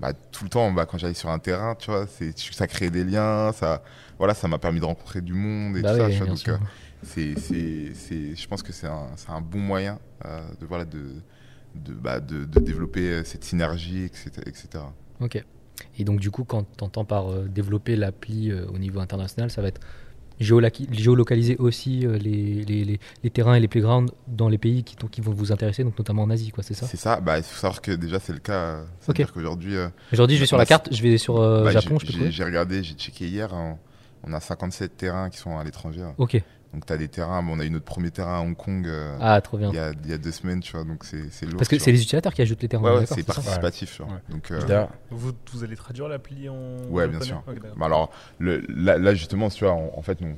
[0.00, 2.90] Bah, tout le temps, bah, quand j'allais sur un terrain, tu vois, c'est, ça crée
[2.90, 3.82] des liens, ça,
[4.18, 6.26] voilà, ça m'a permis de rencontrer du monde et Bah tout ça, tu vois.
[6.26, 6.58] Donc, euh,
[7.02, 11.22] c'est, c'est, c'est, je pense que c'est un, un bon moyen euh, de, voilà, de,
[11.74, 14.30] de, bah, de, de développer euh, cette synergie, etc.
[14.46, 14.68] etc.
[15.20, 15.42] Ok.
[15.98, 19.50] Et donc, du coup, quand tu entends par euh, développer l'appli euh, au niveau international,
[19.50, 19.80] ça va être
[20.40, 24.96] géolocaliser aussi euh, les, les, les, les terrains et les playgrounds dans les pays qui,
[25.20, 26.86] vont vous intéresser, donc notamment en Asie, quoi, c'est ça?
[26.86, 28.84] C'est ça, bah, il faut savoir que déjà, c'est le cas.
[29.00, 29.74] C'est-à-dire qu'aujourd'hui,
[30.12, 32.44] Aujourd'hui, je vais sur la carte, je vais sur Bah, Japon, j'ai- je peux j'ai-
[32.44, 33.52] regardé, j'ai checké hier.
[33.54, 33.78] hein,
[34.24, 36.02] on a 57 terrains qui sont à l'étranger.
[36.02, 36.14] hein.
[36.18, 36.40] Ok.
[36.72, 37.42] Donc, tu as des terrains.
[37.42, 39.68] bon, on a eu notre premier terrain à Hong Kong euh, Ah, trop bien.
[39.70, 40.84] il, y a, il y a deux semaines, tu vois.
[40.84, 41.58] Donc, c'est c'est lourd.
[41.58, 42.82] Parce que c'est les utilisateurs qui ajoutent les terrains.
[42.82, 44.00] Ouais, ouais, d'accord, c'est participatif.
[44.00, 44.06] Ouais.
[44.30, 46.56] Donc, euh, Vous, vous allez traduire l'appli en.
[46.90, 47.42] Ouais, bien sûr.
[47.46, 47.76] Ok, d'accord.
[47.76, 50.34] bah, alors, le, là, là, justement, tu vois, on- en fait, nous,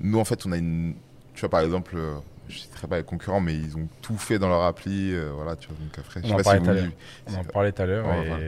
[0.00, 0.94] nous, en fait, on a une.
[1.34, 2.14] Tu vois, par exemple, euh,
[2.48, 5.14] je sais très pas les concurrents, mais ils ont tout fait dans leur appli.
[5.14, 5.76] euh, voilà, tu vois.
[5.78, 6.80] Donc, après, je On sais en pas parlait si tout à vous.
[6.80, 6.92] l'heure.
[7.28, 8.44] on en parlait tout à l'heure Ouais, et voilà.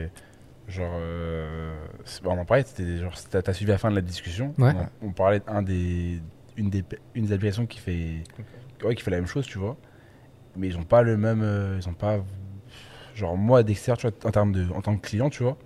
[0.67, 3.95] genre euh, c'est- bah, on en parlait c'était genre t'as t'as suivi la fin de
[3.95, 4.73] la discussion Ouais.
[5.01, 6.19] on, on parlait d'un des
[6.57, 6.83] une des
[7.15, 8.23] une des applications qui fait
[8.83, 9.77] ouais, qui fait la même chose tu vois.
[10.55, 12.19] Mais ils ont pas le même euh, ils ont pas
[13.13, 15.57] genre moi d'extérieur tu vois en termes de en tant que client tu vois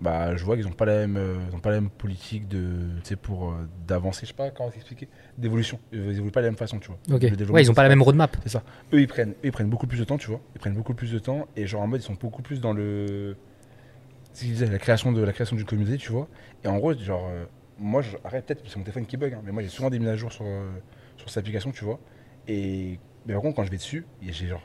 [0.00, 2.48] bah je vois qu'ils ont pas la même euh, ils ont pas la même politique
[2.48, 4.20] de tu sais pour euh, d'avancer.
[4.22, 5.08] Je sais pas comment t'expliquer.
[5.36, 5.78] D'évolution.
[5.92, 6.96] Ils évoluent pas de la même façon tu vois.
[7.14, 7.22] Ok.
[7.22, 8.34] Le développement, Ouais, ils ont pas la c'est même roadmap.
[8.94, 10.40] eux ils prennent eux, ils prennent beaucoup plus de temps tu vois.
[10.54, 12.72] Ils prennent beaucoup plus de temps et genre en mode ils sont beaucoup plus dans
[12.72, 13.36] le
[14.32, 16.28] c'est ce qu'ils disaient, la création de la création d'une communauté tu vois.
[16.64, 17.44] Et en gros genre euh,
[17.80, 19.98] moi je arrête peut-être c'est mon téléphone qui bug hein, mais moi j'ai souvent des
[19.98, 20.70] mises à jour sur euh,
[21.16, 21.98] sur cette application tu vois.
[22.46, 24.62] Et mais par contre quand je vais dessus j'ai genre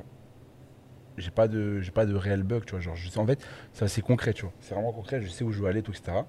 [1.17, 2.81] j'ai pas de j'ai pas de réel bug tu vois.
[2.81, 3.43] Genre je sais en fait
[3.73, 4.53] c'est concret tu vois.
[4.59, 6.23] C'est vraiment concret je sais où je veux aller tout etc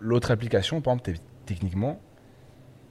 [0.00, 2.00] l'autre application par exemple techniquement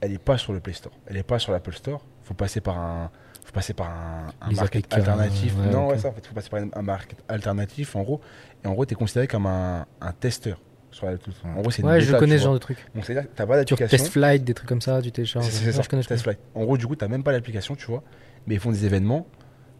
[0.01, 0.93] elle est pas sur le Play Store.
[1.05, 2.03] Elle est pas sur l'Apple Store.
[2.23, 3.11] Faut passer par un
[3.45, 5.55] faut passer par un, un market alternatif.
[5.57, 5.91] ouais, non ok.
[5.91, 8.21] ouais ça en fait faut passer par un, market alternatif en gros.
[8.63, 10.59] Et en gros t'es considéré comme un, un testeur
[10.91, 12.85] sur la tout en gros c'est une Ouais, je bêta, connais ce genre de truc.
[12.93, 15.11] donc c'est à dire que t'as pas d'application Test Flight, des trucs comme ça, tu
[15.11, 15.45] télécharges.
[15.45, 16.35] c'est c'est Ouais, ça, je connais, je Test connais.
[16.37, 16.47] Flight.
[16.55, 18.03] En gros, du coup, t'as même pas l'application, tu vois,
[18.47, 19.25] mais ils font des événements.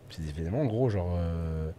[0.09, 1.15] C'est des événements, en gros, genre.
[1.17, 1.69] euh,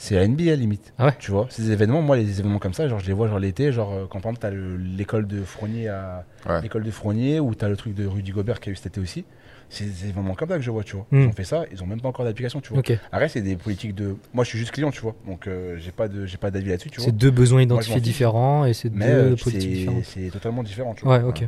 [0.00, 0.92] c'est la NBA limite.
[0.96, 3.26] Ah ouais Tu vois, ces événements, moi, les événements comme ça, genre, je les vois
[3.26, 6.60] genre l'été, genre, euh, quand par exemple, t'as le- l'école de Fournier à Ouais.
[6.62, 9.00] l'école de Fournier, ou t'as le truc de Rudy Gobert qui a eu cet été
[9.00, 9.24] aussi.
[9.70, 11.06] C'est des événements comme ça que je vois, tu vois.
[11.10, 11.22] Hmm.
[11.22, 12.78] Ils ont fait ça, ils ont même pas encore d'application, tu vois.
[12.78, 12.92] Ok.
[13.12, 14.16] Après, c'est des politiques de.
[14.32, 15.14] Moi, je suis juste client, tu vois.
[15.26, 17.04] Donc, euh, j'ai pas de, j'ai pas d'avis là-dessus, tu vois.
[17.04, 20.04] C'est deux besoins identifiés différents et c'est deux euh, politiques différentes.
[20.04, 21.18] c'est totalement différent, tu vois.
[21.18, 21.44] Ouais, ok.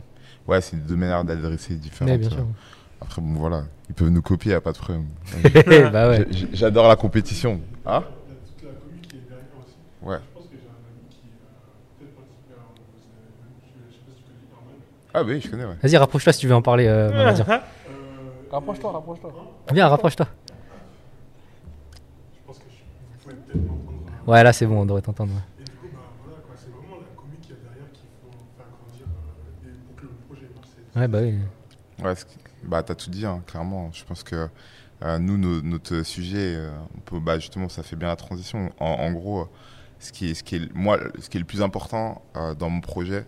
[0.47, 2.13] Ouais, c'est deux manières d'adresser différentes.
[2.13, 2.47] Ouais, bien sûr.
[3.01, 5.07] Après, bon, voilà, ils peuvent nous copier, y a pas de problème.
[5.91, 6.27] bah ouais.
[6.53, 7.61] J'adore la compétition.
[7.87, 9.77] Hein Il y a toute la commune qui est derrière aussi.
[10.03, 10.19] Ouais.
[10.19, 11.49] Je pense que j'ai un ami qui a
[11.99, 13.57] peut-être participé à un de vos événements.
[13.65, 14.77] Je, je sais pas si tu connais Herman.
[15.15, 15.79] Ah, oui, je connais, ouais.
[15.83, 16.87] Vas-y, rapproche-toi si tu veux en parler.
[16.89, 17.09] Euh.
[17.11, 17.80] Euh,
[18.51, 19.33] Rapproche-toi, rapproche-toi.
[19.73, 20.27] Viens, rapproche-toi.
[22.35, 23.99] Je pense que je, vous pouvez peut-être m'entendre.
[24.27, 25.33] Ouais, là c'est bon, on devrait t'entendre.
[25.33, 25.41] ouais.
[25.61, 28.31] Et du coup, bah, voilà, quoi, c'est vraiment la commune qui est derrière qu'il faut
[28.57, 30.97] faire grandir euh, et pour que le projet marche.
[30.97, 32.05] Ouais, bah oui.
[32.05, 33.91] Ouais, ce qui- bah, t'as tout dit, hein, clairement.
[33.93, 34.49] Je pense que
[35.03, 38.71] euh, nous, nos- notre sujet, euh, on peut, bah, justement, ça fait bien la transition.
[38.81, 39.49] En, en gros,
[40.01, 42.69] ce qui est, ce qui est, moi, ce qui est le plus important euh, dans
[42.69, 43.27] mon projet,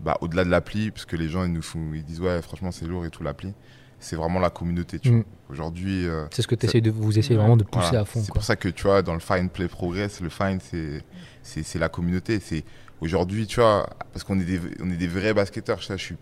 [0.00, 2.70] bah, au-delà de l'appli, parce que les gens ils nous font, ils disent ouais, franchement,
[2.70, 3.52] c'est lourd et tout l'appli,
[4.00, 4.98] c'est vraiment la communauté.
[4.98, 5.14] Tu Mm.
[5.16, 5.24] vois.
[5.50, 8.00] Aujourd'hui, euh, C'est ce que tu de vous essayez vraiment de pousser voilà.
[8.00, 8.20] à fond.
[8.22, 11.02] C'est pour ça que tu vois, dans le Fine Play Progress, le Fine, c'est
[11.42, 12.38] c'est c'est la communauté.
[12.40, 12.64] C'est
[13.00, 15.82] aujourd'hui, tu vois, parce qu'on est des on est des vrais basketteurs.
[15.82, 16.16] Ça, je suis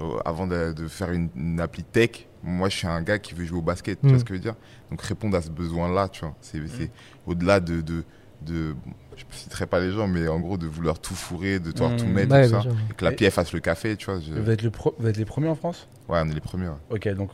[0.00, 3.34] euh, avant de, de faire une, une appli tech, moi, je suis un gars qui
[3.34, 4.00] veut jouer au basket.
[4.00, 4.10] Tu Mm.
[4.10, 4.54] vois ce que je veux dire?
[4.90, 6.90] Donc répondre à ce besoin-là, tu vois, c'est c'est
[7.26, 8.04] au-delà de de
[8.42, 8.74] de
[9.16, 11.94] je ne citerai pas les gens, mais en gros de vouloir tout fourrer, de vouloir
[11.96, 12.72] tout mettre, Ouais, tout ça, sûr.
[12.90, 14.18] et que l'appli elle fasse le café, tu vois.
[14.20, 15.86] je- Vous êtes, le pro- vous êtes les premiers en France?
[16.08, 16.68] Ouais, on est les premiers.
[16.68, 16.74] ouais.
[16.90, 17.30] Ok, donc.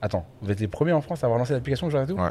[0.00, 2.14] Attends, vous êtes les premiers en France à avoir lancé l'application, genre et tout?
[2.14, 2.30] Ouais.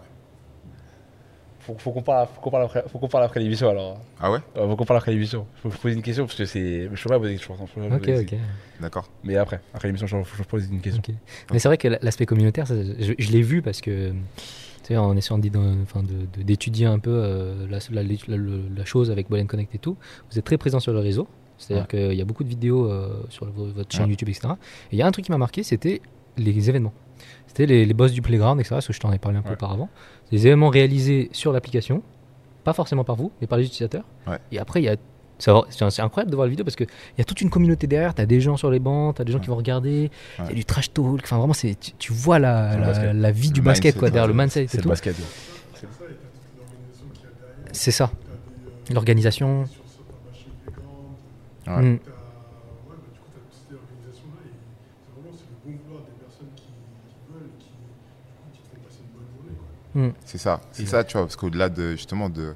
[1.60, 3.98] Faut, faut qu'on parle, faut qu'on parle après, faut qu'on parle après l'émission alors.
[4.20, 4.40] Ah ouais?
[4.57, 5.48] Euh, faut qu'on parle après l'émission.
[5.57, 6.90] Je peux vous poser une question parce que c'est.
[6.94, 8.36] Je peux pas poser je peux pas Ok, poser- ok.
[8.82, 9.10] D'accord.
[9.24, 11.02] Mais après, après l'émission, je, je pose une question.
[11.07, 11.15] ok.
[11.53, 14.11] Mais c'est vrai que l'aspect communautaire, ça, je, je l'ai vu parce que,
[14.84, 19.30] tu sais, en essayant d'étudier un peu euh, la, la- la- le- la chose avec
[19.30, 19.97] Ball Connect et tout,
[20.31, 21.27] vous êtes très présent sur le réseau.
[21.57, 24.10] C'est-à-dire qu'il y a beaucoup de vidéos euh, sur le- votre chaîne Ouais.
[24.11, 24.49] YouTube, etc.
[24.91, 26.01] Et il y a un truc qui m'a marqué, c'était
[26.38, 26.93] les événements.
[27.47, 28.76] C'était les, les boss du playground, etc.
[28.76, 29.55] Parce que je t'en ai parlé un peu Ouais.
[29.55, 29.89] auparavant.
[30.31, 32.01] Des événements réalisés sur l'application,
[32.64, 34.03] pas forcément par vous, mais par les utilisateurs.
[34.51, 34.97] Et après, il y a
[35.39, 36.88] c'est incroyable de voir la vidéo parce qu'il
[37.18, 38.14] y a toute une communauté derrière.
[38.14, 40.45] Tu as des gens sur les bancs, tu as des gens qui vont regarder, il
[40.45, 41.22] y a du trash talk.
[41.23, 44.68] Enfin, vraiment, tu, tu vois la, la, vie du basket, quoi, derrière le mindset et
[44.68, 45.15] C'est le basket.
[47.72, 48.11] C'est ça,
[48.91, 49.65] l'organisation
[51.65, 51.99] derrière.
[60.26, 60.55] C'est ça.
[60.55, 60.64] Ouais.
[60.64, 60.64] Mm.
[60.72, 60.84] C'est.
[60.84, 60.88] Mm.
[60.88, 62.55] Ça, tu vois, parce qu'au-delà de justement de,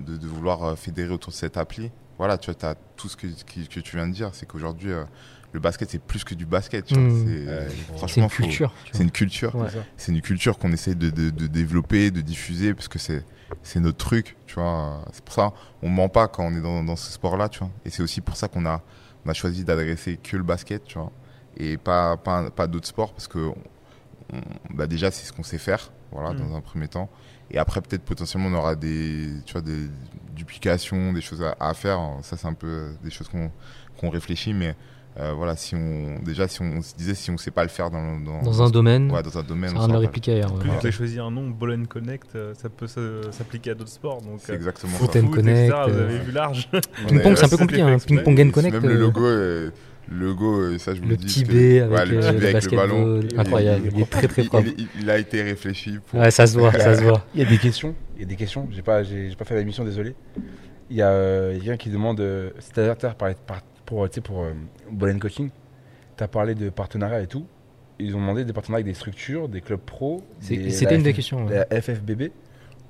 [0.00, 3.16] de, de vouloir euh, fédérer autour de cette appli, voilà, tu vois, as tout ce
[3.16, 5.04] que, tu viens de dire, c'est qu'aujourd'hui, euh,
[5.52, 7.02] le basket, c'est plus que du basket, tu vois.
[7.04, 7.26] Mm.
[7.26, 8.72] C'est- franchement, une faut- culture.
[8.84, 9.54] tu C'est une culture.
[9.56, 9.68] Ouais.
[9.96, 13.24] C'est une culture qu'on essaie de, de- de développer, de diffuser, parce que c'est
[13.62, 15.02] c'est notre truc, tu vois.
[15.12, 17.70] C'est pour ça, on ment pas quand on est dans, dans ce sport-là, tu vois.
[17.86, 18.82] Et c'est aussi pour ça qu'on a,
[19.24, 21.10] on a choisi d'adresser que le basket, tu vois,
[21.56, 23.38] et pas, pas, pas d'autres sports, parce que
[24.32, 24.40] on-
[24.74, 26.40] bah déjà, c'est ce qu'on sait faire, voilà, Mm.
[26.46, 27.08] dans un premier temps.
[27.50, 29.88] Et après, peut-être potentiellement, on aura des, tu vois, des
[30.34, 31.98] duplications, des choses à, à faire.
[32.22, 33.50] Ça, c'est un peu euh, des choses qu'on
[33.98, 34.76] qu'on réfléchit, mais
[35.18, 37.90] euh, voilà, si on, déjà, si on, se disait, si on sait pas le faire
[37.90, 40.52] dans, dans, Dans un domaine, ouais, dans un domaine, ça on le répliquer ailleurs.
[40.52, 40.60] ouais.
[40.60, 44.22] Plus vous avez choisi un nom, and Connect, euh, ça peut s'appliquer à d'autres sports.
[44.22, 45.20] Donc, C'est euh, exactement Foot ça.
[45.20, 46.68] Connect, etc., Vous avez vu large.
[47.08, 47.82] Ping-pong, c'est un peu compliqué.
[47.82, 47.96] Hein.
[47.98, 48.74] Ping-pong and Connect.
[48.80, 49.70] Même le logo, euh,
[50.10, 51.44] le logo, euh, ça je vous Le dis.
[51.44, 53.20] B que- avec, ouais, le euh, le avec le ballon.
[53.22, 54.66] Il- incroyable, il- il est très, très propre.
[54.78, 56.20] Il, il a été réfléchi pour.
[56.20, 57.24] Ouais, ça se voit, ça se voit.
[57.34, 57.94] Il y a des questions.
[58.16, 58.68] Il y a des questions.
[58.72, 60.14] J'ai pas, j'ai pas fait la mission, désolé.
[60.90, 62.20] Il y a euh, quelqu'un qui demande.
[62.20, 64.52] euh, C'est-à-dire, de par- pour, tu sais, pour euh,
[64.90, 65.50] Ball and Coaching,
[66.16, 67.46] tu as parlé de partenariat et tout.
[68.00, 70.22] Ils ont demandé des partenariats avec des structures, des clubs pro.
[70.40, 71.46] C'était une des questions.
[71.46, 71.64] ouais.
[71.70, 72.30] La FFBB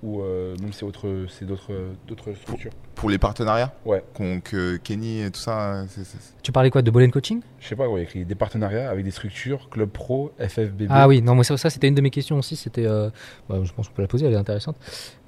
[0.03, 1.73] ou euh, même c'est autre, c'est d'autres,
[2.07, 2.73] d'autres structures.
[2.95, 4.03] Pour les partenariats Ouais.
[4.15, 5.85] qu'on- que Kenny et tout ça.
[6.05, 7.41] c'est- Tu parlais quoi de and Coaching?
[7.60, 10.30] Je sais pas, ouais, il y a écrit des partenariats avec des structures, club pro,
[10.39, 10.86] FFBB.
[10.90, 12.55] Ah oui, non, moi ça, ça, c'était une de mes questions aussi.
[12.55, 13.10] C'était, euh,
[13.48, 14.76] bah, je pense qu'on peut la poser, elle est intéressante.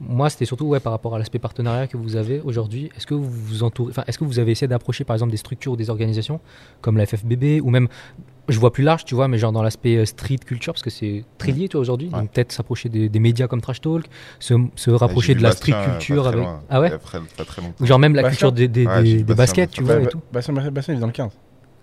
[0.00, 2.90] Moi, c'était surtout ouais, par rapport à l'aspect partenariat que vous avez aujourd'hui.
[2.96, 5.38] Est-ce que vous vous entourez, enfin, est-ce que vous avez essayé d'approcher par exemple des
[5.38, 6.40] structures ou des organisations
[6.82, 7.88] comme la FFBB ou même,
[8.48, 10.90] je vois plus large, tu vois, mais genre dans l'aspect euh, street culture parce que
[10.90, 12.10] c'est très lié, tu vois, aujourd'hui.
[12.12, 12.20] Ouais.
[12.20, 14.04] Donc peut-être s'approcher des, des médias comme Trash Talk,
[14.38, 16.40] se, se rapprocher de la Bastien, street culture avec.
[16.40, 16.62] loin.
[16.70, 16.90] Ah ouais.
[16.98, 18.84] Très- Pas très genre même la Bastien culture des, des,
[19.24, 19.98] des- baskets, tu Bastien.
[19.98, 20.20] vois, et tout.
[20.32, 21.32] Bastien, Bastien, Bastien, il vit dans le 15.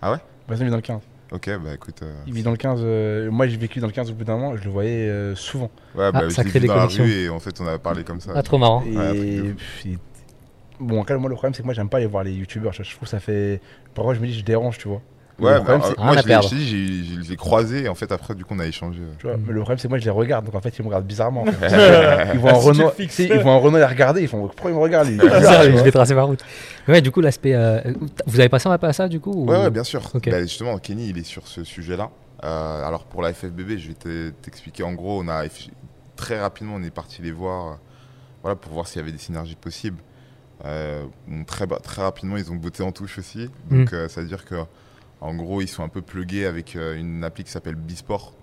[0.00, 0.18] Ah ouais?
[0.48, 1.00] Bastien vit dans le 15.
[1.30, 2.02] Ok, bah écoute.
[2.02, 2.80] euh, Il vit dans le 15.
[2.82, 4.56] euh, moi, j'ai vécu dans le 15 au bout d'un moment.
[4.56, 5.70] Je le voyais euh, souvent.
[5.94, 7.04] Ouais, bah, Ah, ça crée des dans la connexions.
[7.04, 8.32] rue et en fait, on a parlé comme ça.
[8.34, 8.82] Ah, trop marrant.
[8.86, 9.54] Et Ouais,
[10.80, 12.72] bon, après, moi, le problème, c'est que moi, j'aime pas aller voir les youtubeurs.
[12.72, 13.60] Je je trouve que ça fait.
[13.94, 15.02] Parfois, je me dis, je dérange, tu vois.
[15.38, 17.88] Ouais, Le problème, bah, c'est- euh, moi, à je dit, j'ai- les ai croisés, et
[17.88, 19.00] en fait, après, du coup, on a échangé.
[19.18, 20.44] Tu vois, mais le problème, c'est que moi, je les regarde.
[20.46, 21.42] Donc, en fait, ils me regardent bizarrement.
[21.42, 21.68] en fait.
[22.34, 22.92] ils vont en Si tu Renault,
[23.36, 24.22] ils vont en Renault les regarder.
[24.22, 26.44] Ils font Pourquoi ils me regardent lui Ça, je vais tracer ma route.
[26.88, 27.54] Ouais, du coup, l'aspect.
[27.54, 27.80] euh,
[28.26, 30.02] vous avez passé un peu à ça, du coup ou- Ouais, ouais, bien sûr.
[30.30, 32.10] Bah, justement, Kenny, il est sur ce sujet-là.
[32.44, 34.82] Euh, alors, pour la FFBB, je vais te- t'expliquer.
[34.82, 35.44] En gros, on a
[36.16, 37.74] très rapidement, on est parti les voir, euh,
[38.42, 39.98] voilà, pour voir s'il y avait des synergies possibles.
[40.64, 41.04] Euh,
[41.46, 43.48] très, très rapidement, ils ont botté en touche aussi.
[43.70, 44.56] Donc, euh, ça veut dire que,
[45.20, 48.34] en gros, ils sont un peu plugués avec euh, une appli qui s'appelle Bisport.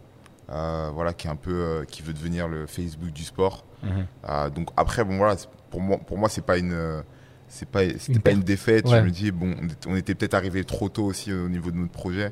[0.49, 3.65] Euh, voilà, qui est un peu, euh, qui veut devenir le Facebook du sport.
[3.81, 4.05] Mhm.
[4.29, 5.35] Euh, donc après, bon voilà,
[5.71, 7.03] pour moi, pour moi, c'est pas une,
[7.47, 8.85] c'est pas, c'était pas une défaite.
[8.87, 8.99] Ouais.
[8.99, 9.55] Je me dis bon,
[9.87, 12.31] on était- on peut-être arrivé trop tôt aussi au niveau de notre projet.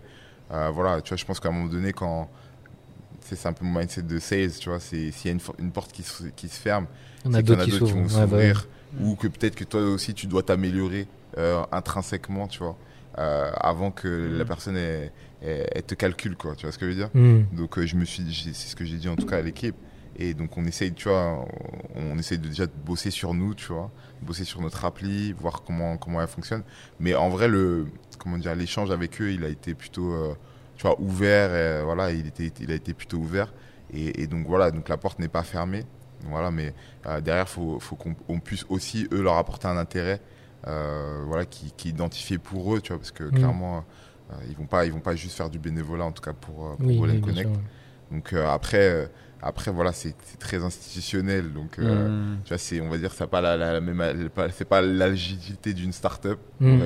[0.50, 2.30] Voilà, tu vois, je pense qu'à un moment donné, quand
[3.22, 5.92] c'est un peu mon mindset de sales, tu vois, c'est s'il y a une, porte
[5.92, 6.86] qui se, qui se ferme,
[7.26, 8.22] Il y en c'est a d'autres qui vont Ouais, bah ouais.
[8.28, 8.68] s'ouvrir,
[9.02, 11.08] ou que peut-être que toi aussi tu dois t'améliorer
[11.72, 12.78] intrinsèquement, tu vois,
[13.18, 16.56] euh, avant que la personne elle te calcule, quoi.
[16.56, 17.44] Tu vois ce que je veux dire Hmm.
[17.52, 18.24] donc euh, je me suis,
[18.54, 19.76] c'est ce que j'ai dit en tout cas à l'équipe.
[20.16, 21.46] Et donc on essaye, tu vois,
[21.96, 23.92] on, on essaye de déjà de bosser sur nous, tu vois,
[24.22, 26.64] bosser sur notre appli, voir comment comment elle fonctionne.
[27.00, 27.88] Mais en vrai le,
[28.20, 30.36] comment dire, l'échange avec eux, il a été plutôt, euh,
[30.78, 31.54] tu vois, ouvert.
[31.56, 33.54] Et, voilà, il était, il a été plutôt ouvert.
[33.92, 35.84] Et, et donc voilà, donc la porte n'est pas fermée.
[36.30, 36.74] Voilà, mais
[37.22, 40.22] derrière, faut, faut qu'on on puisse aussi eux leur apporter un intérêt,
[40.66, 43.32] voilà, qui, qui est identifié pour eux, tu vois, parce que Mm.
[43.32, 43.78] clairement.
[44.32, 46.66] euh, ils vont pas, ils vont pas juste faire du bénévolat en tout cas pour,
[46.68, 47.50] euh, pour Oui, oui, Connect.
[47.52, 47.62] sûr.
[48.12, 49.06] Donc euh, après, euh,
[49.42, 51.52] après voilà, c'est c'est très institutionnel.
[51.54, 52.38] Donc euh, Mhm.
[52.46, 54.82] tu vois, c'est, on va dire, ça pas la, la, la même, pas- c'est pas
[54.82, 56.40] l'agilité d'une start-up.
[56.60, 56.84] Mm.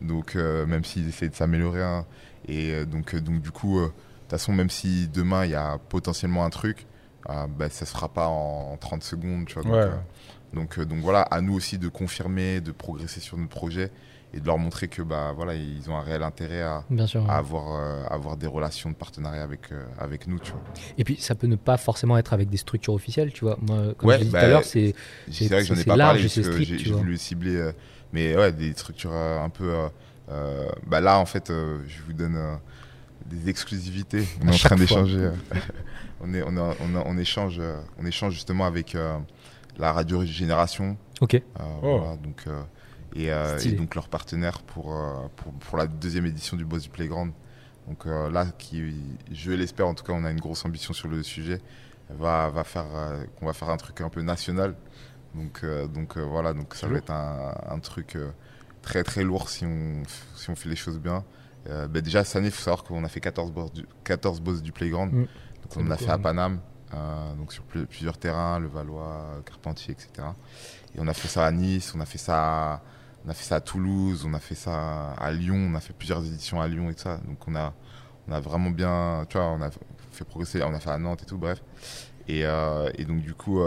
[0.00, 2.04] Donc euh, même s'ils essaient de s'améliorer, hein.
[2.48, 5.52] et euh, donc euh, donc du coup, euh, de toute façon, même si demain il
[5.52, 6.86] y a potentiellement un truc,
[7.30, 9.46] euh, bah, ça se fera pas en, en 30 secondes.
[9.46, 9.78] Tu vois, donc, Ouais.
[9.80, 9.96] euh,
[10.54, 13.90] donc, euh, donc voilà, à nous aussi de confirmer, de progresser sur notre projet
[14.34, 17.28] et de leur montrer que bah voilà, ils ont un réel intérêt à, Bien sûr.
[17.30, 20.62] à avoir, euh, avoir des relations de partenariat avec, euh, avec nous, tu vois.
[20.96, 23.58] Et puis, ça peut ne pas forcément être avec des structures officielles, tu vois.
[23.60, 24.94] Moi, comme Ouais, je l'ai dit bah, tout à l'heure, c'est.
[25.30, 27.72] C'est vrai que j'en ai pas large parlé j'ai voulu cibler, euh,
[28.12, 29.68] mais ouais, des structures euh, un peu.
[29.70, 29.88] euh,
[30.30, 32.54] euh, bah là, en fait, euh, je vous donne euh,
[33.26, 34.26] des exclusivités.
[34.42, 35.30] On est en train d'échanger.
[36.20, 39.18] on, est, on, est- on, est- on échange, euh, on échange justement avec euh,
[39.78, 40.96] la radio Génération.
[41.20, 41.34] Ok.
[41.34, 41.40] euh,
[41.82, 41.98] Oh.
[41.98, 42.62] voilà, donc, euh,
[43.14, 46.88] et, euh, donc leur partenaire pour, euh, pour, pour la deuxième édition du Boss du
[46.88, 47.32] Playground.
[47.88, 48.94] Donc euh, là, qui,
[49.30, 51.60] je l'espère, en tout cas, on a une grosse ambition sur le sujet.
[52.10, 54.74] Va, va faire, euh, qu'on va faire un truc un peu national.
[55.34, 58.30] Donc, euh, donc euh, voilà, donc ça va être un, un truc euh,
[58.82, 60.02] très très lourd si on,
[60.36, 61.24] si on fait les choses bien.
[61.68, 64.40] Euh, bah, déjà, cette année, il faut savoir qu'on a fait 14 boss du, 14
[64.40, 65.12] boss du Playground.
[65.12, 65.20] Mm.
[65.22, 65.28] Donc
[65.76, 66.22] on en a beaucoup, fait à ouais.
[66.22, 66.60] Paname,
[66.94, 70.28] euh, donc sur pl- plusieurs terrains, le Valois, Carpentier, etc.
[70.94, 72.82] Et on a fait ça à Nice, on a fait ça, à,
[73.24, 75.92] on a fait ça à Toulouse, on a fait ça à Lyon, on a fait
[75.92, 77.18] plusieurs éditions à Lyon et tout ça.
[77.18, 77.72] Donc on a,
[78.28, 79.70] on a vraiment bien, tu vois, on a
[80.10, 81.62] fait progresser, on a fait à Nantes et tout, bref.
[82.28, 83.60] Et, euh, et donc du coup,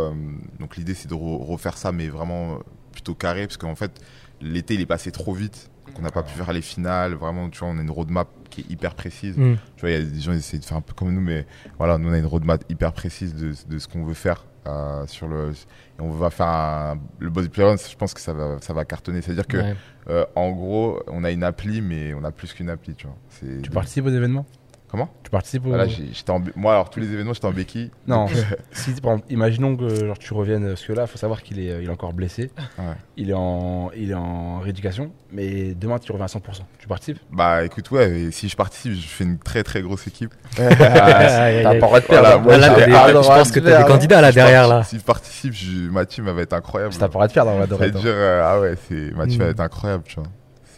[0.60, 2.60] donc l'idée c'est de re- refaire ça, mais vraiment
[2.92, 4.02] plutôt carré, parce qu'en fait
[4.42, 7.14] l'été il est passé trop vite, donc on n'a pas pu faire les finales.
[7.14, 9.38] Vraiment, tu vois, on a une roadmap qui est hyper précise.
[9.38, 9.56] Hmm.
[9.76, 11.22] Tu vois, il y a des gens qui essaient de faire un peu comme nous,
[11.22, 11.46] mais
[11.78, 15.06] voilà, nous on a une roadmap hyper précise de, de ce qu'on veut faire euh,
[15.08, 15.52] sur le.
[15.52, 17.80] Et on va faire un, le body playground.
[17.90, 19.22] Je pense que ça va, ça va cartonner.
[19.22, 19.76] C'est-à-dire que, Ouais.
[20.10, 23.16] euh, en gros, on a une appli, mais on a plus qu'une appli, tu vois.
[23.62, 24.46] Tu participes aux événements?
[24.96, 25.70] Comment Tu participes aux.
[25.70, 27.92] Voilà, j'ai- j'étais en bé- Moi, alors tous les événements, j'étais en béquille.
[28.08, 28.28] Non,
[28.72, 31.60] si, par exemple, imaginons que genre, tu reviennes, parce que là, il faut savoir qu'il
[31.60, 32.50] est, euh, il est encore blessé.
[32.80, 32.86] Ouais.
[33.18, 36.62] Il, est en, il est en rééducation, mais demain, tu reviens à 100%.
[36.80, 37.20] Tu participes?
[37.30, 40.34] Bah écoute, ouais, et si je participe, je fais une très très grosse équipe.
[40.56, 42.06] T'as pas le droit de
[42.44, 42.96] Voilà, perdre.
[42.96, 43.86] Ah, je pense que t'as perdre.
[43.86, 44.84] des candidats là derrière là.
[44.84, 46.94] Si je participe, je- ma team elle va être incroyable.
[46.94, 49.28] T'as pas le droit de perdre, Ça veut vrai, dire, euh, ah ouais, c'est, ma
[49.28, 49.44] team Mm.
[49.44, 50.24] va être incroyable, tu vois.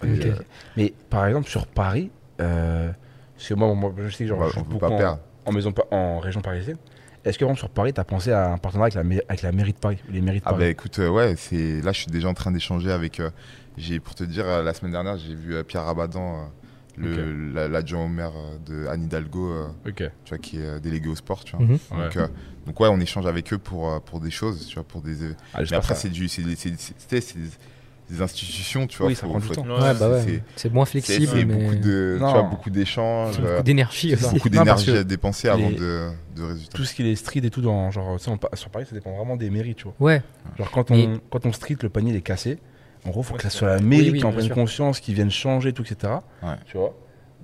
[0.06, 0.34] Euh,
[0.76, 2.90] Mais par exemple, sur Paris, euh,
[3.38, 4.98] parce que moi, moi, je sais que genre, on va- je joue beaucoup pas en,
[4.98, 5.20] perdre.
[5.46, 6.78] en maison, en région parisienne.
[7.24, 9.52] Est-ce que exemple, sur Paris, tu as pensé à un partenariat avec la, avec la
[9.52, 10.64] mairie de Paris les mairies de Ah Paris?
[10.64, 13.20] bah écoute, euh, ouais, c'est là je suis déjà en train d'échanger avec.
[13.20, 13.30] euh,
[13.78, 16.50] j'ai pour te dire, euh, la semaine dernière, j'ai vu euh, Pierre Rabadan,
[17.00, 19.96] euh, le la- l'adjoint au maire euh, de Anne Hidalgo, euh, Ok.
[19.98, 21.66] tu vois, qui est euh, délégué au sport, tu vois.
[21.66, 21.78] Mhm.
[21.92, 22.28] Donc, euh,
[22.66, 25.16] donc ouais, on échange avec eux pour pour des choses, tu vois, pour des.
[25.54, 26.42] Ah, Mais après, c'est du, c'est
[28.10, 29.08] des, institutions, tu vois.
[29.08, 29.64] Oui, ça prend du faut temps.
[29.66, 30.42] être- Ouais, Ouais, bah ouais.
[30.56, 34.34] c'est- moins flexible, c'est mais beaucoup de, tu vois, beaucoup d'échanges, beaucoup euh, d'énergie aussi.
[34.34, 36.78] beaucoup d'énergie à dépenser avant les- de, de résultats.
[36.78, 38.18] Tout ce qui est street et tout, dans, genre, on
[38.56, 39.94] sur Paris, ça dépend vraiment des mairies, tu vois.
[40.00, 40.22] Ouais,
[40.58, 42.60] Genre, quand Mais- on, quand on street, le panier il est cassé.
[43.06, 45.00] En gros, faut Ouais, que ça soit la mairie Oui, oui, qui en prenne conscience,
[45.00, 46.14] qui vienne changer, tout, etc.
[46.44, 46.50] Ouais.
[46.66, 46.96] Tu vois.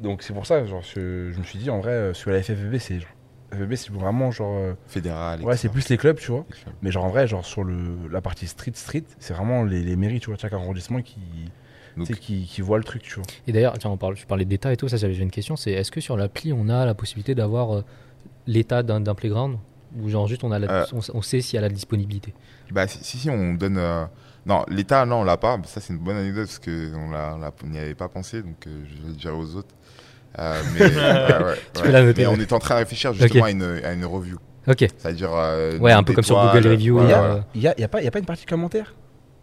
[0.02, 2.42] Donc, c'est pour ça, genre, je, je me suis dit, en vrai, euh, sur la
[2.42, 3.10] FFB, c'est genre.
[3.54, 4.58] FFB, c'est vraiment genre.
[4.58, 5.42] euh, Fédéral.
[5.42, 6.46] ouais, c'est plus les clubs, tu vois.
[6.50, 6.76] Les clubs.
[6.82, 7.76] Mais genre, en vrai, genre, sur le,
[8.12, 11.20] la partie street, street, c'est vraiment les, les mairies, tu vois, de chaque arrondissement qui.
[11.96, 13.24] Donc- tu sais, qui, qui voient le truc, tu vois.
[13.48, 15.72] Et d'ailleurs, tiens, on parle, tu parlais d'état et tout, ça j'avais une question, c'est
[15.74, 17.84] est-ce que sur l'appli on a la possibilité d'avoir euh,
[18.48, 19.58] l'état d'un d'un playground?
[20.02, 20.86] Ou genre juste on, a la- Euh.
[20.94, 22.34] on, on sait s'il y a la disponibilité?
[22.72, 23.78] Bah, si, si, si, on donne.
[23.78, 24.06] euh,
[24.48, 25.60] Non, l'État, non, on l'a pas.
[25.66, 29.10] Ça, c'est une bonne anecdote parce qu'on n'y avait pas pensé, donc euh, je vais
[29.10, 29.76] le dire aux autres.
[30.40, 31.86] Euh, mais, ouais, ouais, Tu ouais.
[31.86, 32.36] peux la noter, Mais ouais.
[32.38, 34.38] on est en train de réfléchir justement à, une, à une review.
[34.68, 35.30] Ok, C'est-à-dire.
[35.34, 37.02] euh, ouais, un peu comme sur Google Review.
[37.04, 38.20] Il y, euh, a, il y, a, il y a pas, il y a pas
[38.20, 38.96] une partie commentaire?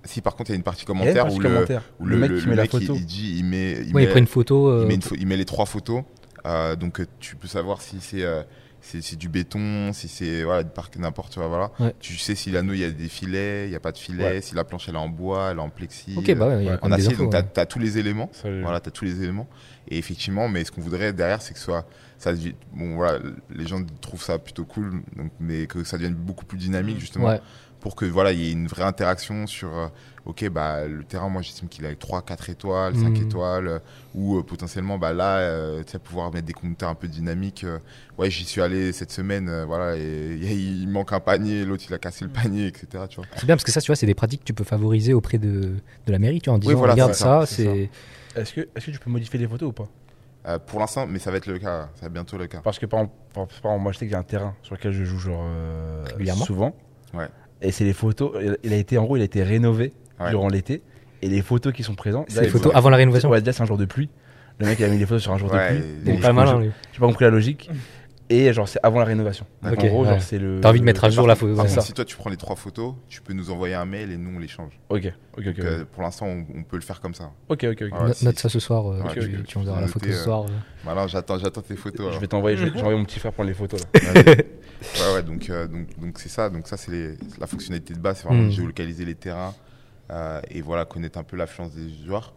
[0.03, 1.83] Si par contre il y a une partie une commentaire partie où le, commentaire.
[2.01, 2.95] où Le mec qui met la mec, photo.
[2.95, 4.69] il, dit, il met, il ouais, met, il prend une photo.
[4.71, 6.05] euh, il met une pho- il met les trois photos.
[6.47, 8.43] Euh, donc euh, tu peux savoir si c'est euh,
[8.91, 11.71] c'est c'est du béton, si c'est voilà du parc n'importe quoi, voilà.
[11.79, 11.95] Ouais.
[12.01, 14.25] Tu sais si l'anneau il y a des filets, il y a pas de filets,
[14.25, 14.41] Ouais.
[14.41, 16.15] si la planche elle est en bois, elle est en plexi.
[16.17, 17.43] Ok, bah ouais, il y a euh, quand en des acier, infos, donc ouais.
[17.53, 18.31] t'as as tous les éléments.
[18.45, 19.49] Voilà, t'as tous les éléments.
[19.89, 21.87] Et effectivement, mais ce qu'on voudrait derrière, c'est que ce soit
[22.19, 22.33] ça.
[22.75, 23.19] Bon voilà,
[23.51, 27.27] les gens trouvent ça plutôt cool, donc, mais que ça devienne beaucoup plus dynamique justement
[27.29, 27.41] Ouais,
[27.81, 29.89] pour que voilà il y ait une vraie interaction sur euh,
[30.27, 33.23] ok bah le terrain moi j'estime qu'il a 3 4 étoiles 5 Mhm.
[33.23, 33.79] étoiles euh,
[34.15, 37.65] ou euh, potentiellement bah là euh, tu sais pouvoir mettre des compteurs un peu dynamiques
[37.65, 37.79] euh,
[38.19, 41.95] ouais j'y suis allé cette semaine euh, voilà et il manque un panier l'autre il
[41.95, 44.07] a cassé le panier etc tu vois c'est bien parce que ça, tu vois, c'est
[44.07, 45.77] des pratiques que tu peux favoriser auprès de,
[46.07, 47.89] de la mairie, tu vois, en disant voilà, regarde ça, ça, c'est.
[48.37, 49.89] Est-ce que, est-ce que tu peux modifier les photos ou pas?
[50.47, 52.61] Euh, pour l'instant mais ça va être le cas ça va être bientôt le cas
[52.65, 54.55] Parce que par exemple, par par exemple, moi je sais qu'il y a un terrain
[54.63, 56.75] sur lequel je joue genre euh, Régulièrement souvent.
[57.13, 57.29] Ouais.
[57.63, 58.33] Et c'est les photos.
[58.65, 60.31] il- a été en gros, il a été rénové Ouais.
[60.31, 60.83] durant l'été.
[61.23, 62.27] Et les photos qui sont présentes.
[62.29, 63.29] C'est là, les photos avant la rénovation.
[63.31, 64.09] Ouais, déjà c'est un jour de pluie.
[64.59, 65.81] Le mec il a mis les photos sur un jour de pluie.
[66.13, 66.69] Donc, pas malin, je-.
[66.93, 67.71] J'ai pas compris la logique.
[68.33, 69.45] Et genre c'est avant la rénovation.
[69.63, 70.11] Donc, en gros, ouais.
[70.11, 70.61] genre c'est le.
[70.63, 71.61] T'as envie de mettre à jour la photo.
[71.81, 74.37] si toi tu prends les trois photos tu peux nous envoyer un mail et nous
[74.37, 75.45] on les change Ok, ok, ok.
[75.45, 77.93] Donc, euh, pour l'instant on, on peut le faire comme ça Ok, ok, ok.
[77.93, 80.07] Ouais, Note, si- note ça ce soir, euh, Ouais, tu, tu- tu enverras la photo
[80.07, 80.43] ce soir.
[80.45, 80.49] euh.
[80.85, 82.13] voilà j'attends j'attends tes photos alors.
[82.13, 84.13] Je vais t'envoyer, je vais j'envoie mon petit frère prendre les photos là.
[84.23, 86.49] ouais, ouais, donc euh, donc donc c'est ça.
[86.51, 88.47] Donc ça c'est les- la fonctionnalité de base, c'est vraiment Mm.
[88.47, 89.55] de géolocaliser les terrains
[90.13, 92.33] euh, et voilà connaître un peu l'affluence des joueurs.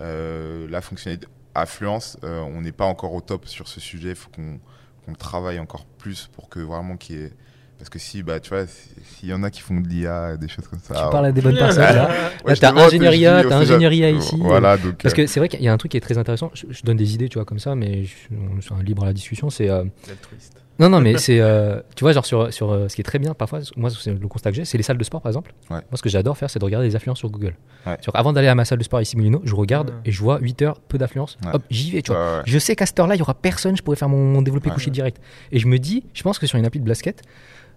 [0.00, 4.14] Euh, la fonctionnalité affluence, euh, on n'est pas encore au top sur ce sujet.
[4.14, 4.58] Faut qu'on
[5.06, 7.32] qu'on travaille encore plus pour que vraiment qu'il y ait
[7.78, 10.36] parce que si bah tu vois si- s'il y en a qui font de l'IA
[10.38, 10.94] des choses comme ça.
[10.94, 12.08] Tu parles à des bonnes personnes là.
[12.44, 14.18] Ouais, Là, t'as te note, ingénierie je A, dis, t'as on sait ingénierie A jamais.
[14.18, 14.36] ici.
[14.40, 16.16] Voilà donc Parce euh, que c'est vrai qu'il y a un truc qui est très
[16.16, 16.50] intéressant.
[16.54, 18.14] Je, je donne des idées, tu vois, comme ça, mais je,
[18.56, 19.50] je suis un libre à la discussion.
[19.50, 20.56] C'est euh, L'altruiste.
[20.78, 23.18] Non, non, mais c'est euh, tu vois, genre sur sur euh, ce qui est très
[23.18, 23.60] bien parfois.
[23.76, 25.52] Moi, c'est le constat que j'ai, c'est les salles de sport, par exemple.
[25.70, 25.76] Ouais.
[25.76, 27.54] Moi, ce que j'adore faire, c'est de regarder les affluences sur Google.
[27.86, 27.96] Ouais.
[28.02, 29.96] Sur- avant d'aller à ma salle de sport ici Moulineau, je regarde Ouais.
[30.06, 31.38] et je vois 8 heures, peu d'affluence.
[31.44, 31.50] Ouais.
[31.54, 32.20] Hop, j'y vais, tu vois.
[32.20, 32.42] ouais, ouais.
[32.46, 34.68] Je sais qu'à cette heure-là, il y aura personne, je pourrais faire mon, mon développé
[34.68, 34.74] Ouais.
[34.74, 35.20] couché direct.
[35.52, 37.22] Et je me dis, je pense que sur une appli de basket,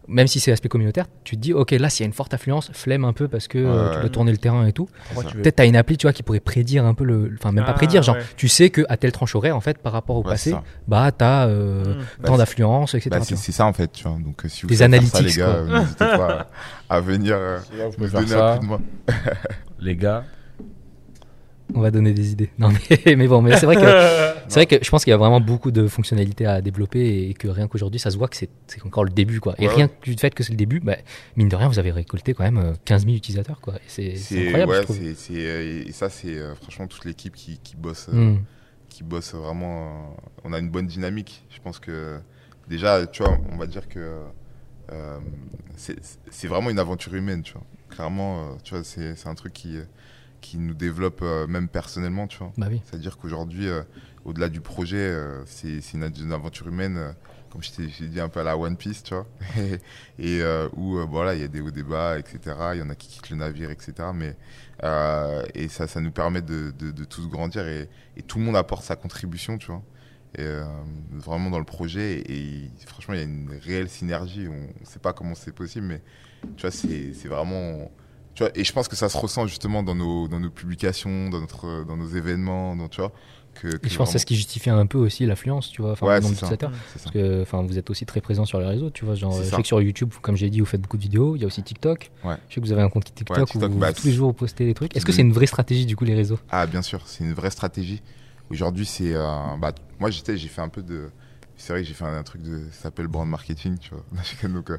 [0.10, 2.34] même si c'est aspect communautaire, tu te dis, ok, là, s'il y a une forte
[2.34, 4.90] affluence, flemme un peu parce que euh, tu dois tourner le terrain et tout.
[5.16, 5.24] Ça.
[5.24, 7.64] tu Peut-être t'as une appli, tu vois, qui pourrait prédire un peu le, enfin même
[7.64, 8.24] pas Ah, prédire, genre ouais.
[8.36, 10.54] tu sais que à telle tranche horaire, en fait, par rapport au Ouais, passé,
[10.88, 11.98] bah t'as euh, Mm.
[12.00, 13.10] Bah, tant c'est- d'affluence, etc.
[13.12, 13.44] Bah, tu c'est vois.
[13.44, 14.18] c'est ça en fait, tu vois.
[14.18, 16.50] Donc euh, si vous Des ça, les analytics, gars, n'hésitez pas
[16.90, 17.60] à, venir euh,
[17.98, 18.80] vous nous donner un coup de main.
[19.80, 20.24] Les gars,
[21.76, 22.50] On va donner des idées.
[22.58, 23.82] Non mais, mais bon, mais c'est vrai que
[24.48, 27.34] c'est vrai que je pense qu'il y a vraiment beaucoup de fonctionnalités à développer et
[27.36, 28.50] que rien qu'aujourd'hui, ça se voit que c'est
[28.86, 29.54] encore le début, quoi.
[29.60, 30.98] Et Ouais, rien que du fait que c'est le début, bah,
[31.36, 33.76] mine de rien, vous avez récolté quand même euh, 15 000 utilisateurs, quoi.
[33.88, 34.16] C'est
[34.48, 34.98] incroyable, je trouve.
[35.32, 38.40] euh, et ça c'est euh, franchement toute l'équipe qui, qui bosse euh, Mm.
[38.90, 39.88] qui bosse vraiment.
[39.88, 41.46] euh, on a une bonne dynamique.
[41.52, 42.18] Je pense que
[42.68, 44.18] déjà, tu vois, on va dire que
[44.92, 45.18] euh,
[45.78, 47.64] c'est vraiment une aventure humaine, tu vois.
[47.90, 49.78] Clairement, euh, tu vois, c'est c'est un truc qui
[50.42, 52.52] qui nous développe euh, même personnellement, tu vois.
[52.58, 52.82] Bah oui.
[52.86, 53.84] C'est-à-dire qu'aujourd'hui, euh,
[54.26, 57.16] au-delà du projet, euh, c'est une, une aventure humaine,
[57.50, 59.28] comme je t'ai dit un peu à la One Piece, tu vois,
[60.20, 60.42] et
[60.76, 62.40] où voilà, il y a des hauts des bas, etc.
[62.74, 63.94] Il y en a qui quittent le navire, etc.
[64.14, 64.36] Mais
[65.56, 68.56] et ça, ça nous permet de, de, de tous grandir et, et tout le monde
[68.56, 69.84] apporte sa contribution, tu vois.
[70.38, 70.48] Et
[71.12, 74.48] vraiment dans le projet et, franchement, il y a une réelle synergie.
[74.48, 76.02] On ne sait pas comment c'est possible, mais
[76.56, 77.90] tu vois, c'est vraiment
[78.36, 81.30] tu vois, et je pense que ça se ressent justement dans nos, dans nos publications,
[81.30, 83.12] dans, notre, dans nos événements, dans, tu vois.
[83.56, 86.08] Que, je pense que c'est ce qui justifie un peu aussi l'affluence, tu vois, enfin,
[86.08, 86.72] Ouais, d'utilisateurs.
[86.94, 89.16] Parce que enfin, vous êtes aussi très présent sur les réseaux, tu vois.
[89.16, 89.58] Genre, je ça.
[89.58, 91.36] sais que sur YouTube, comme j'ai dit, vous faites beaucoup de vidéos.
[91.36, 92.10] Il y a aussi TikTok.
[92.24, 92.36] Ouais.
[92.48, 94.14] Je sais que vous avez un compte TikTok, Ouais, TikTok, où vous- bah, tous les
[94.14, 94.96] jours vous postez des trucs.
[94.96, 96.40] Est-ce que c'est une vraie stratégie du coup les réseaux?
[96.50, 98.02] Ah, bien sûr, c'est une vraie stratégie.
[98.50, 99.14] Aujourd'hui, c'est.
[99.14, 99.26] euh,
[99.60, 101.10] bah, moi, j'étais, j'ai fait un peu de.
[101.58, 102.60] C'est vrai que j'ai fait un, un truc de.
[102.72, 104.06] Ça s'appelle brand marketing, tu vois.
[104.50, 104.78] Donc, euh,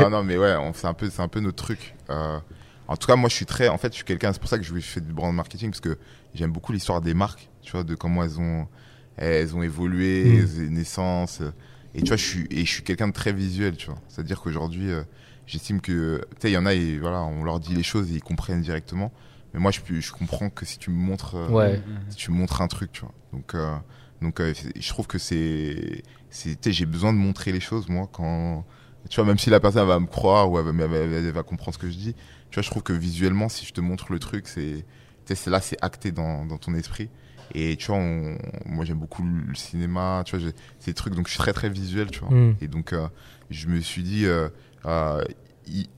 [0.00, 1.94] non, non, mais ouais, on- c'est un peu, c'est un peu notre truc.
[2.08, 2.38] Euh,
[2.88, 3.68] en tout cas, moi, je suis très.
[3.68, 4.32] En fait, je suis quelqu'un.
[4.32, 5.98] C'est pour ça que je fais du brand marketing parce que
[6.34, 8.66] j'aime beaucoup l'histoire des marques, tu vois, de comment elles ont,
[9.16, 10.60] elles ont évolué, Mm.
[10.62, 11.40] les naissances.
[11.40, 11.50] euh,
[11.94, 13.98] Et tu vois, je suis, et je suis quelqu'un de très visuel, tu vois.
[14.08, 15.02] C'est-à-dire qu'aujourd'hui, euh,
[15.46, 18.10] j'estime que, tu sais, il y en a, et voilà, on leur dit les choses
[18.10, 19.12] et ils comprennent directement.
[19.52, 21.82] Mais moi, je, peux- je comprends que si tu me montres, euh, Ouais.
[22.08, 23.12] si tu me montres un truc, tu vois.
[23.34, 23.76] Donc, euh,
[24.22, 28.08] donc, je trouve que c'est, c'est, tu sais, j'ai besoin de montrer les choses, moi,
[28.10, 28.64] quand,
[29.10, 31.30] tu vois, même si la personne va me croire ou elle va, elle va- elle
[31.32, 32.14] va comprendre ce que je dis,
[32.52, 34.84] tu vois, je trouve que visuellement, si je te montre le truc, c'est,
[35.46, 37.08] là, c'est acté dans, dans ton esprit.
[37.54, 41.32] Et tu vois, on- moi j'aime beaucoup le cinéma, tu vois, ces trucs, donc je
[41.32, 42.30] suis très très visuel, tu vois.
[42.30, 42.56] Mm.
[42.60, 43.08] Et donc euh,
[43.50, 44.48] je me suis dit, euh,
[44.86, 45.22] euh,
[45.66, 45.88] il-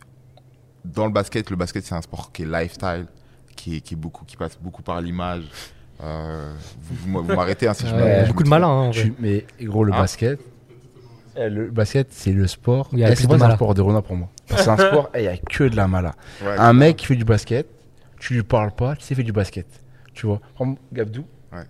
[0.84, 3.06] dans le basket, le basket c'est un sport qui est lifestyle,
[3.56, 5.44] qui est, qui est beaucoup, qui passe beaucoup par l'image.
[6.02, 9.12] Euh, vous vous, m'arrêtez hein, si je Ouais, je beaucoup de malins, hein, en suis-
[9.18, 10.40] mais gros, le Hein basket.
[11.36, 12.88] eh, Le basket, c'est le sport.
[12.92, 13.54] Il y a plus c'est un malin.
[13.56, 14.28] sport de renard pour moi?
[14.48, 16.14] Que C'est un sport, eh, il y a que de la mala.
[16.42, 17.66] Ouais, Un mec qui fait du basket,
[18.18, 19.66] tu lui parles pas, tu sais, il fait du basket.
[20.12, 20.40] Tu vois.
[20.92, 21.64] Gabdou, Ouais.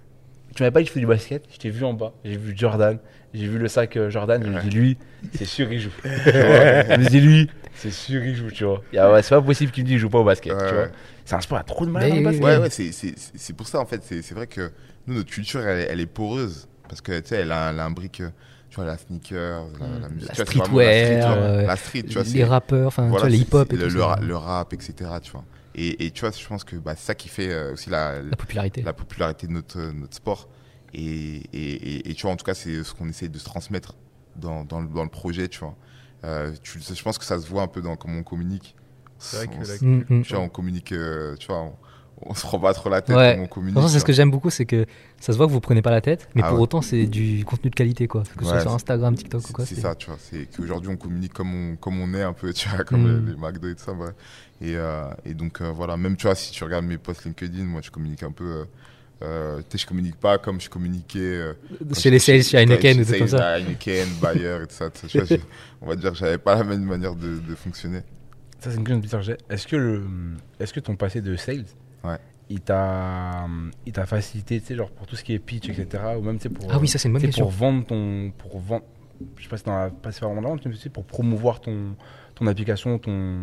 [0.55, 2.13] tu m'avais pas dit qu'il fait du basket, je t'ai vu en bas.
[2.25, 2.99] J'ai vu Jordan,
[3.33, 4.99] j'ai vu le sac euh, Jordan, je me dis lui,
[5.35, 5.91] c'est sûr il joue.
[6.03, 8.83] Tu je me dis lui, c'est sûr il joue, tu vois.
[8.93, 10.53] Ouais, c'est pas possible qu'il me dise il joue pas au basket.
[10.53, 10.83] Ouais, tu vois.
[10.85, 10.91] ouais.
[11.25, 12.45] C'est un sport, a trop de mal dans le basket.
[12.45, 14.03] Ouais, ouais, c'est- pour ça en fait.
[14.05, 14.71] C'est c'est vrai que
[15.07, 16.69] nous, notre culture, elle, elle est poreuse.
[16.89, 18.29] Parce que tu sais, elle a, elle a un brique, euh,
[18.75, 20.29] tu vois, la sneaker, la, la musique.
[20.37, 22.23] La streetwear, euh, La street, tu vois.
[22.25, 24.37] les rappeurs, enfin, tu voilà, vois, les c'est- hip-hop et le, tout le ra- le
[24.37, 24.95] rap, etc.
[25.23, 25.45] Tu vois.
[25.77, 28.21] Et, et tu vois, je pense que bah, c'est ça qui fait euh, aussi la,
[28.21, 28.83] La popularité.
[28.83, 30.49] la popularité de notre, notre sport.
[30.93, 33.45] Et, et, et, et tu vois, en tout cas, c'est ce qu'on essaie de se
[33.45, 33.95] transmettre
[34.37, 35.77] dans, dans, le, dans le projet, tu vois.
[36.25, 38.75] Euh, tu, je pense que ça se voit un peu dans comment on communique.
[39.19, 40.23] C'est vrai que On- la Mm, mm.
[40.23, 41.73] tu vois, on communique, euh, tu vois,
[42.27, 43.39] on, se prend pas trop la tête Ouais.
[43.41, 43.79] on communique.
[43.89, 44.87] C'est ce que j'aime beaucoup, c'est que
[45.21, 46.63] ça se voit que vous prenez pas la tête, mais Ah pour ouais.
[46.65, 48.23] autant, c'est du contenu de qualité, quoi.
[48.37, 49.67] Que ce soit sur Instagram, TikTok ou C'est quoi.
[49.67, 50.17] c'est ça, tu vois.
[50.21, 53.27] C'est qu'aujourd'hui, on communique comme on, comme on est un peu, tu vois, comme Mm.
[53.27, 53.93] les, les McDo et tout ça.
[53.93, 54.09] ouais.
[54.61, 57.65] Et, euh, et donc, euh, voilà, même, tu vois, si tu regardes mes posts LinkedIn,
[57.65, 58.45] moi, je communique un peu.
[58.45, 58.65] Euh,
[59.23, 61.19] euh, tu sais, je communique pas comme je communiquais.
[61.21, 61.53] euh,
[61.95, 63.59] Chez les sales, chez Heineken ou chez tout comme ça.
[63.59, 64.89] Heineken, Bayer et tout ça.
[65.15, 65.39] vois,
[65.83, 68.01] on va dire que j'avais pas la même manière de, de fonctionner.
[68.61, 69.33] Ça, c'est une question de Peter J.
[69.51, 70.03] Est-ce que, le,
[70.59, 71.65] est-ce que ton passé de sales,
[72.05, 72.19] Ouais.
[72.51, 73.47] il t'a,
[73.87, 76.03] il t'a facilité, tu sais, genre pour tout ce qui est pitch, etc.
[76.19, 77.45] Ou même, tu sais, pour, Ah oui, ça, c'est une bonne question.
[77.45, 78.85] pour vendre ton, pour vendre,
[79.37, 80.91] je sais pas si dans la, pas si c'est vraiment la vente, mais tu sais,
[80.91, 81.97] pour promouvoir ton,
[82.35, 83.39] ton application, ton,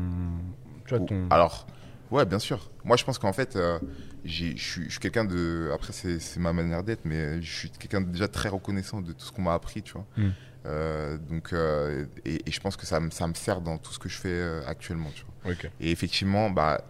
[0.85, 1.27] tu vois, ton.
[1.31, 1.65] Alors,
[2.11, 2.69] ouais, bien sûr.
[2.83, 3.79] Moi, je pense qu'en fait, euh,
[4.23, 5.71] j'ai- je suis, je suis quelqu'un de.
[5.73, 9.11] Après, c'est c'est ma manière d'être, mais je suis quelqu'un de déjà très reconnaissant de
[9.13, 10.05] tout ce qu'on m'a appris, tu vois.
[10.17, 10.29] Mm.
[10.67, 13.91] Euh, donc, euh, et, et je pense que ça, me- ça me sert dans tout
[13.93, 15.53] ce que je fais euh, actuellement, tu vois.
[15.79, 16.81] Et effectivement, bah,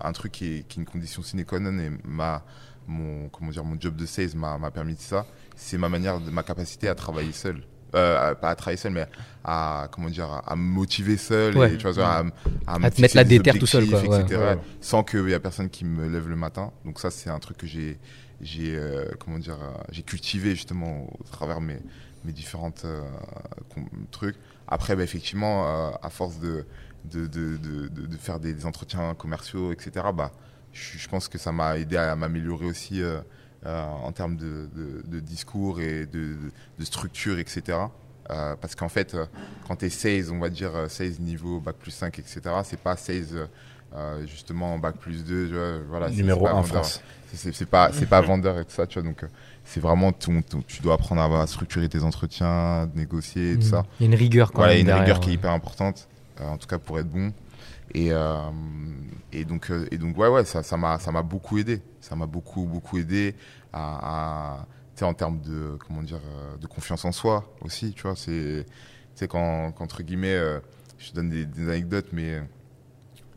[0.00, 2.44] un truc qui est, qui est une condition sine qua non et ma,
[2.86, 6.30] mon, comment dire, mon job de sales m'a permis de ça, c'est ma manière, de,
[6.30, 7.62] ma capacité à travailler seul.
[7.94, 9.06] Euh, pas à travailler seul, mais
[9.44, 11.74] à, comment dire, à, à me motiver seul Ouais.
[11.74, 12.24] et tu vois,
[12.66, 14.24] à, te mettre la déterre tout seul, quoi, objectifs, ouais.
[14.24, 14.60] etc., Ouais, ouais.
[14.80, 16.72] sans qu'il y ait personne qui me lève le matin.
[16.84, 17.98] Donc ça, c'est un truc que j'ai,
[18.40, 21.78] j'ai, euh, comment dire, euh, j'ai cultivé justement au travers mes,
[22.24, 23.02] mes différentes euh,
[24.10, 24.36] trucs.
[24.68, 26.66] Après, bah, effectivement, euh, à force de,
[27.10, 30.32] de, de, de, de- faire des, des entretiens commerciaux, etc., bah,
[30.72, 33.18] je, je pense que ça m'a aidé à m'améliorer aussi euh,
[33.64, 34.68] euh, en termes de,
[35.20, 36.36] discours et de,
[36.84, 37.78] structure, etc.
[38.30, 39.16] Euh, parce qu'en fait,
[39.66, 42.80] quand tu es 16, on va dire euh, 16 niveau, bac plus 5, etc., c'est
[42.80, 43.46] pas 16 euh,
[43.94, 46.84] euh, justement bac plus 2, tu vois, voilà, Numéro c'est pas 1 vendeur.
[46.84, 47.00] France.
[47.32, 49.08] C'est- pas, c'est pas vendeur et tout ça, tu vois.
[49.08, 49.22] Donc,
[49.64, 53.70] c'est vraiment, ton, ton- tu dois apprendre à, à structurer tes entretiens, négocier, tout Mm.
[53.70, 53.86] ça.
[54.00, 54.94] Il y a une rigueur, quand Voilà, il y a même.
[54.96, 56.08] une rigueur qui est hyper importante,
[56.40, 57.32] en tout cas pour être bon.
[57.94, 58.50] Et, euh,
[59.32, 61.82] et, donc, euh, et donc, ouais, ouais, ça m'a ça beaucoup aidé.
[62.00, 63.34] Ça m'a beaucoup, beaucoup aidé
[63.72, 64.66] à, à
[65.02, 68.16] en termes de, comment dire, euh, de confiance en soi aussi, tu vois.
[68.16, 68.64] C'est,
[69.28, 70.60] quand, entre guillemets, euh,
[70.98, 72.40] je te donne des, anecdotes, mais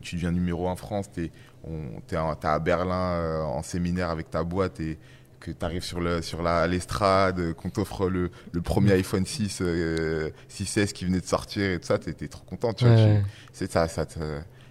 [0.00, 1.30] tu deviens numéro 1 France, t'es
[1.64, 4.98] on- t'es à Berlin euh, en séminaire avec ta boîte et
[5.40, 9.26] que tu arrives sur le sur la l'estrade, euh, qu'on t'offre le, le premier iPhone
[9.26, 12.84] 6 euh, 6S qui venait de sortir et tout ça, t'es t'es trop content, tu
[12.84, 12.92] vois.
[12.92, 13.22] Ouais, tu-
[13.52, 14.18] c'est ça, ça te,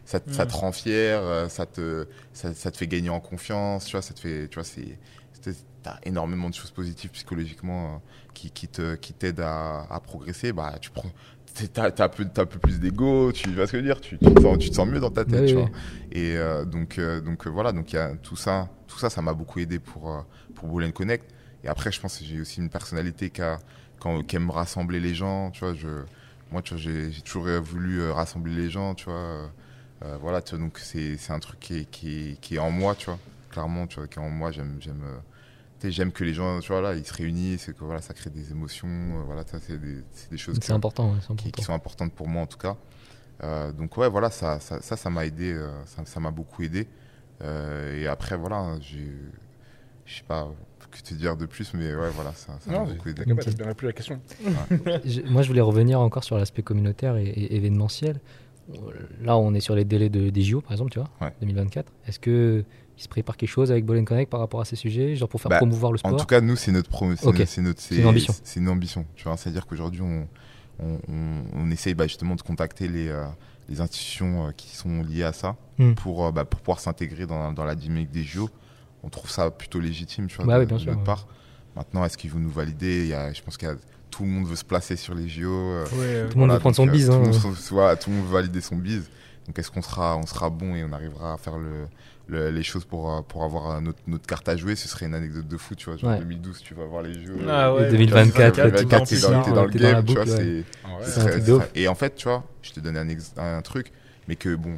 [0.06, 3.20] ça, te- ça te rend fier, euh, ça te, ça, ça te fait gagner en
[3.20, 5.00] confiance, tu vois, ça te fait, tu vois, c'est,
[5.42, 7.98] c'est- t'as énormément de choses positives psychologiquement euh,
[8.34, 11.12] qui, qui te, qui t'aident à, à progresser, bah, tu prends,
[11.74, 13.88] t'as, t'as un peu, t'as un peu plus d'ego, tu vois ce que je veux
[13.88, 15.58] dire, tu, tu, te sens, tu te sens mieux dans ta tête, Oui, tu oui.
[15.58, 15.72] vois.
[16.12, 19.10] Et euh, donc, euh, donc euh, voilà, donc il y a tout ça, tout ça,
[19.10, 20.22] ça m'a beaucoup aidé pour, euh,
[20.60, 21.26] pour Boulogne Connect.
[21.64, 23.58] Et après, je pense que j'ai aussi une personnalité qui, a,
[24.28, 26.04] qui aime rassembler les gens, tu vois, je,
[26.52, 29.14] moi, tu vois, j'ai, j'ai toujours voulu euh, rassembler les gens, tu vois.
[29.16, 29.48] euh,
[30.06, 32.60] euh, voilà, tu vois, donc c'est, c'est un truc qui est, qui, est, qui est
[32.60, 33.20] en moi, tu vois.
[33.50, 35.04] Clairement, tu vois, qui est en moi, j'aime, j'aime,
[35.84, 38.30] j'aime que les gens, tu vois, là, ils se réunissent, et que voilà, ça crée
[38.30, 41.52] des émotions, euh, voilà, ça, c'est des, c'est des choses C'est que- important, ouais, qui,
[41.52, 42.76] qui sont importantes pour moi en tout cas.
[43.44, 46.88] Euh, donc ouais, voilà, ça, ça, ça, ça m'a aidé, ça, ça m'a beaucoup aidé.
[47.42, 49.12] Et après, voilà, j'ai,
[50.10, 50.48] je sais pas
[50.92, 53.24] que te dire de plus, mais ouais, voilà, ça, ça Non, beaucoup aidé.
[53.24, 54.20] pas, t'as bien répondu à la question.
[55.06, 58.20] Je- Moi, je voulais revenir encore sur l'aspect communautaire et, et événementiel.
[59.22, 61.34] Là, on est sur les délais de, des JO, par exemple, tu vois, Ouais.
[61.42, 61.92] 2024.
[62.08, 62.64] Est-ce que
[62.98, 65.40] il se prépare quelque chose avec Ball Connect par rapport à ces sujets, genre pour
[65.42, 67.38] faire Bah, promouvoir le sport En tout cas, nous, c'est notre, c'est Ok.
[67.38, 68.36] notre, c'est notre, C'est une ambition.
[68.44, 69.06] C'est une ambition.
[69.16, 70.28] Tu vois, c'est-à-dire qu'aujourd'hui, on,
[70.80, 73.26] on, on, on essaye bah, justement de contacter les, euh,
[73.70, 75.94] les institutions euh, qui sont liées à ça Mm.
[75.94, 78.50] pour, euh, bah, pour pouvoir s'intégrer dans, dans la dynamique des JO.
[79.04, 81.06] On trouve ça plutôt légitime, tu vois, Bah de, oui, bien de sûr, notre ouais.
[81.06, 81.28] part.
[81.76, 83.02] Maintenant, est-ce qu'ils vont nous valider?
[83.04, 83.76] Il y a, Je pense qu'il y a
[84.12, 85.50] tout le monde veut se placer sur les JO.
[85.52, 85.96] euh, Tout
[86.36, 87.06] le monde veut prendre son euh, bise.
[87.08, 87.20] Tout, hein.
[87.20, 89.10] le monde, se- voilà, tout le monde veut valider son bise.
[89.48, 91.86] Donc est-ce qu'on sera, on sera bon et on arrivera à faire le,
[92.28, 94.76] le- les choses pour, euh, pour avoir notre, notre carte à jouer?
[94.76, 95.96] Ce serait une anecdote de foot, tu vois.
[95.98, 96.20] Genre Ouais.
[96.20, 97.38] 2012, tu vas voir les jeux.
[97.48, 99.20] Ah ouais, 2024, Tu vois, 2024, t'es
[99.54, 100.24] dans, le game, tu vois.
[100.24, 100.66] ouais.
[101.06, 103.92] c'est- serait- Et en fait, tu vois, je te donne un, ex- un truc,
[104.28, 104.78] mais que bon,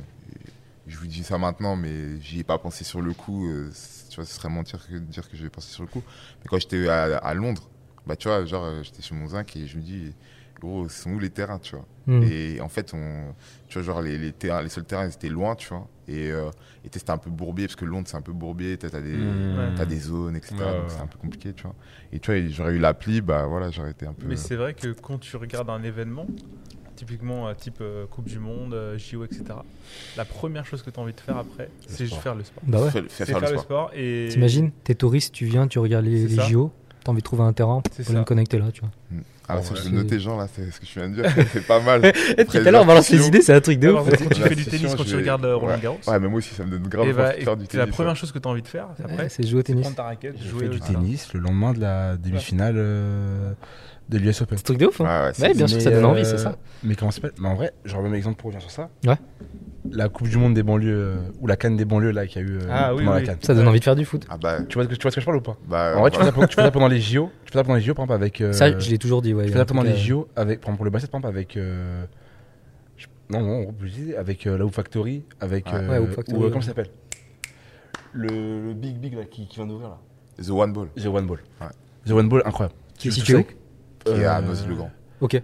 [0.88, 3.48] je vous dis ça maintenant, mais j'y ai pas pensé sur le coup.
[3.48, 3.69] euh,
[4.11, 6.03] tu vois, ce serait mentir que de dire que j'y ai pensé sur le coup.
[6.41, 7.69] Mais quand j'étais à, à Londres,
[8.05, 10.13] bah tu vois, genre, euh, j'étais sur mon zinc et je me dis,
[10.59, 12.23] gros, ce sont où les terrains, tu vois Mm.
[12.23, 13.33] Et en fait, on,
[13.67, 15.88] tu vois, genre, les, les, terrains, les seuls terrains, ils étaient loin, tu vois.
[16.07, 16.49] Et, euh,
[16.83, 19.75] et c'était un peu bourbier, parce que Londres, c'est un peu bourbier, t'as des, Mmh.
[19.75, 20.55] t'as des zones, etc.
[20.55, 20.89] Ouais, donc ouais.
[20.89, 21.75] c'est un peu compliqué, tu vois.
[22.11, 24.25] Et tu vois, j'aurais eu l'appli, bah voilà, j'aurais été un peu.
[24.25, 26.25] Mais c'est vrai que quand tu regardes un événement,
[27.06, 29.44] typiquement euh, type euh, Coupe du Monde, euh, JO, etc.,
[30.18, 32.61] la première chose que tu as envie de faire après, c'est faire le sport.
[32.68, 32.90] Bah ouais.
[33.10, 33.64] C'est faire faire le le sport.
[33.64, 34.28] sport et.
[34.30, 36.28] T'imagines, t'es touriste, tu viens, tu regardes les.
[36.30, 36.72] JO,
[37.03, 38.91] t'as envie de trouver un terrain C'est pour aller me connecter là, tu vois.
[39.48, 41.26] Ah, Ouais, ça, je vais noter, Jean, là, c'est ce que je viens de dire,
[41.52, 42.06] c'est- pas mal.
[42.06, 42.11] Et
[42.45, 43.99] puis tout à l'heure, on balance les idées, c'est un truc de ouf.
[43.99, 45.78] en fait, quand tu fais du tennis, quand tu regardes Roland.
[45.80, 47.68] Garros, Ouais, mais moi aussi, ça me donne grave envie bah, de faire du et
[47.76, 47.95] la tennis.
[47.95, 49.82] première chose que tu as envie de faire après, c'est jouer au tennis.
[49.82, 52.78] prendre ta raquette, jouer du tennis le lendemain de la demi-finale
[54.10, 54.57] de l'US Open.
[54.57, 54.99] C'est un truc de ouf.
[55.02, 55.32] Hein.
[55.38, 56.57] Ouais, Ouais, bien sûr, ça donne envie, euh, c'est ça.
[56.84, 57.32] Mais comment ça s'appelle?
[57.40, 58.90] Mais en vrai, je remets un exemple pour revenir sur ça.
[59.06, 59.15] Ouais.
[59.91, 62.45] La Coupe du Monde des banlieues, euh, ou la canne des banlieues là, qu'il y
[62.45, 63.26] a eu euh, Ah, oui, pendant oui.
[63.41, 64.26] Ça donne envie de faire du foot.
[64.30, 65.57] Ah bah, Tu vois, ce que- tu vois ce que je parle ou pas?
[65.68, 67.30] Bah En vrai, tu fais, ça, pendant- tu fais ça pendant les JO.
[67.45, 68.41] Tu fais ça pendant les JO, par exemple, avec.
[68.41, 69.45] euh, Ça, je l'ai toujours dit, ouais.
[69.45, 71.57] tu fais ça pendant les JO, avec, par exemple, pour le basket, par exemple, avec.
[71.57, 72.03] euh,
[73.30, 75.65] non, non, on peut le dire, avec euh, la Hoop Factory, avec.
[75.68, 75.73] Ouais.
[75.76, 76.90] euh, Ouais, Hoop Factory, ou, euh, comment ça s'appelle?
[78.14, 78.28] Le,
[78.68, 79.98] le Big Big là, qui, qui vient d'ouvrir là.
[80.44, 81.40] The One Ball, The One Ball.
[81.61, 81.68] Ouais.
[82.06, 82.76] The One Ball, incroyable.
[82.98, 83.48] Qui est Tu situé
[84.06, 84.91] avec- qui est à euh, Noisy-le-Grand.
[85.22, 85.41] Ok.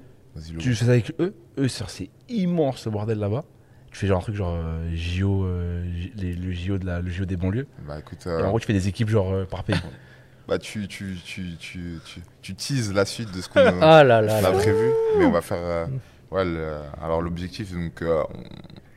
[0.60, 3.44] Tu fais ça avec eux, eux, c'est immense ce bordel là-bas.
[3.92, 5.84] Tu fais genre un truc genre euh, JO, euh,
[6.16, 7.68] les, le, JO de la, le JO des banlieues.
[7.88, 9.76] Bah écoute, Et euh, en gros, tu fais des équipes genre euh, par pays.
[10.48, 14.00] bah, tu, tu, tu, tu, tu, tu teases la suite de ce qu'on a, Ah
[14.00, 15.58] a prévu, mais on va faire.
[15.60, 15.86] euh,
[16.32, 18.44] ouais, le- alors l'objectif, donc, euh, on-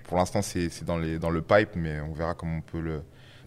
[0.04, 2.80] pour l'instant, c'est c'est dans, les- dans le pipe, mais on verra comment on peut
[2.80, 3.02] le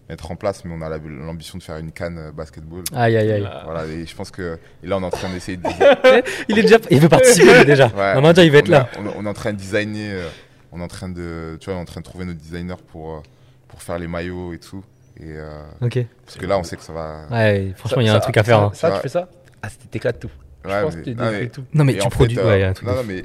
[0.08, 0.64] mettre en place.
[0.64, 2.84] Mais on a la- l'ambition de faire une canne euh, basketball.
[2.94, 3.48] Aïe aïe aïe.
[3.64, 5.62] Voilà, et je pense que et là, on est en train d'essayer de.
[6.48, 7.88] Il est déjà, il veut participer déjà.
[7.88, 8.88] Ouais, Non, déjà, il va être on a- là.
[8.98, 10.28] On, on est en train de designer, euh,
[10.72, 12.76] on est en train de, tu vois, on est en train de trouver notre designer
[12.78, 13.20] pour, euh,
[13.68, 14.84] pour faire les maillots et tout.
[15.18, 15.98] Et euh, Ok.
[16.26, 17.26] parce que là, on sait que ça va.
[17.30, 18.74] Ouais, franchement, il y a un truc à faire.
[18.74, 18.90] Ça, hein.
[18.90, 19.28] ça, tu fais ça
[19.62, 20.30] Ah, c'était- t'éclates tout.
[20.64, 21.64] Ouais, je pense mais- que non, mais- tout.
[21.72, 22.34] Non, mais Et tu en produis.
[22.36, 22.88] fait, euh, Ouais, il y a un truc.
[22.88, 23.24] non, non, mais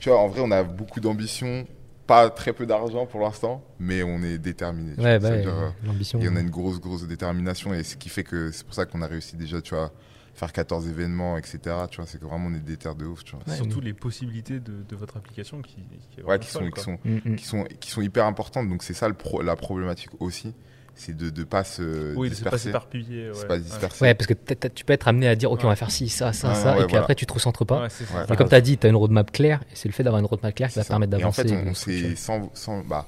[0.00, 1.66] tu vois, en vrai, on a beaucoup d'ambition,
[2.10, 4.92] pas très peu d'argent pour l'instant, mais on est déterminé.
[4.98, 6.20] Ouais, bah, euh, l'ambition.
[6.20, 8.84] et on a une grosse, grosse détermination, et ce qui fait que c'est pour ça
[8.86, 9.92] qu'on a réussi déjà, tu vois,
[10.34, 11.58] faire 14 événements, etc.
[11.90, 13.44] Tu vois, c'est que vraiment on est déter de ouf, tu vois.
[13.46, 15.76] Ouais, surtout les possibilités de, de votre application qui,
[16.24, 17.36] Ouais, sont, sont, Mm, mm.
[17.36, 18.68] qui sont, qui sont hyper importantes.
[18.68, 20.54] Donc c'est ça le pro- la problématique aussi,
[20.94, 22.58] c'est de ne pas se Oui, pas disperser.
[22.68, 23.28] s'éparpiller.
[23.28, 23.34] Ouais.
[23.34, 24.04] C'est pas disperser.
[24.04, 24.34] Ouais, parce que
[24.68, 25.64] tu peux être amené à dire, ok, Ouais.
[25.66, 27.02] on va faire ci, ça, ça, Ouais, ça, ouais, et puis voilà.
[27.02, 27.82] après, tu te recentres pas.
[27.82, 28.18] Ouais, c'est ça.
[28.18, 28.24] Ouais.
[28.32, 30.20] Et comme tu as dit, tu as une roadmap claire, et c'est le fait d'avoir
[30.20, 31.42] une roadmap claire qui va te permettre Et en d'avancer.
[31.48, 33.06] fait, on, on s'est sans, sans, bah,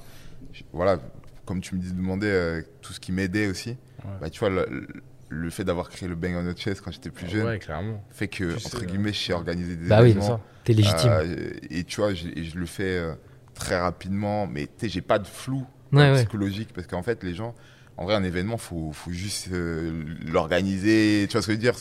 [0.71, 0.97] voilà,
[1.45, 3.75] comme tu me dis demandais euh, tout ce qui m'aidait aussi.
[4.21, 4.87] Bah, tu vois, le,
[5.29, 8.03] le fait d'avoir créé le Bang on Your Chest quand j'étais plus jeune Ouais, clairement.
[8.11, 10.41] fait que, Tu entre sais, guillemets, je sais organiser des Bah oui, événements.
[10.63, 11.11] T'es légitime.
[11.11, 12.27] Euh, et tu vois, je
[12.57, 13.13] le fais euh,
[13.53, 15.65] très rapidement, mais tu sais, j'ai pas de flou
[15.97, 16.15] Ouais, ouais.
[16.17, 17.53] psychologique parce qu'en fait, les gens,
[17.97, 21.61] en vrai, un événement, faut, faut juste euh, l'organiser, tu vois ce que je veux
[21.61, 21.73] dire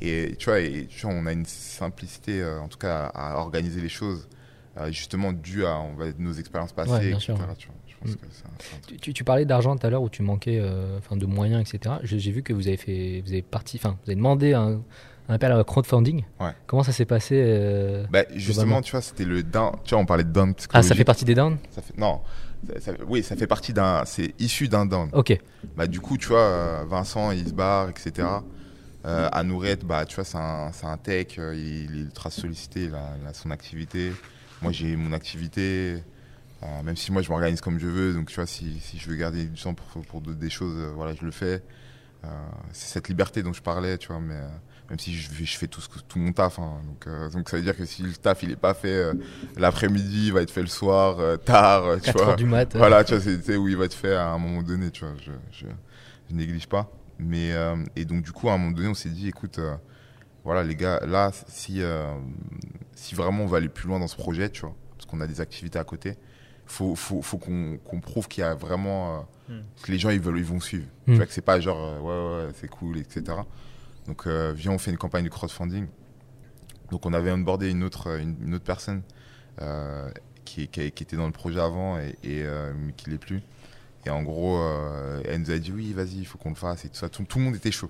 [0.00, 3.34] Et tu vois, et, tu vois, on a une simplicité, euh, en tout cas, à,
[3.34, 4.28] à organiser les choses,
[4.78, 7.24] euh, justement dû à on va nos expériences passées, Ouais, bien etc.
[7.34, 7.36] sûr.
[7.58, 7.76] tu vois.
[7.86, 8.16] Je pense Mm.
[8.16, 8.80] que un- un.
[8.88, 10.60] Tu, tu- tu parlais d'argent tout à l'heure où tu manquais
[10.98, 11.96] enfin, de moyens, etc.
[12.02, 14.82] J'ai vu que vous avez fait, vous avez parti, enfin, vous avez demandé un,
[15.28, 16.24] un appel à crowdfunding.
[16.40, 16.50] Ouais.
[16.66, 19.76] Comment ça s'est passé euh, Bah, justement, tu vois, c'était le down.
[19.84, 21.58] Tu vois, on parlait de down Ah, ça fait partie des downs?
[21.70, 22.20] Ça fait- Non,
[22.66, 24.04] ça- ça- oui, ça fait partie d'un.
[24.04, 25.10] C'est issu d'un down.
[25.12, 25.38] Ok.
[25.76, 28.28] Bah, du coup, tu vois, euh, Vincent, il se barre, etc.
[29.04, 32.84] Euh, Anourette, bah, tu vois, c'est un, un tech, euh, il, il est ultra sollicité,
[32.84, 34.12] il a, il a son activité.
[34.60, 36.02] Moi, j'ai mon activité,
[36.62, 38.14] euh, même si moi, je m'organise comme je veux.
[38.14, 40.92] Donc, tu vois, si, si je veux garder du temps pour, pour des choses, euh,
[40.94, 41.62] voilà, je le fais.
[42.72, 44.38] C'est cette liberté dont je parlais, tu vois, mais
[44.92, 46.58] même si je, fais- je fais tout, ce que- tout mon taf.
[46.58, 46.82] hein.
[46.86, 49.14] donc, euh, donc, ça veut dire que si le taf, il est pas fait euh,
[49.56, 52.34] l'après-midi, il va être fait le soir, euh, tard, euh, tu 4 vois.
[52.36, 52.74] du mat.
[52.74, 55.04] euh, Voilà, tu vois, c'est où il va te faire à un moment donné, tu
[55.06, 55.14] vois.
[55.18, 55.64] Je, je,
[56.28, 56.90] je néglige pas.
[57.18, 59.74] Mais, euh, et donc, du coup, à un moment donné, on s'est dit, écoute, euh,
[60.44, 62.12] voilà, les gars, là, si, euh,
[62.94, 65.26] si vraiment on va aller plus loin dans ce projet, tu vois, parce qu'on a
[65.26, 66.16] des activités à côté,
[66.66, 69.16] faut, faut, faut qu'on prouve qu'il y a vraiment.
[69.16, 69.62] euh, Hmm.
[69.82, 70.86] que les gens, ils, veulent, ils vont suivre.
[71.06, 71.10] Hmm.
[71.12, 71.98] Tu vois, que c'est pas genre, euh,
[72.42, 73.22] ouais, ouais, c'est cool, etc.
[74.06, 75.86] Donc, euh, viens, on fait une campagne de crowdfunding.
[76.90, 79.02] Donc on avait onboardé une autre, une, une autre personne
[79.62, 80.10] euh,
[80.44, 83.40] qui, qui, qui était dans le projet avant et, et euh, mais qui l'est plus.
[84.04, 86.84] Et en gros, euh, elle nous a dit oui, vas-y, il faut qu'on le fasse
[86.84, 87.08] et tout ça.
[87.08, 87.88] Tout, tout le monde était chaud.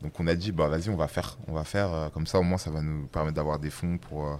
[0.00, 2.38] Donc on a dit bah vas-y, on va faire, on va faire euh, comme ça.
[2.38, 4.36] Au moins, ça va nous permettre d'avoir des fonds pour euh,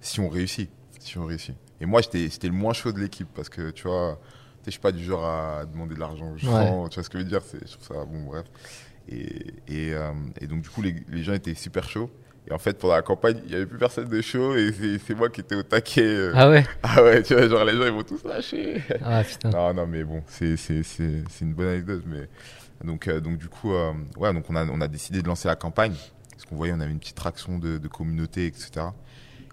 [0.00, 1.56] si on réussit, si on réussit.
[1.82, 4.18] Et moi, j'étais, c'était le moins chaud de l'équipe parce que tu vois,
[4.64, 6.88] je suis pas du genre à demander de l'argent aux gens.
[6.88, 8.46] Tu vois ce que je veux dire je trouve ça bon, bref.
[9.08, 12.10] Et, et, euh, et donc du coup, les, les gens étaient super chauds.
[12.48, 14.72] Et en fait, pendant la campagne, il y avait plus personne de chaud et
[15.06, 16.02] c'est, moi qui étais au taquet.
[16.02, 16.32] euh.
[16.34, 16.64] Ah ouais?
[16.82, 18.82] Ah ouais, tu vois, genre les gens ils vont tous lâcher.
[19.04, 19.50] Ah putain.
[19.50, 20.56] Non, non, mais bon, c'est
[21.40, 22.02] une bonne anecdote.
[22.06, 22.28] Mais...
[22.84, 23.72] Donc, euh, donc du coup,
[24.16, 25.94] ouais, donc on, a, on a décidé de lancer la campagne.
[26.32, 28.86] Parce qu'on voyait, on avait une petite traction de, de communauté, etc.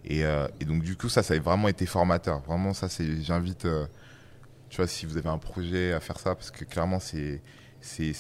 [0.06, 2.40] Et, et donc, du coup, ça, ça a vraiment été formateur.
[2.44, 3.22] Vraiment, ça, c'est.
[3.22, 3.68] J'invite,
[4.70, 7.42] tu vois, si vous avez un projet à faire ça, parce que clairement, c'est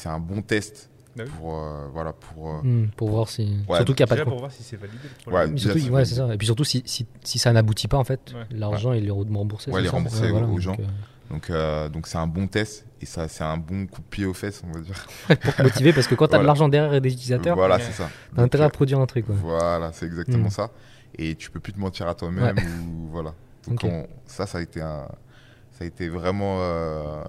[0.06, 0.90] un bon test
[1.24, 1.30] Oui.
[1.38, 1.58] pour.
[1.58, 2.50] euh, voilà, pour.
[2.50, 3.44] euh, Hmm, pour voir si.
[3.68, 5.48] Ouais, surtout qu'il n'y a pas de pour voir si c'est validé le Ouais, projet.
[5.48, 6.10] Mais déjà, surtout, c'est ouais, validé.
[6.10, 6.34] c'est ça.
[6.34, 8.44] Et puis surtout, si, si, si ça n'aboutit pas, en fait, Ouais.
[8.52, 9.72] l'argent, il est remboursé.
[9.72, 10.74] Ouais, c'est il est ça remboursé aux- voilà, aux donc, gens.
[10.80, 10.84] euh,
[11.34, 12.86] donc, euh, donc c'est un bon test.
[13.02, 14.96] Et ça, c'est un bon coup de pied aux fesses, on va dire.
[15.42, 16.48] pour te motiver, parce que quand t'as de Voilà.
[16.48, 18.10] l'argent derrière et des utilisateurs, Voilà, c'est ça.
[18.36, 19.28] t'as intérêt à produire un truc.
[19.28, 19.36] quoi.
[19.40, 20.52] Voilà, c'est exactement Mm.
[20.52, 20.72] ça.
[21.18, 23.34] Et tu peux plus te mentir à toi-même ou voilà.
[23.68, 25.08] Donc on- ça, ça a été un,
[25.72, 27.24] ça a été vraiment euh,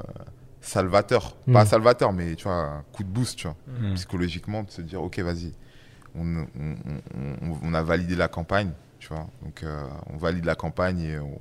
[0.68, 1.36] salvateur.
[1.46, 1.52] Mm.
[1.52, 3.94] Pas salvateur, mais tu vois, un coup de boost, tu vois, Mm.
[3.94, 5.52] psychologiquement, de se dire, ok, vas-y,
[6.14, 6.74] on, on,
[7.42, 9.26] on- on a validé la campagne, tu vois.
[9.42, 11.38] Donc euh, on valide la campagne et on,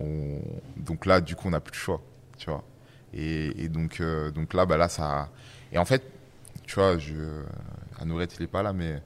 [0.00, 0.40] on-
[0.76, 2.00] donc là, du coup, on n'a plus de choix,
[2.36, 2.64] tu vois.
[3.12, 5.30] Et, et donc, euh, donc là, bah là, ça.
[5.72, 6.02] Et en fait,
[6.64, 7.14] tu vois, je,
[8.00, 9.00] Anourette, il est pas là, mais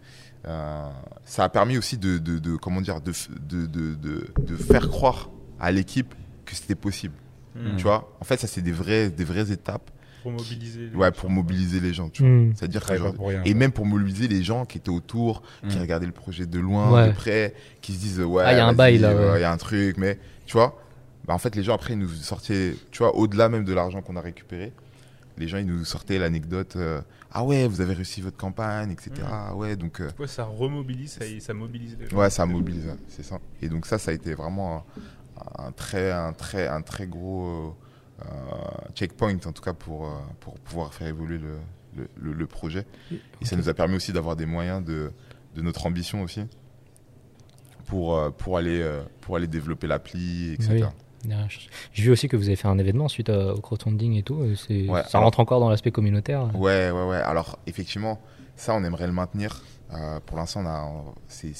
[0.46, 0.88] euh,
[1.24, 4.56] ça a permis aussi de, de, de- comment dire, de, f- de, de, de, de
[4.56, 5.28] faire croire
[5.60, 6.14] à l'équipe
[6.46, 7.14] que c'était possible.
[7.58, 7.76] Mm.
[7.76, 9.90] Tu vois, en fait, ça c'est des vraies, des vraies étapes,
[10.22, 10.88] Pour mobiliser.
[10.90, 11.12] les ouais, gens.
[11.20, 12.08] pour mobiliser les gens.
[12.08, 12.30] Tu vois.
[12.30, 12.52] Hmm.
[12.54, 13.42] C'est-à-dire que genre- rien.
[13.44, 15.80] et même pour mobiliser les gens qui étaient autour, qui Mm.
[15.82, 17.08] regardaient le projet de loin, Ouais.
[17.08, 19.38] de près, qui se disent ouais, Ah, y a un bail, là, ouais.
[19.38, 20.80] il y a un truc, mais tu vois,
[21.26, 24.00] bah, en fait les gens après ils nous sortaient, tu vois, au-delà même de l'argent
[24.02, 24.72] qu'on a récupéré,
[25.36, 29.10] les gens ils nous sortaient l'anecdote, euh, ah ouais, vous avez réussi votre campagne, etc.
[29.30, 32.16] Ah ouais, donc euh, Ouais, ça remobilise, ça, ça mobilise les gens.
[32.16, 33.38] ouais, ça mobilise, c'est ça.
[33.62, 34.84] Et donc ça, ça a été vraiment
[35.58, 37.74] un, très, un très, un très gros
[38.20, 38.24] euh,
[38.94, 40.10] checkpoint en tout cas pour euh,
[40.40, 41.58] pour pouvoir faire évoluer le,
[41.96, 42.84] le, le- le projet.
[43.40, 45.12] Et ça nous a permis aussi d'avoir des moyens de,
[45.54, 46.42] de notre ambition aussi
[47.86, 50.84] pour, euh, pour, aller, euh, pour aller développer l'appli, etc.
[51.24, 51.34] Oui.
[51.48, 51.58] Je-
[51.92, 54.44] J'ai vu aussi que vous avez fait un événement suite euh, au crowdfunding et tout.
[54.44, 56.48] et c'est- Ouais, ça alors- rentre encore dans l'aspect communautaire.
[56.54, 57.16] Ouais, ouais, ouais.
[57.16, 58.20] Alors, effectivement,
[58.56, 59.62] ça, on aimerait le maintenir.
[59.94, 60.62] Euh, pour l'instant,
[61.28, 61.52] c'est,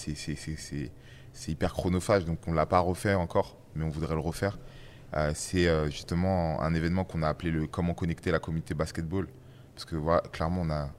[1.49, 4.59] hyper chronophage, donc on l'a pas refait encore, mais on voudrait le refaire.
[5.15, 9.27] Euh, c'est euh, justement un événement qu'on a appelé le Comment connecter la communauté basketball.
[9.75, 10.91] Parce que voilà, clairement, on a,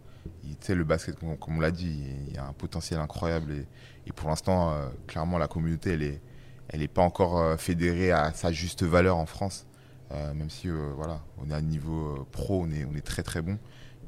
[0.69, 3.51] le basket, comme, comme on l'a dit, il y a un potentiel incroyable.
[3.51, 3.67] Et,
[4.07, 6.21] et pour l'instant, euh, clairement, la communauté, elle est,
[6.69, 9.65] elle est pas encore fédérée à sa juste valeur en France.
[10.11, 13.41] Même si, voilà, on est à un niveau pro, on est, on est très très
[13.43, 13.59] bon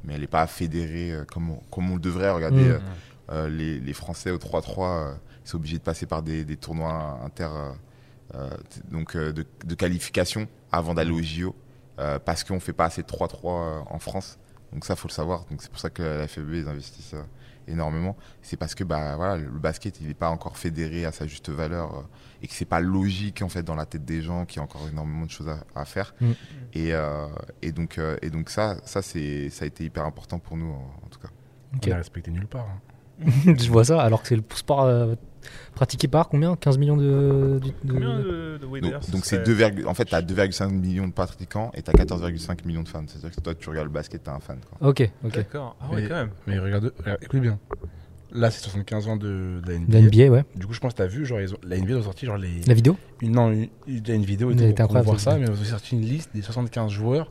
[0.04, 2.30] mais elle n'est pas fédérée comme, on, comme on le devrait.
[2.30, 2.70] Regardez, Mm.
[2.70, 2.78] euh,
[3.30, 5.14] euh, les, les Français au 3-3 euh,
[5.44, 7.48] sont obligés de passer par des, des tournois inter,
[8.90, 11.54] donc, euh, de, de qualification avant d'aller au JO,
[11.98, 14.38] euh, parce qu'on ne fait pas assez de 3-3 euh, en France.
[14.72, 15.44] Donc ça, faut le savoir.
[15.50, 17.22] Donc c'est pour ça que la FFB, ils investissent euh,
[17.68, 18.16] énormément.
[18.40, 21.50] C'est parce que bah, voilà, le basket, il n'est pas encore fédéré à sa juste
[21.50, 22.02] valeur euh,
[22.42, 24.62] et que c'est pas logique en fait dans la tête des gens, qu'il y a
[24.62, 26.14] encore énormément de choses à, à faire.
[26.22, 26.30] Mm.
[26.72, 27.26] Et, euh,
[27.60, 30.70] et donc, euh, et donc ça, ça, c'est, ça a été hyper important pour nous
[30.72, 31.28] en, en tout cas.
[31.74, 31.82] Ok.
[31.86, 32.66] On est respecté nulle part.
[32.66, 32.80] hein.
[33.58, 35.14] je vois ça, alors que c'est le sport euh,
[35.74, 36.56] pratiqué par combien?
[36.56, 37.02] 15 millions de.
[37.02, 40.22] de- de- Combien de, Donc, ce donc c'est serait- 2, virgule- en fait, tu as
[40.22, 43.04] 2,5 millions de pratiquants et tu as 14,5 millions de fans.
[43.06, 44.58] C'est-à-dire que toi, tu regardes le basket, tu es un fan.
[44.78, 44.88] Quoi.
[44.88, 45.34] Ok, ok.
[45.34, 45.76] D'accord.
[45.80, 46.30] Ah ouais, Mais- quand même.
[46.46, 47.58] Mais regarde, écoutez bien.
[48.34, 49.92] Là, c'est 75 ans de, de la NBA.
[49.92, 50.44] La NBA, ouais.
[50.56, 52.38] Du coup, je pense que t'as vu, genre, ils ont- la NBA a sorti genre
[52.38, 52.62] les.
[52.66, 52.96] La vidéo?
[53.20, 55.64] Une, non, une, il y a une vidéo tout, était cette ça, mais ils ont
[55.64, 57.30] sorti une liste des 75 joueurs.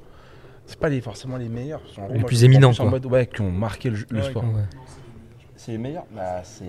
[0.68, 1.82] C'est pas les, forcément les meilleurs.
[2.12, 4.44] Les moi, plus éminents, En mode, ouais, qui ont marqué le, le Ouais, sport.
[4.44, 4.62] Ouais.
[5.64, 6.66] C'est les meilleurs Bah, c'est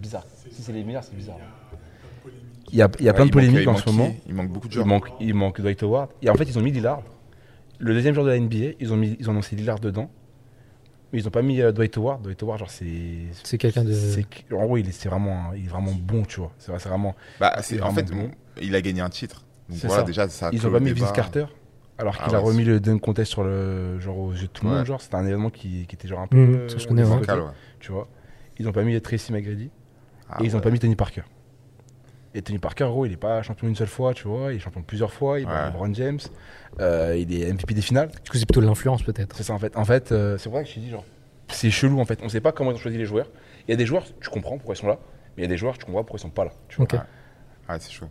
[0.00, 0.24] bizarre.
[0.50, 1.36] Si c'est les meilleurs, c'est bizarre.
[2.70, 3.90] Il y a, il y a Ouais, plein de il manque- polémiques il en ce
[3.90, 4.14] moment.
[4.26, 4.86] Il manque beaucoup de Il joueurs.
[4.86, 6.08] manque, il manque Dwight Howard.
[6.22, 7.02] Et en fait, ils ont mis Lillard.
[7.78, 10.10] Le deuxième jour de la NBA, ils ont, mis, ils ont annoncé Lillard dedans.
[11.12, 12.22] Mais ils ont pas mis euh, Dwight Howard.
[12.22, 12.86] Dwight Howard, genre, c'est.
[13.42, 13.92] C'est quelqu'un de.
[14.52, 16.52] En gros, il est, vraiment, il est vraiment bon, tu vois.
[16.58, 17.14] C'est vrai- c'est vraiment.
[17.38, 18.30] Bah, c'est, en fait, bon.
[18.62, 19.44] il a gagné un titre.
[19.68, 20.02] Donc voilà, ça.
[20.04, 21.12] déjà, ça a Ils clos ont pas mis Vince.
[21.12, 21.44] Carter.
[21.98, 24.46] Alors Ah qu'il a ouais, remis le dunk contest sur le genre aux yeux de
[24.46, 24.76] tout le Ouais.
[24.78, 24.86] monde.
[24.86, 26.38] Genre, c'était un événement qui, qui était genre un peu.
[26.38, 27.16] Mmh, euh, ça, je on connais, les ouais.
[27.16, 27.54] voit Bancal, côté, ouais.
[27.78, 28.08] Tu vois.
[28.58, 29.70] Ils ont pas mis Tracy McGrady.
[30.28, 30.62] Ah et ils ont ouais.
[30.62, 31.22] pas mis Tony Parker.
[32.34, 34.52] Et Tony Parker, gros, il est pas champion une seule fois, tu vois.
[34.52, 35.38] Il est champion plusieurs fois.
[35.38, 35.66] Il bat.
[35.66, 36.18] LeBron James.
[36.80, 38.08] Euh, il est MVP des finales.
[38.24, 39.36] Du coup, c'est plutôt de l'influence, peut-être.
[39.36, 39.76] C'est ça en fait.
[39.76, 41.04] En fait, euh, c'est vrai que je te dis genre,
[41.48, 42.20] c'est chelou en fait.
[42.22, 43.28] On sait pas comment ils ont choisi les joueurs.
[43.68, 44.98] Il y a des joueurs, tu comprends pourquoi ils sont là,
[45.36, 46.52] Mais il y a des joueurs, tu comprends pourquoi ils sont pas là.
[46.68, 46.88] Tu vois.
[47.68, 48.08] Ah, c'est chaud.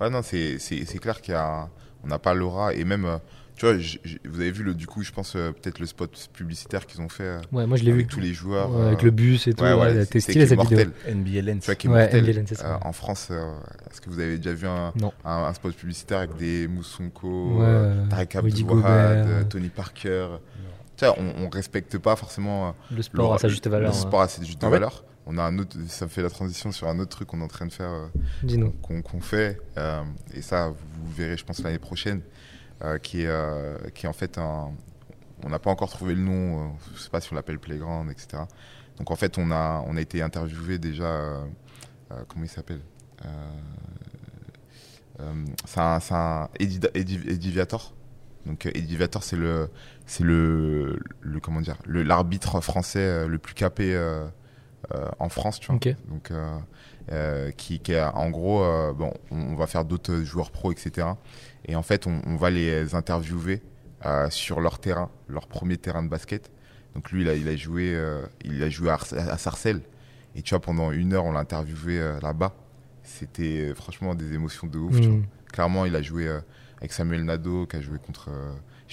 [0.00, 1.68] Ouais, non, c'est c'est- c'est clair qu'il y a.
[2.04, 2.74] On n'a pas l'aura.
[2.74, 3.18] Et même, euh,
[3.58, 5.86] tu vois, j- j- vous avez vu, le, du coup, je pense, euh, peut-être le
[5.86, 7.98] spot publicitaire qu'ils ont fait euh, Ouais, moi je l'ai vu.
[7.98, 8.70] avec tous les joueurs.
[8.74, 9.64] Ouais, avec euh, le bus et tout.
[9.64, 10.78] ouais, ouais, ouais, c'est- T'es stylé cette vidéo.
[10.78, 11.60] Lens.
[11.60, 12.22] Tu vois, qui est Ouais, mortel.
[12.24, 12.74] NBA Lens, c'est ça.
[12.76, 13.52] Euh, en France, euh,
[13.90, 15.12] est-ce que vous avez déjà vu un, Non.
[15.24, 20.28] un, un spot publicitaire avec des Moussonko, Ouais, Tarek euh, Tony Parker
[20.96, 23.90] Tu vois, on, on respecte pas forcément Le sport le- à sa juste valeur.
[23.90, 24.00] Le hein.
[24.00, 25.04] sport à sa juste fait- valeur.
[25.30, 27.44] On a un autre, ça me fait la transition sur un autre truc qu'on est
[27.44, 27.90] en train de faire,
[28.42, 28.70] Dis-nous.
[29.02, 30.00] qu'on fait, euh,
[30.32, 32.37] et ça vous verrez, je pense l'année prochaine, euh,
[32.98, 34.70] qui est, euh, qui est en fait un,
[35.44, 38.10] on n'a pas encore trouvé le nom, euh, je sais pas si on l'appelle Playground,
[38.10, 38.42] etc.
[38.98, 41.44] Donc en fait, on a, on a été interviewé déjà, euh,
[42.12, 42.80] euh, comment il s'appelle
[43.24, 43.28] Euh,
[45.20, 46.48] euh, C'est un, un
[47.50, 47.94] Viator.
[48.46, 49.70] Donc euh, Eddie Viator, c'est le,
[50.06, 54.26] c'est le, le, comment dire, l'arbitre français euh, le plus capé euh,
[54.94, 55.76] euh, en France, tu vois.
[55.76, 55.94] Ok.
[56.08, 56.58] Donc euh,
[57.12, 61.08] euh, qui, qui est en gros, euh, bon, on, va faire d'autres joueurs pros, etc.
[61.66, 63.62] Et en fait, on, on va les interviewer
[64.06, 66.50] euh, sur leur terrain, leur premier terrain de basket.
[66.94, 69.82] Donc lui, il a, il a joué, euh, il a joué à, à Sarcelles.
[70.34, 72.54] Et tu vois, pendant une heure, on l'a interviewé euh, là-bas.
[73.02, 75.00] C'était franchement des émotions de ouf.
[75.00, 75.18] tu vois.
[75.18, 75.26] Hmm.
[75.52, 76.28] Clairement, il a joué
[76.78, 78.28] avec Samuel Nadeau, qui a joué contre,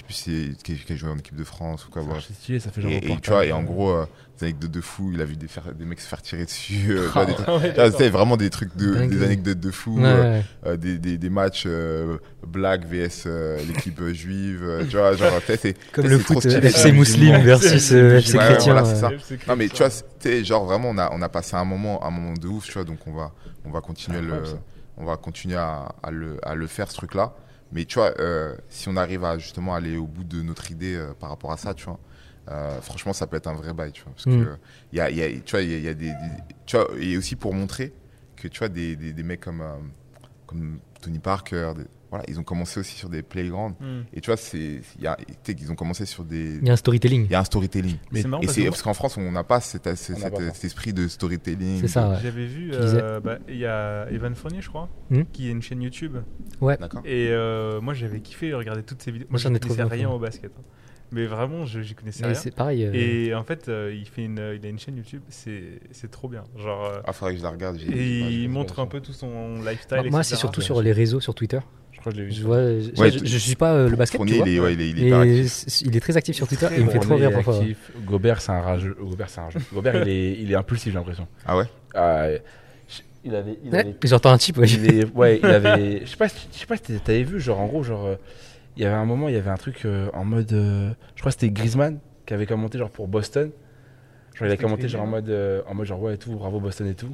[0.06, 2.02] plus si qui, qui a joué en équipe de France ou quoi.
[2.26, 4.06] C'est stylé, ça fait genre Et, et tu vois, et en gros, euh,
[4.38, 6.86] des anecdotes de fou, il a vu des, faire- des mecs se faire tirer dessus,
[6.90, 10.22] euh, Ah ouais, vois, c'était vraiment des trucs de, des anecdotes de fou, Ouais, euh,
[10.38, 10.44] ouais.
[10.66, 15.14] euh, des, des, des matchs euh, black vs euh, l'équipe euh, juive, euh, tu vois,
[15.16, 16.56] genre, c'est Comme le foot stylé.
[16.56, 17.44] euh, FC Ah, Muslim musulman.
[17.44, 18.74] versus euh, FC Chrétien.
[18.74, 19.12] voilà.
[19.48, 22.34] Non mais tu vois, genre vraiment on a on a passé un moment un moment
[22.34, 23.32] de ouf, tu vois, donc on va
[23.64, 24.62] on va continuer le Incroyable, ça.
[24.98, 27.34] on va continuer à, à le à le faire ce truc là.
[27.72, 30.94] Mais tu vois, euh, si on arrive à justement aller au bout de notre idée
[30.94, 31.98] euh, par rapport à ça, tu vois,
[32.50, 34.44] euh, franchement ça peut être un vrai bail, tu vois, parce Mm.
[34.44, 34.56] que
[34.92, 36.54] il y a, y a tu vois il y a, il y a des, des-
[36.64, 37.92] tu vois et aussi pour montrer
[38.36, 39.62] que tu vois des, des, des mecs comme
[40.46, 41.72] comme Tony Parker,
[42.16, 44.02] voilà, ils ont commencé aussi sur des playgrounds Hmm.
[44.14, 46.66] et tu vois c'est il y a tu sais qu'ils ont commencé sur des Il
[46.66, 47.24] y a un storytelling.
[47.26, 47.96] il y a un storytelling.
[48.12, 50.92] Mais c'est marrant Et parce c'est que parce qu'en France, on n'a pas cet, esprit
[50.92, 51.80] de storytelling.
[51.80, 52.16] C'est ça, ouais.
[52.22, 55.22] J'avais vu, euh, bah, il y a Evan Fournier, je crois, Hmm.
[55.32, 56.16] qui a une chaîne YouTube.
[56.60, 57.02] D'accord.
[57.04, 59.26] Et euh, moi, j'avais kiffé regarder toutes ces vidéos.
[59.30, 60.50] Moi, J'en je ai trop rien au basket.
[60.58, 60.62] hein.
[61.12, 62.34] Mais vraiment, je j'y connaissais Mais rien.
[62.40, 62.84] c'est pareil.
[62.84, 66.10] euh, Et en fait, euh, il, fait une, il a une chaîne YouTube, c'est c'est
[66.10, 66.42] trop bien.
[66.56, 67.78] Genre, euh, Ah, faudrait que je la regarde.
[67.78, 69.98] j'ai- et ouais, il j'ai- montre un peu tout son lifestyle.
[69.98, 70.30] moi, moi, etc.
[70.30, 71.60] c'est surtout sur les réseaux, sur Twitter.
[72.06, 72.34] Je crois que je l'ai vu.
[72.34, 74.48] Je vois, je, Ouais, je, je suis pas euh, le basket, Fournier, tu vois.
[74.48, 75.64] il est, ouais, il est, il est hyper actif.
[75.84, 77.64] il est très actif sur Twitter et il me fait trop rire parfois.
[78.04, 78.96] Gobert, c'est un rageux.
[79.00, 79.60] Gobert, c'est un rageux.
[79.72, 81.26] Gobert, il est, il est impulsif, j'ai l'impression.
[81.44, 81.64] Ah ouais?
[82.88, 84.68] Je- il avait, il Ouais, avait, J'entends un type, ouais.
[84.68, 86.00] il est- ouais, il avait.
[86.04, 88.14] Je sais pas, si- je sais pas si t'avais vu, genre en gros, genre, euh,
[88.76, 91.20] il y avait un moment, il y avait un truc euh, en mode, euh, je
[91.22, 93.50] crois que c'était Griezmann qui avait commenté genre pour Boston.
[94.34, 96.60] Genre il a commenté genre en mode, euh, en mode genre ouais et tout, bravo
[96.60, 97.08] Boston et tout.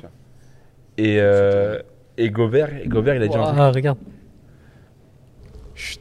[0.99, 1.79] Et euh,
[2.19, 3.57] et Gobert, et Gobert, il a dit un truc.
[3.59, 3.99] Ah, regarde.
[5.75, 6.01] Chut.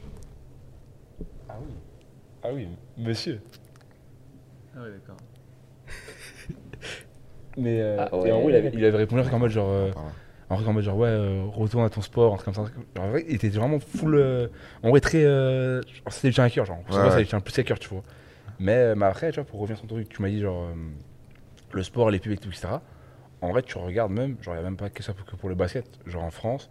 [1.48, 1.72] Ah oui,
[2.42, 3.40] ah oui, monsieur.
[4.76, 5.16] Ah ouais, d'accord.
[7.56, 9.50] Mais euh, Ah et en gros, il avait, il avait répondu un truc en mode
[9.50, 9.68] genre.
[9.70, 9.90] euh.
[10.50, 12.70] Un truc en mode genre ouais euh, retourne à ton sport un truc comme ça
[12.94, 14.48] genre, en vrai il était vraiment full euh,
[14.82, 17.20] en vrai très euh, genre, ça lui tient à cœur genre Ouais, ça, ça ouais.
[17.22, 18.02] lui tient plus à cœur tu vois
[18.58, 20.64] mais, euh, mais après tu vois pour revenir sur ton truc tu m'as dit genre
[20.64, 20.74] euh,
[21.72, 22.68] le sport les pubs et tout etc
[23.40, 25.48] en vrai tu regardes même genre il n'y a même pas que ça que pour
[25.48, 26.68] le basket genre en France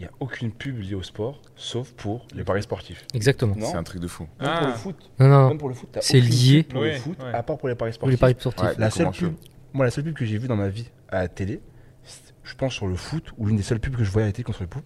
[0.00, 3.54] il n'y a aucune pub liée au sport sauf pour les paris sportifs Exactement.
[3.60, 4.26] C'est un truc de fou.
[4.40, 4.66] même pour Ah.
[4.68, 6.62] le foot Non, non, même pour le foot t'as C'est lié.
[6.62, 7.34] pub pour Ouais, le foot ouais.
[7.34, 8.62] à part pour les paris les sportifs paris sportifs.
[8.64, 8.74] Ouais.
[8.78, 9.34] la seule pub,
[9.74, 11.60] moi, la seule pub que j'ai vue dans ma vie à la télé,
[12.44, 14.32] je pense sur le foot, ou l'une des seules pubs que je voyais à la
[14.32, 14.84] télé contre le foot,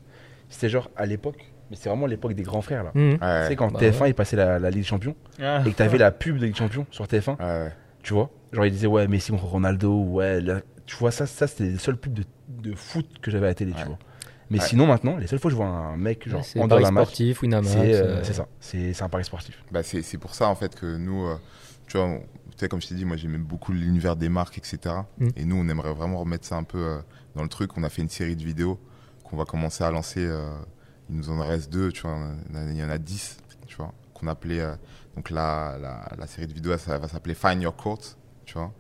[0.49, 2.91] c'était genre à l'époque, mais c'est vraiment l'époque des grands frères là.
[2.95, 3.13] Mhm.
[3.13, 3.57] Tu sais, Ouais.
[3.57, 4.11] quand Bah TF1 ouais.
[4.11, 5.63] il passait la, la Ligue des Champions, Ah.
[5.65, 7.73] et que t'avais la pub de Ligue des Champions sur TF1, Ouais.
[8.03, 11.47] tu vois, genre il disait ouais, Messi contre Ronaldo, ouais, là, tu vois, ça, ça
[11.47, 13.85] c'était les seules pubs de, de foot que j'avais à la télé, tu Ouais.
[13.87, 13.99] vois.
[14.51, 14.67] Mais Ouais.
[14.67, 16.91] sinon maintenant, les seules fois que je vois un mec genre en dehors paris d'un
[16.91, 17.49] match, sportif, c'est
[17.95, 19.63] euh, euh, c'est ça, c'est c'est un pari sportif.
[19.73, 21.37] Bah, c'est c'est pour ça en fait que nous, euh,
[21.87, 24.59] tu vois, on- tu sais, comme je t'ai dit, moi j'aime beaucoup l'univers des marques,
[24.59, 24.79] etc.
[25.19, 25.29] Mm.
[25.37, 26.99] Et nous, on aimerait vraiment remettre ça un peu euh,
[27.35, 27.77] dans le truc.
[27.77, 28.79] On a fait une série de vidéos
[29.25, 30.25] qu'on va commencer à lancer.
[30.25, 30.51] euh,
[31.11, 32.17] il nous en reste deux, tu vois.
[32.55, 34.61] Il y en a dix, tu vois, qu'on appelait.
[34.61, 34.75] euh,
[35.17, 38.01] donc la, la, la série de vidéos, ça va s'appeler Find Your Court,
[38.47, 38.73] tu vois.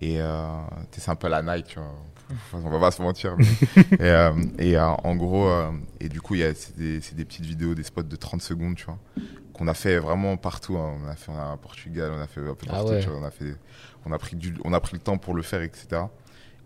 [0.00, 0.46] Et euh,
[0.92, 1.92] c'est un peu la Nike, tu vois.
[2.32, 3.36] Enfin, on va pas se mentir.
[3.36, 3.44] mais-
[3.98, 5.50] et euh, et, euh, en gros,
[6.00, 8.98] et du coup, c'est des, petites vidéos, des spots de 30 secondes, tu vois
[9.52, 10.78] qu'on a fait vraiment partout.
[10.78, 10.94] hein.
[11.04, 12.92] On a fait à Portugal, on a fait un peu Ah partout.
[12.92, 13.00] ouais.
[13.00, 13.18] tu vois.
[13.20, 13.56] On a fait,
[14.06, 16.02] on a pris du, on a pris le temps pour le faire, etc.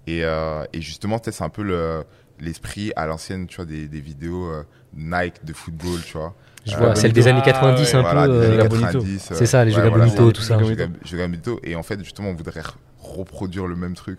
[0.06, 2.04] Et, et justement, c'est un peu le
[2.40, 6.34] l'esprit à l'ancienne, tu vois, des, des vidéos euh, Nike de football, tu vois.
[6.66, 7.94] Je Euh, vois, celle des Ah, années 90 ouais.
[7.94, 8.32] un voilà, peu.
[8.32, 8.86] des euh, années Jeux Bonito.
[8.98, 9.18] 90.
[9.34, 10.58] C'est ça, les ouais, Jeux voilà, Bonito, tout ça.
[10.62, 11.26] Jeux.
[11.62, 12.60] Et en fait, justement, on voudrait
[13.04, 14.18] reproduire le même truc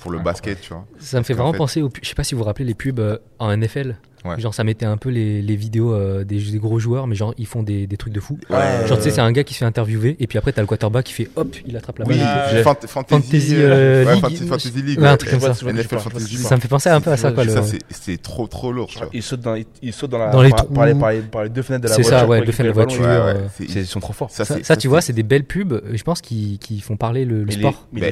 [0.00, 0.86] pour le basket, tu vois.
[0.98, 2.04] Ça me fait vraiment fait- penser aux pubs.
[2.04, 3.96] Je sais pas si vous vous rappelez les pubs euh, en NFL.
[4.26, 4.40] Ouais.
[4.40, 7.34] Genre, ça mettait un peu les, les vidéos euh, des, des gros joueurs, mais genre,
[7.38, 8.38] ils font des, des trucs de fou.
[8.50, 8.86] Ouais.
[8.86, 10.66] Genre, tu sais, c'est un gars qui se fait interviewer, et puis après, t'as le
[10.66, 12.26] quarterback qui fait hop, il attrape la Oui, balle.
[12.26, 15.00] euh, j'ai- Fant- Fantasy, Fantasy, euh, euh, ouais, League, Fantasy, Fantasy League.
[15.00, 15.48] Ouais, un truc comme ça.
[15.66, 15.82] Ouais.
[16.38, 17.46] Ça me fait penser un peu à ça, quoi.
[17.48, 19.08] Ça, c'est- c'est trop, trop lourd, tu vois.
[19.12, 20.74] Ils sautent dans, ils, ils sautent dans la Dans les par, trous.
[20.74, 22.18] par les, par les- par les deux fenêtres de la C'est voiture.
[22.20, 23.04] ça, ouais, deux fenêtres de le voiture.
[23.06, 24.30] euh, c'est- C'est- Ils sont trop forts.
[24.30, 27.24] ça, c'est- tu vois, c'est- c'est des belles pubs, je pense, qui, qui font parler
[27.24, 27.86] le, sport.
[27.92, 28.08] Mais bah,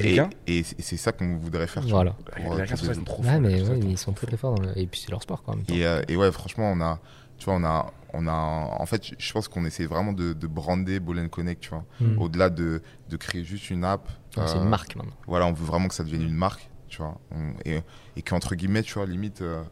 [0.47, 1.83] et- c'est c'est ça qu'on voudrait faire.
[1.83, 2.05] tu vois.
[2.05, 2.15] Voilà.
[2.57, 4.55] Ouais, c'est- ils sont Ouais, ouais, très très forts.
[4.55, 5.65] dans le- Et puis, c'est leur sport, quand même.
[5.73, 7.00] Et, euh, et ouais, franchement, on a,
[7.39, 10.47] tu vois, on a, on a, en fait, je pense qu'on essaie vraiment de, de
[10.47, 11.84] brander Ball Connect, tu vois.
[12.00, 12.18] Mm.
[12.20, 14.08] Au-delà de, de créer juste une app.
[14.36, 15.15] Ouais, C'est euh, une marque maintenant.
[15.26, 17.18] Voilà, on veut vraiment que ça devienne une marque, tu vois.
[17.33, 17.81] On- et,
[18.16, 19.62] et qu'entre guillemets, tu vois, limite, euh,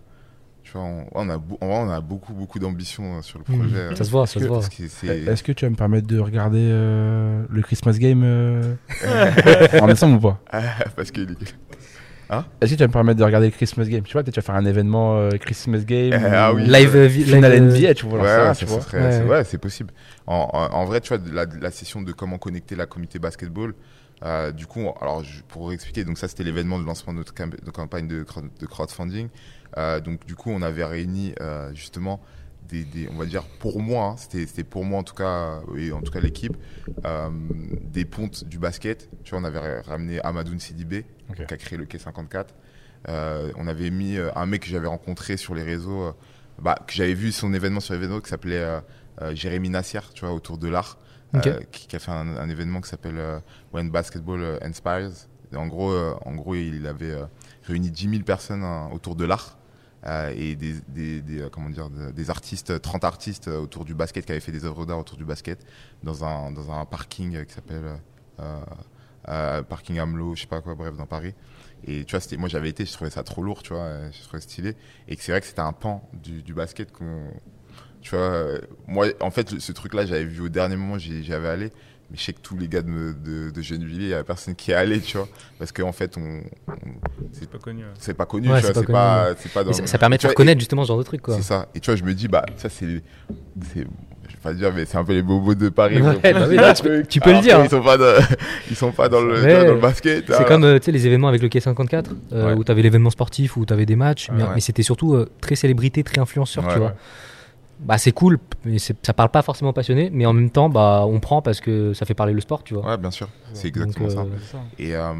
[0.65, 0.83] tu vois,
[1.15, 3.59] on, a, on a beaucoup, beaucoup d'ambition euh, sur le Mm.
[3.59, 3.77] projet.
[3.77, 4.61] euh, Ça se voit, ça se que- voit.
[4.61, 8.23] parce que c'est- Est-ce que tu vas me permettre de regarder euh, le Christmas Game
[8.25, 8.75] euh,
[9.81, 10.41] en décembre ou pas?
[10.97, 11.21] Parce que
[12.61, 14.41] Est-ce que tu vas me permettre de regarder le Christmas Game Tu vois, peut-être tu
[14.41, 16.13] vas faire un événement euh, Christmas Game.
[16.13, 16.65] Eh, ah oui.
[16.67, 18.21] Live, euh, Finale euh, NBA, tu vois.
[18.21, 18.81] Ouais, genre ça, ouais, tu ça, vois.
[18.83, 19.13] ça serait- Ouais.
[19.13, 19.93] c'est ouais, c'est possible.
[20.27, 23.75] En, en- en vrai, tu vois, la, session de comment connecter la communauté basketball,
[24.25, 27.35] euh, du coup, alors je- pour expliquer, donc ça c'était l'événement de lancement de notre
[27.35, 29.29] cam- de campagne de, crowd- de crowdfunding.
[29.79, 32.21] Euh, donc du coup, on avait réuni euh, justement
[32.73, 35.77] des, des- on va dire pour moi, hein, c'était pour moi en tout cas, euh,
[35.77, 36.57] et en tout cas l'équipe,
[37.05, 37.29] euh,
[37.83, 39.09] des pontes du basket.
[39.25, 41.05] Tu vois, on avait ramené Amadoun Sidibé,
[41.47, 42.47] qui a créé le K54.
[43.09, 46.15] Euh, on avait mis un mec que j'avais rencontré sur les réseaux,
[46.61, 48.81] bah, que j'avais vu son événement sur l'événement qui s'appelait
[49.35, 50.99] Jérémy Nassier, tu vois, autour de l'art,
[51.71, 53.21] qui, qui a fait un, un événement qui s'appelle
[53.73, 55.11] When Basketball Inspires.
[55.53, 57.15] Et en gros, en gros, il avait
[57.65, 59.59] réuni 10 000 personnes hein, autour de l'art.
[60.07, 60.75] Euh, et des,
[61.41, 64.53] euh, comment dire, de- des artistes, 30 artistes euh, autour du basket qui avaient fait
[64.53, 65.65] des œuvres d'art autour du basket
[66.03, 67.99] dans un, dans un parking qui s'appelle
[69.69, 71.35] Parking Amelot, je sais pas quoi, bref, dans Paris.
[71.85, 74.41] Et tu vois, moi j'avais été, je trouvais ça trop lourd, tu vois, je trouvais
[74.41, 74.77] stylé.
[75.09, 77.29] Et c'est vrai que c'était un pan du, du basket qu'on.
[78.01, 78.47] Tu vois,
[78.89, 81.71] moi, en fait, ce truc-là, j'avais vu au dernier moment, j'y avais allé.
[82.13, 84.55] Mais je sais que tous les gars de, de, de Gennevilliers, il y a personne
[84.55, 85.27] qui est allé, tu vois.
[85.59, 86.75] Parce qu'en fait, on, on-
[87.33, 87.83] C'est pas connu.
[87.85, 87.95] hein.
[87.99, 88.93] c'est pas connu, Ouais, tu vois, c'est pas
[89.33, 91.37] pas, pas dans ça, permet de faire connaître justement ce genre de truc, quoi.
[91.37, 91.69] c'est ça.
[91.75, 92.87] Et tu vois, je me dis, bah, ça, c'est.
[92.87, 93.87] Je vais
[94.43, 96.01] pas dire, mais c'est un peu les bobos de Paris.
[96.03, 98.15] Ouais, bah oui, là, tu peux- tu peux le dire, qu'ils sont pas dans,
[98.71, 99.55] ils sont pas dans le, tu Ouais.
[99.55, 100.25] vois, dans le basket.
[100.27, 100.45] C'est ah.
[100.45, 102.53] comme euh, tu sais, les événements avec le K54, euh, Ouais.
[102.59, 104.49] où tu avais l'événement sportif, où tu avais des matchs, mais, Ouais.
[104.57, 106.95] mais c'était surtout euh, très célébrité, très influenceur, Ouais, tu vois.
[107.83, 111.19] Bah, c'est cool, mais ça parle pas forcément passionné, mais en même temps, bah, on
[111.21, 112.87] prend parce que ça fait parler le sport, tu vois.
[112.87, 113.29] Ouais, bien sûr.
[113.55, 114.21] C'est Donc, exactement ça.
[114.21, 115.13] euh, Et, euh,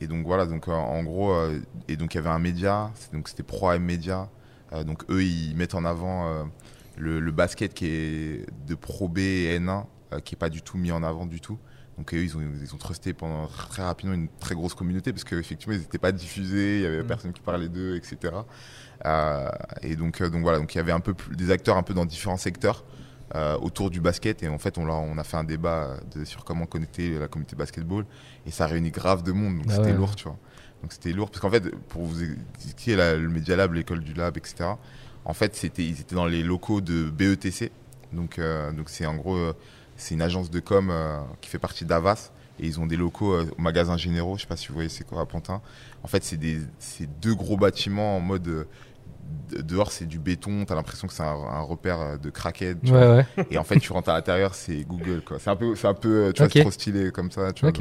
[0.00, 2.90] et donc voilà, donc euh, en gros, euh, et donc il y avait un média,
[3.12, 4.28] donc c'était Pro AM Media.
[4.72, 6.42] Euh, donc eux, ils mettent en avant euh,
[6.96, 10.60] le, le basket qui est de Pro B et N1, euh, qui est pas du
[10.62, 11.58] tout mis en avant du tout.
[11.96, 15.24] Donc eux, ils ont, ils ont trusté pendant très rapidement une très grosse communauté parce
[15.24, 17.06] qu'effectivement, ils n'étaient pas diffusés, il y avait Mm.
[17.06, 18.34] personne qui parlait d'eux, etc.
[19.06, 19.48] Euh,
[19.82, 21.82] et donc, euh, donc voilà, donc il y avait un peu plus, des acteurs un
[21.82, 22.84] peu dans différents secteurs.
[23.34, 24.42] euh, autour du basket.
[24.42, 28.06] Et en fait on, a fait un débat de, sur comment connecter la communauté basketball.
[28.46, 29.92] Et ça réunit grave de monde donc Ah c'était ouais.
[29.92, 30.38] lourd tu vois.
[30.80, 31.28] Donc c'était lourd.
[31.30, 34.70] Parce qu'en fait pour vous expliquer la- le Media Lab l'école du lab etc
[35.26, 37.70] en fait c'était ils étaient dans les locaux de BETC
[38.14, 39.36] donc euh, donc c'est en gros
[39.98, 42.30] c'est une agence de com euh, qui fait partie d'Avas.
[42.60, 44.36] Et ils ont des locaux euh, au magasin généraux.
[44.36, 45.60] Je sais pas si vous voyez c'est quoi à Pantin.
[46.02, 48.66] En fait c'est des c'est deux gros bâtiments en mode de-
[49.62, 52.90] dehors c'est du béton t'as l'impression que c'est un, un repère euh, de crackhead tu
[52.90, 53.00] vois.
[53.00, 53.46] Ouais, ouais.
[53.50, 55.38] Et en fait, tu rentres à l'intérieur, c'est Google, quoi.
[55.38, 57.72] C'est un peu, c'est un peu, euh, vois, trop stylé comme ça, tu vois.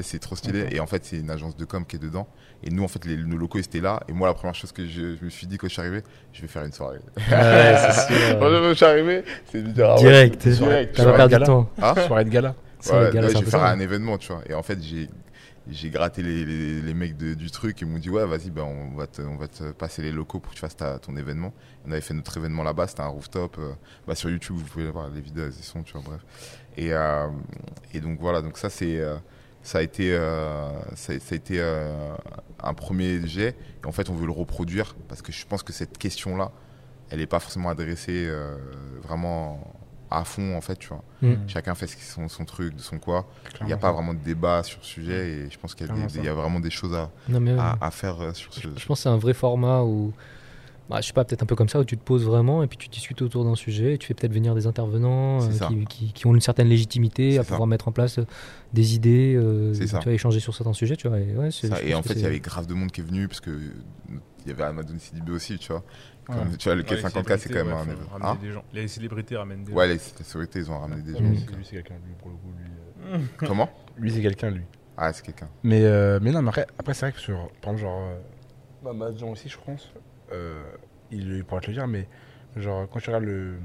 [0.00, 0.66] C'est trop stylé.
[0.70, 2.26] Et en fait, c'est une agence de com qui est dedans.
[2.64, 4.00] Et nous, en fait, les, nos locaux, étaient là.
[4.08, 6.02] Et moi, la première chose que je, je me suis dit quand je suis arrivé,
[6.32, 6.98] je vais faire une soirée.
[7.16, 8.38] Ouais, c'est sûr.
[8.40, 10.48] Quand je suis arrivé, c'est dire, ah ouais, Direct.
[10.48, 11.46] direct, T'as tu pas perdu de Gala.
[11.46, 11.70] temps.
[11.80, 12.54] Hein Soirée de gala.
[12.86, 14.42] Ouais, ouais, je vais faire un événement, tu vois.
[14.48, 15.08] Et en fait, j'ai
[15.70, 16.44] j'ai gratté les,
[16.80, 17.80] les, mecs du truc.
[17.80, 20.40] Ils m'ont dit, ouais, vas-y, ben, on, va te, on va te passer les locaux
[20.40, 21.52] pour que tu fasses ta- ton événement.
[21.86, 23.56] On avait fait notre événement là-bas, c'était un rooftop.
[23.58, 23.72] euh,
[24.06, 26.24] bah, sur YouTube, vous pouvez voir les vidéos, elles sont, tu vois, bref.
[26.76, 27.28] Et, euh,
[27.94, 28.98] et donc voilà, donc ça, c'est.
[28.98, 29.16] euh,
[29.62, 30.10] ça a été,
[30.96, 31.60] ça, a été
[32.60, 33.56] un premier jet.
[33.84, 36.50] Et en fait, on veut le reproduire parce que je pense que cette question-là,
[37.10, 38.28] elle n'est pas forcément adressée
[39.04, 39.72] vraiment
[40.16, 41.02] à fond, en fait, tu vois.
[41.22, 41.34] Mm.
[41.48, 43.26] Chacun fait son, son truc, de son quoi.
[43.60, 45.90] Il n'y a pas vraiment de débat sur le sujet et je pense qu'il y,
[45.90, 48.60] a y vraiment des choses à, Non, mais, à, faire euh, sur ce.
[48.60, 50.12] Je pense que c'est un vrai format où,
[50.90, 52.66] bah, je sais pas, peut-être un peu comme ça, où tu te poses vraiment et
[52.66, 55.84] puis tu discutes autour d'un sujet et tu fais peut-être venir des intervenants euh, qui,
[55.86, 57.48] qui- qui ont une certaine légitimité à ça.
[57.50, 58.26] pouvoir mettre en place euh,
[58.72, 61.18] des idées, euh, tu vois, échanger sur certains sujets, tu vois.
[61.20, 62.90] Et, ouais, c'est- Ça, je et pense en fait, il y avait grave de monde
[62.90, 63.50] qui est venu parce que
[64.44, 65.84] il y avait Amadou Sidibé aussi, tu vois.
[66.26, 68.64] Comme, tu vois, le Ouais, les K54, c'est quand même célébrités, un Hein des gens.
[68.72, 71.20] Les célébrités ramènent des ouais, les, les célébrités, ils ont ramené des gens.
[71.20, 73.14] Lui, c'est- quelqu'un, lui, pour le coup, lui.
[73.14, 73.68] euh, Comment?
[73.96, 74.62] Lui, c'est quelqu'un, lui.
[74.96, 75.48] Ah, c'est quelqu'un.
[75.62, 77.50] Mais, euh, mais non, mais après, après c'est vrai que sur.
[77.60, 78.08] Par exemple, genre.
[78.10, 78.20] Euh,
[78.84, 79.92] bah, Mazan aussi, je pense.
[80.32, 80.62] euh,
[81.10, 82.06] il, il pourra te le dire, mais
[82.56, 83.56] genre, quand tu regardes le.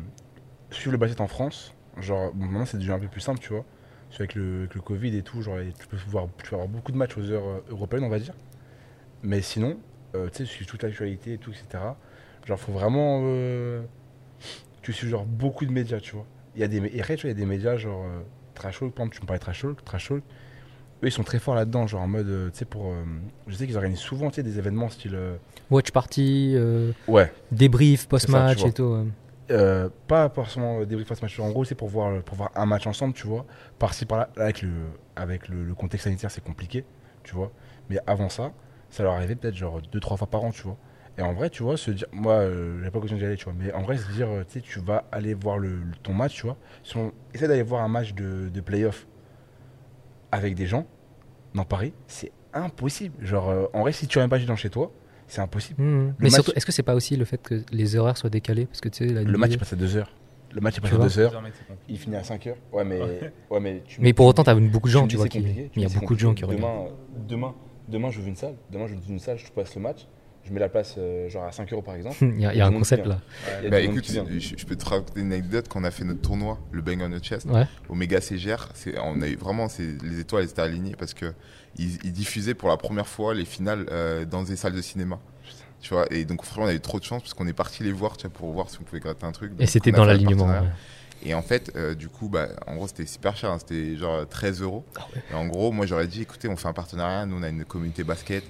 [0.71, 3.53] Suivre le basket en France, genre, bon, maintenant c'est devenu un peu plus simple, tu
[3.53, 3.63] vois.
[4.09, 6.67] Qu'avec le, avec le Covid et tout, genre, et tu peux, voir, tu peux avoir
[6.67, 8.33] beaucoup de matchs aux heures européennes, on va dire.
[9.23, 9.77] Mais sinon,
[10.15, 11.83] euh, tu sais, suivre toute l'actualité et tout, etc.
[12.47, 13.21] Genre, faut vraiment.
[13.25, 13.83] euh,
[14.81, 16.25] tu suis genre beaucoup de médias, tu vois.
[16.55, 18.21] Il y a des, et après, tu vois, il y a des médias genre euh,
[18.55, 20.23] Trash Talk, par exemple, tu me parlais Trash Talk, Trash Talk.
[21.03, 22.87] Eux, ils sont très forts là-dedans, genre en mode, euh, tu sais, pour.
[22.87, 23.03] euh,
[23.47, 25.13] je sais qu'ils organisent souvent, tu sais, des événements style.
[25.15, 25.35] euh,
[25.69, 27.31] Watch party, euh, ouais.
[27.51, 28.83] débrief, post-match et tout.
[28.83, 29.03] ouais.
[29.49, 32.85] Euh, pas forcément des briefs match en gros c'est pour voir pour voir un match
[32.85, 33.45] ensemble tu vois
[33.79, 34.69] par-ci par-là Là, avec le
[35.15, 36.83] avec le, le contexte sanitaire c'est compliqué
[37.23, 37.49] tu vois
[37.89, 38.51] mais avant ça
[38.89, 40.75] ça leur arrivait peut-être genre deux trois fois par an tu vois
[41.17, 43.45] et en vrai tu vois se dire moi euh, j'ai pas l'occasion d'y aller tu
[43.45, 45.95] vois mais en vrai se dire euh, tu sais tu vas aller voir le, le-
[46.03, 49.07] ton match tu vois si on essaie d'aller voir un match de, de playoff
[50.31, 50.85] avec des gens
[51.53, 54.69] dans Paris c'est impossible genre euh, en vrai si tu as un match dans chez
[54.69, 54.91] toi
[55.27, 56.13] c'est impossible Mhm.
[56.19, 58.65] Mais match- surtout, est-ce que c'est pas aussi le fait que les horaires soient décalés
[58.65, 60.11] Parce que tu sais, la le NBA match est passé à 2 heures
[60.53, 61.93] le match est passé à vois 2 heures Désormais, c'est compliqué.
[61.93, 62.55] Il finit à 5 heures.
[62.71, 62.99] Ouais, mais.
[63.51, 65.39] Ouais, mais, tu- Mais pour autant, t'as beaucoup de gens, tu vois, qui.
[65.75, 66.61] Il y a beaucoup de gens qui regardent.
[66.61, 66.85] Demain,
[67.27, 67.55] demain,
[67.89, 68.55] demain, je veux une salle.
[68.71, 70.07] Demain, je veux une salle, je passe le match.
[70.47, 72.15] Je mets la place euh, genre à 5 euros par exemple.
[72.21, 73.19] Il y a, y un concept là.
[73.69, 76.57] Bah écoute, je, je peux te raconter une anecdote quand on a fait notre tournoi,
[76.71, 77.65] le Bang on the Chest, Ouais.
[77.89, 78.69] au CGR.
[79.03, 79.67] On a eu vraiment,
[80.03, 81.33] les étoiles étaient alignées parce que
[81.77, 85.19] ils, ils diffusaient pour la première fois les finales euh, dans des salles de cinéma.
[85.79, 87.83] Tu vois, et donc franchement, on a eu trop de chance parce qu'on est parti
[87.83, 89.51] les voir, tu vois, pour voir si on pouvait gratter un truc.
[89.59, 90.47] Et c'était dans l'alignement.
[90.47, 90.61] ouais.
[91.23, 93.51] Et en fait, euh, du coup, bah, en gros, c'était super cher.
[93.51, 94.83] hein, c'était genre 13 euros.
[94.97, 95.21] Ah ouais.
[95.31, 97.25] Et en gros, moi, j'aurais dit, écoutez, on fait un partenariat.
[97.25, 98.43] Nous, on a une communauté basket.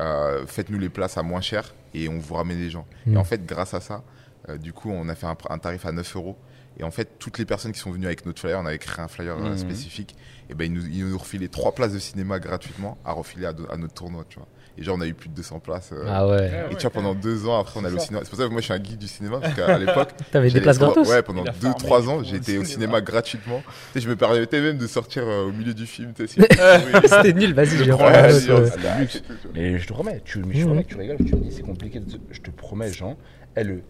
[0.00, 2.86] Euh, Faites-nous les places à moins cher et on vous ramène les gens.
[3.06, 3.14] Mm.
[3.14, 4.02] Et en fait, grâce à ça,
[4.48, 6.36] euh, du coup, on a fait un, tarif à 9 euros.
[6.78, 9.02] Et en fait, toutes les personnes qui sont venues avec notre flyer, on avait créé
[9.02, 9.58] un flyer euh, Mhm.
[9.58, 10.14] spécifique.
[10.50, 13.54] Et ben, ils nous, ils nous refilaient trois places de cinéma gratuitement à refiler à,
[13.70, 14.48] à notre tournoi, tu vois.
[14.78, 15.90] Et genre, on a eu plus de 200 places.
[15.92, 16.50] euh, Ah ouais.
[16.52, 18.20] Ah et ouais, tu vois, pendant deux ans, après, on C'est allait au cinéma.
[18.24, 20.50] C'est pour ça que moi, je suis un geek du cinéma, parce qu'à l'époque, T'avais
[20.50, 23.00] des places gratos Ouais, pendant Il a 2-3 farmé ans, j'étais au cinéma.
[23.00, 23.62] gratuitement.
[23.66, 26.12] Tu sais, je me permettais même de sortir euh, au milieu du film.
[26.14, 26.40] tu sais, si-
[27.08, 28.06] C'était nul, vas-y, j'ai prends.
[28.06, 29.22] Ah, le luxe.
[29.54, 30.66] Mais je te promets, tu, je te Mhm.
[30.66, 32.00] promets que tu rigoles, tu me dis c'est compliqué.
[32.00, 33.16] de- Je te promets, Jean,
[33.54, 33.82] elle, le-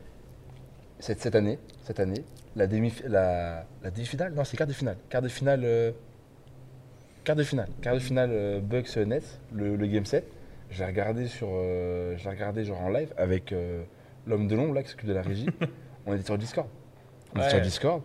[1.01, 2.25] cette, cette année, cette année,
[2.55, 5.91] la demi, la, la demi-finale, non, c'est quart de finale, quart de finale, euh,
[7.25, 10.25] quart de finale, quart de finale euh, Bucks euh, Nets, le, le game 7.
[10.71, 13.83] Je l'ai regardé sur, euh, je l'ai regardé genre en live avec euh,
[14.27, 15.47] l'homme de l'ombre là qui s'occupe de la régie.
[16.07, 16.69] On était sur Discord,
[17.35, 17.51] on était Ouais.
[17.51, 18.03] sur Discord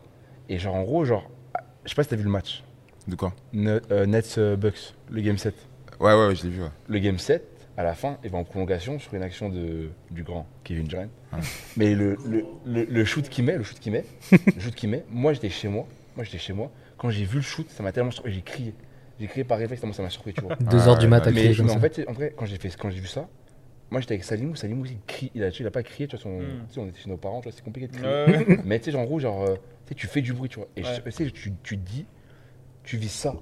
[0.49, 2.64] et genre en gros genre, ah, je sais pas si t'as vu le match,
[3.07, 3.31] De quoi?
[3.53, 5.53] Ne- euh, Nets euh, Bucks, le game 7
[5.99, 6.64] Ouais, ouais, ouais, je l'ai vu.
[6.64, 6.69] ouais.
[6.88, 7.43] le game 7,
[7.77, 11.01] à la fin, il va en prolongation sur une action de, du grand Kevin Durant.
[11.31, 11.40] Ouais.
[11.77, 14.90] Mais le, le, le, le shoot qu'il met, le shoot qu'il met, le shoot qu'il
[14.90, 17.83] met, moi j'étais chez moi, moi j'étais chez moi, quand j'ai vu le shoot, ça
[17.83, 18.73] m'a tellement surpris, j'ai crié.
[19.22, 20.56] J'ai crié par réflexe, tellement ça m'a surpris, tu vois.
[20.59, 22.58] Deux heures du mat à mais, crier comme mais en fait, en vrai, quand j'ai
[22.58, 23.27] fait, quand j'ai vu ça,
[23.91, 26.16] moi j'étais avec Salimou, Salimou aussi, il crie, il a, il a pas crié, tu
[26.16, 26.66] vois, son, Mm.
[26.67, 28.58] tu sais, on était chez nos parents, tu vois, c'est compliqué de crier.
[28.66, 29.53] Mais tu sais, genre, en gros, genre, euh,
[29.85, 30.67] tu sais, tu fais du bruit, tu vois.
[30.75, 30.90] Et Ouais.
[30.95, 31.30] je- tu sais,
[31.61, 32.06] tu, dis,
[32.83, 33.35] tu vis ça.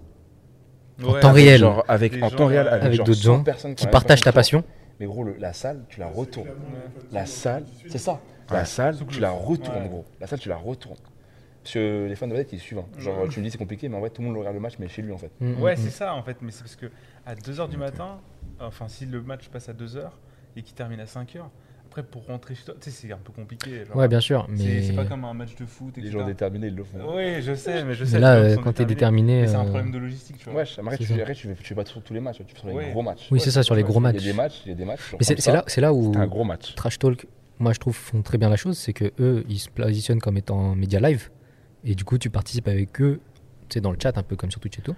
[1.02, 1.62] En temps réel.
[1.62, 4.66] Genre, avec, en gens, temps réel, avec, d'autres 100 gens personnes Qui partagent ta passion.
[5.00, 6.50] Mais gros, le- la salle, tu la retournes.
[7.14, 8.20] la salle, c'est ça.
[8.52, 10.06] La salle, tu la retournes, gros.
[10.20, 10.98] La salle, tu la retournes.
[11.64, 12.80] Parce que les fans de basket, ils suivent.
[12.80, 12.86] hein.
[13.00, 14.76] Genre, tu me dis c'est compliqué, mais en vrai, tout le monde regarde le match,
[14.80, 15.32] mais chez lui, en fait.
[15.40, 16.88] Mm, Ouais, mm, c'est ça en fait, mais c'est parce que
[17.26, 18.20] à 2h du matin,
[18.60, 20.10] enfin si le match passe à 2h
[20.56, 21.42] et qu'il termine à 5h,
[21.86, 23.84] après pour rentrer chez toi, tu sais, c'est un peu compliqué.
[23.86, 23.98] genre.
[23.98, 24.48] Ouais, bien sûr.
[24.56, 26.20] C'est Mais, c'est pas comme un match de foot, Les etc.
[26.20, 27.00] gens déterminés, ils le font.
[27.16, 28.14] Oui, je sais, mais je sais.
[28.14, 29.42] mais là, les gens euh, sont quand t'es déterminés.
[29.42, 29.42] déterminé.
[29.42, 30.62] Mais c'est un euh, problème de logistique, tu vois.
[30.62, 31.16] Ouais, après, C'est tu, ça.
[31.20, 32.92] après, tu, fais, tu fais pas sur tous les matchs, tu fais sur les Ouais.
[32.92, 33.28] gros matchs.
[33.32, 34.24] Oui, c'est ça, sur les gros Il y a matchs.
[34.24, 35.10] des matchs, il y a des matchs.
[35.12, 36.74] genre Mais c'est comme c'est ça, là, c'est là où C'est un gros match.
[36.76, 37.28] Trash Talk,
[37.60, 40.38] moi je trouve, font très bien la chose, c'est que eux, ils se positionnent comme
[40.38, 41.30] étant média live,
[41.86, 43.20] et du coup, tu participes avec eux,
[43.70, 44.96] tu sais, dans le chat, un peu comme sur Twitch et tout.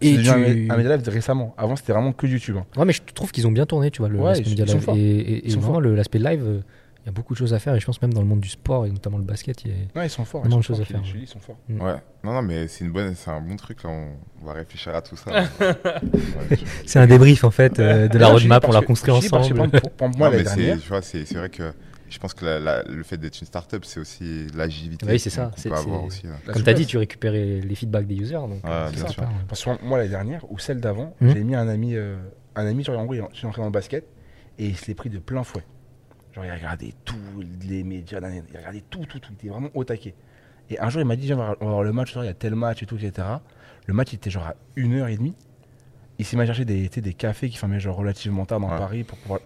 [0.00, 0.28] Et tu...
[0.28, 0.34] un,
[0.70, 1.54] un média live récemment.
[1.56, 2.56] Avant, c'était vraiment que YouTube.
[2.58, 2.66] hein.
[2.76, 4.80] Ouais, mais je trouve qu'ils ont bien tourné, tu vois, le Ouais, ils- sont live.
[4.80, 4.96] forts.
[4.96, 6.60] Et, et- et vraiment, l'aspect live, euh,
[7.02, 8.40] il y a beaucoup de choses à faire, et je pense même dans le monde
[8.40, 10.40] du sport, et notamment le basket, il y a- Ouais, ils sont forts.
[10.40, 11.56] Vraiment de choses à faire, Ils sont forts.
[11.68, 11.94] Ouais.
[12.22, 13.90] Non, non, mais c'est une bonne, c'est un bon truc là.
[13.90, 14.08] On,
[14.42, 15.30] on va réfléchir à tout ça.
[16.86, 19.70] C'est un débrief, en fait, euh, de la roadmap, on l'a construit ensemble.
[19.96, 20.30] Pour, moi,
[21.02, 21.72] c'est vrai que
[22.14, 25.30] je pense que la- la- le fait d'être une startup, c'est aussi l'agilité Oui, c'est
[25.30, 26.22] ça, c'est- aussi.
[26.52, 28.98] Comme tu as dit, tu récupères les feedbacks des users, donc Ouais, euh, bien c'est
[29.00, 29.10] sûr.
[29.10, 29.28] super.
[29.48, 31.30] Parce que moi, la dernière, ou celle d'avant, Mhm.
[31.34, 32.16] j'ai mis un ami, euh,
[32.54, 34.06] un ami, genre, en gros, il est entré dans le basket
[34.58, 35.64] et il se l'est pris de plein fouet.
[36.34, 37.16] Genre, il regardait tous
[37.68, 39.30] les médias, il regardait tout, tout, tout.
[39.32, 40.14] Il était vraiment au taquet.
[40.70, 42.34] Et un jour, il m'a dit, Viens, on va voir le match, il y a
[42.34, 43.26] tel match et tout, etc.
[43.86, 45.34] Le match, il était genre à 1h30.
[46.18, 48.60] Il s'est mis à chercher des, tu sais, des cafés qui fermaient genre relativement tard
[48.60, 48.78] dans Ouais.
[48.78, 49.40] Paris pour pouvoir.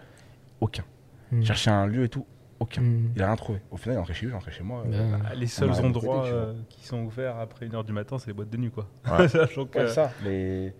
[0.60, 0.84] Aucun.
[1.32, 1.42] Mm.
[1.44, 2.26] Chercher un lieu et tout,
[2.60, 2.82] aucun.
[2.82, 3.10] Mm.
[3.16, 3.60] Il a rien trouvé.
[3.70, 4.82] Au final, il est rentré chez lui, il est rentré chez moi.
[4.86, 8.28] euh, Ben, Ah, Les seuls endroits euh, qui sont ouverts après 1h du matin, c'est
[8.28, 8.88] les boîtes de nuit, quoi.
[9.06, 9.26] Ouais.
[9.74, 10.10] Ouais, ça.
[10.24, 10.74] Mais.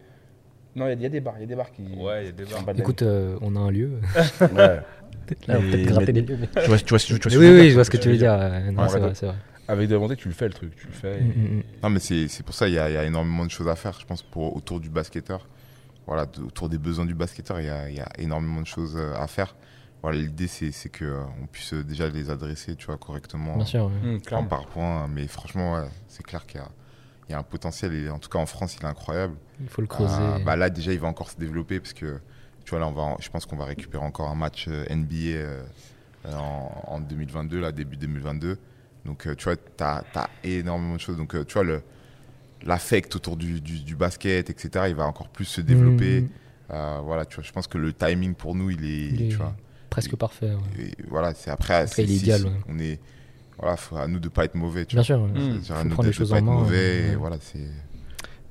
[0.76, 1.82] Non, il y a- il y, a des bars, il y a des bars qui.
[1.96, 2.62] Ouais, il y a des bars.
[2.76, 3.92] Écoute, euh, on a un lieu.
[4.40, 4.80] Ouais.
[5.46, 6.38] Là, on peut peut-être gratter les lieux.
[6.40, 7.74] mais- tu vois, tu vois, tu vois, tu vois Mais ce que oui, oui, je
[7.74, 8.32] vois ce que tu veux dire.
[8.32, 9.00] euh, Non, Ouais, c'est ouais.
[9.00, 9.34] vrai, c'est vrai.
[9.66, 11.18] Avec de la volonté, tu le fais le truc, tu le fais.
[11.18, 11.62] et- Mm, mm, mm.
[11.82, 13.68] Non, mais c'est c'est pour ça il y, a il y a énormément de choses
[13.68, 15.46] à faire, je pense, pour, autour du basketteur.
[16.06, 18.66] Voilà, de- autour des besoins du basketteur, il y a, il y a énormément de
[18.66, 19.54] choses euh, à faire.
[20.02, 23.56] Voilà, l'idée, c'est c'est que euh, on puisse euh, déjà les adresser, tu vois, correctement.
[23.56, 23.88] Bien sûr.
[23.88, 24.46] Mm, point clairement.
[24.48, 25.08] par point.
[25.08, 26.68] Mais franchement, ouais, c'est clair qu'il y a,
[27.28, 27.92] il y a un potentiel.
[27.94, 29.34] Et en tout cas, en France, il est incroyable.
[29.60, 30.14] Il faut le creuser.
[30.22, 32.20] Euh, bah là, déjà, il va encore se développer parce que,
[32.64, 35.14] tu vois, là, on va, je pense qu'on va récupérer encore un match euh, NBA
[35.36, 35.62] euh,
[36.32, 38.56] en, en 2022, là, début 2022.
[39.04, 40.04] Donc, euh, tu vois, tu as,
[40.44, 41.16] énormément de choses.
[41.16, 41.82] Donc, euh, tu vois, le-
[42.62, 46.22] l'affect autour du, du, du basket, etc., il va encore plus se développer.
[46.22, 46.28] Mm,
[46.70, 49.28] Euh, voilà, tu vois, je pense que le timing pour nous, il est, Il est
[49.30, 49.56] tu vois,
[49.90, 50.50] Presque parfait.
[50.50, 50.84] ouais.
[50.84, 52.50] et voilà, c'est après, Après, est ouais.
[52.68, 53.00] on est,
[53.58, 55.04] voilà, faut à nous de pas être mauvais, tu Bien vois.
[55.04, 55.20] sûr.
[55.22, 55.28] ouais.
[55.40, 55.62] Mm.
[55.62, 57.12] C'est-à-dire à Faut nous prendre de, les de choses pas en être main, mauvais, ouais.
[57.12, 57.66] et voilà, c'est.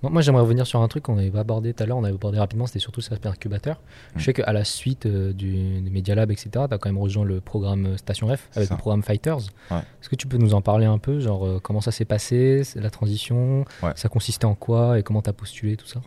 [0.04, 2.04] Moi, moi, j'aimerais revenir sur un truc qu'on n'avait pas abordé tout à l'heure, on
[2.04, 3.78] avait abordé rapidement, c'était surtout cet aspect incubateur.
[3.78, 4.20] Mm.
[4.20, 7.00] Je sais qu'à la suite euh, du, du Media Lab, etc., tu as quand même
[7.00, 8.76] rejoint le programme euh, Station F avec ça.
[8.76, 9.38] le programme Fighters.
[9.72, 9.78] Ouais.
[9.78, 12.62] Est-ce que tu peux nous en parler un peu Genre, euh, comment ça s'est passé,
[12.76, 13.92] la transition, Ouais.
[13.96, 16.02] ça consistait en quoi et comment tu as postulé, tout ça?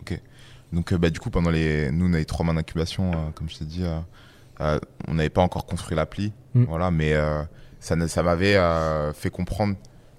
[0.71, 1.91] Donc, euh, bah, du coup, pendant les.
[1.91, 3.83] Nous, on a eu trois mois d'incubation, euh, comme je t'ai dit.
[4.61, 6.63] Euh, on n'avait pas encore construit l'appli, Mm.
[6.65, 7.41] voilà, mais euh,
[7.79, 9.75] ça, ça m'avait euh, fait comprendre,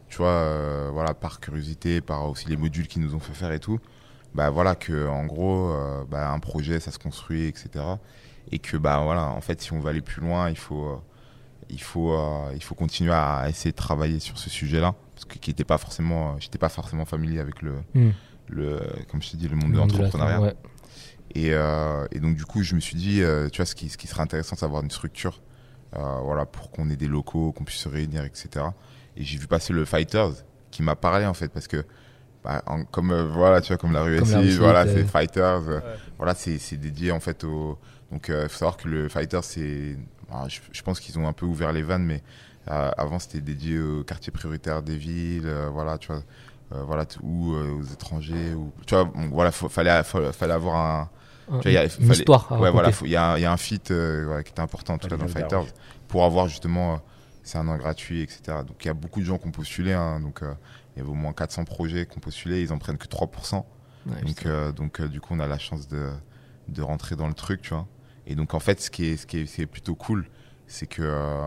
[0.08, 3.52] tu vois, euh, voilà, par curiosité, par aussi les modules qu'ils nous ont fait faire
[3.52, 3.78] et tout,
[4.34, 5.70] bah voilà, que en gros,
[6.10, 7.84] bah, un projet, ça se construit, etc.
[8.50, 11.00] Et que, bah voilà, en fait, si on veut aller plus loin, il faut.
[11.68, 12.16] il faut,
[12.54, 15.76] il faut continuer à essayer de travailler sur ce sujet-là, parce que qui était pas
[15.78, 18.10] forcément, j'étais pas forcément familier avec le, Mm.
[18.48, 18.80] le,
[19.10, 20.54] comme je t'ai dit, le monde Le de l'entrepreneuriat.
[21.34, 23.88] Et, euh, et donc, du coup, je me suis dit, euh, tu vois, ce qui,
[23.88, 25.40] ce qui serait intéressant, c'est d'avoir une structure,
[25.96, 28.66] euh, voilà, pour qu'on ait des locaux, qu'on puisse se réunir, etc.
[29.16, 30.32] Et j'ai vu passer le Fighters,
[30.70, 31.84] qui m'a parlé, en fait, parce que,
[32.44, 35.04] bah, en- comme, euh, voilà, tu vois, comme la rue Comme la SI, voilà, c'est.
[35.04, 35.96] Fighters, euh, Ouais.
[36.18, 37.78] voilà, c'est c'est dédié, en fait, au.
[38.10, 39.96] Donc, il faut savoir que le Fighters, c'est.
[40.30, 42.22] ah, je, je pense qu'ils ont un peu ouvert les vannes, mais
[42.68, 46.22] euh, avant, c'était dédié aux quartiers prioritaires des villes, euh, voilà, tu vois.
[46.74, 50.76] euh, voilà, ou euh, aux étrangers, ou tu vois, bon, voilà, faut- fallait, fallait, avoir
[50.76, 51.10] un,
[51.64, 53.52] il y a- une fallait- histoire Ouais, voilà, il y, a un- il y a
[53.52, 55.64] un fit euh, qui était important en tout cas dans Fighters
[56.08, 56.96] pour avoir justement, euh,
[57.42, 58.40] c'est un an gratuit, etc.
[58.66, 60.52] Donc il y a beaucoup de gens qui ont postulé, hein, donc euh,
[60.94, 63.66] il y avait au moins 400 projets qui ont postulé, ils en prennent que 3%.
[64.06, 66.10] Ouais, donc euh, donc euh, du coup on a la chance de,
[66.68, 67.86] de rentrer dans le truc, tu vois.
[68.26, 70.26] Et donc en fait ce qui est, ce qui est, ce qui est plutôt cool,
[70.66, 71.42] c'est que, euh,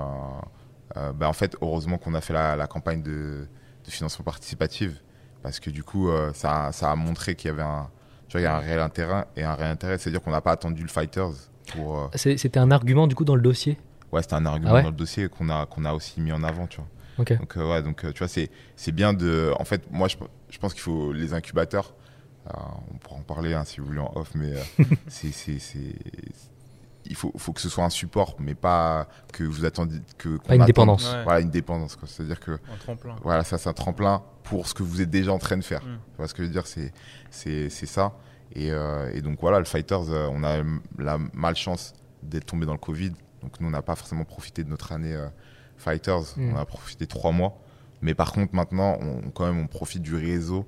[0.97, 3.47] euh, bah, en fait heureusement qu'on a fait la, la campagne de,
[3.85, 4.91] de financement participatif
[5.41, 7.89] parce que du coup euh, ça, ça a montré qu'il y avait un,
[8.37, 10.41] tu vois, il y a un réel intérêt et un réel intérêt, c'est-à-dire qu'on n'a
[10.41, 11.31] pas attendu le Fighters
[11.71, 13.77] pour euh, C'était un argument du coup dans le dossier
[14.11, 16.31] Ouais, c'était un argument Ah ouais dans le dossier qu'on a, qu'on a aussi mis
[16.31, 16.87] en avant, tu vois.
[17.37, 19.51] Donc, euh, ouais, donc euh, tu vois, c'est, bien de.
[19.57, 20.17] En fait, moi, je,
[20.49, 21.93] je pense qu'il faut les incubateurs.
[22.45, 24.53] on pourra en parler hein, si vous voulez en off, mais
[25.07, 25.59] c'est-
[27.07, 29.99] il faut, faut que ce soit un support, mais pas que vous attendiez.
[30.17, 31.13] Que, Pas une attende- dépendance.
[31.13, 31.23] Ouais.
[31.23, 31.97] Voilà, une dépendance.
[32.05, 33.15] C'est-à-dire que Un tremplin.
[33.23, 35.81] voilà, ça, c'est un tremplin pour ce que vous êtes déjà en train de faire.
[35.83, 35.97] Mm.
[36.11, 36.67] Tu vois ce que je veux dire?
[36.67, 36.93] C'est,
[37.29, 38.13] c'est, c'est ça.
[38.53, 40.57] Et, euh, et donc voilà, le Fighters, euh, on a
[40.97, 41.93] la malchance
[42.23, 43.11] d'être tombé dans le Covid.
[43.41, 45.27] Donc nous, on n'a pas forcément profité de notre année euh,
[45.77, 46.21] Fighters.
[46.37, 46.53] Mm.
[46.53, 47.57] On a profité trois mois.
[48.01, 50.65] Mais par contre, maintenant, on, quand même, on profite du réseau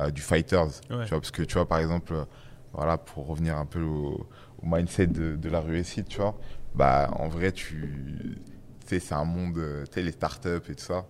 [0.00, 0.66] euh, du Fighters.
[0.90, 1.04] Ouais.
[1.04, 2.24] Tu vois, parce que tu vois, par exemple, euh,
[2.72, 4.26] voilà, pour revenir un peu au,
[4.64, 6.34] au mindset de, de la rue SI, tu vois,
[6.74, 8.38] bah, en vrai, tu
[8.86, 11.06] sais, c'est un monde, euh, tu sais, les startups et tout ça.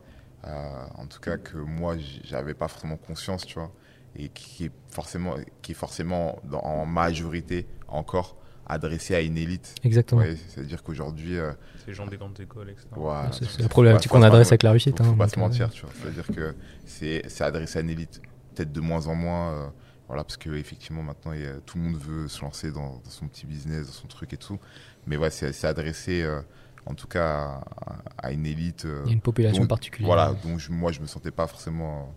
[0.47, 3.73] euh, en tout cas, que moi, j'avais pas forcément conscience, tu vois,
[4.15, 9.75] et qui est forcément, qui est forcément dans- en majorité encore adressé à une élite.
[9.85, 10.21] Exactement.
[10.21, 12.87] Ouais, C'est-à-dire qu'aujourd'hui, euh, C'est les gens des grandes écoles, etc.
[12.93, 14.99] voilà, C'est- faut- C'est la faut problématique pas- qu'on faut adresse pas- avec la réussite.
[14.99, 15.91] faut, faut hein, pas donc, se euh, mentir, tu vois.
[16.03, 18.21] C'est-à-dire que c'est c'est adressé à une élite,
[18.55, 19.67] peut-être de moins en moins, euh,
[20.09, 23.01] voilà, parce que effectivement maintenant il y a- tout le monde veut se lancer dans,
[23.03, 24.59] dans son petit business, dans son truc et tout.
[25.07, 26.41] Mais ouais, c'est c'est adressé, euh,
[26.87, 28.85] en tout cas, à, à une élite.
[28.85, 30.07] euh, Il y a une population dont- particulière.
[30.07, 32.15] Voilà, dont je- moi je me sentais pas forcément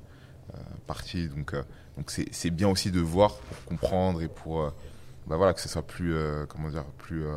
[0.54, 1.28] euh, parti.
[1.30, 1.64] Donc euh,
[1.98, 4.70] donc c'est c'est bien aussi de voir pour comprendre et pour euh,
[5.28, 7.36] bah voilà que ce soit plus euh, comment dire plus euh,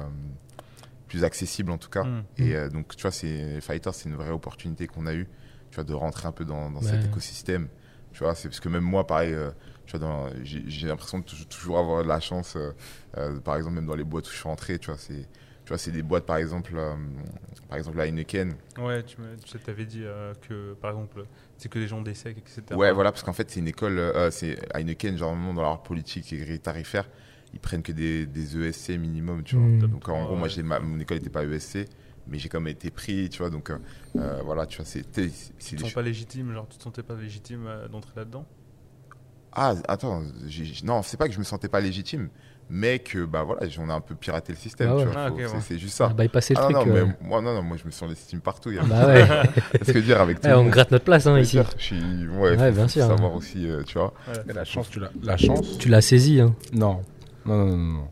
[1.08, 2.04] plus accessible en tout cas.
[2.04, 2.24] Mm.
[2.38, 5.26] Et euh, donc, tu vois, c'est Fighter, c'est une vraie opportunité qu'on a eue,
[5.70, 7.68] tu vois, de rentrer un peu dans, dans cet écosystème.
[8.12, 9.50] Tu vois, c'est parce que même moi, pareil, euh,
[9.90, 12.70] tu vois, dans- j'ai j'ai l'impression de tou- toujours avoir de la chance, euh,
[13.18, 15.26] euh, par exemple, même dans les boîtes où je suis rentré, tu vois, c'est.
[15.64, 16.94] Tu vois, c'est des boîtes, par exemple, euh,
[17.68, 18.54] par exemple, la Heineken.
[18.78, 19.16] Ouais, tu
[19.64, 21.24] t'avais dit euh, que, par exemple,
[21.58, 22.76] c'est que des gens des secs, etc.
[22.78, 26.32] Ouais, voilà, parce qu'en fait, c'est une école, euh, c'est Heineken, généralement, dans leur politique
[26.32, 27.08] et grille tarifaire,
[27.52, 29.66] ils prennent que des, des ESC minimum, tu vois.
[29.66, 29.86] Mm.
[29.88, 31.88] Donc, en gros, moi, j'ai ma- mon école n'était pas ESC,
[32.26, 33.50] mais j'ai quand même été pris, tu vois.
[33.50, 33.70] Donc,
[34.44, 37.14] voilà, tu vois, c'est c'est Tu te sens pas légitime, genre tu te sentais pas
[37.14, 38.46] légitime euh, d'entrer là-dedans?
[39.52, 40.22] Ah, attends,
[40.84, 42.28] non, c'est pas que je me sentais pas légitime,
[42.68, 45.02] mais que, bah voilà, on a un peu piraté le système, Ah ouais.
[45.04, 45.20] tu vois.
[45.26, 45.46] Ah, ouais.
[45.60, 46.14] c'est juste On a ça.
[46.14, 46.76] bypassé le Ah truc.
[46.76, 47.06] non, euh.
[47.06, 48.70] mais moi, non, non, moi, je me sens légitime partout.
[48.70, 49.26] il y a- Bah ouais.
[49.72, 51.58] Qu'est-ce que dire avec tout le on monde gratte notre place hein, ici.
[51.78, 54.14] Je suis, ouais, Ouais, faut- bien faut sûr, savoir aussi, euh, tu vois.
[54.46, 55.10] Mais la chance, tu l'as.
[55.22, 56.40] La chance Tu l'as saisi.
[56.40, 56.54] Hein.
[56.72, 57.00] Non.
[57.44, 58.08] Non, non, non.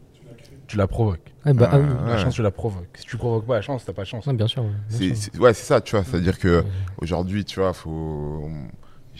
[0.66, 1.20] Tu la provoques.
[1.46, 1.78] Ouais, bah, ah.
[2.08, 2.88] La chance, tu la provoques.
[2.96, 4.26] Si tu provoques pas la chance, t'as pas de chance.
[4.26, 4.64] Bien sûr.
[4.64, 6.04] ouais, C'est, ça, tu vois.
[6.04, 6.64] C'est-à-dire que
[7.00, 8.50] aujourd'hui, tu vois, faut.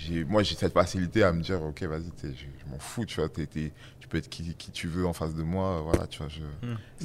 [0.09, 3.05] J'ai, moi, j'ai cette facilité à me dire, ok, vas-y, t'es- je, je m'en fous,
[3.05, 3.29] tu vois.
[3.29, 6.19] t'es- t'es- tu peux être qui, qui tu veux en face de moi, voilà, tu
[6.19, 6.29] vois.
[6.29, 6.41] Je,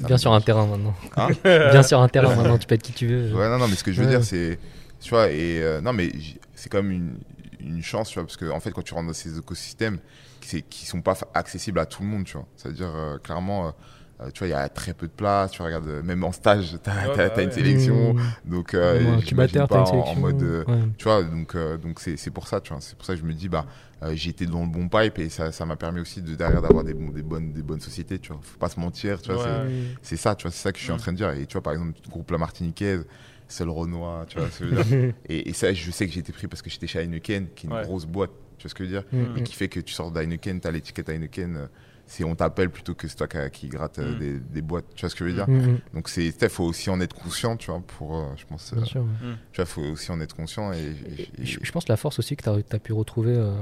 [0.00, 0.94] ça Bien sur un terrain maintenant.
[1.16, 3.34] Hein Bien sur un terrain maintenant, tu peux être qui tu veux.
[3.34, 4.12] Ouais, non, non, mais ce que je veux Ouais.
[4.16, 4.58] dire, c'est.
[5.00, 5.60] Tu vois, et.
[5.62, 7.18] euh, non, mais j- c'est comme une,
[7.60, 9.98] une chance, tu vois, parce que, en fait, quand tu rentres dans ces écosystèmes,
[10.40, 12.46] c'est, qui sont pas accessibles à tout le monde, tu vois.
[12.56, 13.68] C'est-à-dire, euh, clairement.
[13.68, 13.70] euh,
[14.20, 15.50] euh, tu vois, il y a très peu de place.
[15.52, 17.54] Tu regardes, euh, même en stage, t'as, Ouais, t'as- bah une ouais.
[17.54, 18.14] sélection.
[18.14, 18.20] Mmh.
[18.44, 20.42] Donc, euh, Ouais, j'imagine pas en, mode.
[20.42, 20.78] euh, Ouais.
[20.96, 22.80] tu vois, donc euh, donc c'est c'est pour ça, tu vois.
[22.80, 23.66] C'est pour ça que je me dis, bah,
[24.02, 26.62] euh, j'ai été dans le bon pipe et ça ça m'a permis aussi de derrière
[26.62, 28.40] d'avoir des, bons- des bonnes des bonnes sociétés, tu vois.
[28.42, 29.42] Faut pas se mentir, tu vois.
[29.42, 29.70] Ouais.
[30.02, 30.52] c'est- C'est ça, tu vois.
[30.52, 31.30] C'est ça que je suis en train de dire.
[31.30, 33.04] Et tu vois, par exemple, le groupe La Martiniquaise,
[33.48, 34.48] c'est le Renoir, tu vois.
[34.50, 35.14] ce que je veux dire.
[35.28, 37.66] et, et ça, je sais que j'ai été pris parce que j'étais chez Heineken, qui
[37.66, 37.82] est une Ouais.
[37.82, 38.30] grosse boîte.
[38.58, 40.60] Tu vois ce que je veux dire Mm, Et qui fait que tu sors d'Heineken,
[40.60, 41.68] t'as l'étiquette Heineken.
[42.06, 44.18] C'est on t'appelle plutôt que c'est toi qui, qui gratte euh, Mm.
[44.18, 44.84] des, des boîtes.
[44.94, 45.78] Tu vois ce que je veux dire Mm, mm.
[45.94, 48.76] Donc c'est, il faut aussi en être conscient, tu vois, pour, euh, je pense, euh,
[48.76, 49.00] Bien sûr.
[49.02, 49.34] ouais.
[49.52, 50.76] tu vois, faut aussi en être conscient et,
[51.18, 53.54] et- et- Je, je pense que la force aussi que tu as, pu retrouver euh,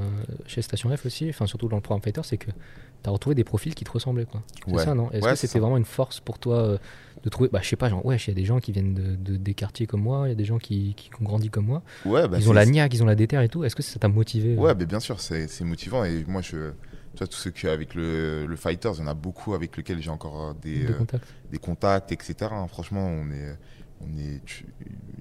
[0.47, 3.35] chez Station F aussi, enfin surtout dans le programme Fighter, c'est que tu as retrouvé
[3.35, 4.27] des profils qui te ressemblaient.
[4.27, 4.43] quoi.
[4.67, 4.85] C'est Ouais.
[4.85, 5.11] ça, non?
[5.13, 5.59] Est-ce Ouais, que c'était ça.
[5.61, 6.79] vraiment une force pour toi euh,
[7.25, 8.95] de trouver, bah, je sais pas, genre, ouais, il y a des gens qui viennent
[8.95, 11.49] de, de- des quartiers comme moi, il y a des gens qui, qui ont grandi
[11.51, 13.63] comme moi, ouais, bah, ils ont la niaque, ils ont la déterre et tout.
[13.65, 16.05] Est-ce que ça t'a motivé euh, Ouais, mais bien sûr, c'est c'est motivant.
[16.05, 16.73] Et moi, je,
[17.15, 19.77] tu vois, tous ceux qui avec le, le Fighters, il y en a beaucoup avec
[19.77, 22.35] lesquels j'ai encore euh, des, de euh, contact des contacts, etc.
[22.53, 22.67] hein.
[22.69, 23.57] Franchement, on est,
[24.01, 24.41] on est,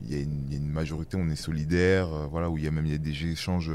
[0.04, 2.58] il y, a une- il y a une majorité, on est solidaires, euh, voilà, où
[2.58, 3.72] il y a même il y a des échanges.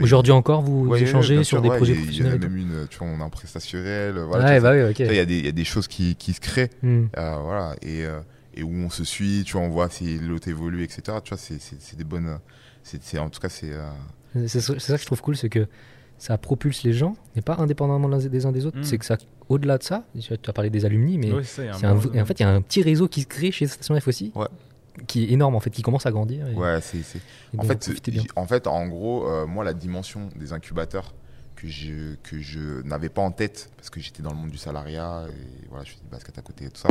[0.00, 2.56] Aujourd'hui encore, vous, Ouais, échangez sur des ouais, projets il professionnels Il y a même
[2.56, 4.16] une, tu vois, on a un prestationnel.
[4.18, 4.96] euh, Voilà, vois, bah oui, ok.
[4.98, 6.70] ça, Il y, a des- il y a des choses qui, qui se créent.
[6.82, 7.06] Hmm.
[7.18, 8.20] Euh, voilà, et, euh,
[8.54, 11.18] et où on se suit, tu vois, on voit si l'autre évolue, etc.
[11.24, 12.38] Tu vois, c'est- des bonnes.
[13.02, 13.72] c'est en tout cas, c'est.
[13.72, 13.90] euh,
[14.46, 15.66] c'est ça que je trouve cool, c'est que
[16.20, 18.78] ça propulse les gens, mais pas indépendamment des uns des autres.
[18.78, 18.84] Mm.
[18.84, 19.16] C'est que ça,
[19.48, 22.44] au-delà de ça, tu as parlé des alumni, mais ça, un- en fait, il y
[22.44, 24.46] a un petit réseau qui se crée chez Station F aussi, Ouais.
[25.06, 26.46] qui est énorme en fait, qui commence à grandir.
[26.46, 26.98] et- ouais, c'est.
[27.56, 27.90] En fait,
[28.36, 31.14] en fait, en gros, euh, moi, la dimension des incubateurs
[31.56, 34.58] que je, que je n'avais pas en tête, parce que j'étais dans le monde du
[34.58, 36.88] salariat, et voilà, je fais du basket à côté et tout ça,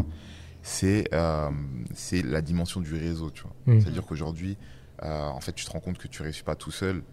[0.64, 1.50] c'est euh,
[1.94, 3.54] c'est la dimension du réseau, tu vois.
[3.68, 3.80] Mm.
[3.82, 4.58] C'est-à-dire qu'aujourd'hui,
[5.04, 7.04] euh, en fait, tu te rends compte que tu réussis pas tout seul.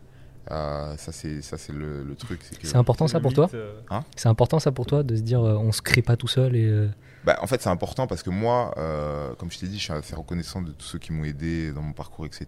[0.51, 2.41] Euh, ça, c'est ça, c'est le, le truc.
[2.43, 3.81] c'est que- C'est important ça pour toi euh,
[4.17, 6.55] C'est important ça pour toi de se dire euh, on se crée pas tout seul
[6.55, 6.89] et euh,
[7.25, 9.93] Bah, en fait, c'est important parce que moi, euh, comme je t'ai dit, je suis
[9.93, 12.47] assez reconnaissant de tous ceux qui m'ont aidé dans mon parcours, etc.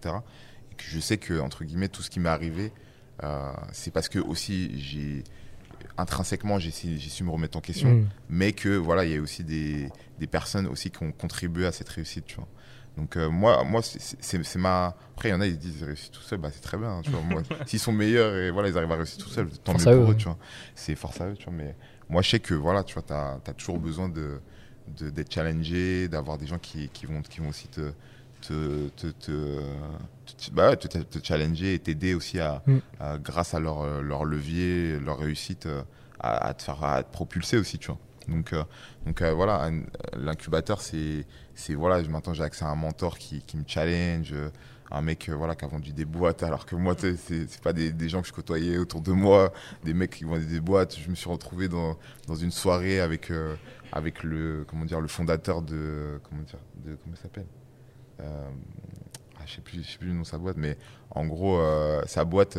[0.71, 2.71] Et que je sais que, entre guillemets, tout ce qui m'est arrivé,
[3.23, 5.23] euh, c'est parce que aussi, j'ai
[5.97, 8.07] intrinsèquement, j'ai su, j'ai su me remettre en question, mm.
[8.29, 11.71] mais que voilà, il y a aussi des, des personnes aussi qui ont contribué à
[11.73, 12.47] cette réussite, tu vois.
[12.99, 14.95] Donc euh, moi, moi c'est- ma.
[15.15, 16.77] Après, il y en a, ils se disent, ils réussissent tout seuls, bah, c'est très
[16.77, 17.21] bien, hein, tu vois.
[17.21, 19.95] Moi, s'ils sont meilleurs et voilà, ils arrivent à réussir tout seuls, tant Force mieux
[20.01, 20.37] pour eux, tu vois.
[20.75, 21.53] C'est force à eux, tu vois.
[21.53, 21.75] Mais
[22.09, 24.39] moi, je sais que voilà, tu vois, t'as as toujours besoin de
[24.97, 27.91] de- d'être challengé, d'avoir des gens qui, qui vont qui vont aussi te
[28.41, 32.77] te te, te, te- bah ouais, te- challenger et t'aider aussi à, Mm.
[32.99, 35.83] à- grâce à leur leur levier, leur réussite euh,
[36.19, 37.99] à, à te faire à te propulser aussi, tu vois.
[38.27, 38.63] Donc euh,
[39.05, 39.69] donc euh, voilà,
[40.17, 41.25] l'incubateur c'est
[41.59, 44.49] c'est voilà, maintenant j'ai accès à un mentor qui, qui me challenge, euh,
[44.91, 47.91] un mec euh, voilà qui a vendu des boîtes alors que moi c'est pas des,
[47.91, 49.51] des gens que je côtoyais autour de moi,
[49.83, 50.97] des mecs qui vendaient des boîtes.
[50.97, 51.97] Je me suis retrouvé dans
[52.27, 53.55] dans une soirée avec euh,
[53.91, 57.47] avec le comment dire le fondateur de comment dire de comment s'appelle
[58.21, 60.77] ah, je sais plus sais plus le nom de sa boîte mais
[61.11, 61.61] en gros
[62.05, 62.57] sa boîte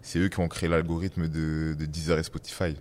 [0.00, 2.76] c'est eux qui ont créé l'algorithme de, de Deezer et Spotify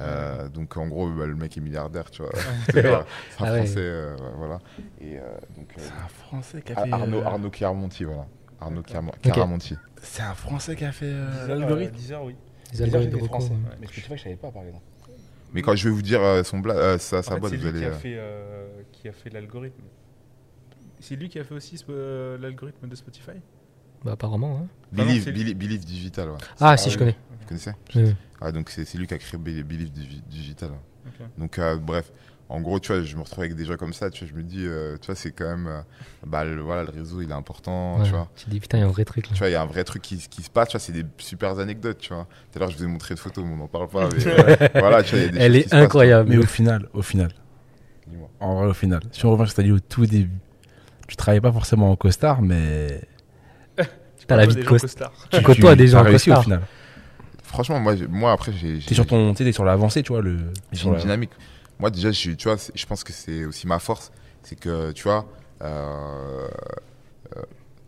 [0.00, 2.32] Euh, donc en gros bah, le mec est milliardaire tu vois
[2.72, 3.04] c'est un
[3.38, 3.58] Ah ouais.
[3.58, 4.58] français euh, voilà
[5.00, 5.22] et euh,
[5.56, 6.92] donc euh, C'est un Français qui a fait.
[6.92, 8.26] Arnaud euh, Arnaud Chiaramonti voilà
[8.60, 11.94] Arnaud Chiaramo- Chiaramonti C'est un Français qui a fait euh, l'algorithme.
[11.94, 12.34] euh, Deezer, oui.
[12.72, 13.50] Les algorithmes français.
[13.52, 13.76] ouais.
[13.80, 14.84] Mais Spotify, je savais pas par exemple.
[15.52, 17.62] mais quand je vais vous dire euh, son bla euh, sa, sa boîte c'est vous
[17.62, 19.82] lui allez qui a fait, euh, l'algorithme.
[21.00, 23.30] C'est lui qui a fait aussi euh, l'algorithme de Spotify?
[24.04, 24.62] Bah, apparemment.
[24.62, 24.66] hein.
[24.92, 26.36] non, Believe, Believe, Believe Digital ouais.
[26.60, 27.16] Ah, si, Ah je connais.
[27.40, 27.72] vous connaissez?
[28.40, 30.70] Ah, donc c'est lui qui a créé Be- Believe Digi- Digital.
[31.06, 31.26] Ok.
[31.38, 32.12] Donc euh, bref,
[32.48, 34.36] en gros, tu vois, je me retrouve avec des gens comme ça, tu vois, je
[34.38, 35.80] me dis, euh, tu vois, c'est quand même, euh,
[36.26, 38.04] bah le, voilà, le réseau, il est important, Ouais.
[38.04, 38.28] tu vois.
[38.36, 39.32] Tu te dis putain, il y a un vrai truc là.
[39.34, 40.92] Tu vois, il y a un vrai truc qui, qui se passe, tu vois, c'est
[40.92, 42.26] des super anecdotes, tu vois.
[42.52, 44.26] Tout à l'heure, je vous ai montré une photo, mais on n'en parle pas, mais
[44.26, 46.30] euh, voilà, tu vois, il y a des Elle est qui se passent, incroyable.
[46.30, 47.32] Mais au final, au final,
[48.40, 50.30] en vrai, au final, si on revient sur ce que dit au tout début,
[51.06, 53.00] tu travaillais pas forcément en costard, mais
[54.26, 55.12] T'as la vie des de gens cost- costards.
[55.30, 56.44] Tu côtoies des gens en réussi au costard.
[56.44, 56.60] final.
[57.48, 58.78] Franchement, moi, moi après, j'ai.
[58.78, 60.52] T'es sur ton, t'es sur l'avancée, tu vois, le.
[60.72, 61.30] J'ai sur une la- dynamique.
[61.78, 64.10] Moi, déjà, je, tu vois, je pense que c'est aussi ma force.
[64.42, 65.26] C'est que, tu vois,
[65.62, 66.48] euh,
[67.36, 67.42] euh,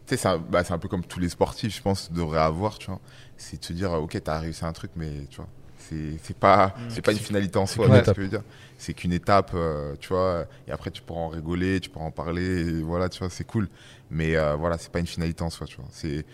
[0.07, 2.41] tu sais, c'est un, bah, c'est un peu comme tous les sportifs, je pense, devraient
[2.41, 3.01] avoir, tu vois.
[3.37, 5.49] C'est de se dire, ok, t'as réussi un truc, mais tu vois,
[5.79, 8.27] c'est c'est pas, c'est pas une finalité en soi, qu'une tu vois ce que je
[8.27, 8.43] veux dire.
[8.79, 12.11] C'est qu'une étape, euh, tu vois, et après, tu pourras en rigoler, tu pourras en
[12.11, 13.69] parler, et voilà, tu vois, c'est cool.
[14.13, 15.87] Mais euh, voilà, c'est pas une finalité en soi, tu vois.
[15.93, 16.27] C'est,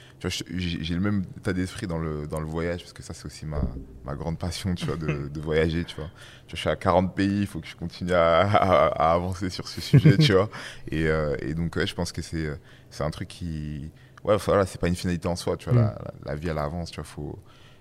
[0.56, 3.44] j'ai le même état d'esprit dans le, dans le voyage, parce que ça, c'est aussi
[3.44, 3.60] ma,
[4.04, 6.06] ma grande passion, tu vois, de, de voyager, tu vois.
[6.46, 9.12] Tu vois, je suis à 40 pays, il faut que je continue à, à- à
[9.12, 10.48] avancer sur ce sujet, tu vois.
[10.90, 12.48] Et, euh, et donc, ouais, je pense que c'est,
[12.90, 13.90] c'est un truc qui,
[14.24, 15.78] ouais, voilà, c'est pas une finalité en soi, tu vois.
[15.78, 15.84] Mm.
[15.84, 17.38] La, la, la vie, elle avance, tu vois, faut,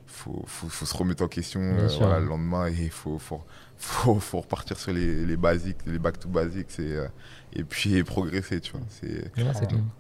[0.07, 3.41] faut, faut, faut se remettre en question, euh, voilà, le lendemain, et il faut, faut,
[3.77, 7.07] faut, repartir sur les, les basiques, les back to basics, et, euh,
[7.56, 8.82] et puis progresser, tu vois.
[8.90, 9.51] C'est, Ouais,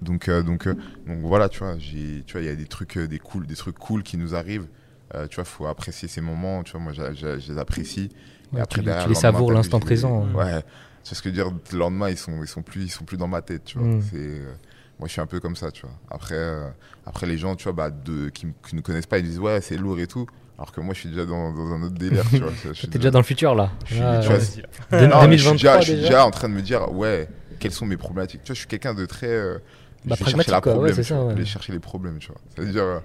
[0.01, 0.73] donc, euh, donc, euh,
[1.07, 3.45] donc voilà, tu vois, j'ai, tu vois, il y a des trucs, euh, des cool,
[3.47, 4.67] des trucs cool qui nous arrivent.
[5.13, 6.63] Euh, tu vois, faut apprécier ces moments.
[6.63, 8.09] Tu vois, moi, je les apprécie.
[8.51, 10.23] Ouais, après, tu, derrière, tu le les savoures l'instant présent.
[10.25, 10.35] Mm.
[10.35, 10.61] Ouais,
[11.03, 11.51] tu vois ce que je veux dire.
[11.71, 13.63] Le lendemain, ils sont, ils sont plus, ils sont plus dans ma tête.
[13.65, 14.01] Tu vois, Mm.
[14.01, 14.53] c'est, euh,
[14.99, 15.71] moi, je suis un peu comme ça.
[15.71, 15.95] Tu vois.
[16.09, 16.67] Après, euh,
[17.05, 19.61] après, les gens, tu vois, bah, de, qui, qui ne connaissent pas, ils disent ouais,
[19.61, 20.25] c'est lourd et tout.
[20.57, 22.23] Alors que moi, je suis déjà dans, dans un autre délire.
[22.29, 22.51] tu vois.
[22.81, 23.71] T'es déjà dans le futur là.
[23.85, 24.41] Je suis- Ah, tu vois, ouais.
[24.41, 24.61] c'est-
[24.91, 26.91] Deux- Non, mais je suis 2023 déjà, je suis déjà en train de me dire,
[26.93, 27.27] ouais,
[27.65, 28.41] quelles sont mes problématiques.
[28.43, 29.27] Tu vois, je suis quelqu'un de très.
[29.27, 29.57] euh,
[30.05, 31.25] Bah, je vais chercher la quoi, problème, ça, vois.
[31.25, 31.31] ouais.
[31.33, 32.37] Aller chercher les problèmes, tu vois.
[32.55, 32.99] C'est-à-dire, euh,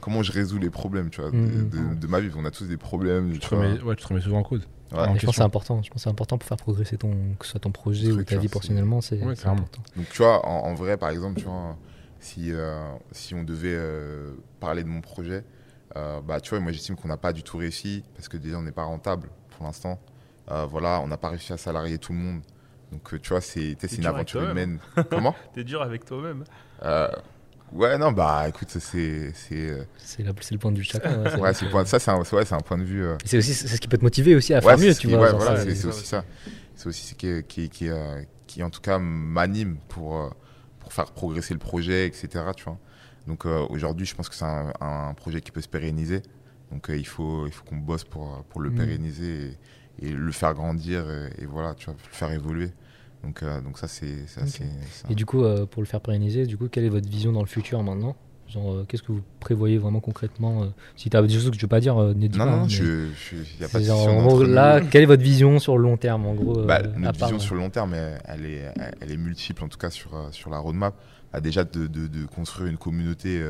[0.00, 1.68] comment je résous les problèmes, tu vois, de, Mhm.
[1.70, 2.30] de- de ma vie.
[2.36, 3.64] On a tous des problèmes, Tu tu te vois.
[3.64, 4.66] remets, ouais, tu te remets souvent en cause.
[4.92, 5.82] En je pense que c'est important.
[5.82, 8.24] Je pense c'est important pour faire progresser ton, que ce soit ton projet ou ta
[8.24, 9.00] tu vie vois, personnellement.
[9.00, 9.82] C'est important.
[9.96, 11.78] Donc, tu vois, en, en vrai, par exemple, tu vois,
[12.20, 15.44] si, euh, si on devait euh, parler de mon projet,
[15.96, 18.58] euh, bah, tu vois, moi, j'estime qu'on n'a pas du tout réussi parce que déjà,
[18.58, 19.98] on n'est pas rentable pour l'instant.
[20.50, 22.42] Euh, voilà, on n'a pas réussi à salarier tout le monde.
[22.92, 24.78] Donc, euh, tu vois, c'est une aventure humaine.
[25.10, 26.44] Comment T'es dur avec toi-même.
[26.84, 27.08] Euh,
[27.72, 29.32] Ouais, non, bah, écoute, c'est.
[29.34, 31.22] c'est, euh, C'est le point de vue de chacun.
[31.22, 33.02] ouais, c'est- Ouais, c'est le point- ça, c'est un, ouais, c'est un point de vue.
[33.02, 35.08] euh, C'est aussi c'est ce qui peut te motiver aussi à ouais, faire mieux, tu
[35.08, 35.32] qui- vois.
[35.32, 36.22] voilà, c'est aussi ça.
[36.74, 40.28] C'est aussi ce qui, qui, qui, euh, qui, en tout cas, m'anime pour, euh,
[40.80, 42.28] pour faire progresser le projet, etc.
[42.54, 42.76] Tu vois.
[43.26, 46.20] Donc euh, aujourd'hui, je pense que c'est un, un projet qui peut se pérenniser.
[46.70, 48.74] Donc euh, il faut, il faut qu'on bosse pour, pour le Mm.
[48.74, 49.56] pérenniser
[50.00, 52.70] et, et le faire grandir et, et voilà, tu vois, le faire évoluer.
[53.22, 54.48] Donc, euh, donc ça, c'est ça, Ok.
[54.48, 56.88] c'est- c'est un- Et du coup, euh, pour le faire pérenniser, du coup, quelle est
[56.88, 58.16] votre vision dans le futur maintenant?
[58.48, 61.62] Genre, euh, qu'est-ce que vous prévoyez vraiment concrètement Si tu as des choses que tu
[61.62, 62.50] veux pas dire, n'hésite Non, pas.
[62.50, 64.52] non, non, mais je, je, y a pas de genre, en gros, nous.
[64.52, 67.38] là, quelle est votre vision sur le long terme, en gros Bah, notre part, vision
[67.38, 70.50] sur le long terme, elle, est, elle, elle est multiple, en tout cas sur, sur
[70.50, 70.94] la roadmap.
[71.32, 73.42] Bah, déjà, de, de, de construire une communauté.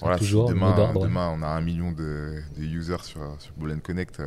[0.00, 0.92] voilà, toujours, demain,
[1.36, 4.20] on a un million de, de users sur, sur Bull Connect.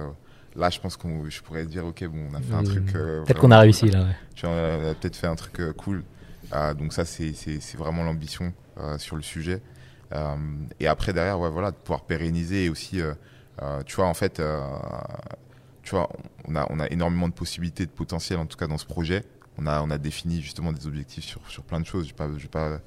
[0.56, 2.96] Là, je pense qu'on je pourrais dire, OK, bon, on a fait un truc.
[2.96, 4.02] euh, Peut-être qu'on a réussi là.
[4.04, 4.16] Ouais.
[4.36, 6.04] tu vois, on a peut-être fait un truc euh, cool.
[6.54, 9.62] Euh, donc ça, c'est c'est- c'est vraiment l'ambition euh, sur le sujet.
[10.80, 13.02] Et après, derrière, ouais, voilà, de pouvoir pérenniser et aussi,
[13.86, 14.42] tu vois, en fait,
[15.84, 16.10] tu vois,
[16.48, 19.24] on a, on a énormément de possibilités, de potentiel, en tout cas dans ce projet.
[19.58, 22.08] On a, on a défini justement des objectifs sur, sur plein de choses.
[22.08, 22.80] Je ne vais, vais pas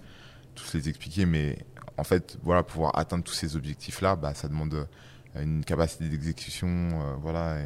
[0.55, 1.59] tous les expliquer, mais
[1.97, 4.87] en fait, voilà, pouvoir atteindre tous ces objectifs-là, bah, ça demande
[5.43, 7.59] une capacité d'exécution, euh, voilà,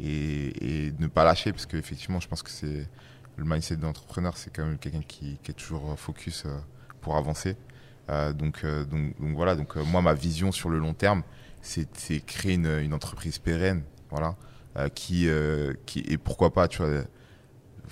[0.00, 2.88] et, et, ne pas lâcher, parce qu'effectivement, je pense que c'est
[3.36, 6.56] le mindset d'entrepreneur, c'est quand même quelqu'un qui, est toujours focus euh,
[7.00, 7.56] pour avancer.
[8.10, 11.22] Euh, donc, donc, donc voilà, donc moi, ma vision sur le long terme,
[11.62, 11.86] c'est
[12.26, 14.36] créer une, une entreprise pérenne, voilà,
[14.94, 15.28] qui,
[15.86, 17.04] qui, et pourquoi pas, tu vois,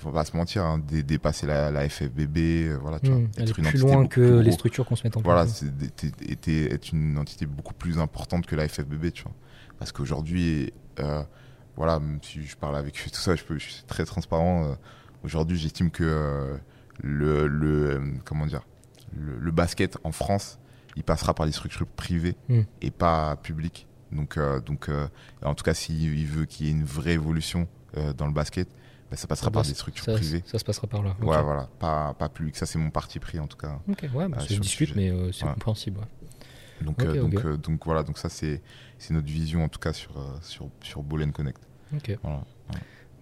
[0.03, 3.29] faut pas se mentir, hein, dé- dépasser la, la FFBB, euh, voilà, tu vois, aller
[3.51, 5.59] être une plus loin que plus les structures qu'on se met en Voilà, place.
[5.59, 9.33] c'est d'être- être, une entité beaucoup plus importante que la FFBB, tu vois.
[9.79, 11.23] Parce qu'aujourd'hui, euh,
[11.77, 14.65] voilà, même si je parle avec tout ça, je, peux, je suis très transparent.
[14.65, 14.75] euh,
[15.25, 16.57] Aujourd'hui, j'estime que euh,
[17.03, 18.63] le, le, comment dire,
[19.17, 20.59] le, le basket en France,
[20.97, 22.61] il passera par les structures privées Mm.
[22.83, 23.87] et pas publiques.
[24.11, 24.91] Donc, donc
[25.43, 27.67] en tout cas, s'il il veut qu'il y ait une vraie évolution
[28.19, 28.69] dans le basket,
[29.13, 30.43] bah, ça passera Ça par des structures ça, privées.
[30.47, 31.15] ça se passera par là.
[31.21, 31.29] Ok.
[31.29, 32.57] Ouais, voilà, pas, pas publiques.
[32.57, 33.79] Ça, c'est mon parti pris en tout cas.
[33.91, 35.53] Ok, ouais, bah, Ah, se le discute, mais euh, c'est Ouais.
[35.53, 35.99] compréhensible.
[36.01, 36.07] ouais.
[36.85, 37.45] Donc, Ok, euh, donc, ok.
[37.45, 38.63] euh, donc voilà, donc ça c'est
[38.99, 41.61] c'est notre vision en tout cas sur euh, sur sur and Connect.
[41.95, 42.19] Ok.
[42.23, 42.41] Voilà.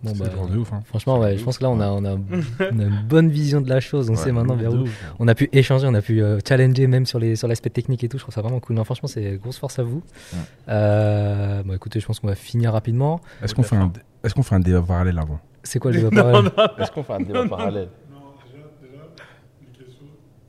[0.03, 0.73] Bon, bah, de ouf.
[0.73, 0.81] Hein.
[0.87, 3.61] franchement, ouais, je pense que là, on a, on a, on a une bonne vision
[3.61, 4.09] de la chose.
[4.09, 4.85] On Ouais, sait maintenant vers où.
[5.19, 8.03] On a pu échanger, on a pu euh, challenger même sur les sur l'aspect technique
[8.05, 8.17] et tout.
[8.17, 8.77] Je trouve ça vraiment cool.
[8.77, 10.03] Non, franchement, c'est grosse force à vous.
[10.33, 10.39] Ouais.
[10.71, 13.21] Euh, bon, écoutez, je pense qu'on va finir rapidement.
[13.43, 13.93] Est-ce qu'on fait, un...
[14.25, 15.39] Est qu'on fait un débat parallèle avant?
[15.63, 17.89] C'est quoi le débat parallèle Est-ce qu'on fait un débat parallèle?
[18.11, 19.03] Non, déjà, déjà,
[19.63, 20.07] une question,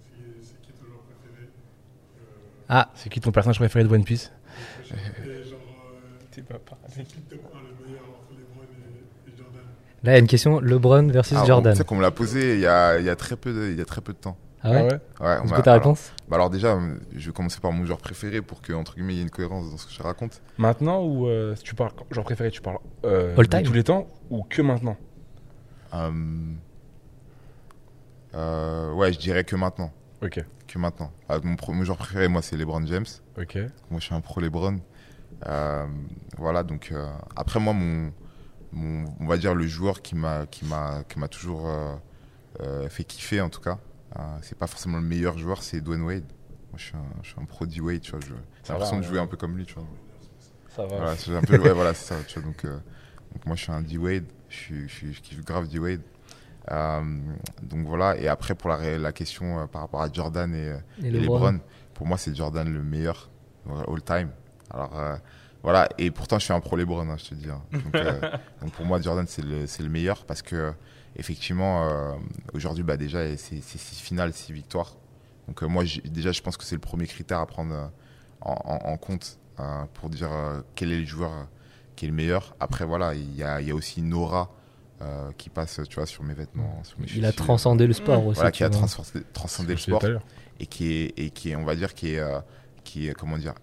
[0.09, 1.47] c'est c'est qui ton joueur préféré?
[1.47, 4.31] Euh, Ah, C'est qui ton personnage préféré de One Piece?
[4.89, 5.43] genre, euh,
[6.87, 9.61] c'est qui te croit le meilleur entre LeBron et, et Jordan?
[10.03, 11.73] Là, il y a une question LeBron versus Ah, Jordan.
[11.73, 13.69] Tu sais qu'on me l'a posé il y a il y a très peu de,
[13.71, 14.37] il y a très peu de temps.
[14.63, 16.77] Ah ouais, Ouais, C'est bah, quoi ta alors- réponse bah alors déjà,
[17.13, 19.29] je vais commencer par mon joueur préféré pour que entre guillemets il y ait une
[19.31, 20.41] cohérence dans ce que je raconte.
[20.57, 23.73] Maintenant ou euh, si tu parles, genre préféré, tu parles euh, All de time tous
[23.73, 24.95] les temps ou que maintenant?
[25.93, 26.11] Euh,
[28.35, 29.91] euh, ouais, je dirais que maintenant.
[30.23, 30.43] Ok.
[30.67, 31.11] Que maintenant.
[31.27, 33.05] Ah, mon, pro- mon joueur préféré, moi, c'est LeBron James.
[33.37, 33.55] Ok.
[33.89, 34.77] Moi, je suis un pro LeBron.
[35.47, 35.85] Euh,
[36.37, 38.11] voilà, donc euh, après moi, mon,
[38.71, 41.95] mon, on va dire le joueur qui m'a qui m'a qui m'a toujours euh,
[42.61, 43.79] euh, fait kiffer en tout cas.
[44.19, 46.23] Euh, c'est pas forcément le meilleur joueur, c'est Dwayne Wade.
[46.71, 48.19] Moi, je suis un, je suis un pro D Wade, tu vois.
[48.21, 48.33] J'ai
[48.73, 49.85] l'impression de jouer un peu comme lui, tu vois.
[50.69, 50.95] Ça va.
[50.97, 52.47] Voilà, c'est un peu, ouais, voilà, c'est ça, tu vois.
[52.49, 52.77] Donc, euh,
[53.33, 54.25] donc moi, je suis un D Wade.
[54.49, 54.55] Je,
[54.87, 56.01] suis- je, kiffe grave D Wade.
[56.71, 57.01] Euh,
[57.63, 58.17] donc voilà.
[58.17, 61.59] Et après, pour la, la question euh, par rapport à Jordan et, Et et LeBron.
[61.93, 63.29] Pour moi, c'est Jordan le meilleur
[63.87, 64.29] all time.
[64.69, 64.91] Alors
[65.63, 65.87] voilà.
[65.97, 67.49] Et pourtant, je suis un pro LeBron, hein, je te dis.
[67.49, 67.61] hein.
[67.71, 67.93] Donc,
[68.61, 70.73] donc pour moi, Jordan, c'est le, c'est le meilleur parce que
[71.15, 72.13] effectivement, euh,
[72.53, 74.95] aujourd'hui, bah, déjà, c'est c'est six finales, six victoires.
[75.47, 77.85] Donc euh, moi, déjà, je pense que c'est le premier critère à prendre euh,
[78.41, 81.47] en, en- en compte euh, pour dire euh, quel est le joueur
[81.95, 82.55] qui est le meilleur.
[82.59, 84.49] Après, voilà, il y a, il y a aussi une aura
[85.01, 86.81] euh, qui passe, tu vois, sur mes vêtements.
[86.83, 88.35] Sur mes Il a transcendé le sport aussi.
[88.35, 89.99] Voilà, qui a transcendé, transcendé le sport
[90.59, 92.39] et qui est, et qui est, on va dire, qui est, euh,
[92.83, 93.55] qui est, comment dire,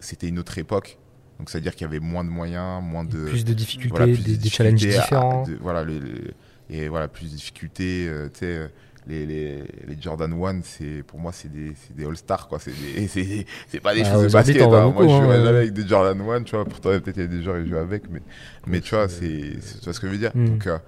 [0.00, 0.98] c'était une autre époque.
[1.38, 3.24] Donc, c'est-à-dire qu'il y avait moins de moyens, moins de.
[3.26, 5.42] Plus de difficultés, voilà, plus de des, des challenges difficultés à- différents.
[5.44, 6.34] de- voilà, le- le-
[6.70, 8.06] et voilà, plus de difficultés.
[8.08, 8.68] euh, tu sais, euh,
[9.08, 12.58] les, les, les Jordan 1, c'est, pour moi, c'est des, des All-Stars, quoi.
[12.60, 12.70] C'est,
[13.82, 14.62] pas des Ah, choses de basket.
[14.62, 14.86] hein.
[14.88, 15.44] beaucoup, moi, je hein, jouerais ouais.
[15.44, 16.64] jamais avec des Jordan 1, tu vois.
[16.64, 18.22] Pourtant, peut-être il y a des joueurs qui jouent avec, mais,
[18.66, 20.30] mais tu vois, c'est, vois ce que je veux dire?
[20.34, 20.46] Mm.
[20.50, 20.78] Donc, euh,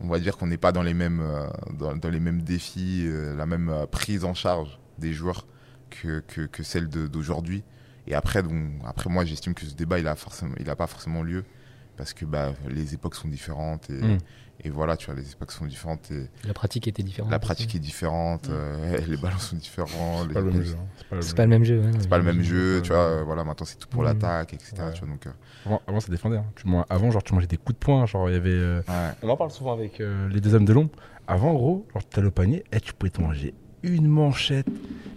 [0.00, 1.46] on va dire qu'on n'est pas dans les mêmes, euh,
[1.78, 5.46] dans, dans les mêmes défis, euh, la même euh, prise en charge des joueurs
[5.90, 7.62] que, que, que celle d'aujourd'hui.
[8.08, 8.52] Et après, donc,
[8.84, 11.44] après moi, j'estime que ce débat, il a forcément, il a pas forcément lieu
[11.96, 14.18] parce que bah, les époques sont différentes et, Mm.
[14.64, 17.30] Et voilà, tu vois, les époques sont différentes et La pratique était différente.
[17.30, 17.46] la aussi.
[17.46, 20.22] pratique est différente, euh, les ballons sont différents.
[20.24, 20.76] les- C'est pas le même jeu.
[20.78, 20.86] hein.
[20.98, 21.78] C'est pas le pas le même jeu.
[21.80, 22.98] ouais, non, c'est pas le même jeu, Ouais, tu vois.
[22.98, 23.20] ouais.
[23.20, 24.06] euh, Voilà, maintenant c'est tout pour Mm.
[24.06, 24.72] l'attaque, etc.
[24.78, 24.92] Ouais.
[24.92, 25.30] Tu vois, donc, euh,
[25.66, 26.36] Avant, avant, ça défendait.
[26.36, 26.44] hein.
[26.56, 28.06] Tu- moi, avant, genre, tu mangeais des coups de poing.
[28.06, 28.50] Genre, il y avait.
[28.50, 29.10] euh, ouais.
[29.22, 30.90] On en parle souvent avec euh, les deux hommes de l'ombre.
[31.26, 34.66] Avant, gros, genre, t'allais au panier, et tu pouvais te manger une manchette,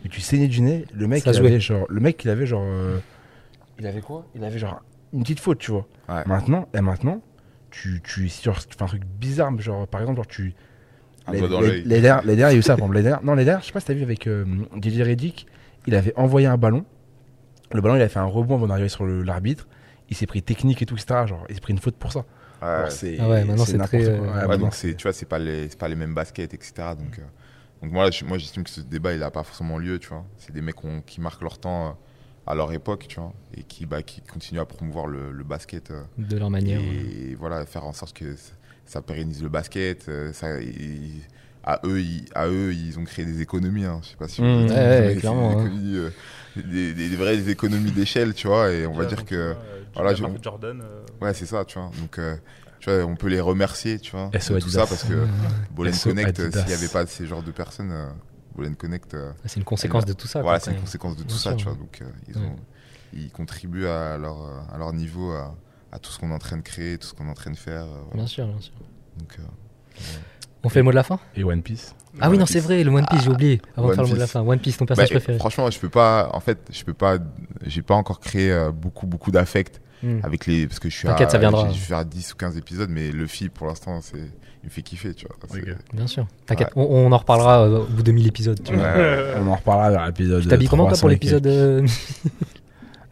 [0.04, 0.86] et tu saignais du nez.
[0.94, 1.48] Le mec, Ça il jouait.
[1.50, 1.86] avait genre.
[1.90, 2.64] Le mec, il avait genre.
[2.66, 3.00] euh,
[3.80, 4.26] il avait quoi?
[4.36, 4.82] Il avait genre
[5.14, 5.86] une petite faute, tu vois.
[6.10, 6.24] Ouais.
[6.26, 7.22] Maintenant, et maintenant,
[7.82, 8.50] tu, tu, fais
[8.82, 10.54] un truc bizarre, genre, par exemple, genre, tu.
[11.28, 11.84] Un les, doigt dans les- l'œil.
[11.86, 12.96] les dernières, les dernières, il y a eu ça, par exemple.
[12.96, 14.46] Les dernières- non, les dernières, je sais pas si t'as vu avec euh,
[14.78, 15.48] Didier Reddick,
[15.88, 16.86] il avait envoyé un ballon.
[17.72, 19.68] Le ballon, il a fait un rebond avant d'arriver sur l'arbitre.
[20.10, 21.26] Il s'est pris technique et tout, etc.
[21.28, 22.20] Genre, il s'est pris une faute pour ça.
[22.62, 22.90] Ouais.
[22.90, 24.12] C'est- Ah ouais, maintenant, c'est n'importe très, quoi.
[24.14, 26.14] euh, Ouais, Ouais, maintenant, donc c'est tu vois c'est pas les c'est pas les mêmes
[26.16, 27.24] baskets etc donc euh,
[27.84, 30.24] donc moi je- moi j'estime que ce débat il a pas forcément lieu tu vois
[30.38, 31.92] c'est des mecs qui marquent leur temps euh,
[32.48, 35.92] à leur époque tu vois et qui bah qui continuent à promouvoir le, le basket
[35.92, 36.80] euh, De leur manière.
[36.82, 36.88] ouais.
[37.32, 38.36] et voilà faire en sorte que
[38.86, 40.48] ça, pérennise le basket euh, ça
[41.64, 44.00] à eux ils, à eux ils ont créé des économies hein.
[44.04, 44.68] je sais pas si Mmh.
[44.68, 45.72] vous- Ouais, clairement, des, hein.
[45.96, 46.10] euh,
[46.56, 49.56] des, des- des vraies économies d'échelle tu vois et on va dire que
[49.96, 50.82] voilà, Jordan.
[50.84, 52.36] euh, ouais c'est ça tu vois donc euh,
[52.80, 55.26] tu vois, on peut les remercier, tu vois, tout ça parce que
[55.72, 57.92] Bolen Connect, s'il n'y avait pas ces genres de personnes,
[58.56, 60.42] Bolen Connect, euh, C'est une conséquence de tout ça.
[60.42, 61.74] voilà, c'est une conséquence de tout Bien ça, sûr, tu vois.
[61.76, 62.46] Donc, euh, ils, Ouais.
[62.46, 62.56] ont,
[63.14, 65.56] ils contribuent à leur, euh, à leur niveau, à,
[65.92, 67.52] à tout ce qu'on est en train de créer, tout ce qu'on est en train
[67.52, 67.84] de faire.
[67.84, 68.16] euh, voilà.
[68.16, 68.74] Bien sûr, bien sûr.
[69.18, 69.44] Donc, euh,
[70.64, 71.20] On fait le mot de la fin?
[71.36, 71.94] Et One Piece?
[72.20, 73.62] Ah oui, One non, c'est vrai, le One Piece, j'ai oublié.
[73.76, 74.42] Avant de One faire le mot de la fin.
[74.42, 75.38] One Piece, ton personnage bah, préféré.
[75.38, 77.18] franchement, je peux pas, en fait, je peux pas,
[77.66, 80.20] j'ai pas encore créé euh, beaucoup, beaucoup d'affect Hmm.
[80.24, 81.70] avec les, parce que je suis à, T'inquiète, ça viendra.
[81.70, 84.30] Je vais faire 10 ou 15 épisodes, mais le Luffy, pour l'instant, c'est,
[84.66, 85.36] il me fait kiffer, tu vois.
[85.94, 86.26] Bien sûr.
[86.48, 88.60] T'inquiète, on, on en reparlera euh, au bout de 1000 épisodes.
[88.64, 88.84] Tu vois.
[88.84, 89.34] Ouais.
[89.38, 90.42] On en reparlera vers l'épisode.
[90.42, 91.86] Tu t'habilles comment toi 300 pour l'épisode euh,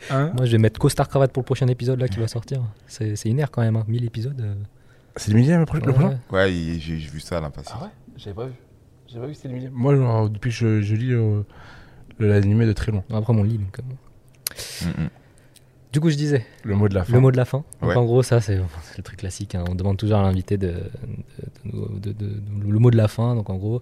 [0.10, 2.62] Hein Moi, je vais mettre costard cravate pour le prochain épisode là qui va sortir.
[2.88, 3.86] C'est c'est une heure quand même, hein.
[3.88, 4.42] 1000 épisodes.
[4.42, 4.56] euh.
[5.16, 6.52] C'est le millième le Ouais, prochain ouais.
[6.52, 7.76] J'ai j'ai vu ça, l'impassif.
[7.80, 7.90] Ah ouais?
[8.18, 8.54] J'avais pas vu.
[9.08, 9.74] J'avais pas vu que c'était le millième.
[9.76, 11.44] Moi, genre, depuis que je, je lis euh,
[12.20, 13.04] l'animé de très long.
[13.14, 13.60] Après, on lit.
[13.60, 13.84] Donc, euh,
[14.86, 15.10] Mm, mm.
[15.94, 17.14] Du coup, je disais, Le mot de la fin.
[17.14, 17.64] le mot de la fin.
[17.80, 17.96] Donc, Ouais.
[17.96, 19.54] en gros, ça, c'est le truc classique.
[19.56, 19.64] hein.
[19.70, 20.80] On demande toujours à l'invité de, de- de
[21.66, 23.36] nous- de- de- de- le mot de la fin.
[23.36, 23.82] Donc, en gros,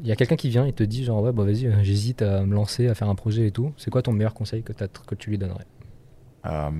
[0.00, 2.22] il y a quelqu'un qui vient et te dit genre, ouais, bah vas-y, euh, j'hésite
[2.22, 3.72] à me lancer, à faire un projet et tout.
[3.76, 5.66] C'est quoi ton meilleur conseil que, que tu lui donnerais?
[6.46, 6.70] Euh,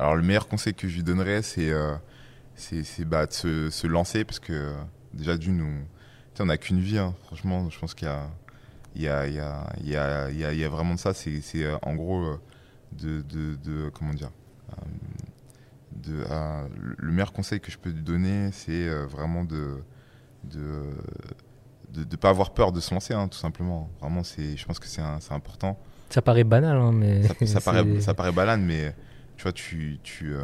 [0.00, 1.94] alors le meilleur conseil que je lui donnerais, c'est euh,
[2.56, 4.72] c'est c'est, bah, de se, se lancer parce que
[5.14, 6.98] déjà d'une, on tu sais, on n'a qu'une vie.
[6.98, 7.14] hein.
[7.26, 8.26] Franchement, je pense qu'il y a
[8.96, 11.14] il y a, il y, a, il y, a, il y a- vraiment de ça.
[11.14, 12.40] C'est c'est, euh, en gros euh,
[12.92, 14.30] de, de, de comment dire.
[14.72, 14.82] euh,
[15.92, 19.82] de, euh, le meilleur conseil que je peux lui donner, c'est euh, vraiment de
[20.44, 20.84] de
[21.92, 23.90] de ne pas avoir peur de se lancer, hein, tout simplement.
[24.00, 25.02] Vraiment, c'est, je pense que c'est,
[25.32, 25.76] important
[26.08, 27.24] Ça paraît banal, hein, mais.
[27.46, 28.94] ça, paraît, ça paraît balade, mais
[29.36, 30.40] tu vois, tu, tu, euh,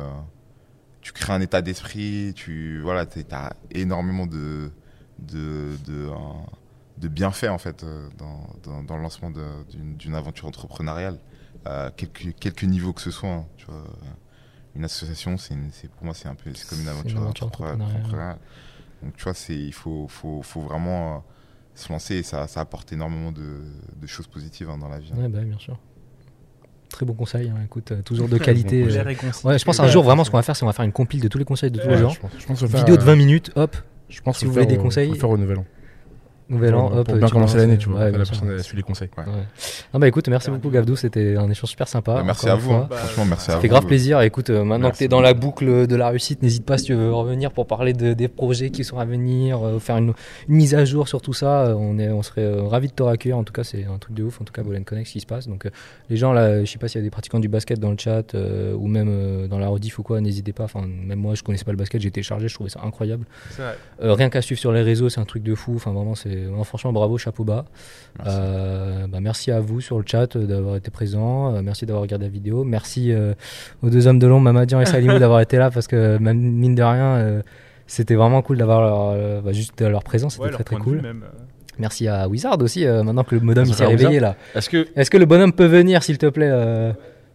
[1.00, 4.72] tu crées un état d'esprit, tu voilà, as énormément de,
[5.20, 6.10] de, de,
[6.98, 7.84] de bienfaits en fait
[8.18, 11.18] dans, dans, dans le lancement d'une aventure entrepreneuriale,
[11.66, 13.28] à quelques, quelques niveaux que ce soit.
[13.30, 13.84] hein, tu vois.
[14.74, 15.54] Une association, c'est
[15.96, 18.38] pour moi, c'est un peu c'est comme une aventure, entrepreneuriale.
[19.02, 21.18] Donc tu vois, c'est il faut, faut, faut vraiment euh,
[21.74, 23.62] se lancer et ça, ça apporte énormément de,
[24.00, 25.10] de choses positives hein, dans la vie.
[25.14, 25.18] hein.
[25.20, 25.78] Ouais, bah, bien sûr.
[26.88, 28.82] Très bon conseil, hein, écoute, euh, toujours de qualité.
[28.84, 29.04] bon euh.
[29.44, 30.92] Ouais, je pense un jour, vraiment, ce qu'on va faire, c'est on va faire une
[30.92, 32.10] compile de tous les conseils de tous les gens.
[32.10, 33.76] je pense, je pense Vidéo faire, de euh, 20 minutes, hop,
[34.08, 35.64] Je pense Si qu'il vous faut voulez le des conseils, faire au nouvel an.
[36.48, 37.06] Nouvel an, Pour- hop.
[37.08, 38.00] Pour bien commencer l'année, tu vois.
[38.04, 38.38] ouais, que La sûr.
[38.40, 39.08] personne suit les conseils.
[39.16, 39.24] Ouais.
[39.94, 42.14] Non, bah écoute, merci beaucoup Gavdou, c'était un échange super sympa.
[42.14, 42.72] Bah, merci à vous.
[42.72, 42.86] hein.
[42.90, 43.62] Bah, Franchement, merci à Ça vous.
[43.62, 44.20] fait grave plaisir.
[44.22, 46.78] Écoute, euh, maintenant que Merci tu es dans la boucle de la réussite, n'hésite pas
[46.78, 49.96] si tu veux revenir pour parler de- des projets qui sont à venir, euh, faire
[49.96, 50.12] une,
[50.48, 51.66] une mise à jour sur tout ça.
[51.66, 53.36] Euh, on, est, on serait euh, ravis de te accueillir.
[53.38, 54.40] En tout cas, c'est un truc de ouf.
[54.40, 55.48] En tout cas, Bolen Connect, ce qui se passe.
[55.48, 55.68] Donc,
[56.10, 57.98] les gens là, je sais pas s'il y a des pratiquants du basket dans le
[57.98, 60.64] chat ou même dans la rediff ou quoi, n'hésitez pas.
[60.64, 63.24] Enfin, même moi, je connaissais pas le basket, j'ai téléchargé, je trouvais ça incroyable.
[64.00, 65.74] rien qu'à suivre sur les réseaux, c'est un truc de fou.
[65.76, 67.64] Enfin, vraiment, c'est franchement bravo, chapeau bas.
[68.18, 68.38] Merci.
[68.40, 71.54] Euh, bah, merci à vous sur le chat euh, d'avoir été présent.
[71.54, 72.64] Euh, merci d'avoir regardé la vidéo.
[72.64, 73.12] Merci
[73.82, 76.74] aux deux hommes de l'ombre, Mamadian et Salimou, d'avoir été là parce que même mine
[76.74, 77.42] de rien,
[77.86, 80.34] c'était vraiment cool d'avoir leur, bah, juste leur présence.
[80.34, 81.00] C'était Ouais, très très cool.
[81.02, 81.24] même.
[81.78, 82.86] Merci à Wizard aussi.
[82.86, 84.36] maintenant que le bonhomme il Merci s'est réveillé là.
[84.54, 86.50] Est-ce que le bonhomme peut venir, s'il te plaît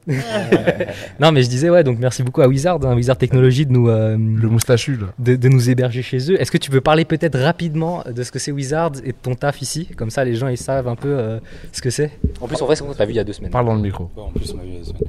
[1.20, 1.84] Non, mais je disais ouais.
[1.84, 3.90] Donc merci beaucoup à Wizard, hein, Wizard Technology de nous.
[3.90, 6.42] euh, le moustachu là de, de nous héberger chez eux.
[6.42, 9.36] Est-ce que tu peux parler peut-être rapidement de ce que c'est Wizards et de ton
[9.36, 9.88] taf ici?
[9.96, 11.40] Comme ça, les gens ils savent un peu euh,
[11.72, 12.12] ce que c'est.
[12.40, 13.52] En plus, en vrai, c'est qu'on t'a vu il y a deux semaines.
[13.52, 14.10] Parle dans le micro.
[14.16, 15.02] Ouais, en plus, on m'a vu la semaine.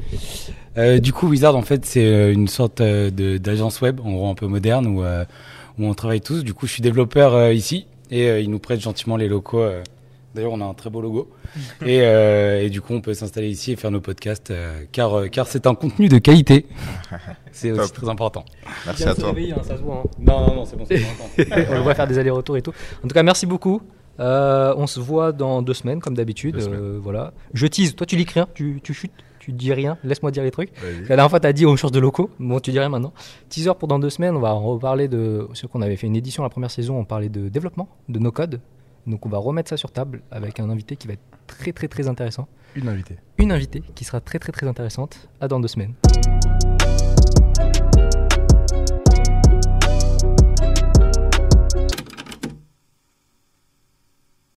[0.79, 4.47] Euh, du coup, Wizard, en fait, c'est une sorte d'agence web, en gros un peu
[4.47, 5.25] moderne, où, euh,
[5.79, 6.45] où on travaille tous.
[6.45, 9.65] Du coup, je suis développeur euh, ici, et euh, ils nous prêtent gentiment les locaux.
[10.35, 11.31] D'ailleurs, on a un très beau logo.
[11.85, 15.15] et, euh, et du coup, on peut s'installer ici et faire nos podcasts, euh, car,
[15.19, 16.67] euh, car c'est un contenu de qualité.
[17.53, 18.47] C'est aussi très important.
[18.87, 19.35] Merci à toi.
[19.63, 20.05] ça se voit.
[20.19, 21.55] Non, non, non, c'est bon, c'est bon.
[21.71, 22.73] on voit faire des allers-retours et tout.
[23.05, 23.83] En tout cas, merci beaucoup.
[24.21, 26.57] Euh, on se voit dans deux semaines, comme d'habitude.
[26.57, 27.33] Euh, voilà.
[27.55, 27.95] Je tease.
[27.95, 29.99] Toi, tu lis rien, tu, tu chutes, tu dis rien.
[30.05, 30.71] Laisse-moi dire les trucs.
[31.03, 32.31] La dernière fois, tu as dit on change de locaux.
[32.39, 33.13] Bon, tu dis rien maintenant.
[33.49, 36.43] Teaser pour dans deux semaines, on va reparler de ce qu'on avait fait une édition
[36.43, 36.99] la première saison.
[36.99, 38.61] On parlait de développement, de nos codes.
[39.07, 41.89] Donc, on va remettre ça sur table avec un invité qui va être très, très,
[41.89, 42.49] très intéressant.
[42.75, 43.17] Une invitée.
[43.39, 45.29] Une invitée qui sera très, très, très intéressante.
[45.41, 45.95] À dans deux semaines.